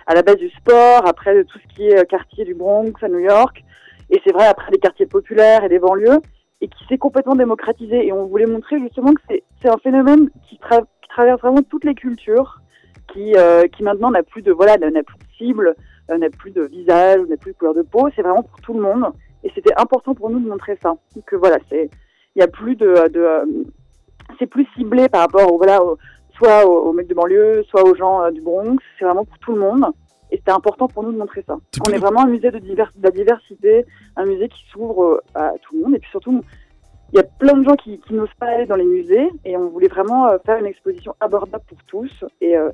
à 0.07 0.15
la 0.15 0.23
base 0.23 0.37
du 0.37 0.51
sport, 0.51 1.07
après 1.07 1.35
de 1.37 1.43
tout 1.45 1.59
ce 1.59 1.75
qui 1.75 1.87
est 1.89 2.05
quartier 2.07 2.45
du 2.45 2.55
Bronx 2.55 2.93
à 3.03 3.09
New 3.09 3.21
York. 3.21 3.65
Et 4.11 4.21
c'est 4.27 4.33
vrai, 4.33 4.47
après 4.47 4.71
des 4.73 4.79
quartiers 4.79 5.07
populaires 5.07 5.65
et 5.65 5.69
des 5.69 5.79
banlieues. 5.79 6.21
Et 6.61 6.69
qui 6.69 6.85
s'est 6.89 6.99
complètement 6.99 7.35
démocratisé. 7.37 8.07
Et 8.07 8.13
on 8.13 8.27
voulait 8.27 8.47
montrer 8.47 8.79
justement 8.81 9.13
que 9.15 9.21
c'est 9.29 9.69
un 9.69 9.77
phénomène 9.79 10.29
qui, 10.49 10.59
qui 10.59 11.09
traverse 11.09 11.41
vraiment 11.41 11.63
toutes 11.63 11.85
les 11.85 11.95
cultures 11.95 12.61
qui, 13.13 13.35
euh, 13.37 13.69
qui 13.69 13.83
maintenant 13.85 14.11
n'a 14.11 14.23
plus 14.23 14.43
de 14.43 14.53
voilà 14.53 14.77
n'a 14.79 14.91
n'a 14.91 15.03
plus 15.03 15.17
de 15.17 15.25
cible, 15.39 15.75
euh, 16.11 16.19
n'a 16.19 16.29
plus 16.31 16.51
de 16.51 16.63
visage, 16.63 17.21
n'a 17.29 17.37
plus 17.37 17.53
de 17.53 17.57
couleur 17.59 17.75
de 17.75 17.83
peau. 17.83 18.09
C'est 18.17 18.23
vraiment 18.23 18.43
pour 18.43 18.61
tout 18.61 18.75
le 18.75 18.81
monde. 18.81 19.05
Et 19.47 19.53
c'était 19.55 19.75
important 19.81 20.13
pour 20.15 20.29
nous 20.31 20.41
de 20.41 20.49
montrer 20.49 20.77
ça. 20.83 20.95
Que 21.27 21.37
voilà, 21.37 21.59
c'est 21.69 21.89
il 22.35 22.41
y 22.41 22.43
a 22.43 22.49
plus 22.49 22.75
de, 22.77 23.09
de 23.09 23.27
c'est 24.39 24.47
plus 24.47 24.67
ciblé 24.77 25.09
par 25.09 25.21
rapport 25.23 25.53
au 25.53 25.57
voilà 25.57 25.83
au- 25.85 25.97
soit 26.37 26.67
aux, 26.67 26.89
aux 26.89 26.93
mecs 26.93 27.07
de 27.09 27.15
banlieue, 27.15 27.63
soit 27.71 27.85
aux 27.89 27.95
gens 27.95 28.23
euh, 28.23 28.31
du 28.31 28.41
Bronx. 28.43 28.79
C'est 28.99 29.05
vraiment 29.05 29.25
pour 29.25 29.39
tout 29.39 29.53
le 29.53 29.61
monde. 29.61 29.85
Et 30.33 30.37
c'était 30.39 30.51
important 30.51 30.89
pour 30.89 31.05
nous 31.05 31.13
de 31.13 31.19
montrer 31.19 31.45
ça. 31.47 31.57
On 31.87 31.93
est 31.93 31.99
vraiment 31.99 32.23
un 32.23 32.27
musée 32.27 32.51
de, 32.51 32.59
divers- 32.59 32.91
de 32.97 33.03
la 33.05 33.13
diversité, 33.13 33.85
un 34.17 34.25
musée 34.27 34.49
qui 34.49 34.63
s'ouvre 34.73 35.05
euh, 35.05 35.19
à 35.37 35.53
tout 35.63 35.77
le 35.77 35.83
monde. 35.85 35.95
Et 35.95 36.01
puis 36.01 36.11
surtout, 36.11 36.43
il 37.13 37.17
y 37.17 37.21
a 37.21 37.23
plein 37.23 37.57
de 37.57 37.63
gens 37.63 37.77
qui, 37.77 38.01
qui 38.01 38.13
n'osent 38.15 38.35
pas 38.41 38.47
aller 38.47 38.67
dans 38.67 38.75
les 38.75 38.85
musées 38.85 39.29
et 39.45 39.57
on 39.57 39.69
voulait 39.69 39.87
vraiment 39.87 40.27
euh, 40.27 40.39
faire 40.45 40.59
une 40.59 40.67
exposition 40.67 41.15
abordable 41.21 41.63
pour 41.69 41.79
tous. 41.87 42.25
Et, 42.41 42.59
euh, 42.59 42.71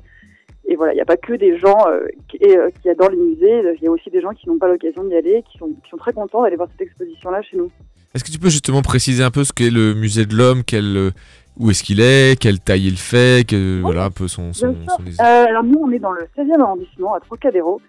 et 0.67 0.75
voilà, 0.75 0.93
il 0.93 0.95
n'y 0.95 1.01
a 1.01 1.05
pas 1.05 1.17
que 1.17 1.33
des 1.33 1.57
gens 1.57 1.77
euh, 1.87 2.05
qui, 2.29 2.37
euh, 2.43 2.69
qui 2.81 2.89
adorent 2.89 3.09
les 3.11 3.17
musées, 3.17 3.61
il 3.77 3.83
y 3.83 3.87
a 3.87 3.91
aussi 3.91 4.09
des 4.09 4.21
gens 4.21 4.31
qui 4.31 4.47
n'ont 4.47 4.57
pas 4.57 4.67
l'occasion 4.67 5.03
d'y 5.03 5.15
aller, 5.15 5.43
qui 5.51 5.57
sont, 5.57 5.67
qui 5.83 5.89
sont 5.89 5.97
très 5.97 6.13
contents 6.13 6.41
d'aller 6.43 6.55
voir 6.55 6.69
cette 6.71 6.81
exposition-là 6.81 7.41
chez 7.41 7.57
nous. 7.57 7.69
Est-ce 8.15 8.23
que 8.23 8.31
tu 8.31 8.39
peux 8.39 8.49
justement 8.49 8.81
préciser 8.81 9.23
un 9.23 9.31
peu 9.31 9.43
ce 9.43 9.51
qu'est 9.51 9.69
le 9.71 9.93
musée 9.93 10.25
de 10.25 10.35
l'homme, 10.35 10.63
quel, 10.65 10.95
euh, 10.95 11.11
où 11.59 11.69
est-ce 11.71 11.83
qu'il 11.83 11.99
est, 11.99 12.39
quelle 12.39 12.59
taille 12.59 12.87
il 12.87 12.97
fait, 12.97 13.45
voilà 13.81 14.05
un 14.05 14.11
peu 14.11 14.27
son, 14.27 14.53
son, 14.53 14.67
Euh, 14.67 15.45
alors 15.47 15.63
nous, 15.63 15.79
on 15.83 15.91
est 15.91 15.99
dans 15.99 16.11
le 16.11 16.21
16e 16.37 16.61
arrondissement, 16.61 17.13
à 17.15 17.19
Trocadéro. 17.19 17.81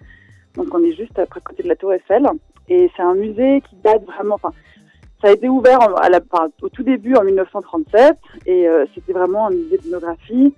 Donc 0.57 0.67
on 0.75 0.83
est 0.83 0.95
juste 0.95 1.19
après 1.19 1.41
côté 1.41 1.63
de 1.63 1.69
la 1.69 1.77
Tour 1.77 1.93
Eiffel. 1.93 2.27
Et 2.69 2.91
c'est 2.97 3.03
un 3.03 3.15
musée 3.15 3.63
qui 3.69 3.77
date 3.85 4.05
vraiment... 4.07 4.37
Enfin, 4.37 4.51
ça 5.23 5.29
a 5.29 5.33
été 5.33 5.49
ouvert 5.49 5.81
en- 5.81 5.95
à 5.95 6.09
la, 6.09 6.21
enfin, 6.31 6.49
au 6.63 6.69
tout 6.71 6.83
début 6.83 7.15
en 7.17 7.23
1937. 7.25 8.17
Et 8.47 8.67
c'était 8.95 9.13
vraiment 9.13 9.47
un 9.49 9.51
musée 9.51 9.77
d'ethnographie. 9.79 10.55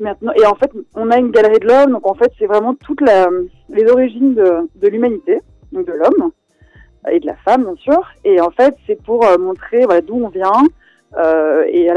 Et 0.00 0.46
en 0.46 0.54
fait, 0.54 0.70
on 0.94 1.10
a 1.10 1.18
une 1.18 1.30
galerie 1.30 1.58
de 1.58 1.66
l'homme, 1.66 1.92
donc 1.92 2.06
en 2.06 2.14
fait, 2.14 2.32
c'est 2.38 2.46
vraiment 2.46 2.74
toutes 2.74 3.02
les 3.68 3.90
origines 3.90 4.34
de, 4.34 4.88
l'humanité, 4.88 5.40
donc 5.72 5.86
de 5.86 5.92
l'homme 5.92 6.30
et 7.10 7.20
de 7.20 7.26
la 7.26 7.36
femme, 7.36 7.64
bien 7.64 7.76
sûr. 7.76 8.00
Et 8.24 8.40
en 8.40 8.50
fait, 8.50 8.74
c'est 8.86 9.00
pour 9.02 9.24
euh, 9.24 9.38
montrer 9.38 9.84
d'où 10.02 10.24
on 10.24 10.28
vient, 10.28 10.64
euh, 11.16 11.64
et, 11.68 11.88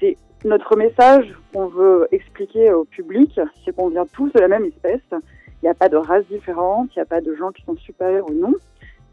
c'est 0.00 0.16
notre 0.44 0.76
message 0.76 1.34
qu'on 1.52 1.66
veut 1.66 2.06
expliquer 2.12 2.72
au 2.72 2.84
public, 2.84 3.40
c'est 3.64 3.74
qu'on 3.74 3.88
vient 3.88 4.06
tous 4.06 4.30
de 4.32 4.40
la 4.40 4.48
même 4.48 4.64
espèce. 4.64 5.00
Il 5.12 5.64
n'y 5.64 5.68
a 5.68 5.74
pas 5.74 5.88
de 5.88 5.96
race 5.96 6.24
différente, 6.26 6.90
il 6.94 6.98
n'y 6.98 7.02
a 7.02 7.06
pas 7.06 7.20
de 7.20 7.34
gens 7.34 7.50
qui 7.50 7.62
sont 7.62 7.76
supérieurs 7.76 8.28
ou 8.30 8.34
non. 8.34 8.54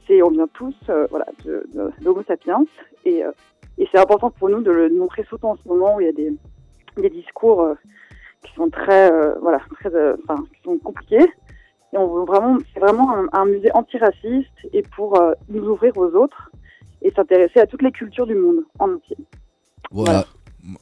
C'est 0.07 0.21
on 0.21 0.29
vient 0.29 0.47
tous, 0.53 0.75
euh, 0.89 1.07
voilà, 1.09 1.25
de, 1.43 1.65
sapiens. 2.27 2.65
Et, 3.05 3.23
euh, 3.23 3.31
et 3.77 3.88
c'est 3.91 3.97
important 3.97 4.29
pour 4.29 4.49
nous 4.49 4.61
de 4.61 4.71
le 4.71 4.89
montrer 4.89 5.23
surtout 5.23 5.47
en 5.47 5.55
ce 5.55 5.67
moment 5.67 5.95
où 5.95 6.01
il 6.01 6.05
y 6.05 6.09
a 6.09 6.11
des, 6.11 7.09
discours 7.09 7.75
qui 8.45 8.53
sont 8.55 8.69
très, 8.69 9.11
euh, 9.11 9.33
voilà, 9.41 9.59
très, 9.79 9.93
euh, 9.93 10.15
enfin, 10.27 10.41
qui 10.53 10.61
sont 10.63 10.77
compliqués. 10.77 11.25
Et 11.93 11.97
on 11.97 12.13
veut 12.13 12.25
vraiment, 12.25 12.57
c'est 12.73 12.79
vraiment 12.79 13.13
un, 13.15 13.25
un 13.33 13.45
musée 13.45 13.71
antiraciste 13.73 14.51
et 14.73 14.83
pour 14.95 15.19
euh, 15.19 15.33
nous 15.49 15.63
ouvrir 15.63 15.95
aux 15.97 16.09
autres 16.15 16.51
et 17.01 17.11
s'intéresser 17.15 17.59
à 17.59 17.67
toutes 17.67 17.81
les 17.83 17.91
cultures 17.91 18.25
du 18.27 18.35
monde 18.35 18.63
en 18.79 18.89
entier. 18.93 19.17
Voilà. 19.91 20.25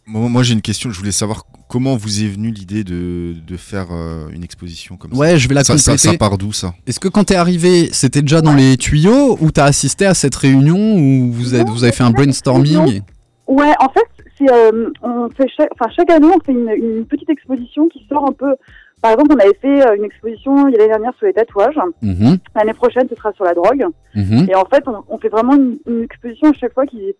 Moi, 0.05 0.29
moi, 0.29 0.43
j'ai 0.43 0.53
une 0.53 0.61
question. 0.61 0.91
Je 0.91 0.97
voulais 0.97 1.11
savoir 1.11 1.43
comment 1.67 1.97
vous 1.97 2.23
est 2.23 2.27
venue 2.27 2.51
l'idée 2.51 2.85
de, 2.85 3.33
de 3.45 3.57
faire 3.57 3.87
euh, 3.91 4.29
une 4.29 4.41
exposition 4.43 4.95
comme 4.95 5.11
Ouais, 5.13 5.31
ça. 5.31 5.37
je 5.37 5.49
vais 5.49 5.55
la 5.55 5.65
ça, 5.65 5.77
ça, 5.77 5.91
compléter. 5.91 6.11
ça 6.13 6.17
part 6.17 6.37
d'où 6.37 6.53
ça? 6.53 6.73
Est-ce 6.87 7.01
que 7.01 7.09
quand 7.09 7.25
t'es 7.25 7.35
arrivé, 7.35 7.89
c'était 7.91 8.21
déjà 8.21 8.41
dans 8.41 8.53
les 8.55 8.77
tuyaux 8.77 9.37
ou 9.41 9.51
t'as 9.51 9.65
assisté 9.65 10.05
à 10.05 10.13
cette 10.13 10.35
réunion 10.35 10.77
où 10.95 11.31
vous, 11.33 11.53
êtes, 11.53 11.67
vous 11.67 11.83
avez 11.83 11.91
fait 11.91 12.03
un 12.03 12.11
brainstorming 12.11 13.01
Ouais, 13.45 13.73
en 13.81 13.89
fait, 13.89 14.07
c'est, 14.37 14.51
euh, 14.51 14.89
on 15.01 15.29
fait 15.29 15.47
chaque, 15.55 15.69
enfin, 15.73 15.91
chaque 15.95 16.11
année, 16.11 16.27
on 16.27 16.39
fait 16.43 16.51
une, 16.51 16.69
une 16.69 17.05
petite 17.05 17.29
exposition 17.29 17.87
qui 17.89 18.05
sort 18.09 18.25
un 18.27 18.31
peu. 18.33 18.55
Par 19.01 19.11
exemple, 19.11 19.33
on 19.35 19.39
avait 19.39 19.57
fait 19.61 19.85
euh, 19.85 19.95
une 19.95 20.05
exposition 20.05 20.67
il 20.67 20.71
y 20.71 20.75
a 20.75 20.77
l'année 20.77 20.89
dernière 20.91 21.13
sur 21.17 21.25
les 21.27 21.33
tatouages. 21.33 21.79
Mhm, 22.01 22.37
L'année 22.55 22.73
prochaine, 22.73 23.07
ce 23.09 23.15
sera 23.15 23.33
sur 23.33 23.43
la 23.45 23.53
drogue. 23.53 23.85
mhm. 24.15 24.47
Et 24.49 24.55
en 24.55 24.65
fait, 24.65 24.83
on, 24.87 25.03
on 25.09 25.17
fait 25.17 25.29
vraiment 25.29 25.55
une, 25.55 25.77
une 25.87 26.03
exposition 26.03 26.49
à 26.49 26.53
chaque 26.53 26.73
fois 26.73 26.85
qui 26.85 27.13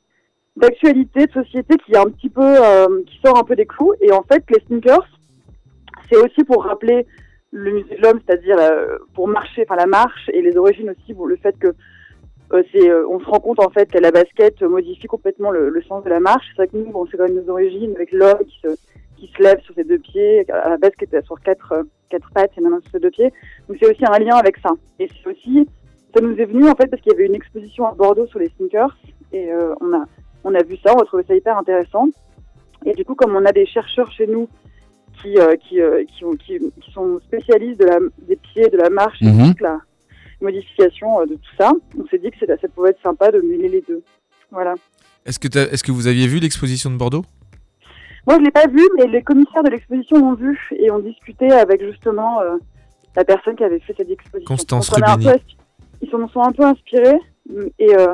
d'actualité, 0.55 1.25
de 1.25 1.31
société, 1.31 1.75
qui 1.85 1.93
est 1.93 1.97
un 1.97 2.05
petit 2.05 2.29
peu, 2.29 2.41
euh, 2.43 3.01
qui 3.07 3.19
sort 3.25 3.37
un 3.37 3.43
peu 3.43 3.55
des 3.55 3.65
clous. 3.65 3.93
Et 4.01 4.11
en 4.11 4.23
fait, 4.23 4.43
les 4.51 4.59
sneakers, 4.67 5.07
c'est 6.09 6.17
aussi 6.17 6.43
pour 6.43 6.63
rappeler 6.63 7.05
le 7.51 7.71
musée 7.71 7.95
de 7.97 8.01
l'homme, 8.01 8.19
c'est-à-dire 8.25 8.57
euh, 8.59 8.97
pour 9.13 9.27
marcher, 9.27 9.63
enfin 9.67 9.75
la 9.75 9.85
marche 9.85 10.29
et 10.33 10.41
les 10.41 10.55
origines 10.57 10.89
aussi, 10.89 11.13
pour 11.13 11.27
le 11.27 11.35
fait 11.37 11.57
que 11.57 11.73
c'est, 12.71 12.89
euh, 12.89 13.07
on 13.09 13.19
se 13.19 13.25
rend 13.25 13.39
compte 13.39 13.59
en 13.59 13.69
fait 13.69 13.89
que 13.91 13.97
la 13.97 14.11
basket 14.11 14.61
modifie 14.61 15.07
complètement 15.07 15.49
le, 15.51 15.69
le 15.69 15.81
sens 15.83 16.03
de 16.03 16.09
la 16.09 16.19
marche. 16.19 16.45
C'est 16.49 16.63
vrai 16.63 16.67
que 16.67 16.77
nous, 16.77 16.91
bon, 16.91 17.05
c'est 17.09 17.17
quand 17.17 17.27
même 17.27 17.35
nos 17.43 17.49
origines 17.51 17.93
avec 17.95 18.11
l'homme 18.11 18.39
qui 18.47 18.59
se, 18.61 18.75
qui 19.17 19.31
se 19.35 19.41
lève 19.41 19.59
sur 19.61 19.73
ses 19.75 19.83
deux 19.83 19.99
pieds, 19.99 20.45
à 20.51 20.69
la 20.69 20.77
était 21.01 21.21
sur 21.23 21.39
quatre, 21.41 21.71
euh, 21.71 21.83
quatre 22.09 22.29
pattes 22.33 22.51
et 22.57 22.61
maintenant 22.61 22.81
sur 22.81 22.91
ses 22.91 22.99
deux 22.99 23.11
pieds. 23.11 23.31
Donc 23.67 23.77
c'est 23.81 23.89
aussi 23.89 24.03
un 24.05 24.19
lien 24.19 24.35
avec 24.35 24.57
ça. 24.57 24.71
Et 24.99 25.07
c'est 25.07 25.29
aussi, 25.31 25.67
ça 26.15 26.21
nous 26.21 26.35
est 26.37 26.45
venu 26.45 26.67
en 26.69 26.75
fait 26.75 26.87
parce 26.87 27.01
qu'il 27.01 27.11
y 27.11 27.15
avait 27.15 27.25
une 27.25 27.35
exposition 27.35 27.85
à 27.87 27.93
Bordeaux 27.93 28.27
sur 28.27 28.39
les 28.39 28.49
sneakers 28.57 28.95
et 29.31 29.51
euh, 29.51 29.73
on 29.81 29.93
a, 29.93 30.03
on 30.43 30.53
a 30.53 30.61
vu 30.63 30.77
ça, 30.85 30.93
on 30.95 30.99
a 31.01 31.05
trouvé 31.05 31.23
ça 31.27 31.33
hyper 31.35 31.57
intéressant. 31.57 32.07
Et 32.85 32.91
du 32.93 33.05
coup, 33.05 33.15
comme 33.15 33.35
on 33.35 33.45
a 33.45 33.51
des 33.53 33.65
chercheurs 33.65 34.11
chez 34.11 34.27
nous 34.27 34.47
qui, 35.21 35.37
euh, 35.37 35.55
qui, 35.55 35.79
euh, 35.81 36.03
qui, 36.05 36.25
ont- 36.25 36.35
qui, 36.35 36.59
qui 36.81 36.91
sont 36.91 37.19
spécialistes 37.21 37.79
de 37.79 37.85
la, 37.85 37.97
des 38.27 38.35
pieds, 38.35 38.67
de 38.67 38.77
la 38.77 38.89
marche 38.89 39.21
et 39.21 39.25
Mhm. 39.25 39.43
de 39.43 39.47
toute 39.51 39.61
la 39.61 39.79
modification 40.43 41.21
euh, 41.21 41.25
de 41.25 41.35
tout 41.35 41.55
ça, 41.57 41.71
on 41.99 42.05
s'est 42.07 42.19
dit 42.19 42.29
que 42.31 42.37
c'était- 42.39 42.57
ça 42.61 42.67
pouvait 42.67 42.91
être 42.91 43.01
sympa 43.01 43.31
de 43.31 43.39
mêler 43.41 43.69
les 43.69 43.83
deux. 43.87 44.03
Voilà. 44.51 44.75
Est-ce 45.25 45.39
que, 45.39 45.47
est-ce 45.57 45.83
que 45.83 45.91
vous 45.91 46.07
aviez 46.07 46.27
vu 46.27 46.39
l'exposition 46.39 46.91
de 46.91 46.97
Bordeaux? 46.97 47.23
Moi, 48.27 48.37
je 48.37 48.43
l'ai 48.43 48.51
pas 48.51 48.67
vu, 48.67 48.81
mais 48.97 49.07
les 49.07 49.21
commissaires 49.21 49.63
de 49.63 49.69
l'exposition 49.69 50.17
l'ont 50.17 50.35
vu 50.35 50.57
et 50.77 50.91
ont 50.91 50.99
discuté 50.99 51.51
avec 51.51 51.83
justement 51.83 52.39
euh, 52.41 52.57
la 53.15 53.25
personne 53.25 53.55
qui 53.55 53.63
avait 53.63 53.79
fait 53.79 53.93
cette 53.97 54.09
exposition. 54.09 54.45
Constance 54.47 54.89
peu 54.89 55.01
Rubini. 55.03 55.31
Ils 56.01 56.09
s'en 56.09 56.27
sont 56.29 56.41
un 56.41 56.51
peu 56.51 56.63
inspirés 56.63 57.19
et 57.79 57.95
euh, 57.95 58.13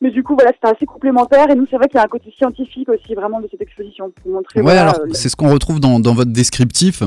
mais 0.00 0.10
du 0.10 0.22
coup 0.22 0.34
voilà, 0.34 0.52
c'était 0.52 0.74
assez 0.74 0.86
complémentaire 0.86 1.50
et 1.50 1.54
nous 1.54 1.66
c'est 1.70 1.76
vrai 1.76 1.86
qu'il 1.88 1.96
y 1.96 2.00
a 2.00 2.04
un 2.04 2.08
côté 2.08 2.32
scientifique 2.36 2.88
aussi 2.88 3.14
vraiment 3.14 3.40
de 3.40 3.48
cette 3.50 3.60
exposition 3.60 4.10
pour 4.10 4.32
montrer. 4.32 4.60
Ouais, 4.60 4.64
voilà, 4.64 4.82
alors 4.90 5.00
euh, 5.00 5.12
c'est 5.12 5.28
ce 5.28 5.36
qu'on 5.36 5.50
retrouve 5.50 5.80
dans, 5.80 6.00
dans 6.00 6.14
votre 6.14 6.32
descriptif. 6.32 7.02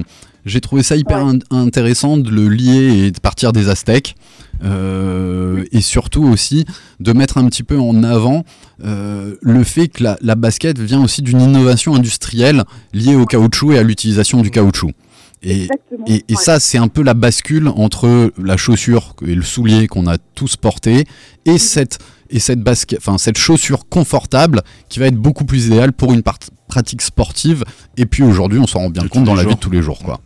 J'ai 0.46 0.62
trouvé 0.62 0.82
ça 0.84 0.96
hyper 0.96 1.26
Ouais. 1.26 1.34
in- 1.52 1.58
intéressant 1.58 2.18
de 2.18 2.30
le 2.30 2.50
lier 2.50 3.06
et 3.06 3.12
de 3.12 3.20
partir 3.20 3.52
des 3.54 3.70
Aztèques. 3.70 4.16
Euh, 4.64 5.64
et 5.72 5.82
surtout 5.82 6.24
aussi 6.24 6.66
de 7.00 7.14
mettre 7.14 7.38
un 7.40 7.46
petit 7.48 7.64
peu 7.64 7.80
en 7.80 8.04
avant 8.04 8.44
euh, 8.84 9.36
le 9.42 9.64
fait 9.64 9.88
que 9.88 10.04
la, 10.04 10.18
la 10.22 10.36
basket 10.36 10.78
vient 10.78 11.04
aussi 11.04 11.22
d'une 11.24 11.42
innovation 11.42 11.96
industrielle 11.96 12.64
liée 12.94 13.16
au 13.16 13.26
caoutchouc 13.26 13.74
et 13.74 13.80
à 13.80 13.84
l'utilisation 13.84 14.42
du 14.42 14.52
caoutchouc. 14.52 14.92
Et, 15.44 15.64
et, 16.06 16.18
et 16.18 16.24
Ouais. 16.30 16.36
ça, 16.36 16.60
c'est 16.60 16.78
un 16.78 16.88
peu 16.88 17.02
la 17.02 17.16
bascule 17.16 17.68
entre 17.70 18.32
la 18.38 18.56
chaussure 18.58 19.16
et 19.26 19.34
le 19.34 19.42
soulier 19.42 19.88
qu'on 19.88 20.06
a 20.06 20.18
tous 20.36 20.56
porté 20.58 21.06
et 21.46 21.58
cette 21.58 21.98
et 22.34 22.40
cette 22.40 22.62
basket, 22.62 22.98
enfin 23.00 23.18
cette 23.18 23.38
chaussure 23.38 23.90
confortable 23.90 24.62
qui 24.88 25.00
va 25.00 25.08
être 25.08 25.18
beaucoup 25.18 25.44
plus 25.44 25.66
idéale 25.68 25.92
pour 25.92 26.14
une 26.14 26.22
part- 26.22 26.38
pratique 26.68 27.02
sportive. 27.02 27.64
Et 27.98 28.06
puis 28.06 28.24
aujourd'hui, 28.24 28.60
on 28.60 28.68
s'en 28.68 28.80
rend 28.80 28.90
bien 28.90 29.04
De 29.04 29.08
compte 29.10 29.24
dans 29.26 29.34
la 29.36 29.44
vie 29.44 29.56
de 29.56 29.60
tous 29.60 29.72
les 29.72 29.82
jours, 29.82 30.00
quoi. 30.00 30.22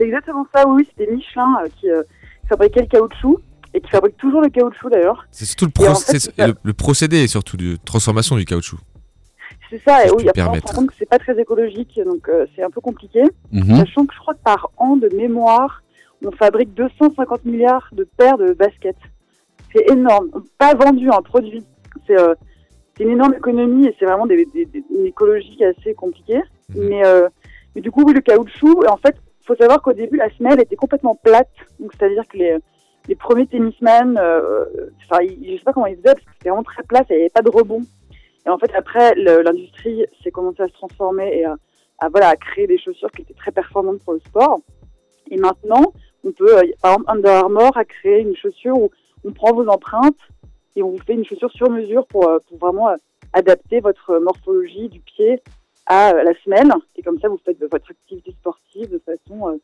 C'est 0.00 0.06
exactement 0.06 0.46
ça. 0.54 0.66
Oui, 0.66 0.88
c'était 0.88 1.12
Michelin 1.12 1.58
euh, 1.62 1.68
qui, 1.78 1.90
euh, 1.90 2.02
fabriquait 2.48 2.80
le 2.80 2.86
caoutchouc 2.86 3.38
et 3.74 3.80
qui 3.80 3.90
fabrique 3.90 4.16
toujours 4.16 4.40
le 4.40 4.48
caoutchouc 4.48 4.88
d'ailleurs. 4.90 5.26
C'est 5.30 5.44
surtout 5.44 5.66
le, 5.66 5.88
en 5.88 5.92
proc- 5.92 6.04
fait, 6.10 6.18
ça. 6.18 6.46
le, 6.46 6.54
le 6.62 6.72
procédé 6.72 7.26
surtout 7.28 7.56
de 7.58 7.76
transformation 7.84 8.36
du 8.36 8.44
caoutchouc. 8.46 8.78
C'est 9.68 9.78
ça. 9.82 10.06
Et 10.06 10.10
oui, 10.10 10.28
après 10.28 10.42
on 10.42 10.54
se 10.54 10.60
rend 10.62 10.72
compte 10.80 10.86
que 10.88 10.94
c'est 10.98 11.08
pas 11.08 11.18
très 11.18 11.38
écologique, 11.40 12.00
donc 12.04 12.28
euh, 12.28 12.46
c'est 12.56 12.62
un 12.62 12.70
peu 12.70 12.80
compliqué. 12.80 13.22
Mhm. 13.52 13.76
Sachant 13.76 14.06
que 14.06 14.14
je 14.14 14.18
crois 14.20 14.34
que 14.34 14.42
par 14.42 14.70
an 14.78 14.96
de 14.96 15.08
mémoire, 15.14 15.82
on 16.24 16.32
fabrique 16.32 16.74
250 16.74 17.44
milliards 17.44 17.88
de 17.92 18.04
paires 18.16 18.38
de 18.38 18.52
baskets. 18.54 18.96
C'est 19.72 19.88
énorme. 19.90 20.30
Pas 20.58 20.74
vendu 20.74 21.08
un 21.10 21.22
produit. 21.22 21.62
C'est 22.06 22.18
euh, 22.18 22.34
une 22.98 23.10
énorme 23.10 23.34
économie 23.34 23.86
et 23.86 23.94
c'est 23.98 24.06
vraiment 24.06 24.26
des, 24.26 24.44
des- 24.52 24.64
des- 24.66 24.82
une 24.98 25.06
écologie 25.06 25.62
assez 25.64 25.94
compliquée. 25.94 26.40
Mhm. 26.74 26.88
Mais, 26.88 27.06
euh, 27.06 27.28
mais 27.76 27.80
du 27.82 27.90
coup, 27.92 28.02
oui, 28.04 28.12
le 28.12 28.20
caoutchouc, 28.22 28.84
en 28.88 28.96
fait, 28.96 29.14
faut 29.50 29.56
savoir 29.56 29.82
qu'au 29.82 29.92
début, 29.92 30.16
la 30.16 30.30
semelle 30.36 30.60
était 30.60 30.76
complètement 30.76 31.16
plate. 31.16 31.50
Donc, 31.80 31.92
c'est-à-dire 31.92 32.22
que 32.28 32.38
les, 32.38 33.14
premiers 33.16 33.46
tennisman, 33.46 34.16
euh, 34.16 34.64
enfin, 35.04 35.24
je 35.24 35.56
sais 35.56 35.64
pas 35.64 35.72
comment 35.72 35.86
ils 35.86 35.96
faisaient 35.96 36.14
parce 36.14 36.24
que 36.24 36.32
c'était 36.34 36.50
vraiment 36.50 36.62
très 36.62 36.84
plat, 36.84 37.02
il 37.10 37.16
n'y 37.16 37.22
avait 37.22 37.30
pas 37.30 37.42
de 37.42 37.50
rebond. 37.50 37.80
Et 38.46 38.48
en 38.48 38.58
fait, 38.58 38.72
après, 38.74 39.14
l'industrie 39.16 40.06
s'est 40.22 40.30
commencé 40.30 40.62
à 40.62 40.68
se 40.68 40.72
transformer 40.72 41.36
et 41.36 41.44
à, 41.44 41.56
voilà, 42.10 42.28
à 42.28 42.36
créer 42.36 42.66
des 42.66 42.78
chaussures 42.78 43.10
qui 43.10 43.22
étaient 43.22 43.34
très 43.34 43.50
performantes 43.50 44.02
pour 44.04 44.14
le 44.14 44.20
sport. 44.20 44.60
Et 45.30 45.36
maintenant, 45.36 45.92
on 46.24 46.32
peut, 46.32 46.58
euh, 46.58 46.62
par 46.80 46.92
exemple, 46.92 47.10
Under 47.10 47.32
Armour 47.32 47.76
a 47.76 47.84
créé 47.84 48.20
une 48.20 48.36
chaussure 48.36 48.76
où 48.76 48.90
on 49.24 49.32
prend 49.32 49.52
vos 49.52 49.68
empreintes 49.68 50.18
et 50.76 50.82
on 50.82 50.90
vous 50.90 50.98
fait 50.98 51.14
une 51.14 51.24
chaussure 51.24 51.50
sur 51.50 51.70
mesure 51.70 52.06
pour, 52.06 52.28
euh, 52.28 52.38
vraiment 52.58 52.90
euh, 52.90 52.96
adapter 53.32 53.80
votre 53.80 54.18
morphologie 54.18 54.88
du 54.88 55.00
pied 55.00 55.42
à 55.90 56.14
euh, 56.14 56.22
la 56.22 56.32
semelle. 56.44 56.72
Et 56.96 57.02
comme 57.02 57.18
ça, 57.18 57.28
vous 57.28 57.40
faites 57.44 57.60
votre 57.60 57.90
activité 57.90 58.30
sportive 58.30 58.90
de 58.90 58.98
façon 58.98 59.48
euh, 59.48 59.56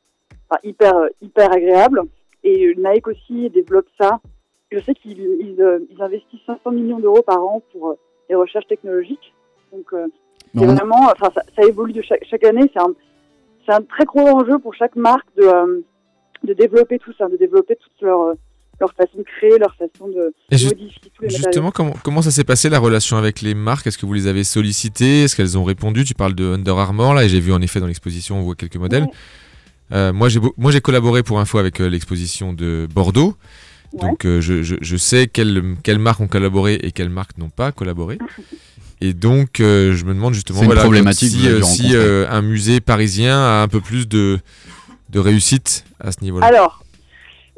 enfin, 0.51 0.61
hyper, 0.65 0.97
euh, 0.97 1.09
hyper 1.23 1.53
agréable. 1.53 2.03
Et 2.43 2.75
Nike 2.77 3.07
aussi 3.07 3.49
développe 3.51 3.87
ça. 3.99 4.21
Je 4.73 4.81
sais 4.81 4.95
qu'ils 4.95 5.21
ils, 5.21 5.63
euh, 5.63 5.79
ils 5.89 6.03
investissent 6.03 6.45
500 6.47 6.73
millions 6.73 6.99
d'euros 6.99 7.23
par 7.23 7.41
an 7.41 7.63
pour 7.73 7.91
euh, 7.91 7.95
les 8.29 8.35
recherches 8.35 8.67
technologiques. 8.67 9.33
Donc, 9.73 9.93
euh, 9.93 10.09
c'est 10.53 10.65
vraiment, 10.65 11.11
enfin, 11.13 11.31
ça, 11.35 11.43
ça 11.55 11.63
évolue 11.63 11.93
de 11.93 12.03
chaque, 12.03 12.25
chaque 12.25 12.45
année. 12.45 12.69
C'est 12.73 12.81
un, 12.81 12.93
c'est 13.65 13.73
un 13.73 13.83
très 13.83 14.05
gros 14.05 14.27
enjeu 14.27 14.59
pour 14.59 14.75
chaque 14.75 14.97
marque 14.97 15.29
de, 15.37 15.45
euh, 15.45 15.81
de 16.43 16.53
développer 16.55 16.99
tout 16.99 17.13
ça, 17.13 17.29
de 17.29 17.37
développer 17.37 17.77
toute 17.77 18.01
leur, 18.01 18.21
euh, 18.21 18.35
leur 18.81 18.93
façon 18.95 19.19
de 19.19 19.23
créer, 19.39 19.59
leur 19.59 19.75
façon 19.77 20.09
de 20.09 20.33
ju- 20.53 20.67
modifier 20.67 21.11
tous 21.15 21.23
les. 21.23 21.31
Justement, 21.31 21.71
comment, 21.71 21.95
comment 22.03 22.23
ça 22.23 22.31
s'est 22.31 22.45
passé 22.45 22.69
la 22.69 22.79
relation 22.79 23.17
avec 23.17 23.41
les 23.41 23.55
marques? 23.55 23.87
Est-ce 23.87 23.99
que 23.99 24.07
vous 24.07 24.13
les 24.15 24.27
avez 24.27 24.45
sollicitées? 24.45 25.23
Est-ce 25.25 25.35
qu'elles 25.37 25.57
ont 25.57 25.65
répondu? 25.65 26.05
Tu 26.05 26.15
parles 26.15 26.35
de 26.35 26.45
Under 26.53 26.77
Armour 26.79 27.15
là, 27.15 27.25
et 27.25 27.29
j'ai 27.29 27.41
vu 27.41 27.53
en 27.53 27.61
effet 27.63 27.81
dans 27.81 27.87
l'exposition, 27.87 28.39
on 28.39 28.43
voit 28.43 28.55
quelques 28.55 28.77
modèles. 28.77 29.05
Ouais. 29.05 29.11
Euh, 29.93 30.13
moi, 30.13 30.29
j'ai 30.29 30.41
beau- 30.41 30.53
moi, 30.57 30.73
j'ai 30.73 30.81
collaboré 30.81 31.23
pour 31.23 31.39
info 31.41 31.59
avec 31.59 31.81
euh, 31.81 31.89
l'exposition 31.89 32.53
de 32.53 32.89
Bordeaux. 32.93 33.37
Ouais. 33.93 34.01
Donc, 34.01 34.25
euh, 34.27 34.41
je, 34.41 34.63
je, 34.63 34.75
je 34.81 34.97
sais 34.97 35.29
quelles, 35.29 35.63
quelles 35.85 36.01
marques 36.01 36.21
ont 36.21 36.27
collaboré 36.27 36.75
et 36.83 36.91
quelles 36.93 37.09
marques 37.09 37.39
n'ont 37.39 37.51
pas 37.51 37.73
collaboré. 37.73 38.19
Et 39.03 39.13
donc, 39.13 39.61
euh, 39.61 39.95
je 39.95 40.07
me 40.07 40.15
demande 40.15 40.33
justement 40.33 40.63
voilà, 40.63 40.81
problématique 40.81 41.31
si, 41.65 41.95
un 41.95 42.41
musée 42.43 42.81
parisien 42.81 43.39
a 43.39 43.63
un 43.63 43.69
peu 43.69 43.81
plus 43.83 44.09
de, 44.09 44.39
de 45.11 45.19
réussite 45.19 45.85
à 46.01 46.13
ce 46.13 46.23
niveau-là. 46.23 46.47
Alors, 46.47 46.83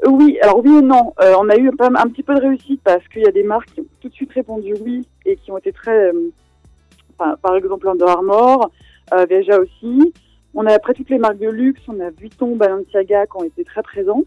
oui, 0.07 0.38
alors 0.42 0.64
oui 0.64 0.78
et 0.78 0.82
non. 0.82 1.12
Euh, 1.20 1.34
on 1.38 1.49
a 1.49 1.57
eu 1.57 1.70
quand 1.76 1.90
même 1.90 1.96
un 1.96 2.09
petit 2.09 2.22
peu 2.22 2.34
de 2.34 2.40
réussite 2.40 2.80
parce 2.84 3.07
qu'il 3.09 3.22
y 3.22 3.26
a 3.28 3.32
des 3.32 3.42
marques 3.42 3.72
qui 3.72 3.80
ont 3.80 3.86
tout 4.01 4.09
de 4.09 4.14
suite 4.14 4.32
répondu 4.32 4.74
oui 4.80 5.07
et 5.24 5.36
qui 5.36 5.51
ont 5.51 5.59
été 5.59 5.72
très, 5.72 6.12
euh, 6.12 6.30
enfin, 7.18 7.36
par 7.42 7.57
exemple 7.57 7.88
Under 7.88 8.09
Armour, 8.09 8.70
euh, 9.12 9.26
Veja 9.28 9.59
aussi. 9.59 10.12
On 10.55 10.66
a 10.66 10.72
après 10.72 10.94
toutes 10.94 11.11
les 11.11 11.18
marques 11.18 11.38
de 11.38 11.49
luxe, 11.49 11.80
on 11.88 11.99
a 12.01 12.11
Vuitton, 12.11 12.57
Balenciaga 12.57 13.26
qui 13.26 13.36
ont 13.36 13.44
été 13.44 13.64
très 13.64 13.82
présentes. 13.82 14.26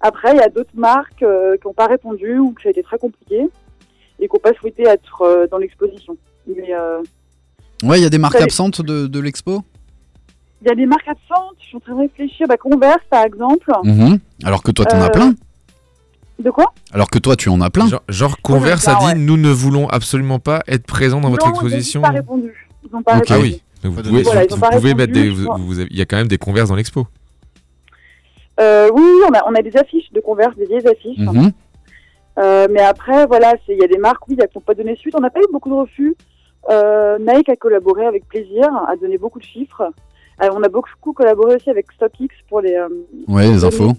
Après, 0.00 0.32
il 0.32 0.38
y 0.38 0.42
a 0.42 0.48
d'autres 0.48 0.70
marques 0.74 1.22
euh, 1.22 1.56
qui 1.56 1.66
n'ont 1.66 1.74
pas 1.74 1.86
répondu 1.86 2.38
ou 2.38 2.52
que 2.52 2.62
ça 2.62 2.68
a 2.68 2.70
été 2.70 2.82
très 2.82 2.98
compliqué 2.98 3.48
et 4.18 4.28
qui 4.28 4.34
n'ont 4.34 4.40
pas 4.40 4.54
souhaité 4.54 4.84
être 4.86 5.48
dans 5.50 5.58
l'exposition. 5.58 6.16
Mais 6.46 6.74
Ouais, 7.82 7.98
il 7.98 8.02
y 8.02 8.06
a 8.06 8.10
des 8.10 8.18
marques 8.18 8.40
absentes 8.40 8.82
de, 8.82 9.06
de 9.06 9.20
l'expo? 9.20 9.62
Il 10.62 10.68
y 10.68 10.70
a 10.70 10.74
des 10.74 10.86
marques 10.86 11.08
absentes, 11.08 11.56
je 11.60 11.66
suis 11.66 11.76
en 11.76 11.80
train 11.80 11.94
de 11.94 12.00
réfléchir. 12.00 12.46
Bah, 12.48 12.56
Converse, 12.56 13.00
par 13.08 13.24
exemple. 13.24 13.70
Mhm. 13.84 14.18
Alors 14.44 14.62
que 14.62 14.70
toi, 14.70 14.84
t'en 14.84 15.00
as 15.00 15.06
Euh, 15.06 15.10
plein. 15.10 15.34
De 16.38 16.50
quoi? 16.50 16.72
Alors 16.92 17.10
que 17.10 17.18
toi, 17.18 17.36
tu 17.36 17.48
en 17.48 17.60
as 17.60 17.70
plein. 17.70 17.86
Genre, 17.88 18.02
genre 18.08 18.36
Converse 18.42 18.88
a 18.88 18.94
dit 18.96 19.04
ouais. 19.06 19.14
nous 19.14 19.36
ne 19.36 19.50
voulons 19.50 19.88
absolument 19.88 20.38
pas 20.38 20.62
être 20.66 20.86
présents 20.86 21.20
dans 21.20 21.30
votre 21.30 21.48
exposition. 21.48 22.00
Ils 22.00 22.02
n'ont 22.04 22.08
pas 22.08 22.14
répondu. 22.16 22.68
Ils 22.84 22.90
n'ont 22.92 23.02
pas 23.02 23.16
Ok. 23.18 23.24
Ah 23.30 23.34
répondu. 23.34 23.50
oui. 23.52 23.62
Donc 23.82 23.92
vous 23.94 24.02
pouvez, 24.02 24.22
Voilà, 24.22 24.44
ils 24.44 24.52
ont 24.52 24.56
vous 24.56 24.60
pas 24.60 24.70
pouvez 24.70 24.92
répondu, 24.92 24.94
mettre 25.00 25.12
des. 25.12 25.26
je 25.30 25.34
vous- 25.34 25.44
vois. 25.44 25.56
vous 25.58 25.78
avez- 25.80 25.88
Il 25.90 25.98
y 25.98 26.02
a 26.02 26.04
quand 26.06 26.16
même 26.16 26.28
des 26.28 26.38
Converse 26.38 26.68
dans 26.68 26.76
l'expo. 26.76 27.06
Euh, 28.60 28.90
oui, 28.92 29.02
on 29.28 29.32
a, 29.34 29.42
on 29.48 29.54
a 29.54 29.62
des 29.62 29.76
affiches 29.76 30.12
de 30.12 30.20
Converse, 30.20 30.54
des 30.56 30.66
vieilles 30.66 30.86
affiches. 30.86 31.18
Mhm. 31.18 31.52
Euh, 32.38 32.68
mais 32.70 32.80
après, 32.80 33.26
voilà, 33.26 33.54
il 33.68 33.78
y 33.78 33.84
a 33.84 33.88
des 33.88 33.98
marques, 33.98 34.26
oui, 34.28 34.36
qui 34.36 34.42
n'ont 34.54 34.60
pas 34.60 34.74
donné 34.74 34.96
suite. 34.96 35.14
On 35.16 35.20
n'a 35.20 35.30
pas 35.30 35.40
eu 35.40 35.46
beaucoup 35.52 35.70
de 35.70 35.74
refus. 35.74 36.14
Euh, 36.70 37.18
Nike 37.18 37.48
a 37.48 37.56
collaboré 37.56 38.04
avec 38.06 38.26
plaisir, 38.28 38.68
a 38.88 38.96
donné 38.96 39.16
beaucoup 39.18 39.38
de 39.38 39.44
chiffres. 39.44 39.90
Euh, 40.42 40.48
on 40.52 40.62
a 40.62 40.68
beaucoup 40.68 41.12
collaboré 41.12 41.56
aussi 41.56 41.68
avec 41.70 41.86
StockX 41.92 42.28
pour 42.48 42.60
les, 42.60 42.74
euh, 42.74 42.88
Ouais, 43.28 43.50
les 43.50 43.64
infos. 43.64 43.92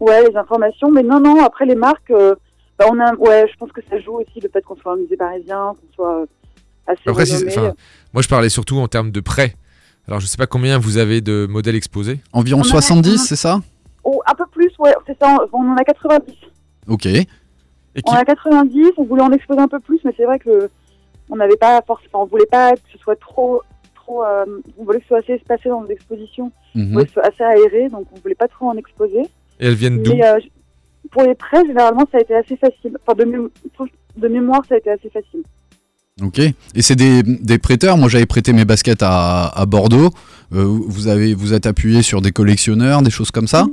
ouais, 0.00 0.28
les 0.28 0.36
informations. 0.36 0.90
Mais 0.90 1.02
non, 1.02 1.18
non, 1.20 1.42
après 1.44 1.66
les 1.66 1.74
marques, 1.74 2.10
euh, 2.10 2.34
bah, 2.78 2.86
on 2.90 2.98
a, 3.00 3.14
ouais, 3.14 3.46
je 3.50 3.56
pense 3.58 3.72
que 3.72 3.80
ça 3.90 3.98
joue 3.98 4.14
aussi 4.20 4.40
le 4.40 4.48
fait 4.48 4.62
qu'on 4.64 4.76
soit 4.76 4.92
un 4.92 4.96
musée 4.96 5.16
parisien, 5.16 5.72
qu'on 5.74 5.94
soit 5.94 6.24
assez 6.86 7.00
Après, 7.06 7.26
si- 7.26 7.44
moi 8.12 8.22
je 8.22 8.28
parlais 8.28 8.48
surtout 8.48 8.76
en 8.78 8.86
termes 8.88 9.10
de 9.10 9.20
prêt. 9.20 9.54
Alors 10.06 10.20
je 10.20 10.26
sais 10.26 10.36
pas 10.36 10.46
combien 10.46 10.78
vous 10.78 10.98
avez 10.98 11.20
de 11.20 11.46
modèles 11.50 11.74
exposés. 11.74 12.20
Environ 12.32 12.60
On 12.60 12.62
en 12.62 12.66
a- 12.66 12.68
70, 12.68 13.08
on 13.08 13.12
en 13.12 13.14
a- 13.16 13.18
c'est 13.26 13.36
ça? 13.36 13.60
Oh, 14.04 14.22
un 14.24 14.34
peu 14.34 14.46
plus, 14.52 14.70
ouais, 14.78 14.94
c'est 15.06 15.18
ça, 15.18 15.36
on 15.52 15.58
on 15.64 15.72
en 15.72 15.76
a 15.76 15.82
90. 15.82 16.32
Ok. 16.86 17.06
Et 17.06 17.26
On 18.04 18.10
qui- 18.12 18.16
a 18.16 18.24
90, 18.24 18.92
on 18.98 19.04
voulait 19.04 19.22
en 19.22 19.32
exposer 19.32 19.58
un 19.58 19.66
peu 19.68 19.80
plus, 19.80 19.98
mais 20.04 20.12
c'est 20.16 20.24
vrai 20.26 20.38
que 20.38 20.70
on 21.28 21.34
n'avait 21.36 21.56
pas 21.56 21.80
forcément, 21.84 22.22
on 22.22 22.26
voulait 22.26 22.46
pas 22.46 22.72
que 22.76 22.80
ce 22.92 22.98
soit 22.98 23.16
trop, 23.18 23.62
trop, 24.06 24.24
euh, 24.24 24.44
on 24.78 24.84
voulait 24.84 24.98
que 24.98 25.04
ce 25.04 25.08
soit 25.08 25.18
assez 25.18 25.32
espacé 25.34 25.68
dans 25.68 25.80
nos 25.82 25.88
expositions, 25.88 26.50
on 26.74 26.78
Mhm. 26.78 26.92
voulait 26.92 27.04
que 27.04 27.10
ce 27.10 27.14
soit 27.14 27.26
assez 27.26 27.42
aéré, 27.42 27.88
donc 27.88 28.06
on 28.12 28.18
voulait 28.20 28.34
pas 28.34 28.48
trop 28.48 28.68
en 28.68 28.76
exposer. 28.76 29.20
Et 29.60 29.66
elles 29.66 29.74
viennent 29.74 30.02
d'où? 30.02 30.12
euh, 30.12 30.38
pour 31.10 31.22
les 31.22 31.34
prêts, 31.34 31.64
généralement, 31.66 32.04
ça 32.10 32.18
a 32.18 32.20
été 32.20 32.34
assez 32.34 32.56
facile. 32.56 32.96
Enfin, 33.06 33.14
de, 33.16 33.24
mé- 33.24 33.50
de 34.16 34.28
mémoire, 34.28 34.62
ça 34.68 34.74
a 34.74 34.78
été 34.78 34.90
assez 34.90 35.08
facile. 35.10 35.42
Ok. 36.22 36.38
Et 36.38 36.82
c'est 36.82 36.96
des, 36.96 37.22
des 37.22 37.58
prêteurs? 37.58 37.96
Moi, 37.98 38.08
j'avais 38.08 38.26
prêté 38.26 38.52
mes 38.52 38.64
baskets 38.64 39.02
à, 39.02 39.48
à 39.48 39.66
Bordeaux. 39.66 40.10
Euh, 40.54 40.64
vous 40.64 41.08
avez, 41.08 41.34
vous 41.34 41.52
êtes 41.52 41.66
appuyé 41.66 42.02
sur 42.02 42.20
des 42.22 42.32
collectionneurs, 42.32 43.02
des 43.02 43.10
choses 43.10 43.30
comme 43.30 43.46
ça? 43.46 43.66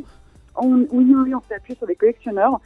On, 0.56 0.86
oui, 0.92 1.14
oui, 1.16 1.34
on 1.34 1.42
s'est 1.48 1.56
appuyé 1.56 1.78
sur 1.78 1.88
les 1.88 1.96
collectionneurs. 1.96 2.60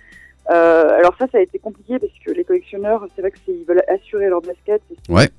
Euh, 0.49 0.97
alors 0.99 1.13
ça, 1.20 1.28
ça 1.32 1.38
a 1.38 1.41
été 1.41 1.59
compliqué 1.59 1.99
parce 1.99 2.11
que 2.26 2.32
les 2.32 2.43
collectionneurs, 2.43 3.05
c'est 3.15 3.22
vrai 3.22 3.32
que 3.32 3.38
ils 3.47 3.65
veulent 3.68 3.84
assurer 3.88 4.28
leur 4.30 4.41
basket. 4.41 4.82
et 4.91 4.95
c'est- 5.05 5.13
Ouais. 5.13 5.30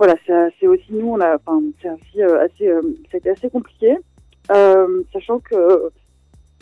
Voilà, 0.00 0.14
c'est 0.58 0.66
aussi 0.66 0.86
nous, 0.92 1.08
on 1.08 1.20
a, 1.20 1.36
enfin, 1.36 1.60
c'est 1.82 1.90
aussi 1.90 2.22
euh, 2.22 2.42
assez, 2.46 2.66
euh, 2.66 2.80
ça 3.10 3.14
a 3.14 3.16
été 3.18 3.28
assez 3.30 3.50
compliqué, 3.50 3.96
Euh, 4.50 5.02
sachant 5.12 5.38
que 5.40 5.54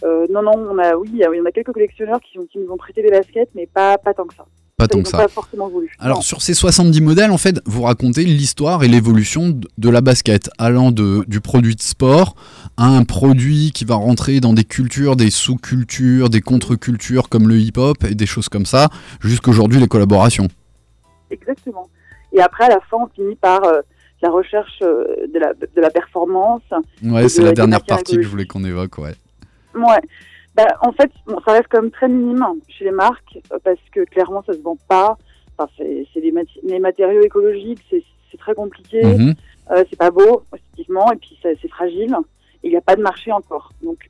euh, 0.04 0.26
non, 0.28 0.42
non, 0.42 0.56
on 0.72 0.76
a, 0.78 0.96
oui, 0.96 1.08
y 1.14 1.22
a- 1.24 1.52
quelques 1.52 1.70
collectionneurs 1.72 2.18
qui, 2.20 2.36
ont- 2.38 2.46
qui 2.46 2.58
nous 2.58 2.68
ont 2.72 2.76
prêté 2.76 3.00
des 3.00 3.10
baskets, 3.10 3.48
mais 3.54 3.66
pas, 3.66 3.96
pas 3.96 4.12
tant 4.12 4.26
que 4.26 4.34
ça. 4.34 4.44
Pas 4.76 4.88
tant 4.88 5.00
que 5.02 5.08
ça. 5.08 5.18
pas 5.18 5.28
forcément 5.28 5.68
voulu. 5.68 5.94
Alors 6.00 6.18
Non. 6.18 6.22
sur 6.22 6.42
ces 6.42 6.52
70 6.54 7.00
modèles, 7.00 7.30
en 7.30 7.38
fait, 7.38 7.60
vous 7.64 7.82
racontez 7.82 8.24
l'histoire 8.24 8.82
et 8.84 8.88
l'évolution 8.88 9.48
de- 9.50 9.68
de 9.78 9.88
la 9.88 10.00
basket, 10.00 10.50
allant 10.58 10.90
de, 10.90 11.24
du 11.28 11.40
produit 11.40 11.76
de 11.76 11.80
sport 11.82 12.34
à 12.76 12.86
un 12.86 13.04
produit 13.04 13.70
qui 13.72 13.84
va 13.84 13.94
rentrer 13.94 14.40
dans 14.40 14.52
des 14.52 14.64
cultures, 14.64 15.14
des 15.16 15.30
sous-cultures, 15.30 16.28
des 16.28 16.40
contre-cultures 16.40 17.28
comme 17.28 17.48
le 17.48 17.56
hip-hop 17.58 17.98
et 18.04 18.14
des 18.16 18.26
choses 18.26 18.48
comme 18.48 18.66
ça, 18.66 18.88
jusqu'aujourd'hui 19.20 19.78
les 19.80 19.88
collaborations. 19.88 20.48
Exactement. 21.30 21.88
Et 22.32 22.40
après, 22.40 22.64
à 22.64 22.68
la 22.68 22.80
fin, 22.80 22.98
on 23.00 23.06
finit 23.08 23.36
par 23.36 23.64
euh, 23.64 23.80
la 24.22 24.30
recherche 24.30 24.78
euh, 24.82 25.04
de, 25.32 25.38
la, 25.38 25.54
de 25.54 25.80
la 25.80 25.90
performance. 25.90 26.62
Ouais, 27.02 27.28
c'est 27.28 27.40
de- 27.42 27.46
la 27.46 27.52
dernière 27.52 27.82
partie 27.84 28.16
que 28.16 28.22
je 28.22 28.28
voulais 28.28 28.46
qu'on 28.46 28.64
évoque, 28.64 28.98
ouais. 28.98 29.14
Ouais. 29.74 30.00
Bah, 30.54 30.66
en 30.82 30.92
fait, 30.92 31.10
bon, 31.26 31.38
ça 31.44 31.52
reste 31.52 31.66
quand 31.70 31.80
même 31.82 31.90
très 31.90 32.08
minime 32.08 32.44
chez 32.68 32.84
les 32.84 32.90
marques 32.90 33.38
euh, 33.52 33.58
parce 33.62 33.78
que 33.92 34.04
clairement, 34.04 34.42
ça 34.46 34.52
se 34.54 34.58
vend 34.60 34.76
pas. 34.88 35.16
Enfin, 35.56 35.70
c'est 35.78 36.06
c'est 36.12 36.20
des 36.20 36.32
mati- 36.32 36.60
les 36.64 36.78
matériaux 36.80 37.20
écologiques, 37.22 37.80
c'est 37.90 38.02
c'est 38.30 38.38
très 38.38 38.54
compliqué. 38.54 39.02
Mhm. 39.04 39.34
Euh, 39.70 39.84
c'est 39.88 39.96
pas 39.98 40.10
beau 40.10 40.42
esthétiquement 40.54 41.10
et 41.12 41.16
puis 41.16 41.38
c'est 41.42 41.68
fragile. 41.68 42.14
Il 42.64 42.70
n'y 42.70 42.76
a 42.76 42.80
pas 42.80 42.96
de 42.96 43.02
marché 43.02 43.30
encore. 43.30 43.70
Donc, 43.82 44.08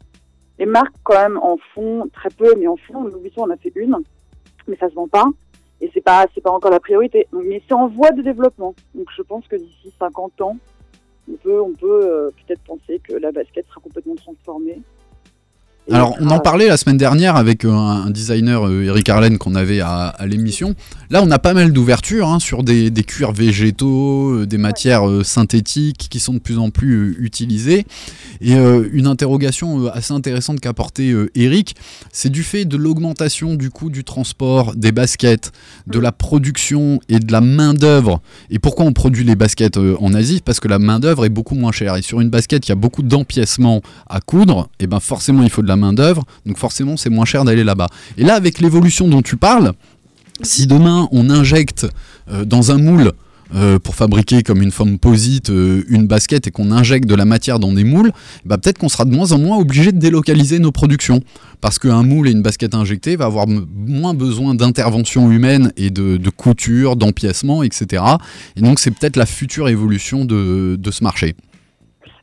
les 0.59 0.67
marques 0.67 0.95
quand 1.05 1.21
même 1.21 1.39
en 1.43 1.57
font 1.75 2.09
très 2.15 2.31
peu, 2.31 2.55
mais 2.59 2.67
en 2.67 2.77
font. 2.77 3.03
Nous, 3.05 3.13
on 3.37 3.51
a 3.51 3.57
fait 3.57 3.73
une, 3.77 3.97
mais 4.67 4.77
ça 4.79 4.89
se 4.89 4.95
vend 4.95 5.07
pas. 5.09 5.27
Et 5.81 5.91
c'est 5.95 6.01
pas, 6.01 6.27
c'est 6.35 6.41
pas 6.41 6.51
encore 6.51 6.71
la 6.71 6.81
priorité. 6.81 7.27
Mais 7.33 7.63
c'est 7.67 7.75
en 7.75 7.89
voie 7.89 8.11
de 8.11 8.23
développement. 8.23 8.75
Donc, 8.95 9.07
je 9.17 9.23
pense 9.23 9.47
que 9.47 9.57
d'ici 9.57 9.93
50 9.99 10.41
ans, 10.41 10.57
on 11.31 11.37
peut, 11.37 11.61
on 11.61 11.73
peut 11.73 12.01
euh, 12.05 12.31
peut-être 12.47 12.63
penser 12.63 13.01
que 13.03 13.15
la 13.15 13.33
basket 13.33 13.67
sera 13.69 13.81
complètement 13.81 14.17
transformée. 14.17 14.81
Alors, 15.91 16.17
on 16.21 16.29
en 16.29 16.39
parlait 16.39 16.69
la 16.69 16.77
semaine 16.77 16.99
dernière 16.99 17.37
avec 17.37 17.65
euh, 17.65 17.73
un, 17.73 18.11
designer, 18.11 18.67
euh, 18.67 18.83
Eric 18.83 19.09
Arlen, 19.09 19.39
qu'on 19.39 19.55
avait 19.55 19.81
à, 19.81 20.09
à 20.09 20.27
l'émission. 20.27 20.75
Là, 21.11 21.23
on 21.23 21.31
a 21.31 21.39
pas 21.39 21.55
mal 21.55 21.73
d'ouvertures 21.73 22.29
hein, 22.29 22.39
sur 22.39 22.63
des, 22.63 22.91
des 22.91 23.03
cuirs 23.03 23.33
végétaux, 23.33 24.41
euh, 24.41 24.47
des 24.47 24.59
matières 24.59 25.05
synthétiques 25.25 26.09
qui 26.11 26.21
sont 26.21 26.35
de 26.35 26.39
plus 26.39 26.59
en 26.59 26.69
plus 26.69 27.17
utilisées. 27.19 27.87
Et 28.43 28.57
euh, 28.57 28.87
une 28.93 29.07
interrogation 29.07 29.87
assez 29.87 30.13
intéressante 30.13 30.61
qu'a 30.61 30.75
porté 30.75 31.11
euh, 31.11 31.31
Eric, 31.35 31.77
c'est 32.13 32.29
du 32.29 32.43
fait 32.43 32.67
de 32.67 32.77
l'augmentation 32.77 33.55
du 33.55 33.71
coût 33.71 33.89
du 33.89 34.05
transport, 34.05 34.77
des 34.77 34.93
baskets, 34.93 35.53
de 35.87 35.99
la 35.99 36.13
production 36.13 37.01
et 37.09 37.21
de 37.21 37.33
la 37.33 37.41
main-d'œuvre. 37.41 38.21
Et 38.51 38.59
pourquoi 38.59 38.85
on 38.85 38.93
produit 38.93 39.25
les 39.25 39.37
baskets 39.37 39.79
en 39.79 40.13
Asie? 40.13 40.43
Parce 40.45 40.61
que 40.61 40.69
la 40.69 40.79
main-d'œuvre 40.79 41.25
est 41.25 41.31
beaucoup 41.31 41.55
moins 41.55 41.73
chère. 41.73 41.97
Et 41.97 42.03
sur 42.03 42.21
une 42.21 42.29
basket, 42.29 42.67
il 42.67 42.71
y 42.71 42.73
a 42.73 42.77
beaucoup 42.77 43.03
d'empiècements 43.03 43.81
à 44.11 44.21
coudre, 44.21 44.69
et 44.79 44.87
ben 44.87 45.01
forcément, 45.01 45.43
il 45.43 45.49
faut 45.49 45.63
de 45.63 45.69
la 45.69 45.77
main-d'œuvre. 45.79 46.25
Donc 46.47 46.59
forcément, 46.59 46.97
c'est 46.97 47.11
moins 47.11 47.25
cher 47.25 47.45
d'aller 47.45 47.65
là-bas. 47.65 47.89
Et 48.17 48.25
là, 48.25 48.35
avec 48.35 48.61
l'évolution 48.61 49.09
dont 49.09 49.23
tu 49.23 49.37
parles, 49.37 49.73
si 50.43 50.67
demain 50.67 51.09
on 51.13 51.31
injecte 51.31 51.87
euh, 52.31 52.45
dans 52.45 52.71
un 52.71 52.79
moule 52.79 53.13
euh, 53.55 53.79
pour 53.79 53.95
fabriquer 53.95 54.43
comme 54.43 54.61
une 54.61 54.71
composite 54.71 55.49
euh, 55.49 55.83
une 55.89 56.07
basket 56.07 56.47
et 56.47 56.51
qu'on 56.51 56.71
injecte 56.71 57.09
de 57.09 57.15
la 57.15 57.25
matière 57.25 57.59
dans 57.59 57.73
des 57.73 57.83
moules, 57.83 58.13
bah, 58.45 58.59
peut-être 58.59 58.79
qu'on 58.79 58.91
sera 58.91 59.07
de 59.07 59.15
moins 59.15 59.33
en 59.33 59.39
moins 59.39 59.57
obligé 59.57 59.91
de 59.91 59.99
délocaliser 59.99 60.59
nos 60.59 60.71
productions. 60.71 61.23
Parce 61.61 61.79
qu'un 61.79 62.03
moule 62.03 62.29
et 62.29 62.33
une 62.33 62.43
basket 62.43 62.75
injectée 62.75 63.17
va 63.17 63.25
avoir 63.25 63.47
moins 63.49 64.15
besoin 64.15 64.55
d'intervention 64.55 65.31
humaine 65.33 65.73
et 65.77 65.91
de, 65.91 66.31
couture, 66.31 66.95
d'empiècement, 66.95 67.63
etc. 67.63 68.05
Et 68.55 68.61
donc 68.61 68.79
c'est 68.79 68.93
peut-être 68.93 69.17
la 69.17 69.27
future 69.27 69.69
évolution 69.69 70.25
de 70.25 70.91
ce 70.91 71.03
marché. 71.03 71.35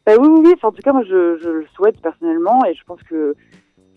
Bah 0.06 0.14
oui, 0.20 0.28
oui, 0.28 0.42
oui. 0.46 0.52
Enfin, 0.56 0.68
en 0.68 0.72
tout 0.72 0.82
cas, 0.82 0.94
moi, 0.94 1.04
je, 1.04 1.38
je 1.42 1.50
le 1.50 1.66
souhaite 1.76 2.00
personnellement 2.02 2.64
et 2.66 2.74
je 2.76 2.84
pense 2.86 3.02
que 3.04 3.36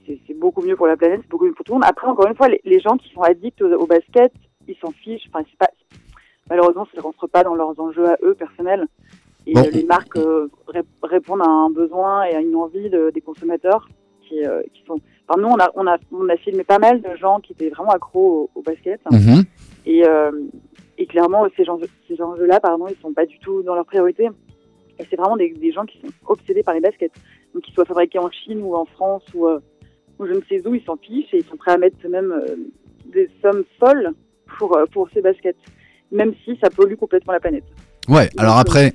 c'est 0.07 0.39
beaucoup 0.39 0.63
mieux 0.63 0.75
pour 0.77 0.87
la 0.87 0.97
planète, 0.97 1.21
c'est 1.23 1.29
beaucoup 1.29 1.45
mieux 1.45 1.53
pour 1.53 1.65
tout 1.67 1.73
le 1.73 1.81
monde. 1.81 1.85
Après, 1.87 2.07
encore 2.07 2.27
une 2.29 2.35
fois, 2.35 2.49
les, 2.49 2.61
les 2.65 2.81
gens 2.81 2.97
qui 2.97 3.11
sont 3.13 3.21
addicts 3.21 3.61
au, 3.61 3.71
au 3.75 3.87
basket, 3.87 4.33
ils 4.67 4.77
s'en 4.77 4.91
fichent. 4.91 5.29
Enfin, 5.33 5.45
pas, 5.59 5.69
malheureusement, 6.49 6.87
ça 6.87 6.97
ne 6.99 7.03
rentre 7.03 7.27
pas 7.27 7.45
dans 7.45 7.55
leurs 7.55 7.79
enjeux 7.79 8.07
à 8.09 8.17
eux 8.23 8.35
personnels. 8.35 8.87
Et 9.47 9.53
Bon. 9.53 9.63
les 9.73 9.85
marques 9.85 10.17
euh, 10.17 10.49
ré- 10.67 10.83
répondent 11.03 11.43
à 11.43 11.49
un 11.49 11.71
besoin 11.71 12.25
et 12.25 12.35
à 12.35 12.41
une 12.41 12.55
envie 12.57 12.89
de- 12.91 13.11
des 13.11 13.21
consommateurs 13.21 13.87
qui, 14.23 14.45
euh, 14.47 14.63
qui 14.75 14.83
sont. 14.87 14.99
Enfin, 15.29 15.41
nous, 15.41 15.49
on 15.49 15.59
a, 15.59 15.71
on, 15.75 15.87
a, 15.87 15.97
on 16.13 16.29
a 16.31 16.37
filmé 16.37 16.65
pas 16.65 16.79
mal 16.79 17.01
de 17.03 17.17
gens 17.17 17.41
qui 17.41 17.53
étaient 17.53 17.69
vraiment 17.71 17.91
accros 17.91 18.51
au, 18.55 18.61
au 18.61 18.63
basket. 18.63 19.01
Mhm. 19.11 19.45
Et, 19.87 20.07
euh, 20.07 20.31
et 20.99 21.07
clairement, 21.07 21.47
ces 21.57 21.65
gens- 21.65 21.79
ces 22.09 22.21
enjeux-là, 22.23 22.61
pardon, 22.61 22.87
ils 22.89 22.97
sont 23.01 23.13
pas 23.13 23.27
du 23.27 23.39
tout 23.41 23.63
dans 23.63 23.75
leur 23.75 23.85
priorité. 23.87 24.29
Et 25.01 25.05
c'est 25.09 25.17
vraiment 25.17 25.37
des, 25.37 25.51
des 25.61 25.73
gens 25.73 25.85
qui 25.87 25.99
sont 26.01 26.13
obsédés 26.27 26.63
par 26.63 26.75
les 26.75 26.81
baskets. 26.81 27.13
Donc, 27.55 27.63
qu'ils 27.63 27.75
soient 27.75 27.85
fabriqués 27.85 28.19
en 28.19 28.31
Chine 28.31 28.61
ou 28.63 28.75
en 28.75 28.85
France 28.85 29.23
ou, 29.35 29.47
euh, 29.47 29.59
ou 30.19 30.27
je 30.27 30.33
ne 30.33 30.41
sais 30.49 30.67
où, 30.67 30.75
ils 30.75 30.83
s'en 30.85 30.97
fichent 30.97 31.33
et 31.33 31.39
ils 31.39 31.45
sont 31.45 31.57
prêts 31.57 31.73
à 31.73 31.79
mettre 31.79 31.97
même 32.09 32.33
euh, 32.33 32.57
des 33.13 33.29
sommes 33.43 33.63
folles 33.79 34.11
pour, 34.59 34.77
euh, 34.77 34.85
pour 34.93 35.09
ces 35.15 35.21
baskets. 35.23 35.57
Même 36.11 36.33
si 36.45 36.59
ça 36.63 36.71
pollue 36.71 36.95
complètement 36.97 37.33
la 37.33 37.41
planète. 37.41 37.65
Ouais, 38.09 38.31
alors 38.39 38.57
après, 38.57 38.95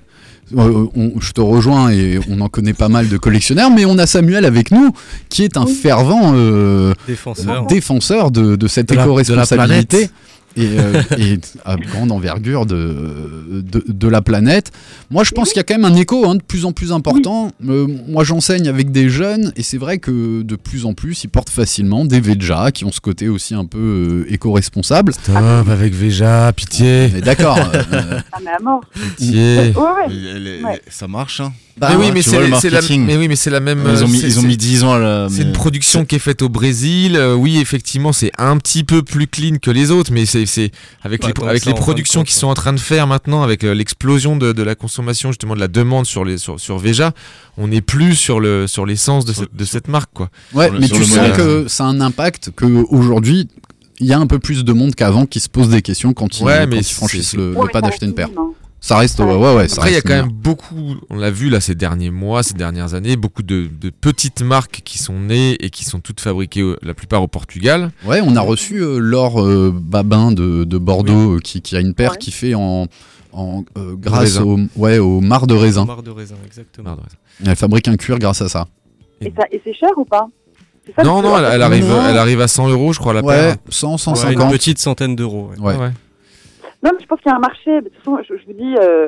euh, 0.58 0.88
on- 0.96 1.20
je 1.20 1.32
te 1.34 1.42
rejoins 1.42 1.92
et 1.92 2.18
on 2.30 2.42
en 2.42 2.50
connaît 2.50 2.74
pas 2.74 2.90
mal 2.90 3.08
de 3.08 3.18
collectionneurs, 3.18 3.70
mais 3.70 3.86
on 3.86 4.00
a 4.00 4.08
Samuel 4.08 4.44
avec 4.46 4.72
nous 4.72 4.90
qui 5.30 5.44
est 5.44 5.56
un 5.56 5.68
fervent 5.68 6.34
euh, 6.36 6.94
Défenseur. 7.08 7.68
défenseur 7.68 8.32
de, 8.32 8.56
de 8.56 8.68
cette 8.68 8.90
De 8.90 8.96
la- 8.96 9.04
de 9.04 9.08
la 9.08 9.14
éco-responsabilité. 9.22 10.10
Et, 10.56 10.68
euh, 10.80 11.02
et 11.18 11.40
à 11.66 11.78
grande 11.78 12.12
envergure 12.12 12.66
de, 12.66 13.62
de, 13.62 13.84
de 13.88 14.08
la 14.08 14.22
planète. 14.22 14.72
Moi, 15.10 15.24
je 15.24 15.32
pense 15.32 15.50
qu'il 15.50 15.58
y 15.58 15.60
a 15.60 15.64
quand 15.64 15.74
même 15.78 15.86
un 15.86 15.96
écho 15.96 16.30
hein, 16.30 16.36
de 16.36 16.44
plus 16.44 16.66
en 16.66 16.72
plus 16.72 16.92
important. 16.92 17.52
Euh, 17.68 17.88
moi, 18.08 18.24
j'enseigne 18.24 18.68
avec 18.68 18.92
des 18.92 19.10
jeunes 19.10 19.52
et 19.56 19.64
c'est 19.64 19.78
vrai 19.78 19.98
que 19.98 20.42
de 20.44 20.56
plus 20.56 20.86
en 20.86 20.94
plus, 20.94 21.24
ils 21.24 21.28
portent 21.30 21.50
facilement 21.50 22.06
des 22.06 22.20
Veja 22.20 22.72
qui 22.72 22.86
ont 22.86 22.92
ce 22.92 23.02
côté 23.02 23.30
aussi 23.30 23.56
un 23.56 23.66
peu 23.66 24.26
euh, 24.28 24.34
éco-responsable. 24.34 25.14
Stop 25.14 25.36
avec 25.70 25.94
Veja, 25.94 26.52
pitié. 26.54 27.10
Mais 27.14 27.22
D'accord. 27.22 27.58
euh, 27.94 28.20
Ah, 28.32 28.38
mais 28.44 28.52
à 28.52 28.60
mort. 28.62 28.82
Pitié. 29.18 29.74
Ouais, 29.76 30.08
ouais. 30.08 30.10
Les- 30.10 30.40
les- 30.40 30.64
Ouais. 30.64 30.82
Ça 30.90 31.08
marche, 31.08 31.40
hein. 31.42 31.52
Bah, 31.78 31.90
mais 31.90 31.96
oui, 31.96 32.12
mais 32.14 32.22
vois, 32.22 32.60
c'est 32.60 32.70
la, 32.70 32.78
marketing. 32.82 33.06
mais 33.06 33.18
oui, 33.18 33.28
mais 33.28 33.36
c'est 33.36 33.50
la 33.50 33.60
même. 33.60 33.84
Ils 33.92 34.04
ont 34.04 34.08
mis, 34.08 34.20
c'est- 34.20 34.28
ils 34.28 34.38
ont 34.38 34.42
c'est- 34.42 34.48
mis 34.48 34.58
10 34.58 34.84
ans 34.84 34.94
à 34.94 35.00
la. 35.00 35.28
C'est 35.30 35.42
une 35.42 35.54
production 35.54 36.06
qui 36.06 36.16
est 36.16 36.20
faite 36.20 36.42
au 36.42 36.50
Brésil. 36.50 37.16
Euh, 37.16 37.34
oui, 37.34 37.58
effectivement, 37.60 38.14
c'est 38.14 38.32
un 38.38 38.58
petit 38.58 38.84
peu 38.84 39.02
plus 39.02 39.28
clean 39.28 39.56
que 39.62 39.72
les 39.72 39.90
autres, 39.90 40.12
mais 40.14 40.26
c'est 40.26 40.44
avec 41.04 41.22
Pas 41.22 41.28
les 41.30 41.48
avec 41.50 41.64
ça, 41.64 41.74
productions 41.74 42.20
compte, 42.22 42.28
qu'ils 42.28 42.36
sont 42.38 42.48
en 42.48 42.54
train 42.54 42.74
de 42.74 42.80
faire 42.80 43.08
maintenant, 43.08 43.42
avec 43.44 43.64
euh, 43.64 43.74
l'explosion 43.74 44.36
de, 44.36 44.52
de 44.52 44.64
la 44.64 44.76
consommation 44.76 45.32
justement 45.32 45.56
de 45.56 45.60
la 45.60 45.68
demande 45.68 46.06
sur 46.06 46.24
les 46.26 46.38
sur, 46.38 46.60
sur 46.60 46.78
Veja, 46.78 47.12
on 47.58 47.68
n'est 47.68 47.82
plus 47.82 48.16
sur 48.16 48.40
le 48.40 48.68
sur 48.68 48.86
l'essence 48.86 49.26
de 49.26 49.34
cette 49.34 49.56
de 49.56 49.66
cette 49.66 49.88
marque 49.88 50.12
quoi. 50.14 50.30
Ouais, 50.54 50.68
Sur 50.70 50.80
mais 50.80 50.88
sur 50.88 50.98
tu 50.98 51.04
sens 51.06 51.18
modèle. 51.18 51.34
que 51.36 51.66
ça 51.68 51.86
a 51.86 51.88
un 51.88 52.02
impact 52.02 52.52
que 52.56 52.66
aujourd'hui 52.90 53.48
il 54.00 54.08
y 54.08 54.14
a 54.14 54.20
un 54.20 54.28
peu 54.28 54.40
plus 54.40 54.64
de 54.64 54.74
monde 54.74 54.96
qu'avant 54.96 55.26
qui 55.26 55.40
se 55.40 55.48
pose 55.50 55.70
des 55.70 55.82
questions 55.82 56.14
quand 56.14 56.40
ils, 56.40 56.44
Ouais, 56.44 56.60
quand 56.64 56.68
mais 56.70 56.78
ils 56.78 56.84
c'est- 56.84 56.94
franchissent 56.96 57.34
le, 57.36 57.54
pas 57.72 57.80
d'acheter 57.82 58.06
une 58.06 58.14
paire. 58.16 58.30
Ça 58.86 58.98
reste, 58.98 59.20
Ouais. 59.20 59.26
ouais, 59.28 59.36
ouais, 59.38 59.56
ouais, 59.56 59.68
ça 59.70 59.78
Après, 59.78 59.92
il 59.92 59.94
y 59.94 59.98
a 59.98 60.02
quand 60.02 60.10
même 60.14 60.28
beaucoup, 60.30 60.96
on 61.10 61.16
l'a 61.16 61.32
vu 61.32 61.50
là 61.50 61.62
ces 61.62 61.74
derniers 61.74 62.10
mois, 62.10 62.44
ces 62.44 62.54
dernières 62.54 62.96
années, 62.96 63.16
beaucoup 63.16 63.42
de, 63.42 63.70
de 63.80 63.90
petites 63.90 64.42
marques 64.42 64.82
qui 64.84 64.98
sont 64.98 65.18
nées 65.18 65.54
et 65.64 65.70
qui 65.70 65.86
sont 65.86 66.02
toutes 66.02 66.20
fabriquées 66.20 66.64
au- 66.64 66.76
la 66.82 66.94
plupart 66.94 67.24
au 67.24 67.30
Portugal. 67.30 67.92
Ouais, 68.06 68.20
on 68.22 68.36
a 68.36 68.42
reçu 68.42 68.80
euh, 68.84 68.98
Laure 69.00 69.42
euh, 69.42 69.72
Babin 69.74 70.34
de, 70.34 70.66
de 70.66 70.78
Bordeaux 70.78 71.36
euh, 71.36 71.40
qui, 71.40 71.62
qui 71.62 71.78
a 71.78 71.80
une 71.80 71.94
paire 71.94 72.12
Ouais. 72.12 72.18
qui 72.18 72.32
fait 72.32 72.56
en, 72.56 72.88
en 73.32 73.64
euh, 73.78 73.96
grâce 73.98 74.38
au, 74.42 74.60
ouais, 74.76 75.00
au 75.00 75.22
marc 75.22 75.48
de 75.48 75.54
raisin. 75.56 75.86
Marc 75.86 76.04
de 76.04 76.12
raisin, 76.12 76.36
exactement. 76.46 76.98
Elle 77.46 77.56
fabrique 77.56 77.88
un 77.88 77.96
cuir 77.96 78.20
grâce 78.20 78.42
à 78.42 78.50
ça. 78.50 78.68
Et, 79.22 79.32
ça- 79.34 79.46
et 79.50 79.62
c'est 79.64 79.74
cher 79.74 79.92
ou 79.96 80.04
pas? 80.04 80.28
Ça, 80.98 81.04
Non, 81.04 81.22
non, 81.22 81.38
elle, 81.38 81.62
arrive, 81.62 81.88
Non. 81.88 82.06
elle 82.10 82.18
arrive 82.18 82.42
à 82.42 82.50
100 82.50 82.68
euros, 82.68 82.92
je 82.92 83.00
crois, 83.00 83.14
la 83.14 83.22
Ouais, 83.24 83.34
paire. 83.34 83.56
100, 83.70 83.92
Ouais, 83.94 83.98
150. 83.98 84.44
une 84.44 84.52
petite 84.58 84.80
centaine 84.80 85.16
d'euros. 85.16 85.52
ouais. 85.58 85.74
Ouais. 85.78 85.92
Non, 86.84 86.92
mais 86.94 87.00
je 87.02 87.06
pense 87.08 87.20
qu'il 87.22 87.30
y 87.30 87.34
a 87.34 87.38
un 87.38 87.40
marché. 87.40 87.82
De 87.82 87.90
toute 87.90 87.98
façon, 88.00 88.18
je, 88.28 88.36
je 88.36 88.46
vous 88.46 88.54
dis, 88.54 88.76
euh, 88.80 89.08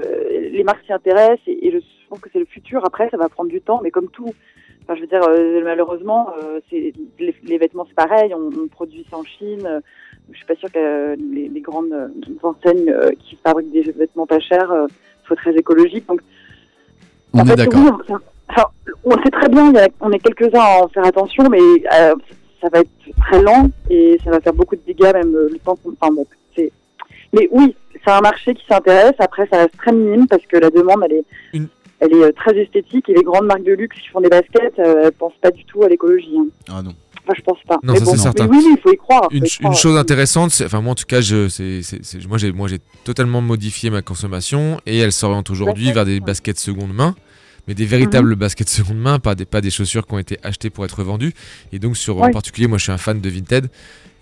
les 0.51 0.63
marques 0.63 0.85
s'y 0.85 0.93
intéressent 0.93 1.41
et, 1.47 1.67
et 1.67 1.71
je 1.71 1.79
pense 2.09 2.19
que 2.19 2.29
c'est 2.31 2.39
le 2.39 2.45
futur. 2.45 2.85
Après, 2.85 3.09
ça 3.09 3.17
va 3.17 3.27
prendre 3.29 3.49
du 3.49 3.61
temps, 3.61 3.81
mais 3.83 3.91
comme 3.91 4.09
tout. 4.09 4.31
Enfin, 4.83 4.95
je 4.95 5.01
veux 5.01 5.07
dire, 5.07 5.21
euh, 5.27 5.61
malheureusement, 5.63 6.29
euh, 6.43 6.59
c'est 6.69 6.93
les, 7.19 7.35
les 7.43 7.57
vêtements, 7.57 7.85
c'est 7.87 7.95
pareil. 7.95 8.33
On, 8.33 8.49
on 8.63 8.67
produit 8.67 9.05
ça 9.09 9.17
en 9.17 9.23
Chine. 9.23 9.65
Euh, 9.65 9.79
Je 10.31 10.37
suis 10.37 10.45
pas 10.45 10.55
sûre 10.55 10.71
que 10.71 10.77
euh, 10.79 11.15
les, 11.33 11.49
les 11.49 11.61
grandes 11.61 11.91
euh, 11.91 12.07
enseignes 12.43 12.89
euh, 12.89 13.09
qui 13.19 13.35
fabriquent 13.43 13.71
des 13.71 13.81
vêtements 13.91 14.27
pas 14.27 14.39
chers 14.39 14.71
euh, 14.71 14.87
soient 15.25 15.35
très 15.35 15.55
écologiques. 15.55 16.07
Donc, 16.07 16.21
On 17.33 17.39
en 17.39 17.45
est 17.47 17.55
d'accord. 17.55 17.81
oui, 17.83 17.89
on, 18.09 18.13
enfin, 18.49 18.65
on 19.03 19.11
sait 19.23 19.31
très 19.31 19.49
bien, 19.49 19.69
il 19.71 19.75
y 19.75 19.79
a- 19.79 19.89
on 20.01 20.11
est 20.11 20.19
quelques-uns 20.19 20.59
à 20.61 20.83
en 20.83 20.87
faire 20.87 21.05
attention, 21.05 21.43
mais 21.49 21.59
euh, 21.59 22.13
ça 22.61 22.69
va 22.71 22.79
être 22.79 22.89
très 23.21 23.41
lent 23.41 23.67
et 23.89 24.17
ça 24.23 24.29
va 24.31 24.39
faire 24.39 24.53
beaucoup 24.53 24.75
de 24.75 24.81
dégâts, 24.85 25.11
même 25.13 25.33
le 25.35 25.57
temps 25.59 25.75
qu'on. 25.75 25.93
Enfin 25.99 26.13
bon. 26.13 26.25
Mais 27.35 27.47
oui, 27.51 27.75
c'est 28.03 28.11
un 28.11 28.21
marché 28.21 28.53
qui 28.53 28.63
s'intéresse. 28.67 29.13
Après, 29.19 29.47
ça 29.51 29.57
reste 29.59 29.77
très 29.77 29.91
minime 29.91 30.27
parce 30.27 30.43
que 30.47 30.57
la 30.57 30.69
demande, 30.69 31.01
elle 31.05 31.17
est, 31.17 31.25
Une- 31.53 31.67
elle 31.99 32.13
est 32.13 32.23
euh, 32.23 32.31
très 32.35 32.55
esthétique 32.57 33.09
et 33.09 33.13
les 33.13 33.23
grandes 33.23 33.45
marques 33.45 33.63
de 33.63 33.73
luxe 33.73 33.97
qui 34.01 34.07
font 34.09 34.21
des 34.21 34.29
baskets, 34.29 34.73
euh, 34.79 35.03
elles 35.05 35.11
pensent 35.11 35.37
pas 35.41 35.51
du 35.51 35.63
tout 35.65 35.83
à 35.83 35.89
l'écologie. 35.89 36.35
hein. 36.37 36.47
Ah 36.69 36.81
non. 36.81 36.93
Enfin, 37.27 37.33
je 37.37 37.41
pense 37.41 37.57
pas. 37.67 37.79
Non, 37.81 37.93
mais 37.93 37.99
ça, 37.99 38.05
bon, 38.05 38.11
c'est 38.11 38.17
certain. 38.19 38.47
Mais 38.47 38.57
oui, 38.57 38.63
oui, 38.67 38.75
il 38.77 38.81
faut 38.81 38.93
y 38.93 38.97
croire. 38.97 39.27
Une, 39.31 39.37
y 39.45 39.47
ch- 39.49 39.57
croire. 39.57 39.73
une 39.73 39.79
chose 39.79 39.97
intéressante, 39.97 40.51
c'est- 40.51 40.65
enfin 40.65 40.81
moi 40.81 40.91
en 40.91 40.95
tout 40.95 41.05
cas, 41.07 41.21
je, 41.21 41.47
c'est, 41.49 41.81
c'est- 41.81 42.03
c'est- 42.05 42.27
moi 42.27 42.37
j'ai, 42.37 42.51
moi 42.51 42.67
j'ai 42.67 42.77
totalement 43.03 43.41
modifié 43.41 43.89
ma 43.89 44.03
consommation 44.03 44.79
et 44.85 44.99
elle 44.99 45.11
s'oriente 45.11 45.49
aujourd'hui 45.49 45.91
vers 45.91 46.05
des 46.05 46.19
baskets 46.19 46.59
seconde 46.59 46.93
main, 46.93 47.15
mais 47.67 47.73
des 47.73 47.85
véritables 47.85 48.29
Mhm. 48.29 48.35
baskets 48.35 48.69
seconde 48.69 48.97
main, 48.99 49.19
pas 49.19 49.35
des, 49.35 49.45
pas 49.45 49.61
des 49.61 49.71
chaussures 49.71 50.05
qui 50.05 50.13
ont 50.13 50.19
été 50.19 50.37
achetées 50.43 50.69
pour 50.69 50.85
être 50.85 51.03
vendues. 51.03 51.33
Et 51.71 51.79
donc 51.79 51.97
sur 51.97 52.21
en 52.21 52.29
particulier, 52.31 52.67
moi 52.67 52.77
je 52.77 52.83
suis 52.83 52.91
un 52.91 52.97
fan 52.97 53.19
de 53.21 53.29
Vinted. 53.29 53.69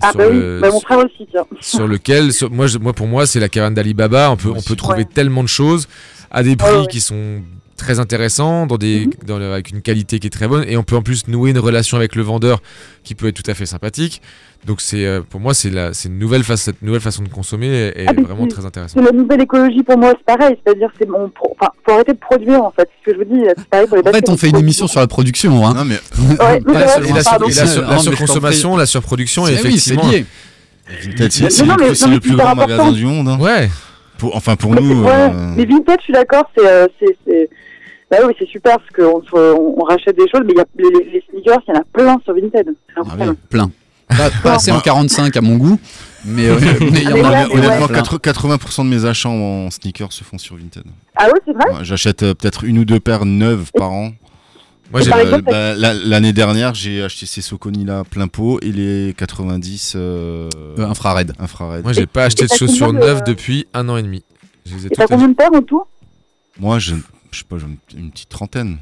Ah 0.01 0.09
sur 0.11 0.17
bah 0.17 0.29
le- 0.29 0.59
bah, 0.61 0.69
mon 0.71 0.79
frère 0.81 0.97
aussi, 0.99 1.25
tiens. 1.31 1.45
sur 1.61 1.87
lequel, 1.87 2.33
sur- 2.33 2.51
moi, 2.51 2.67
je- 2.67 2.77
moi 2.77 2.91
pour 2.93 3.07
moi, 3.07 3.25
c'est 3.25 3.39
la 3.39 3.47
caravane 3.49 3.73
d'Alibaba. 3.73 4.31
On 4.31 4.35
peut, 4.37 4.49
on 4.49 4.61
peut 4.61 4.75
trouver 4.75 4.99
Ouais. 4.99 5.05
tellement 5.05 5.43
de 5.43 5.47
choses 5.47 5.87
à 6.29 6.43
des 6.43 6.55
prix 6.57 6.69
Ouais, 6.71 6.79
ouais. 6.81 6.87
qui 6.87 6.99
sont 6.99 7.41
très 7.77 7.99
intéressants, 7.99 8.65
dans 8.67 8.77
des, 8.77 9.07
Mhm. 9.07 9.11
dans 9.27 9.39
le- 9.39 9.51
avec 9.51 9.71
une 9.71 9.81
qualité 9.81 10.19
qui 10.19 10.27
est 10.27 10.29
très 10.29 10.47
bonne, 10.47 10.63
et 10.67 10.77
on 10.77 10.83
peut 10.83 10.95
en 10.95 11.01
plus 11.01 11.27
nouer 11.27 11.51
une 11.51 11.59
relation 11.59 11.97
avec 11.97 12.15
le 12.15 12.21
vendeur 12.23 12.61
qui 13.03 13.15
peut 13.15 13.27
être 13.27 13.41
tout 13.41 13.49
à 13.49 13.53
fait 13.53 13.65
sympathique. 13.65 14.21
Donc 14.65 14.79
c'est, 14.79 15.05
euh, 15.05 15.21
pour 15.27 15.41
moi, 15.41 15.53
c'est 15.53 15.69
la, 15.69 15.93
c'est 15.93 16.07
une 16.07 16.17
nouvelle 16.19 16.43
façon, 16.43 16.63
cette 16.65 16.81
nouvelle 16.81 17.01
façon 17.01 17.21
de 17.23 17.27
consommer 17.27 17.67
est, 17.67 18.03
est 18.03 18.05
Ah, 18.07 18.13
vraiment 18.21 18.47
très 18.47 18.65
intéressante. 18.65 19.03
La 19.03 19.11
nouvelle 19.11 19.41
écologie 19.41 19.83
pour 19.83 19.97
moi, 19.97 20.13
c'est 20.17 20.25
pareil. 20.37 20.55
C'est-à-dire, 20.65 20.87
c'est 20.97 21.09
mon, 21.09 21.27
pro- 21.29 21.53
enfin, 21.59 21.69
faut 21.85 21.91
arrêter 21.93 22.13
de 22.13 22.17
produire 22.19 22.63
en 22.63 22.71
fait. 22.71 22.87
Ce 23.05 23.11
que 23.11 23.17
je 23.17 23.23
vous 23.25 23.35
dis, 23.35 23.41
c'est 23.57 23.65
pareil 23.67 23.87
pour 23.87 23.97
les 23.97 24.07
En 24.07 24.13
fait, 24.13 24.29
on 24.29 24.37
fait 24.37 24.49
une 24.49 24.57
émission 24.57 24.87
sur 24.87 25.01
la 25.01 25.07
production. 25.07 25.67
Hein. 25.67 25.73
Non 25.73 25.83
mais 25.83 25.95
Ouais, 25.95 26.61
mais 26.65 26.73
Pas 26.73 26.87
c'est 26.87 26.93
seulement 26.93 27.09
vrai, 27.09 27.09
Et 27.09 27.13
la, 27.13 27.21
sur- 27.23 27.31
pardon. 27.31 27.45
et 27.47 27.53
la 27.53 27.65
sur- 27.67 27.81
Non, 27.81 27.87
la 27.89 27.93
mais 27.95 27.99
je 27.99 28.05
t'en 28.05 28.11
surconsommation, 28.15 28.77
la 28.77 28.85
surproduction, 28.85 29.47
et 29.47 29.55
C'est- 29.57 29.63
oui, 29.67 29.79
c'est 29.79 29.91
effectivement. 29.95 30.09
lié. 30.11 30.25
C'est 31.99 32.07
le 32.07 32.19
plus- 32.19 32.35
grand 32.35 32.55
magasin 32.55 32.91
du 32.91 33.05
monde. 33.05 33.27
hein. 33.27 33.37
Ouais. 33.39 33.69
Pour, 34.17 34.35
enfin 34.35 34.55
pour 34.55 34.73
nous. 34.75 35.03
ouais, 35.03 35.11
euh, 35.11 35.53
mais 35.55 35.65
Vinted, 35.65 35.97
je 35.99 36.03
suis 36.03 36.13
d'accord, 36.13 36.49
c'est, 36.55 36.65
euh, 36.65 36.87
c'est, 36.99 37.17
c'est, 37.25 37.49
bah 38.09 38.17
oui, 38.25 38.33
c'est 38.37 38.47
super 38.47 38.77
parce 38.77 38.89
qu'on 38.91 39.21
on, 39.33 39.75
on 39.79 39.83
rachète 39.83 40.15
des 40.17 40.29
choses, 40.29 40.43
mais 40.45 40.53
il 40.53 40.57
y 40.57 40.61
a 40.61 40.65
les, 40.77 41.23
sneakers, 41.29 41.59
il 41.67 41.73
y 41.73 41.77
en 41.77 41.81
a 41.81 41.83
plein 41.91 42.17
sur 42.23 42.33
Vinted. 42.33 42.75
Ah. 42.95 43.01
Plein. 43.49 43.71
Pas, 44.07 44.29
pas 44.43 44.55
assez 44.55 44.71
en 44.71 44.79
45 44.79 45.35
à 45.35 45.41
mon 45.41 45.57
goût, 45.57 45.79
mais 46.25 46.47
euh, 46.47 46.55
a 46.57 47.47
Honnêtement, 47.51 47.87
Plein. 47.87 48.01
80 48.01 48.57
80% 48.57 48.83
de 48.83 48.89
mes 48.89 49.05
achats 49.05 49.29
en 49.29 49.69
sneakers 49.71 50.13
se 50.13 50.23
font 50.23 50.37
sur 50.37 50.55
Vinted. 50.55 50.83
Ah 51.15 51.27
ouais, 51.27 51.39
c'est 51.45 51.53
vrai. 51.53 51.77
Ouais, 51.77 51.83
J'achète 51.83 52.23
euh, 52.23 52.33
peut-être 52.33 52.63
une 52.63 52.79
ou 52.79 52.85
deux 52.85 52.99
paires 52.99 53.25
neuves 53.25 53.71
par 53.73 53.91
an. 53.91 54.11
Moi, 54.93 55.01
Euh, 55.07 55.41
bah, 55.41 55.73
la- 55.75 55.93
L'année 55.95 56.33
dernière, 56.33 56.73
j'ai 56.75 57.01
acheté 57.03 57.25
ces 57.25 57.41
Soconi 57.41 57.83
là 57.83 58.03
plein 58.09 58.27
pot 58.27 58.59
et 58.61 58.71
les 58.71 59.13
90 59.17 59.93
euh, 59.95 60.49
Euh, 60.77 60.87
infrared. 60.87 61.33
infrared. 61.39 61.83
moi, 61.83 61.93
j'ai 61.93 62.05
pas 62.05 62.25
acheté 62.25 62.43
et 62.43 62.47
de 62.47 62.53
chaussures 62.53 62.93
neuves 62.93 63.23
depuis 63.25 63.65
un 63.73 63.89
an 63.89 63.97
et 63.97 64.03
demi. 64.03 64.23
Je 64.65 64.75
les 64.75 64.83
ai 64.83 64.87
Et 64.87 64.89
t'as 64.95 65.07
combien 65.07 65.27
de 65.29 65.33
paires 65.33 65.49
en 65.53 65.61
tout? 65.63 65.81
Moi, 66.59 66.77
je, 66.79 66.93
je 67.31 67.39
sais 67.39 67.45
pas, 67.49 67.57
j'ai 67.57 67.97
une- 67.97 68.11
petite 68.11 68.29
trentaine. 68.29 68.77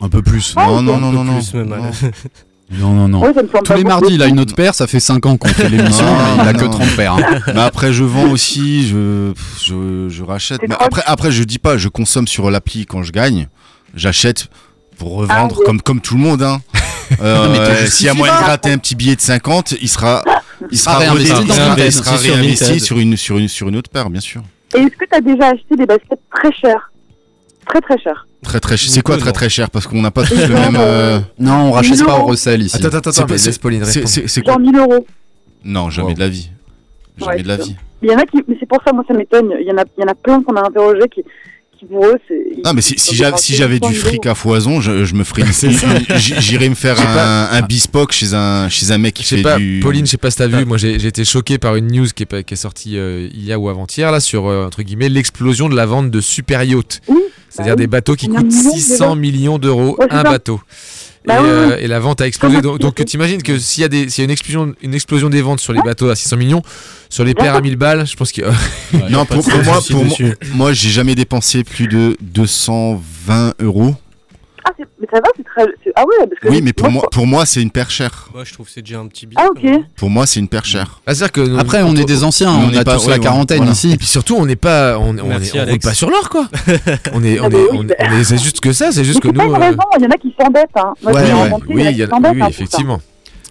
Un 0.00 0.08
peu 0.08 0.22
plus. 0.22 0.52
Ah, 0.56 0.66
non, 0.66 0.82
non, 0.82 0.98
non, 0.98 1.10
non, 1.12 1.24
non. 1.24 1.40
plus, 1.40 1.54
même, 1.54 1.68
Non. 1.68 1.90
Non, 2.70 3.08
non. 3.08 3.22
Ouais, 3.22 3.32
Tous 3.64 3.74
les 3.74 3.84
mardis, 3.84 4.14
il 4.14 4.22
a 4.22 4.26
une 4.26 4.40
autre 4.40 4.54
paire. 4.54 4.74
Ça 4.74 4.86
fait 4.88 4.98
5 5.00 5.24
ans 5.26 5.36
qu'on 5.36 5.48
fait 5.48 5.68
l'émission, 5.68 6.04
il 6.36 6.40
a 6.48 6.52
non. 6.52 6.58
que 6.58 6.64
30 6.64 6.96
paires. 6.96 7.14
hein. 7.14 7.40
Mais 7.54 7.60
après, 7.60 7.92
je 7.92 8.02
vends 8.04 8.28
aussi, 8.30 8.86
je, 8.88 9.32
je, 9.62 10.08
je 10.08 10.22
rachète. 10.24 10.60
Mais 10.68 10.74
après, 10.78 11.02
après, 11.06 11.30
je 11.32 11.42
dis 11.44 11.58
pas, 11.60 11.76
je 11.78 11.88
consomme 11.88 12.26
sur 12.26 12.50
l'appli 12.50 12.84
quand 12.86 13.02
je 13.04 13.12
gagne. 13.12 13.48
J'achète 13.94 14.48
pour 14.98 15.12
revendre 15.16 15.54
Ah, 15.56 15.58
oui. 15.60 15.64
comme, 15.66 15.80
comme 15.82 16.00
tout 16.00 16.14
le 16.14 16.20
monde. 16.20 16.42
Hein. 16.42 16.60
Euh, 17.22 17.54
a 17.70 17.74
justifie 17.76 18.12
moyen 18.16 18.34
de 18.36 18.42
gratter 18.44 18.72
un 18.72 18.78
petit 18.78 18.96
billet 18.96 19.14
de 19.14 19.20
50, 19.20 19.76
il 19.80 19.88
sera, 19.88 20.24
il 20.72 20.76
sera 20.76 20.94
sera 20.94 21.04
réinvesti 21.04 21.30
redé- 21.30 21.36
dans 21.36 21.42
il 21.44 21.52
sera- 21.52 21.68
Vinted. 21.68 21.86
il 21.86 21.92
sera 21.92 22.18
Sur 22.18 22.34
réinvesti 22.34 22.64
Vinted. 22.64 22.80
sur 22.82 22.98
une, 22.98 23.16
sur, 23.16 23.38
une, 23.38 23.48
sur 23.48 23.68
une 23.68 23.76
autre 23.76 23.90
paire, 23.90 24.10
bien 24.10 24.20
sûr. 24.20 24.42
Et 24.74 24.78
est-ce 24.80 24.88
que 24.96 25.04
t'as 25.08 25.20
déjà 25.20 25.50
acheté 25.50 25.76
des 25.78 25.86
baskets 25.86 26.18
très 26.34 26.52
chères? 26.52 26.90
Très 27.64 27.80
très 27.80 27.96
chères. 28.00 28.26
Très 28.42 28.58
très 28.58 28.76
cher. 28.76 28.90
C'est 28.90 29.02
quoi 29.02 29.18
très 29.18 29.30
très 29.30 29.48
cher? 29.48 29.70
Parce 29.70 29.86
qu'on 29.86 30.02
n'a 30.02 30.10
pas 30.10 30.24
tous 30.24 30.34
le 30.34 30.48
même. 30.48 30.74
euh, 30.74 30.80
euh, 30.80 31.20
Non, 31.38 31.68
on 31.68 31.72
rachète 31.72 32.00
Non. 32.00 32.06
pas 32.06 32.18
au 32.18 32.24
recel 32.26 32.60
ici. 32.62 32.74
Attends, 32.76 32.88
attends, 32.96 33.12
c'est 33.12 33.22
attends, 33.22 33.36
c'est- 33.38 34.42
quoi 34.42 34.54
Genre 34.54 34.60
1000 34.60 34.76
euros. 34.76 35.06
Non, 35.64 35.90
jamais 35.90 36.08
Wow. 36.08 36.14
de 36.14 36.20
la 36.20 36.28
vie. 36.28 36.50
Jamais 37.18 37.36
Ouais, 37.36 37.42
de 37.44 37.48
la 37.48 37.56
c'est 37.58 37.62
vie. 37.66 37.76
Il 38.02 38.10
y 38.10 38.14
en 38.14 38.18
a 38.18 38.24
qui, 38.26 38.38
mais 38.48 38.56
c'est 38.58 38.66
pour 38.68 38.78
ça, 38.84 38.92
moi, 38.92 39.04
ça 39.06 39.14
m'étonne. 39.14 39.52
Il 39.60 39.66
y 39.66 39.70
en 39.70 39.78
a, 39.78 39.84
il 39.96 40.00
y 40.00 40.04
en 40.04 40.08
a 40.08 40.14
plein 40.16 40.42
qu'on 40.42 40.56
a 40.56 40.66
interrogés 40.66 41.08
qui, 41.14 41.22
qui 41.78 41.86
pour 41.86 42.06
eux, 42.06 42.14
c'est. 42.28 42.62
Non, 42.64 42.72
mais 42.74 42.80
si, 42.82 42.94
si 42.98 43.14
j'avais 43.14 43.30
dépensé 43.32 43.44
si 43.46 43.54
j'avais 43.56 43.78
100 43.78 43.88
du 43.88 43.94
000 43.94 44.06
fric 44.06 44.26
à 44.26 44.34
foison, 44.34 44.80
je, 44.80 45.04
je 45.04 45.14
me 45.14 45.24
ferais 45.24 45.42
J'irais 46.16 46.68
me 46.68 46.74
faire 46.74 46.98
un, 47.00 47.48
un 47.52 47.62
bespoke 47.62 48.12
chez 48.12 48.34
un, 48.34 48.68
chez 48.68 48.90
un 48.92 48.98
mec 48.98 49.14
qui 49.14 49.22
Je 49.22 49.28
sais 49.28 49.36
fait 49.36 49.42
pas, 49.42 49.58
du. 49.58 49.80
Pauline, 49.82 50.06
je 50.06 50.10
sais 50.12 50.16
pas 50.16 50.30
si 50.30 50.38
t'as 50.38 50.46
vu, 50.46 50.64
moi 50.64 50.78
j'ai 50.78 50.94
été 51.06 51.24
choqué 51.24 51.58
par 51.58 51.76
une 51.76 51.86
news 51.92 52.06
qui 52.14 52.22
est, 52.22 52.26
pas- 52.26 52.42
qui 52.42 52.54
est 52.54 52.56
sortie 52.56 52.96
euh, 52.96 53.28
hier 53.34 53.60
ou 53.60 53.68
avant-hier 53.68 54.10
là 54.10 54.20
sur 54.20 54.46
euh, 54.46 54.66
entre 54.66 54.82
guillemets 54.82 55.08
l'explosion 55.08 55.68
de 55.68 55.76
la 55.76 55.86
vente 55.86 56.10
de 56.10 56.20
super 56.20 56.62
yachts. 56.64 57.00
Oui, 57.08 57.18
C'est-à-dire 57.50 57.74
bah 57.74 57.80
oui. 57.80 57.84
des 57.84 57.88
bateaux 57.88 58.14
qui 58.16 58.28
coûtent 58.28 58.46
millions, 58.46 58.72
600 58.72 59.16
millions 59.16 59.58
d'euros 59.58 59.96
Ouais, 59.98 60.06
un 60.10 60.22
ça. 60.22 60.30
bateau. 60.30 60.60
Et, 61.26 61.28
Bah 61.28 61.38
oui, 61.42 61.48
euh, 61.48 61.76
et 61.78 61.88
la 61.88 61.98
vente 61.98 62.20
a 62.20 62.26
explosé. 62.26 62.60
Donc, 62.62 62.78
donc 62.80 62.94
c'est- 62.98 63.04
t'imagines 63.04 63.42
que 63.42 63.58
s'il 63.58 63.82
y 63.82 63.84
a 63.84 63.88
des 63.88 64.08
s'il 64.08 64.22
y 64.22 64.24
a 64.24 64.26
une 64.26 64.30
explosion 64.30 64.74
une 64.80 64.94
explosion 64.94 65.28
des 65.28 65.42
ventes 65.42 65.58
sur 65.60 65.72
les 65.72 65.82
bateaux 65.82 66.08
à 66.08 66.14
600 66.14 66.36
millions, 66.36 66.62
sur 67.10 67.24
les 67.24 67.34
paires 67.34 67.54
à 67.56 67.60
1000 67.60 67.76
balles, 67.76 68.06
je 68.06 68.14
pense 68.14 68.30
que 68.32 68.42
Non, 69.10 69.24
pour, 69.26 69.42
pas 69.44 69.50
de 69.50 69.56
pour 69.56 69.64
moi, 69.64 69.80
pour 69.90 70.04
moi, 70.04 70.16
moi, 70.54 70.72
j'ai 70.72 70.90
jamais 70.90 71.14
dépensé 71.16 71.64
plus 71.64 71.88
de 71.88 72.16
220 72.20 73.54
euros. 73.60 73.94
Ah, 74.68 74.72
c'est- 74.76 74.84
mais 75.00 75.06
ça 75.12 75.20
va, 75.20 75.28
c'est 75.36 75.44
très. 75.44 75.64
Ah 75.94 76.02
ouais, 76.04 76.26
parce 76.28 76.40
que. 76.40 76.48
Oui, 76.48 76.60
mais 76.60 76.72
pour 76.72 76.90
moi, 76.90 77.04
pour 77.12 77.24
moi, 77.26 77.46
c'est 77.46 77.62
une 77.62 77.70
paire 77.70 77.88
chère. 77.88 78.28
Moi, 78.34 78.42
je 78.44 78.52
trouve 78.52 78.66
que 78.66 78.72
c'est 78.72 78.82
déjà 78.82 78.98
un 78.98 79.06
petit 79.06 79.26
billet. 79.26 79.40
Ah, 79.40 79.46
ok. 79.48 79.64
Pour 79.96 80.10
moi, 80.10 80.26
c'est 80.26 80.40
une 80.40 80.48
paire 80.48 80.64
chère. 80.64 81.00
Ah, 81.06 81.14
c'est-à-dire 81.14 81.30
que 81.32 81.58
Après, 81.58 81.82
on 81.82 81.94
est 81.94 82.04
des 82.04 82.24
anciens, 82.24 82.50
on 82.52 82.76
a 82.76 82.82
pas- 82.82 82.96
tous 82.96 83.04
ouais, 83.06 83.12
la 83.12 83.18
quarantaine 83.20 83.58
voilà. 83.58 83.72
ici. 83.72 83.92
et 83.92 83.96
puis 83.96 84.06
surtout, 84.08 84.34
on 84.36 84.44
n'est 84.44 84.56
pas 84.56 84.98
on, 84.98 85.10
on, 85.18 85.28
Merci, 85.28 85.56
est, 85.56 85.60
on 85.60 85.62
roule 85.62 85.68
Alex. 85.70 85.84
pas 85.86 85.94
sur 85.94 86.10
l'or 86.10 86.28
quoi. 86.28 86.48
on 87.12 87.22
est 87.22 87.38
on 87.38 87.44
Ah, 87.44 87.48
est 87.48 87.70
on, 87.72 87.78
on 87.78 88.18
est 88.18 88.24
c'est 88.24 88.38
juste 88.42 88.60
que 88.60 88.72
ça, 88.72 88.90
c'est 88.90 89.04
juste 89.04 89.20
que 89.20 89.28
nous 89.28 89.34
pas 89.34 89.44
une 89.44 89.54
euh, 89.54 89.58
raison, 89.58 89.78
il 89.98 90.02
y 90.02 90.06
en 90.06 90.10
a 90.10 90.16
qui 90.18 90.34
s'embêtent. 90.40 90.66
Hein. 90.74 90.92
Moi, 91.02 91.12
Ouais, 91.12 91.26
j'ai 91.26 91.32
ouais. 91.32 91.42
rencontré, 91.42 91.74
oui, 91.74 91.74
il 91.74 91.80
y 91.80 91.84
en 91.84 91.86
a 91.86 91.90
il 91.90 91.92
y 91.92 91.96
qui 91.96 92.02
a- 92.02 92.08
s'embêtent. 92.08 92.32
oui, 92.34 92.42
hein, 92.42 92.46
effectivement. 92.48 93.00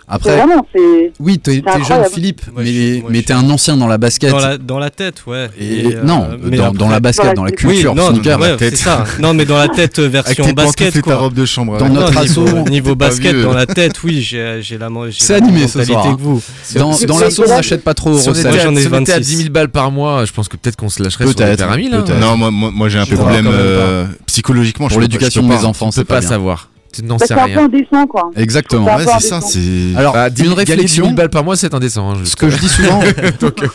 Après, 0.07 0.37
Vraiment, 0.37 0.65
c'est. 0.73 1.11
oui, 1.19 1.39
t'es 1.39 1.63
jeune. 1.87 2.03
Philippe, 2.13 2.41
Moi, 2.53 2.61
mais, 2.63 2.99
je 2.99 3.03
mais 3.09 3.21
t'es 3.23 3.33
un 3.33 3.49
ancien 3.49 3.75
dans 3.75 3.87
la 3.87 3.97
basket. 3.97 4.29
Dans 4.29 4.37
la, 4.37 4.57
dans 4.59 4.77
la 4.77 4.91
tête, 4.91 5.23
ouais. 5.25 5.49
Et, 5.59 5.95
euh, 5.95 6.03
non, 6.03 6.27
mais 6.43 6.57
dans, 6.57 6.65
après- 6.65 6.77
dans 6.77 6.89
la 6.89 6.99
basket, 6.99 7.35
dans 7.35 7.43
la 7.43 7.51
culture, 7.51 7.91
oui, 7.93 7.97
non, 7.97 8.11
sneaker. 8.11 8.39
ouais, 8.39 8.49
la 8.51 8.55
tête. 8.57 8.77
c'est 8.77 8.83
ça. 8.83 9.03
Non, 9.19 9.33
mais 9.33 9.45
dans 9.45 9.57
la 9.57 9.67
tête 9.67 9.97
euh, 9.97 10.07
version 10.07 10.47
basket, 10.51 10.89
et 10.95 10.99
ta 10.99 11.01
quoi. 11.01 11.15
robe 11.15 11.33
de 11.33 11.45
chambre. 11.45 11.77
Dans 11.79 11.85
ouais. 11.85 11.91
notre 11.91 12.17
assaut, 12.19 12.45
niveau, 12.69 12.93
basket, 12.95 13.35
dans 13.41 13.53
la 13.53 13.65
tête, 13.65 14.03
oui, 14.03 14.21
j'ai 14.21 14.59
j'ai 14.61 14.77
la, 14.77 14.89
C'est 15.11 15.33
animé 15.33 15.67
ce 15.67 15.83
soir, 15.83 16.15
que 16.15 16.21
vous. 16.21 16.39
Dans, 16.75 16.91
l'assaut, 17.19 17.43
on 17.45 17.49
n'achète 17.49 17.83
pas 17.83 17.95
trop 17.95 18.15
Si 18.17 18.29
on 18.29 18.33
était, 18.33 18.47
recel. 18.49 18.51
Moi, 18.51 18.59
j'en 18.63 18.75
à, 18.75 18.79
ai 18.79 18.81
si 18.83 18.87
on 18.93 18.99
était 19.01 19.11
à 19.13 19.15
26. 19.17 19.27
10 19.27 19.37
000 19.37 19.49
balles 19.49 19.69
par 19.69 19.89
mois, 19.91 20.25
je 20.25 20.31
pense 20.31 20.47
que 20.47 20.57
peut-être 20.57 20.75
qu'on 20.75 20.89
se 20.89 21.01
lâcherait 21.01 21.25
sur 21.25 21.39
les 21.39 21.55
paires 21.55 21.71
à 21.71 21.77
1000. 21.77 21.93
hein. 21.95 22.03
Non, 22.19 22.37
moi, 22.37 22.51
moi, 22.51 22.69
moi, 22.71 22.89
j'ai 22.89 22.99
un 22.99 23.05
problème 23.07 23.47
euh, 23.51 24.05
psychologiquement. 24.27 24.87
Pour 24.87 24.99
l'éducation 25.01 25.47
des 25.47 25.65
enfants, 25.65 25.89
c'est 25.89 26.05
pas 26.05 26.21
savoir. 26.21 26.69
N'en 27.03 27.17
Bah, 27.17 27.25
sais 27.25 27.33
c'est 27.33 27.39
un 27.39 27.47
peu 27.47 27.59
indécent, 27.59 28.07
quoi. 28.07 28.31
Exactement. 28.35 28.85
Ouais, 28.95 29.05
c'est 29.19 29.27
ça. 29.27 29.41
C'est. 29.41 29.95
Alors, 29.95 30.13
Bah, 30.13 30.27
une 30.27 30.33
10 30.33 30.41
000 30.43 30.49
galer 30.55 30.65
10 30.65 30.71
réflexion. 30.71 31.03
000 31.05 31.15
balles 31.15 31.29
par 31.29 31.43
mois, 31.43 31.55
c'est 31.55 31.73
indécent. 31.73 32.11
hein, 32.11 32.15
je- 32.19 32.25
Ce 32.25 32.35
que 32.35 32.49
je 32.49 32.57
dis 32.57 32.67
souvent, 32.69 32.99
Donc, 33.41 33.63
euh, 33.63 33.67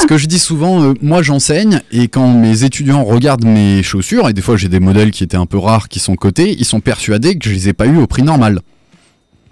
ce 0.00 0.06
que 0.06 0.18
je 0.18 0.26
dis 0.26 0.38
souvent, 0.38 0.82
euh, 0.82 0.94
moi 1.02 1.22
j'enseigne 1.22 1.80
et 1.92 2.08
quand 2.08 2.28
mes 2.32 2.64
étudiants 2.64 3.04
regardent 3.04 3.44
mes 3.44 3.82
chaussures 3.82 4.28
et 4.28 4.32
des 4.32 4.42
fois 4.42 4.56
j'ai 4.56 4.68
des 4.68 4.80
modèles 4.80 5.10
qui 5.10 5.24
étaient 5.24 5.36
un 5.36 5.46
peu 5.46 5.58
rares 5.58 5.88
qui 5.88 5.98
sont 6.00 6.14
cotés, 6.16 6.54
ils 6.58 6.64
sont 6.64 6.80
persuadés 6.80 7.36
que 7.38 7.48
je 7.48 7.54
les 7.54 7.68
ai 7.68 7.72
pas 7.72 7.86
eu 7.86 7.96
au 7.96 8.06
prix 8.06 8.22
normal. 8.22 8.60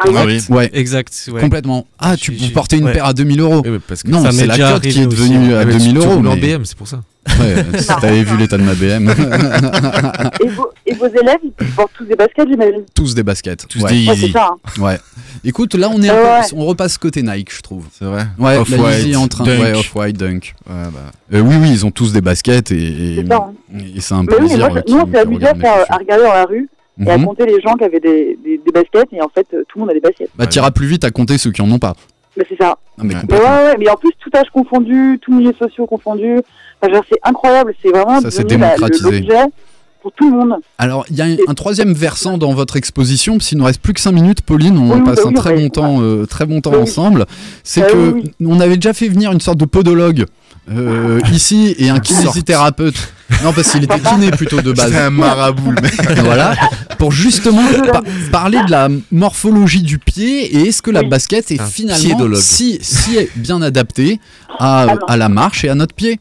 Ah, 0.00 0.04
Ah 0.14 0.24
oui. 0.26 0.40
Ouais, 0.48 0.70
Exact. 0.74 1.12
ouais. 1.32 1.40
complètement. 1.40 1.84
Ah, 1.98 2.16
tu 2.16 2.32
vous 2.32 2.50
portez 2.50 2.76
une 2.76 2.84
ouais. 2.84 2.92
paire 2.92 3.06
à 3.06 3.12
2000 3.14 3.40
euros. 3.40 3.62
oui, 3.64 3.70
mais 3.72 3.78
parce 3.80 4.04
que 4.04 4.08
Non, 4.08 4.30
c'est 4.30 4.46
la 4.46 4.56
cote 4.56 4.82
qui 4.82 5.00
est 5.00 5.06
devenue 5.06 5.48
ouais. 5.48 5.54
à 5.54 5.60
Ah, 5.60 5.64
mais 5.64 5.72
tu- 5.72 5.78
2000 5.78 5.98
tu 5.98 6.06
euros. 6.06 6.20
mais- 6.20 6.36
BM, 6.36 6.64
c'est 6.64 6.76
pour 6.78 6.86
ça. 6.86 7.00
Ouais, 7.26 7.78
si 7.78 7.86
t'avais 7.88 8.22
vu 8.22 8.36
l'état 8.36 8.56
de 8.56 8.62
ma 8.62 8.74
BM. 8.74 9.08
Et, 10.44 10.48
vos, 10.48 10.70
et 10.86 10.94
vos 10.94 11.06
élèves, 11.06 11.38
ils 11.42 11.66
portent 11.76 11.92
tous 11.96 12.04
des 12.04 12.16
baskets, 12.16 12.48
j'imagine. 12.48 12.84
Tous 12.94 13.14
des 13.14 13.22
baskets. 13.22 13.66
Tous 13.68 13.82
ouais. 13.82 13.90
des 13.90 14.08
Ouais, 14.08 14.14
c'est 14.14 14.22
Easy. 14.24 14.32
ça. 14.32 14.50
hein. 14.52 14.82
ouais. 14.82 14.98
Écoute, 15.44 15.74
là 15.74 15.88
on 15.92 16.00
est 16.02 16.10
Ouais, 16.10 16.16
peu- 16.16 16.22
ouais. 16.22 16.40
on 16.62 16.64
repasse 16.66 16.96
côté 16.98 17.22
Nike, 17.22 17.52
je 17.54 17.60
trouve. 17.60 17.84
C'est 17.92 18.04
vrai. 18.04 18.24
Ouais, 18.38 18.54
la 18.54 18.60
Off-White, 18.62 19.04
Yeezy 19.04 19.16
en 19.16 19.28
train 19.28 19.44
Dunk. 19.44 19.60
ouais, 19.60 19.72
Off-White 19.74 20.16
Dunk. 20.16 20.54
Ouais, 20.68 20.74
bah. 20.92 21.00
Euh, 21.34 21.40
oui, 21.40 21.56
oui, 21.60 21.70
ils 21.70 21.84
ont 21.86 21.90
tous 21.90 22.12
des 22.12 22.20
baskets 22.20 22.70
et, 22.72 22.76
et, 22.76 23.16
C'est 23.22 23.26
ça. 23.28 23.36
hein. 23.36 23.78
et 23.96 24.00
c'est 24.00 24.14
un 24.14 24.22
Mais 24.22 24.28
oui, 24.32 24.36
mais 24.40 24.46
plaisir. 24.48 24.70
moi, 24.70 24.80
nous, 24.88 24.98
on 24.98 25.12
s'est 25.12 25.18
amusé 25.18 25.46
à, 25.46 25.50
à 25.90 25.96
regarder 25.96 26.24
dans 26.24 26.32
la 26.32 26.44
rue 26.44 26.68
et 27.04 27.10
à 27.10 27.18
Mhm. 27.18 27.26
compter 27.26 27.46
les 27.46 27.60
gens 27.60 27.74
qui 27.74 27.84
avaient 27.84 28.00
des, 28.00 28.38
des, 28.42 28.58
des 28.64 28.72
baskets, 28.72 29.08
et 29.12 29.22
en 29.22 29.28
fait, 29.28 29.46
euh, 29.54 29.62
tout 29.68 29.78
le 29.78 29.80
monde 29.82 29.90
a 29.90 29.94
des 29.94 30.00
baskets. 30.00 30.30
Bah, 30.36 30.46
t'iras 30.46 30.70
plus 30.72 30.86
vite 30.86 31.04
à 31.04 31.10
compter 31.10 31.38
ceux 31.38 31.52
qui 31.52 31.62
en 31.62 31.70
ont 31.70 31.78
pas. 31.78 31.94
Mais 32.36 32.44
c'est 32.48 32.56
ça. 32.60 32.76
Non, 32.96 33.04
mais 33.04 33.14
Ouais. 33.14 33.20
Mais 33.30 33.36
ouais, 33.36 33.76
ouais, 33.78 33.90
en 33.90 33.96
plus, 33.96 34.10
tout 34.18 34.30
âge 34.36 34.48
confondu, 34.52 35.18
tout 35.22 35.32
milieu 35.34 35.52
sociaux 35.58 35.86
confondu. 35.86 36.36
Enfin, 36.82 37.00
c'est 37.10 37.18
incroyable, 37.22 37.74
c'est 37.82 37.90
vraiment 37.90 38.20
Ça 38.20 38.30
s'est 38.30 38.38
la- 38.42 38.44
démocratisé. 38.48 39.10
l'objet 39.20 39.44
pour 40.00 40.12
tout 40.12 40.30
le 40.30 40.36
monde. 40.36 40.54
Alors, 40.78 41.04
il 41.10 41.16
y 41.16 41.22
a 41.22 41.24
un, 41.24 41.36
un 41.48 41.54
troisième 41.54 41.92
versant 41.92 42.38
dans 42.38 42.52
votre 42.54 42.76
exposition, 42.76 43.34
parce 43.38 43.48
qu'il 43.48 43.58
nous 43.58 43.64
reste 43.64 43.80
plus 43.80 43.92
que 43.94 44.00
5 44.00 44.12
minutes, 44.12 44.42
Pauline, 44.42 44.78
on 44.78 44.92
Oui, 44.92 45.04
passe 45.04 45.26
un 45.26 45.32
très 45.32 45.54
oui. 45.56 45.62
bon 45.64 45.68
temps, 45.70 45.96
euh, 46.00 46.24
très 46.24 46.46
bon 46.46 46.60
temps 46.60 46.70
oui. 46.74 46.82
ensemble. 46.82 47.26
C'est 47.64 47.80
Bah 47.80 47.88
que 47.88 48.14
on 48.44 48.60
avait 48.60 48.76
déjà 48.76 48.92
fait 48.92 49.08
venir 49.08 49.32
une 49.32 49.40
sorte 49.40 49.58
de 49.58 49.64
podologue 49.64 50.26
euh, 50.70 51.18
ici 51.32 51.74
et 51.78 51.88
un 51.90 51.98
kinésithérapeute. 51.98 53.12
Non, 53.42 53.52
parce 53.52 53.72
qu'il 53.72 53.82
était 53.84 53.98
kiné 54.00 54.30
plutôt 54.30 54.62
de 54.62 54.72
base. 54.72 54.90
C'est 54.92 54.98
un 54.98 55.10
marabout, 55.10 55.74
voilà, 56.22 56.54
pour 56.98 57.10
justement 57.12 57.62
pa- 57.92 58.02
parler 58.30 58.58
de 58.66 58.70
la 58.70 58.88
morphologie 59.10 59.82
du 59.82 59.98
pied 59.98 60.56
et 60.56 60.68
est-ce 60.68 60.80
que 60.80 60.90
la 60.90 61.00
Oui. 61.00 61.08
basket 61.08 61.50
est 61.50 61.60
Un 61.60 61.66
finalement 61.66 62.28
si, 62.36 62.78
si 62.80 63.18
bien 63.36 63.60
adaptée 63.62 64.20
à 64.58 64.86
la 65.16 65.28
marche 65.28 65.64
et 65.64 65.68
à 65.68 65.74
notre 65.74 65.94
pied? 65.94 66.20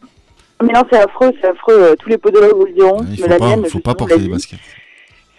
Mais 0.61 0.73
non, 0.73 0.81
c'est 0.91 0.97
affreux, 0.99 1.31
c'est 1.41 1.47
affreux. 1.47 1.73
euh, 1.79 1.95
Tous 1.99 2.09
les 2.09 2.17
podologues 2.17 2.55
vous 2.55 2.65
le 2.65 2.73
diront. 2.73 3.01
Il 3.03 3.09
mais 3.09 3.15
faut 3.33 3.37
pas, 3.39 3.45
mienne, 3.47 3.65
faut 3.65 3.79
pas 3.79 3.93
porter 3.95 4.17
des 4.17 4.27
baskets. 4.27 4.59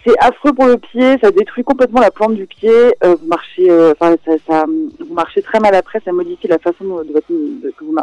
C'est 0.07 0.17
affreux 0.21 0.53
pour 0.53 0.65
le 0.65 0.77
pied, 0.77 1.17
ça 1.21 1.29
détruit 1.29 1.63
complètement 1.65 1.99
la 1.99 2.09
plante 2.09 2.33
du 2.35 2.47
pied. 2.47 2.71
euh, 3.03 3.15
vous 3.21 3.27
marchez, 3.27 3.69
euh, 3.69 3.91
enfin, 3.99 4.15
ça, 4.25 4.31
ça, 4.47 4.65
vous 4.65 5.13
marchez 5.13 5.41
très 5.41 5.59
mal 5.59 5.75
après, 5.75 5.99
ça 6.05 6.13
modifie 6.13 6.47
la 6.47 6.57
façon 6.57 6.85
de, 6.85 7.03
de 7.03 7.11
votre, 7.11 7.27
de- 7.29 7.73
que 7.77 7.83
vous, 7.83 7.93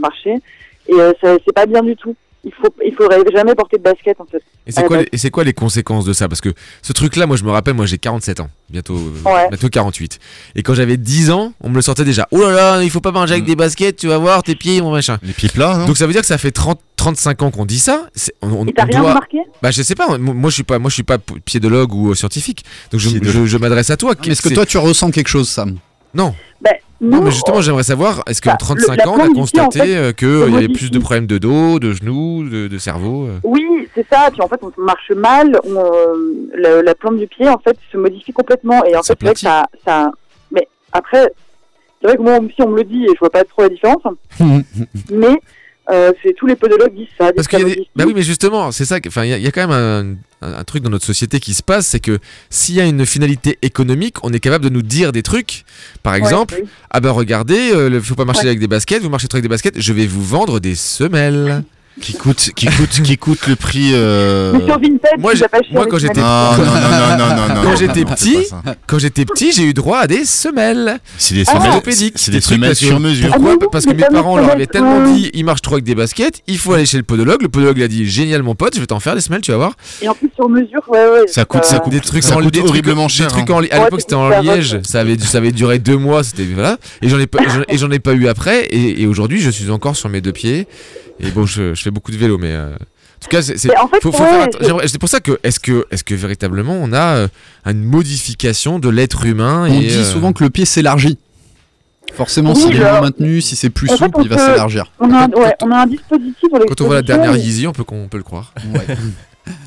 marchez, 0.00 0.34
et 0.88 0.94
euh, 0.94 1.12
ça, 1.22 1.36
c'est 1.44 1.54
pas 1.54 1.66
bien 1.66 1.82
du 1.82 1.94
tout. 1.94 2.16
Il 2.42 2.52
faut, 2.54 2.74
il 2.84 2.94
faudrait 2.94 3.18
jamais 3.34 3.54
porter 3.54 3.76
de 3.76 3.82
basket 3.82 4.18
en 4.18 4.24
fait. 4.24 4.42
Et 4.66 4.72
c'est 4.72 4.80
Ah, 4.80 4.84
quoi, 4.84 4.96
les- 5.02 5.08
et 5.12 5.18
c'est 5.18 5.30
quoi 5.30 5.44
les 5.44 5.52
conséquences 5.52 6.06
de 6.06 6.14
ça? 6.14 6.26
Parce 6.26 6.40
que 6.40 6.48
ce 6.80 6.94
truc-là, 6.94 7.26
moi 7.26 7.36
je 7.36 7.44
me 7.44 7.50
rappelle, 7.50 7.74
moi 7.74 7.84
j'ai 7.84 7.98
47 7.98 8.40
ans, 8.40 8.48
bientôt, 8.70 8.96
euh, 8.96 9.28
Ouais. 9.30 9.48
bientôt 9.50 9.68
48. 9.68 10.18
Et 10.56 10.62
quand 10.62 10.72
j'avais 10.72 10.96
10 10.96 11.30
ans, 11.30 11.52
on 11.60 11.68
me 11.68 11.74
le 11.74 11.82
sortait 11.82 12.04
déjà. 12.04 12.26
Oh 12.30 12.38
là 12.40 12.50
là, 12.50 12.82
il 12.82 12.88
faut 12.90 13.02
pas 13.02 13.12
manger 13.12 13.32
avec 13.34 13.44
Mm. 13.44 13.48
des 13.48 13.56
baskets, 13.56 13.96
tu 13.96 14.08
vas 14.08 14.16
voir, 14.16 14.42
tes 14.42 14.54
pieds, 14.54 14.80
mon 14.80 14.90
machin. 14.90 15.18
Les 15.22 15.34
pieds 15.34 15.50
plats, 15.50 15.76
non? 15.76 15.86
Donc 15.86 15.98
ça 15.98 16.06
veut 16.06 16.12
dire 16.12 16.22
que 16.22 16.26
ça 16.26 16.38
fait 16.38 16.50
30, 16.50 16.80
35 16.96 17.42
ans 17.42 17.50
qu'on 17.50 17.66
dit 17.66 17.78
ça. 17.78 18.08
C'est- 18.14 18.32
On, 18.40 18.48
on- 18.52 18.66
Et 18.66 18.72
t'as 18.72 18.84
on 18.84 18.86
rien 18.86 19.00
doit- 19.00 19.10
remarqué? 19.10 19.38
Bah 19.62 19.70
je 19.70 19.82
sais 19.82 19.94
pas, 19.94 20.16
moi 20.16 20.48
je 20.48 20.54
suis 20.54 20.62
pas, 20.62 20.78
moi 20.78 20.88
je 20.88 20.94
suis 20.94 21.02
pas 21.02 21.18
piédologue 21.18 21.92
ou 21.92 22.10
euh, 22.10 22.14
scientifique. 22.14 22.64
Donc 22.90 23.00
je, 23.02 23.10
Piédologue. 23.10 23.34
je, 23.34 23.46
je 23.46 23.56
m'adresse 23.58 23.90
à 23.90 23.98
toi. 23.98 24.14
Est-ce 24.26 24.40
que 24.40 24.48
toi 24.54 24.64
tu 24.64 24.78
ressens 24.78 25.10
quelque 25.10 25.28
chose, 25.28 25.48
Sam? 25.50 25.76
Non, 26.14 26.34
ben, 26.62 26.74
non, 27.00 27.22
mais 27.22 27.30
justement 27.30 27.60
j'aimerais 27.62 27.82
savoir, 27.84 28.22
est-ce 28.26 28.42
qu'en 28.42 28.50
Bah, 28.50 28.56
35 28.58 28.90
le- 28.92 28.96
la 28.98 29.08
ans 29.08 29.14
on 29.16 29.20
a 29.20 29.28
en 29.28 29.32
constaté 29.32 29.78
fait, 29.80 29.96
euh, 29.96 30.12
qu'il 30.12 30.52
y 30.52 30.56
avait 30.56 30.68
plus 30.68 30.90
de 30.90 30.98
problèmes 30.98 31.26
de 31.26 31.38
dos, 31.38 31.78
de 31.78 31.92
genoux, 31.92 32.46
de, 32.48 32.68
de 32.68 32.78
cerveau 32.78 33.26
euh 33.26 33.38
Oui, 33.44 33.88
c'est 33.94 34.06
ça. 34.12 34.28
Puis 34.30 34.42
en 34.42 34.48
fait, 34.48 34.60
on 34.62 34.70
marche 34.82 35.10
mal. 35.16 35.58
On, 35.64 35.74
euh, 35.76 36.50
la, 36.54 36.82
la 36.82 36.94
plante 36.94 37.16
du 37.16 37.26
pied, 37.26 37.48
en 37.48 37.58
fait, 37.58 37.76
se 37.90 37.96
modifie 37.96 38.32
complètement. 38.32 38.84
Et 38.84 38.94
en 38.94 39.02
fait, 39.02 39.16
c'est 39.18 39.24
vrai 39.24 39.32
que 39.34 39.40
ça, 39.40 39.64
ça. 39.86 40.12
Mais 40.52 40.68
après, 40.92 41.32
c'est 42.02 42.08
vrai 42.08 42.16
que 42.18 42.22
moi 42.22 42.38
aussi, 42.38 42.60
on 42.62 42.68
me 42.68 42.76
le 42.76 42.84
dit 42.84 43.04
et 43.04 43.08
je 43.14 43.18
vois 43.18 43.30
pas 43.30 43.44
trop 43.44 43.62
la 43.62 43.68
différence. 43.70 44.02
mais 45.10 45.40
euh, 45.92 46.12
c'est 46.22 46.34
tous 46.34 46.46
les 46.46 46.56
podologues 46.56 46.94
disent 46.94 47.06
ça. 47.18 47.26
disent 47.26 47.32
Parce 47.36 47.48
que 47.48 47.52
ça 47.52 47.58
qu'il 47.58 47.68
y 47.68 47.70
a 47.70 47.74
des... 47.74 47.80
modifie. 47.80 47.90
Bah 47.96 48.04
oui, 48.06 48.12
mais 48.14 48.22
justement, 48.22 48.70
c'est 48.72 48.84
ça. 48.84 48.98
Enfin, 49.06 49.24
il 49.24 49.30
y, 49.30 49.32
a- 49.32 49.38
il 49.38 49.44
y 49.44 49.46
a 49.46 49.50
quand 49.50 49.66
même 49.66 49.70
un, 50.42 50.46
un- 50.46 50.54
un 50.58 50.64
truc 50.64 50.82
dans 50.82 50.90
notre 50.90 51.04
société 51.06 51.40
qui 51.40 51.54
se 51.54 51.62
passe, 51.62 51.86
c'est 51.86 52.00
que 52.00 52.18
s'il 52.48 52.74
y 52.76 52.80
a 52.80 52.84
une 52.86 53.04
finalité 53.06 53.58
économique, 53.62 54.16
on 54.24 54.32
est 54.32 54.40
capable 54.40 54.64
de 54.64 54.70
nous 54.70 54.82
dire 54.82 55.12
des 55.12 55.22
trucs. 55.22 55.64
Par 56.02 56.12
Ouais, 56.14 56.18
exemple, 56.18 56.56
oui. 56.62 56.68
ah 56.90 57.00
ben 57.00 57.10
regardez, 57.10 57.72
euh, 57.74 57.88
le- 57.90 58.00
faut 58.00 58.14
pas 58.14 58.24
marcher 58.24 58.42
Ouais. 58.42 58.48
avec 58.48 58.60
des 58.60 58.68
baskets, 58.68 59.02
vous 59.02 59.10
marchez 59.10 59.28
trop 59.28 59.36
avec 59.36 59.44
des 59.44 59.48
baskets, 59.48 59.74
je 59.80 59.92
vais 59.92 60.06
vous 60.06 60.24
vendre 60.24 60.60
des 60.60 60.74
semelles. 60.74 61.62
Qui 62.00 62.14
coûte, 62.14 62.50
qui 62.56 62.66
coûte, 62.66 63.02
qui 63.02 63.16
coûte 63.18 63.46
le 63.46 63.56
prix. 63.56 63.90
euh, 63.92 64.52
Mais 64.54 64.64
sur 64.64 64.74
Vinted, 64.80 64.98
moi, 65.18 65.32
tu 65.34 65.40
pas 65.40 65.86
quand 65.86 65.98
j'étais- 65.98 66.20
Non, 66.20 66.26
manette. 66.26 66.58
non, 66.58 66.64
non, 66.64 66.80
non, 66.80 67.16
non, 67.18 67.36
non, 67.48 67.54
non. 67.54 67.62
Quand 67.62 67.70
non, 67.70 67.76
j'étais 67.76 68.00
non, 68.04 68.06
petit. 68.14 68.36
Quand 68.86 68.98
j'étais 68.98 69.24
petit, 69.24 69.52
j'ai 69.52 69.64
eu 69.64 69.74
droit 69.74 69.98
à 69.98 70.06
des 70.06 70.24
semelles. 70.24 70.98
c'est 71.18 71.34
des 71.34 71.44
semelles, 71.44 71.68
orthopédiques. 71.68 72.14
c'est 72.16 72.30
des 72.30 72.38
Des 72.38 72.42
trucs 72.42 72.54
semelles 72.56 72.74
sur 72.76 72.98
mesure. 73.00 73.30
Pourquoi 73.32 73.56
Ah, 73.60 73.66
Parce 73.70 73.84
que 73.86 73.92
mes 73.92 74.02
parents 74.04 74.36
leur 74.38 74.50
avaient 74.52 74.60
va 74.60 74.66
tellement 74.66 75.12
dit, 75.12 75.30
ils 75.34 75.44
marchent 75.44 75.62
trop 75.62 75.74
avec 75.74 75.84
des 75.84 75.94
baskets, 75.94 76.42
il 76.46 76.58
faut 76.58 76.72
aller 76.72 76.86
chez 76.86 76.96
le 76.96 77.02
podologue. 77.02 77.42
Le 77.42 77.48
podologue 77.48 77.78
l'a 77.78 77.88
dit, 77.88 78.06
génial 78.08 78.42
mon 78.42 78.54
pote, 78.54 78.74
je 78.74 78.80
vais 78.80 78.86
t'en 78.86 79.00
faire 79.00 79.14
des 79.14 79.20
semelles, 79.20 79.40
tu 79.42 79.50
vas 79.50 79.58
voir. 79.58 79.72
Et 80.02 80.08
en 80.08 80.14
plus, 80.14 80.30
sur 80.34 80.48
mesure, 80.48 80.80
ouais, 80.88 80.98
ouais. 80.98 81.26
Ça 81.28 81.44
coûte, 81.44 81.64
ça 81.64 81.78
coûte, 81.80 81.92
Des 81.92 82.00
trucs 82.00 82.22
ça 82.22 82.34
coûte 82.36 82.44
des 82.44 82.58
trucs- 82.60 82.70
horriblement 82.70 83.08
cher. 83.08 83.28
trucs 83.28 83.48
hein. 83.50 83.62
à 83.70 83.78
l'époque 83.84 84.00
c'était 84.00 84.14
en 84.14 84.28
liège, 84.40 84.78
ça 84.84 85.00
avait, 85.00 85.18
ça 85.18 85.38
avait 85.38 85.52
duré 85.52 85.78
deux 85.78 85.96
mois, 85.96 86.22
c'était 86.24 86.44
voilà. 86.44 86.78
Et 87.02 87.08
j'en 87.08 87.18
ai 87.18 87.26
pas, 87.26 87.38
et 87.68 87.76
j'en- 87.78 87.90
ai 87.90 87.98
pas 87.98 88.12
eu 88.14 88.28
après. 88.28 88.68
Et 88.70 89.06
aujourd'hui, 89.06 89.40
je 89.40 89.50
suis 89.50 89.70
encore 89.70 89.96
sur 89.96 90.08
mes 90.08 90.20
deux 90.20 90.32
pieds. 90.32 90.66
Et 91.22 91.30
bon, 91.30 91.46
je, 91.46 91.74
je 91.74 91.82
fais 91.82 91.90
beaucoup 91.90 92.10
de 92.10 92.16
vélo, 92.16 92.38
mais 92.38 92.52
euh, 92.52 92.70
en 92.74 93.20
tout 93.20 93.28
cas, 93.28 93.42
c'est, 93.42 93.54
en 93.78 93.88
fait, 93.88 94.00
faut, 94.02 94.12
faut 94.12 94.22
ouais, 94.22 94.28
faire 94.28 94.46
atten- 94.46 94.56
c'est- 94.60 94.66
j'aimerais- 94.66 94.88
C'est 94.88 94.98
pour 94.98 95.08
ça 95.08 95.20
que 95.20 95.38
est-ce 95.42 95.60
que, 95.60 95.86
est-ce 95.90 96.04
que 96.04 96.14
véritablement 96.14 96.72
on 96.80 96.92
a 96.92 97.16
euh, 97.16 97.28
une 97.66 97.84
modification 97.84 98.78
de 98.78 98.88
l'être 98.88 99.24
humain 99.26 99.62
On 99.68 99.72
et, 99.72 99.78
dit 99.86 99.96
euh, 99.96 100.04
souvent 100.04 100.32
que 100.32 100.42
le 100.44 100.50
pied 100.50 100.64
s'élargit. 100.64 101.18
Forcément, 102.14 102.52
Oui, 102.54 102.60
s'il 102.60 102.74
est 102.76 102.80
alors, 102.80 102.92
bien 102.92 103.00
maintenu, 103.02 103.40
si 103.40 103.54
c'est 103.54 103.70
plus 103.70 103.90
en 103.92 103.96
souple, 103.96 104.22
il 104.22 104.28
va 104.28 104.38
s'élargir. 104.38 104.90
On 104.98 105.12
a, 105.12 105.24
un, 105.26 105.30
ouais, 105.30 105.54
on 105.62 105.70
a 105.70 105.82
un 105.82 105.86
dispositif 105.86 106.48
quand 106.50 106.80
on 106.80 106.86
voit 106.86 106.96
la 106.96 107.02
dernière 107.02 107.36
Yeezy, 107.36 107.66
on 107.68 107.72
peut, 107.72 107.84
qu'on- 107.84 108.04
on 108.04 108.08
peut 108.08 108.16
le 108.18 108.24
croire. 108.24 108.52
Ouais. 108.74 108.96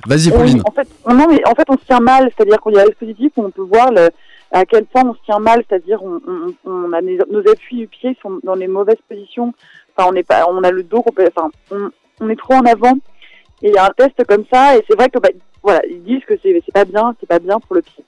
Vas-y, 0.06 0.28
Oui, 0.30 0.38
Pauline. 0.38 0.62
en 0.66 0.72
fait, 0.72 0.88
on, 1.06 1.14
non, 1.14 1.26
mais 1.30 1.42
en 1.48 1.56
fait, 1.56 1.66
on 1.68 1.74
se 1.78 1.84
tient 1.86 2.00
mal, 2.00 2.30
c'est-à-dire 2.38 2.58
qu'il 2.62 2.74
y 2.74 2.80
a 2.80 2.84
un 2.84 2.86
dispositif 2.86 3.32
où 3.38 3.44
on 3.46 3.50
peut 3.52 3.64
voir 3.64 3.92
le, 3.92 4.10
à 4.52 4.66
quel 4.66 4.86
point 4.86 5.04
on 5.04 5.14
se 5.14 5.20
tient 5.26 5.40
mal, 5.40 5.64
c'est-à-dire 5.68 5.98
on, 6.04 6.20
on, 6.66 6.70
on 6.72 6.94
a 6.94 7.02
nos 7.02 7.40
appuis 7.52 7.78
du 7.78 7.88
pied 7.88 8.16
sont 8.22 8.40
dans 8.44 8.54
les 8.56 8.68
mauvaises 8.68 8.98
positions. 9.10 9.54
Enfin, 9.96 10.10
on 10.12 10.16
est 10.16 10.24
pas, 10.24 10.46
on 10.50 10.64
a 10.64 10.72
le 10.72 10.84
dos 10.84 11.02
complet, 11.02 11.30
enfin, 11.36 11.50
on, 11.72 11.90
on 12.22 12.30
est 12.30 12.36
trop 12.36 12.54
en 12.56 12.66
avant. 12.66 12.94
Et 13.62 13.70
il 13.70 13.74
y 13.74 13.78
a 13.78 13.86
un 13.86 13.92
test 13.98 14.16
comme 14.28 14.44
ça, 14.52 14.76
et 14.78 14.84
c'est 14.90 14.96
vrai 14.96 15.10
que 15.10 15.20
bah, 15.20 15.30
voilà, 15.62 15.82
ils 15.90 16.04
disent 16.04 16.24
que 16.28 16.34
c'est 16.42 16.62
c'est 16.66 16.72
pas 16.74 16.86
bien, 16.86 17.14
c'est 17.20 17.28
pas 17.28 17.40
bien 17.40 17.60
pour 17.60 17.76
le 17.76 17.82
pied. 17.82 18.04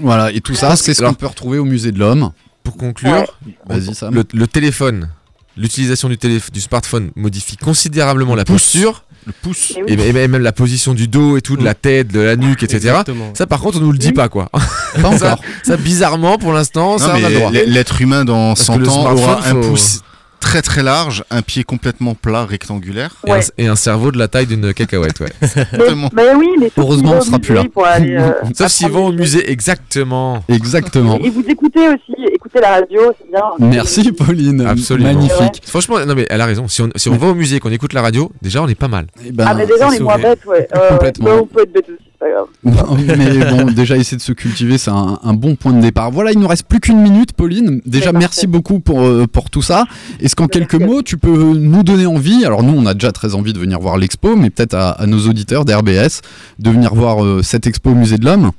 Voilà, 0.00 0.30
et 0.32 0.40
tout 0.40 0.54
ça, 0.54 0.76
c'est 0.76 0.94
ce 0.94 1.02
qu'on 1.02 1.14
peut 1.14 1.26
retrouver 1.26 1.58
au 1.58 1.64
musée 1.64 1.92
de 1.92 1.98
l'homme. 1.98 2.32
Pour 2.62 2.76
conclure, 2.78 3.12
Ouais. 3.12 3.26
Vas-y, 3.66 3.94
Sam. 3.94 4.14
le, 4.14 4.24
le 4.32 4.46
téléphone, 4.46 5.10
l'utilisation 5.56 6.08
du, 6.08 6.16
télé- 6.16 6.40
du 6.52 6.60
smartphone 6.62 7.10
modifie 7.14 7.58
considérablement 7.58 8.34
la 8.34 8.46
posture 8.46 9.04
Le 9.26 9.32
pouce. 9.32 9.72
Et 9.76 9.82
oui. 9.82 9.92
et, 10.02 10.08
et 10.08 10.12
même 10.14 10.38
la 10.38 10.52
position 10.52 10.94
du 10.94 11.06
dos 11.06 11.36
et 11.36 11.42
tout, 11.42 11.58
de 11.58 11.64
la 11.64 11.74
tête, 11.74 12.08
de 12.08 12.20
la 12.20 12.36
nuque, 12.36 12.62
etc. 12.62 12.76
Exactement. 12.78 13.30
Ça, 13.34 13.46
par 13.46 13.60
contre, 13.60 13.76
on 13.78 13.80
nous 13.82 13.92
le 13.92 13.98
dit 13.98 14.08
Oui. 14.08 14.12
pas, 14.14 14.30
quoi. 14.30 14.48
Pas 14.50 15.12
ça, 15.18 15.34
encore. 15.34 15.44
ça, 15.62 15.76
bizarrement, 15.76 16.38
pour 16.38 16.54
l'instant, 16.54 16.96
ça, 16.96 17.10
on 17.12 17.22
a 17.24 17.28
le 17.28 17.28
mais 17.28 17.34
droit. 17.40 17.50
l- 17.52 17.64
l'être 17.70 18.00
humain 18.00 18.24
dans 18.24 18.54
Parce 18.54 18.62
100 18.64 18.76
que 18.76 18.80
le 18.80 18.88
ans 18.88 19.12
aura 19.12 19.38
un 19.40 19.42
faut- 19.42 19.60
pouce 19.60 20.00
très 20.44 20.60
très 20.60 20.82
large, 20.82 21.24
un 21.30 21.40
pied 21.40 21.64
complètement 21.64 22.14
plat, 22.14 22.44
rectangulaire. 22.44 23.16
Et, 23.26 23.30
un, 23.30 23.34
Ouais. 23.34 23.40
et 23.56 23.66
un 23.66 23.76
cerveau 23.76 24.12
de 24.12 24.18
la 24.18 24.28
taille 24.28 24.44
d'une 24.46 24.74
cacahuète, 24.74 25.18
ouais. 25.20 25.32
Mais, 25.72 25.78
Vraiment. 25.78 26.10
mais 26.14 26.34
oui, 26.36 26.48
mais 26.60 26.66
sauf 26.66 26.78
Heureusement, 26.84 27.08
s'ils 27.08 27.14
on 27.14 27.18
vont 27.18 27.24
sera 27.24 27.36
au 27.36 27.40
plus 27.40 27.54
musée 27.54 27.70
là. 27.74 27.86
Aller, 27.90 28.16
euh, 28.16 28.30
Sauf 28.54 28.68
s'ils 28.68 28.90
vont 28.90 29.06
au 29.06 29.12
musée, 29.12 29.50
exactement. 29.50 30.44
Exactement. 30.48 31.18
Et, 31.18 31.26
et 31.26 31.30
vous 31.30 31.44
écoutez 31.48 31.88
aussi, 31.88 32.14
écoutez 32.32 32.60
la 32.60 32.72
radio, 32.72 33.00
c'est 33.18 33.30
bien. 33.30 33.42
Merci, 33.70 34.12
Pauline. 34.12 34.60
Absolument. 34.66 35.12
Magnifique. 35.14 35.62
Franchement, 35.66 35.96
non 36.06 36.14
mais 36.14 36.26
elle 36.28 36.40
a 36.42 36.46
raison. 36.46 36.68
Si 36.68 36.82
on, 36.82 36.90
si 36.94 37.08
on 37.08 37.16
va 37.16 37.28
au 37.28 37.34
musée 37.34 37.56
et 37.56 37.60
qu'on 37.60 37.72
écoute 37.72 37.94
la 37.94 38.02
radio, 38.02 38.30
déjà 38.42 38.62
on 38.62 38.68
est 38.68 38.74
pas 38.74 38.88
mal. 38.88 39.06
Eh 39.26 39.32
ben, 39.32 39.46
Ah, 39.48 39.54
mais 39.54 39.66
déjà, 39.66 39.88
on 39.88 39.92
est 39.92 39.98
moins 40.00 40.18
bêtes, 40.18 40.44
ouais. 40.46 40.68
Euh, 40.76 40.90
Complètement. 40.90 41.26
ouais, 41.26 41.38
on 41.42 41.46
peut 41.46 41.62
être 41.62 41.72
bête 41.72 41.88
aussi, 41.88 42.10
pas 42.24 42.30
grave. 42.30 42.46
Non, 42.64 42.96
mais 43.18 43.50
bon, 43.50 43.70
déjà 43.76 43.96
essayer 43.96 44.16
de 44.16 44.22
se 44.22 44.32
cultiver, 44.32 44.78
c'est 44.78 44.90
un, 44.90 45.18
un 45.22 45.34
bon 45.34 45.56
point 45.56 45.72
de 45.72 45.80
départ. 45.80 46.10
Voilà, 46.10 46.32
il 46.32 46.38
nous 46.38 46.48
reste 46.48 46.66
plus 46.66 46.80
qu'une 46.80 47.00
minute, 47.00 47.32
Pauline. 47.32 47.80
Déjà, 47.84 48.12
merci 48.12 48.46
beaucoup 48.46 48.80
pour, 48.80 49.02
euh, 49.02 49.26
pour 49.26 49.50
tout 49.50 49.62
ça. 49.62 49.84
Est-ce 50.20 50.36
qu'en 50.36 50.46
quelques 50.46 50.74
mots, 50.74 51.02
tu 51.02 51.16
peux 51.18 51.30
nous 51.30 51.82
donner 51.82 52.06
envie? 52.06 52.44
Alors, 52.44 52.62
nous, 52.62 52.74
on 52.76 52.86
a 52.86 52.94
déjà 52.94 53.12
très 53.12 53.34
envie 53.34 53.52
de 53.52 53.58
venir 53.58 53.78
voir 53.78 53.98
l'expo, 53.98 54.36
mais 54.36 54.50
peut-être 54.50 54.74
à, 54.74 54.90
à 54.90 55.06
nos 55.06 55.28
auditeurs 55.28 55.64
d'RBS 55.64 56.22
de 56.58 56.70
venir 56.70 56.94
voir 56.94 57.24
euh, 57.24 57.42
cette 57.42 57.66
expo 57.66 57.90
au 57.90 57.94
Musée 57.94 58.18
de 58.18 58.24
l'Homme. 58.24 58.50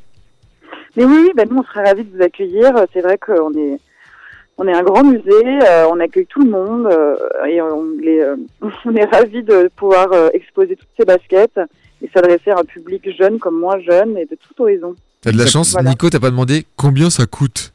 Mais 0.98 1.04
oui, 1.04 1.18
oui, 1.24 1.32
bah 1.36 1.44
nous 1.50 1.58
on 1.58 1.64
serait 1.64 1.84
ravis 1.84 2.06
de 2.06 2.16
vous 2.16 2.24
accueillir. 2.24 2.72
C'est 2.94 3.02
vrai 3.02 3.18
qu'on 3.18 3.52
est, 3.52 3.80
on 4.58 4.68
est 4.68 4.74
un 4.74 4.84
grand 4.84 5.04
musée, 5.04 5.60
euh, 5.64 5.88
on 5.92 6.00
accueille 6.00 6.28
tout 6.28 6.42
le 6.42 6.50
monde 6.50 6.88
euh, 6.88 7.16
et 7.46 7.62
on, 7.62 8.00
est, 8.02 8.22
euh, 8.22 8.36
on 8.86 8.96
est 8.96 9.06
ravis 9.06 9.44
de 9.44 9.70
pouvoir 9.76 10.08
exposer 10.34 10.76
toutes 10.76 10.90
ces 10.98 11.06
baskets 11.06 11.60
et 12.06 12.10
s'adresser 12.14 12.52
à 12.52 12.60
un 12.60 12.64
public 12.64 13.02
jeune 13.18 13.40
comme 13.40 13.60
moi 13.60 13.78
jeune 13.80 14.18
et 14.18 14.26
de 14.26 14.36
tout 14.36 14.62
horizon. 14.62 14.96
T'as 15.22 15.32
de 15.32 15.38
la 15.38 15.46
chance, 15.48 15.72
Voilà. 15.72 15.90
Nico, 15.90 16.10
t'as 16.10 16.20
pas 16.20 16.30
demandé 16.30 16.66
combien 16.76 17.10
ça 17.10 17.26
coûte. 17.26 17.74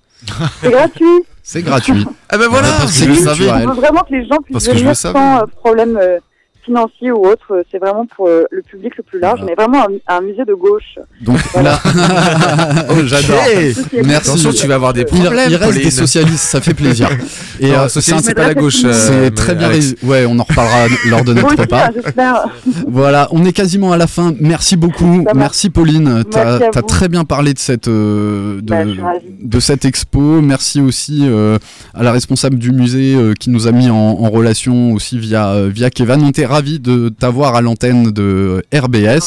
C'est 0.61 0.70
gratuit. 0.70 1.22
C'est 1.43 1.62
gratuit. 1.62 2.05
Ah 2.33 2.39
ben 2.39 2.47
voilà, 2.49 2.68
que 2.85 2.87
c'est 2.93 3.05
je 3.07 3.11
le 3.11 3.16
cool. 3.16 3.24
savais. 3.24 3.51
On 3.66 3.70
veut 3.70 3.74
vraiment 3.81 4.03
que 4.03 4.12
les 4.14 4.24
gens 4.26 4.37
puissent 4.45 4.64
que 4.68 4.72
je 4.74 4.78
venir 4.78 4.95
sans 4.97 5.43
euh, 5.43 5.47
problème 5.47 5.97
euh, 6.01 6.18
financier 6.64 7.11
ou 7.12 7.26
autre. 7.26 7.46
Euh, 7.52 7.62
C'est 7.70 7.78
vraiment 7.78 8.06
pour 8.06 8.28
euh, 8.28 8.44
le 8.50 8.62
public 8.62 8.96
le 8.96 9.02
plus 9.02 9.18
large, 9.20 9.40
Voilà. 9.40 9.54
mais 9.56 9.62
vraiment 9.62 9.86
un, 10.08 10.16
un 10.16 10.20
musée 10.20 10.44
de 10.44 10.54
gauche. 10.54 10.98
Donc 11.20 11.38
là, 11.54 11.78
oh, 12.90 12.94
j'adore. 13.04 13.36
Merci. 14.04 14.30
Attention, 14.30 14.52
tu 14.52 14.66
vas 14.66 14.74
avoir 14.76 14.92
des 14.92 15.04
problèmes. 15.04 15.48
il 15.50 15.56
reste 15.56 15.64
Pauline. 15.72 15.84
des 15.84 15.90
socialistes, 15.90 16.44
ça 16.44 16.61
fait 16.61 16.74
plaisir. 16.74 17.08
Et 17.61 17.72
euh, 17.72 17.88
socialiste, 17.88 18.26
c'est 18.26 18.34
pas 18.34 18.46
la 18.48 18.54
gauche. 18.54 18.80
c'est 18.82 18.86
euh, 19.12 19.30
très 19.30 19.54
bien. 19.54 19.68
Alex. 19.68 19.94
Ouais, 20.02 20.24
on 20.28 20.38
en 20.38 20.42
reparlera 20.44 20.86
lors 21.08 21.24
de 21.24 21.34
notre 21.34 21.56
repas. 21.56 21.86
hein, 21.86 21.90
j'espère. 21.94 22.44
Voilà, 22.86 23.28
on 23.32 23.44
est 23.44 23.52
quasiment 23.52 23.92
à 23.92 23.96
la 23.96 24.06
fin. 24.06 24.34
Merci 24.40 24.76
beaucoup. 24.76 25.24
Merci 25.34 25.70
Pauline. 25.70 26.24
T'as 26.30 26.58
vous. 26.58 26.82
très 26.86 27.08
bien 27.08 27.24
parlé 27.24 27.52
de 27.54 27.58
cette, 27.58 27.88
euh, 27.88 28.61
Bah, 28.62 28.78
de, 29.40 29.61
cette 29.61 29.84
expo. 29.84 30.40
Merci 30.40 30.80
aussi 30.80 31.20
euh, 31.22 31.58
à 31.94 32.02
la 32.02 32.12
responsable 32.12 32.58
du 32.58 32.72
musée 32.72 33.14
euh, 33.14 33.34
qui 33.38 33.50
nous 33.50 33.66
a 33.66 33.72
mis 33.72 33.90
en, 33.90 33.94
en 33.96 34.30
relation 34.30 34.92
aussi 34.92 35.18
via, 35.18 35.48
euh, 35.50 35.70
via 35.72 35.90
Kevin. 35.90 36.22
On 36.22 36.30
ravis 36.51 36.80
de 36.80 37.09
t'avoir 37.09 37.55
à 37.55 37.61
l'antenne 37.61 38.11
de 38.11 38.64
RBS. 38.74 39.26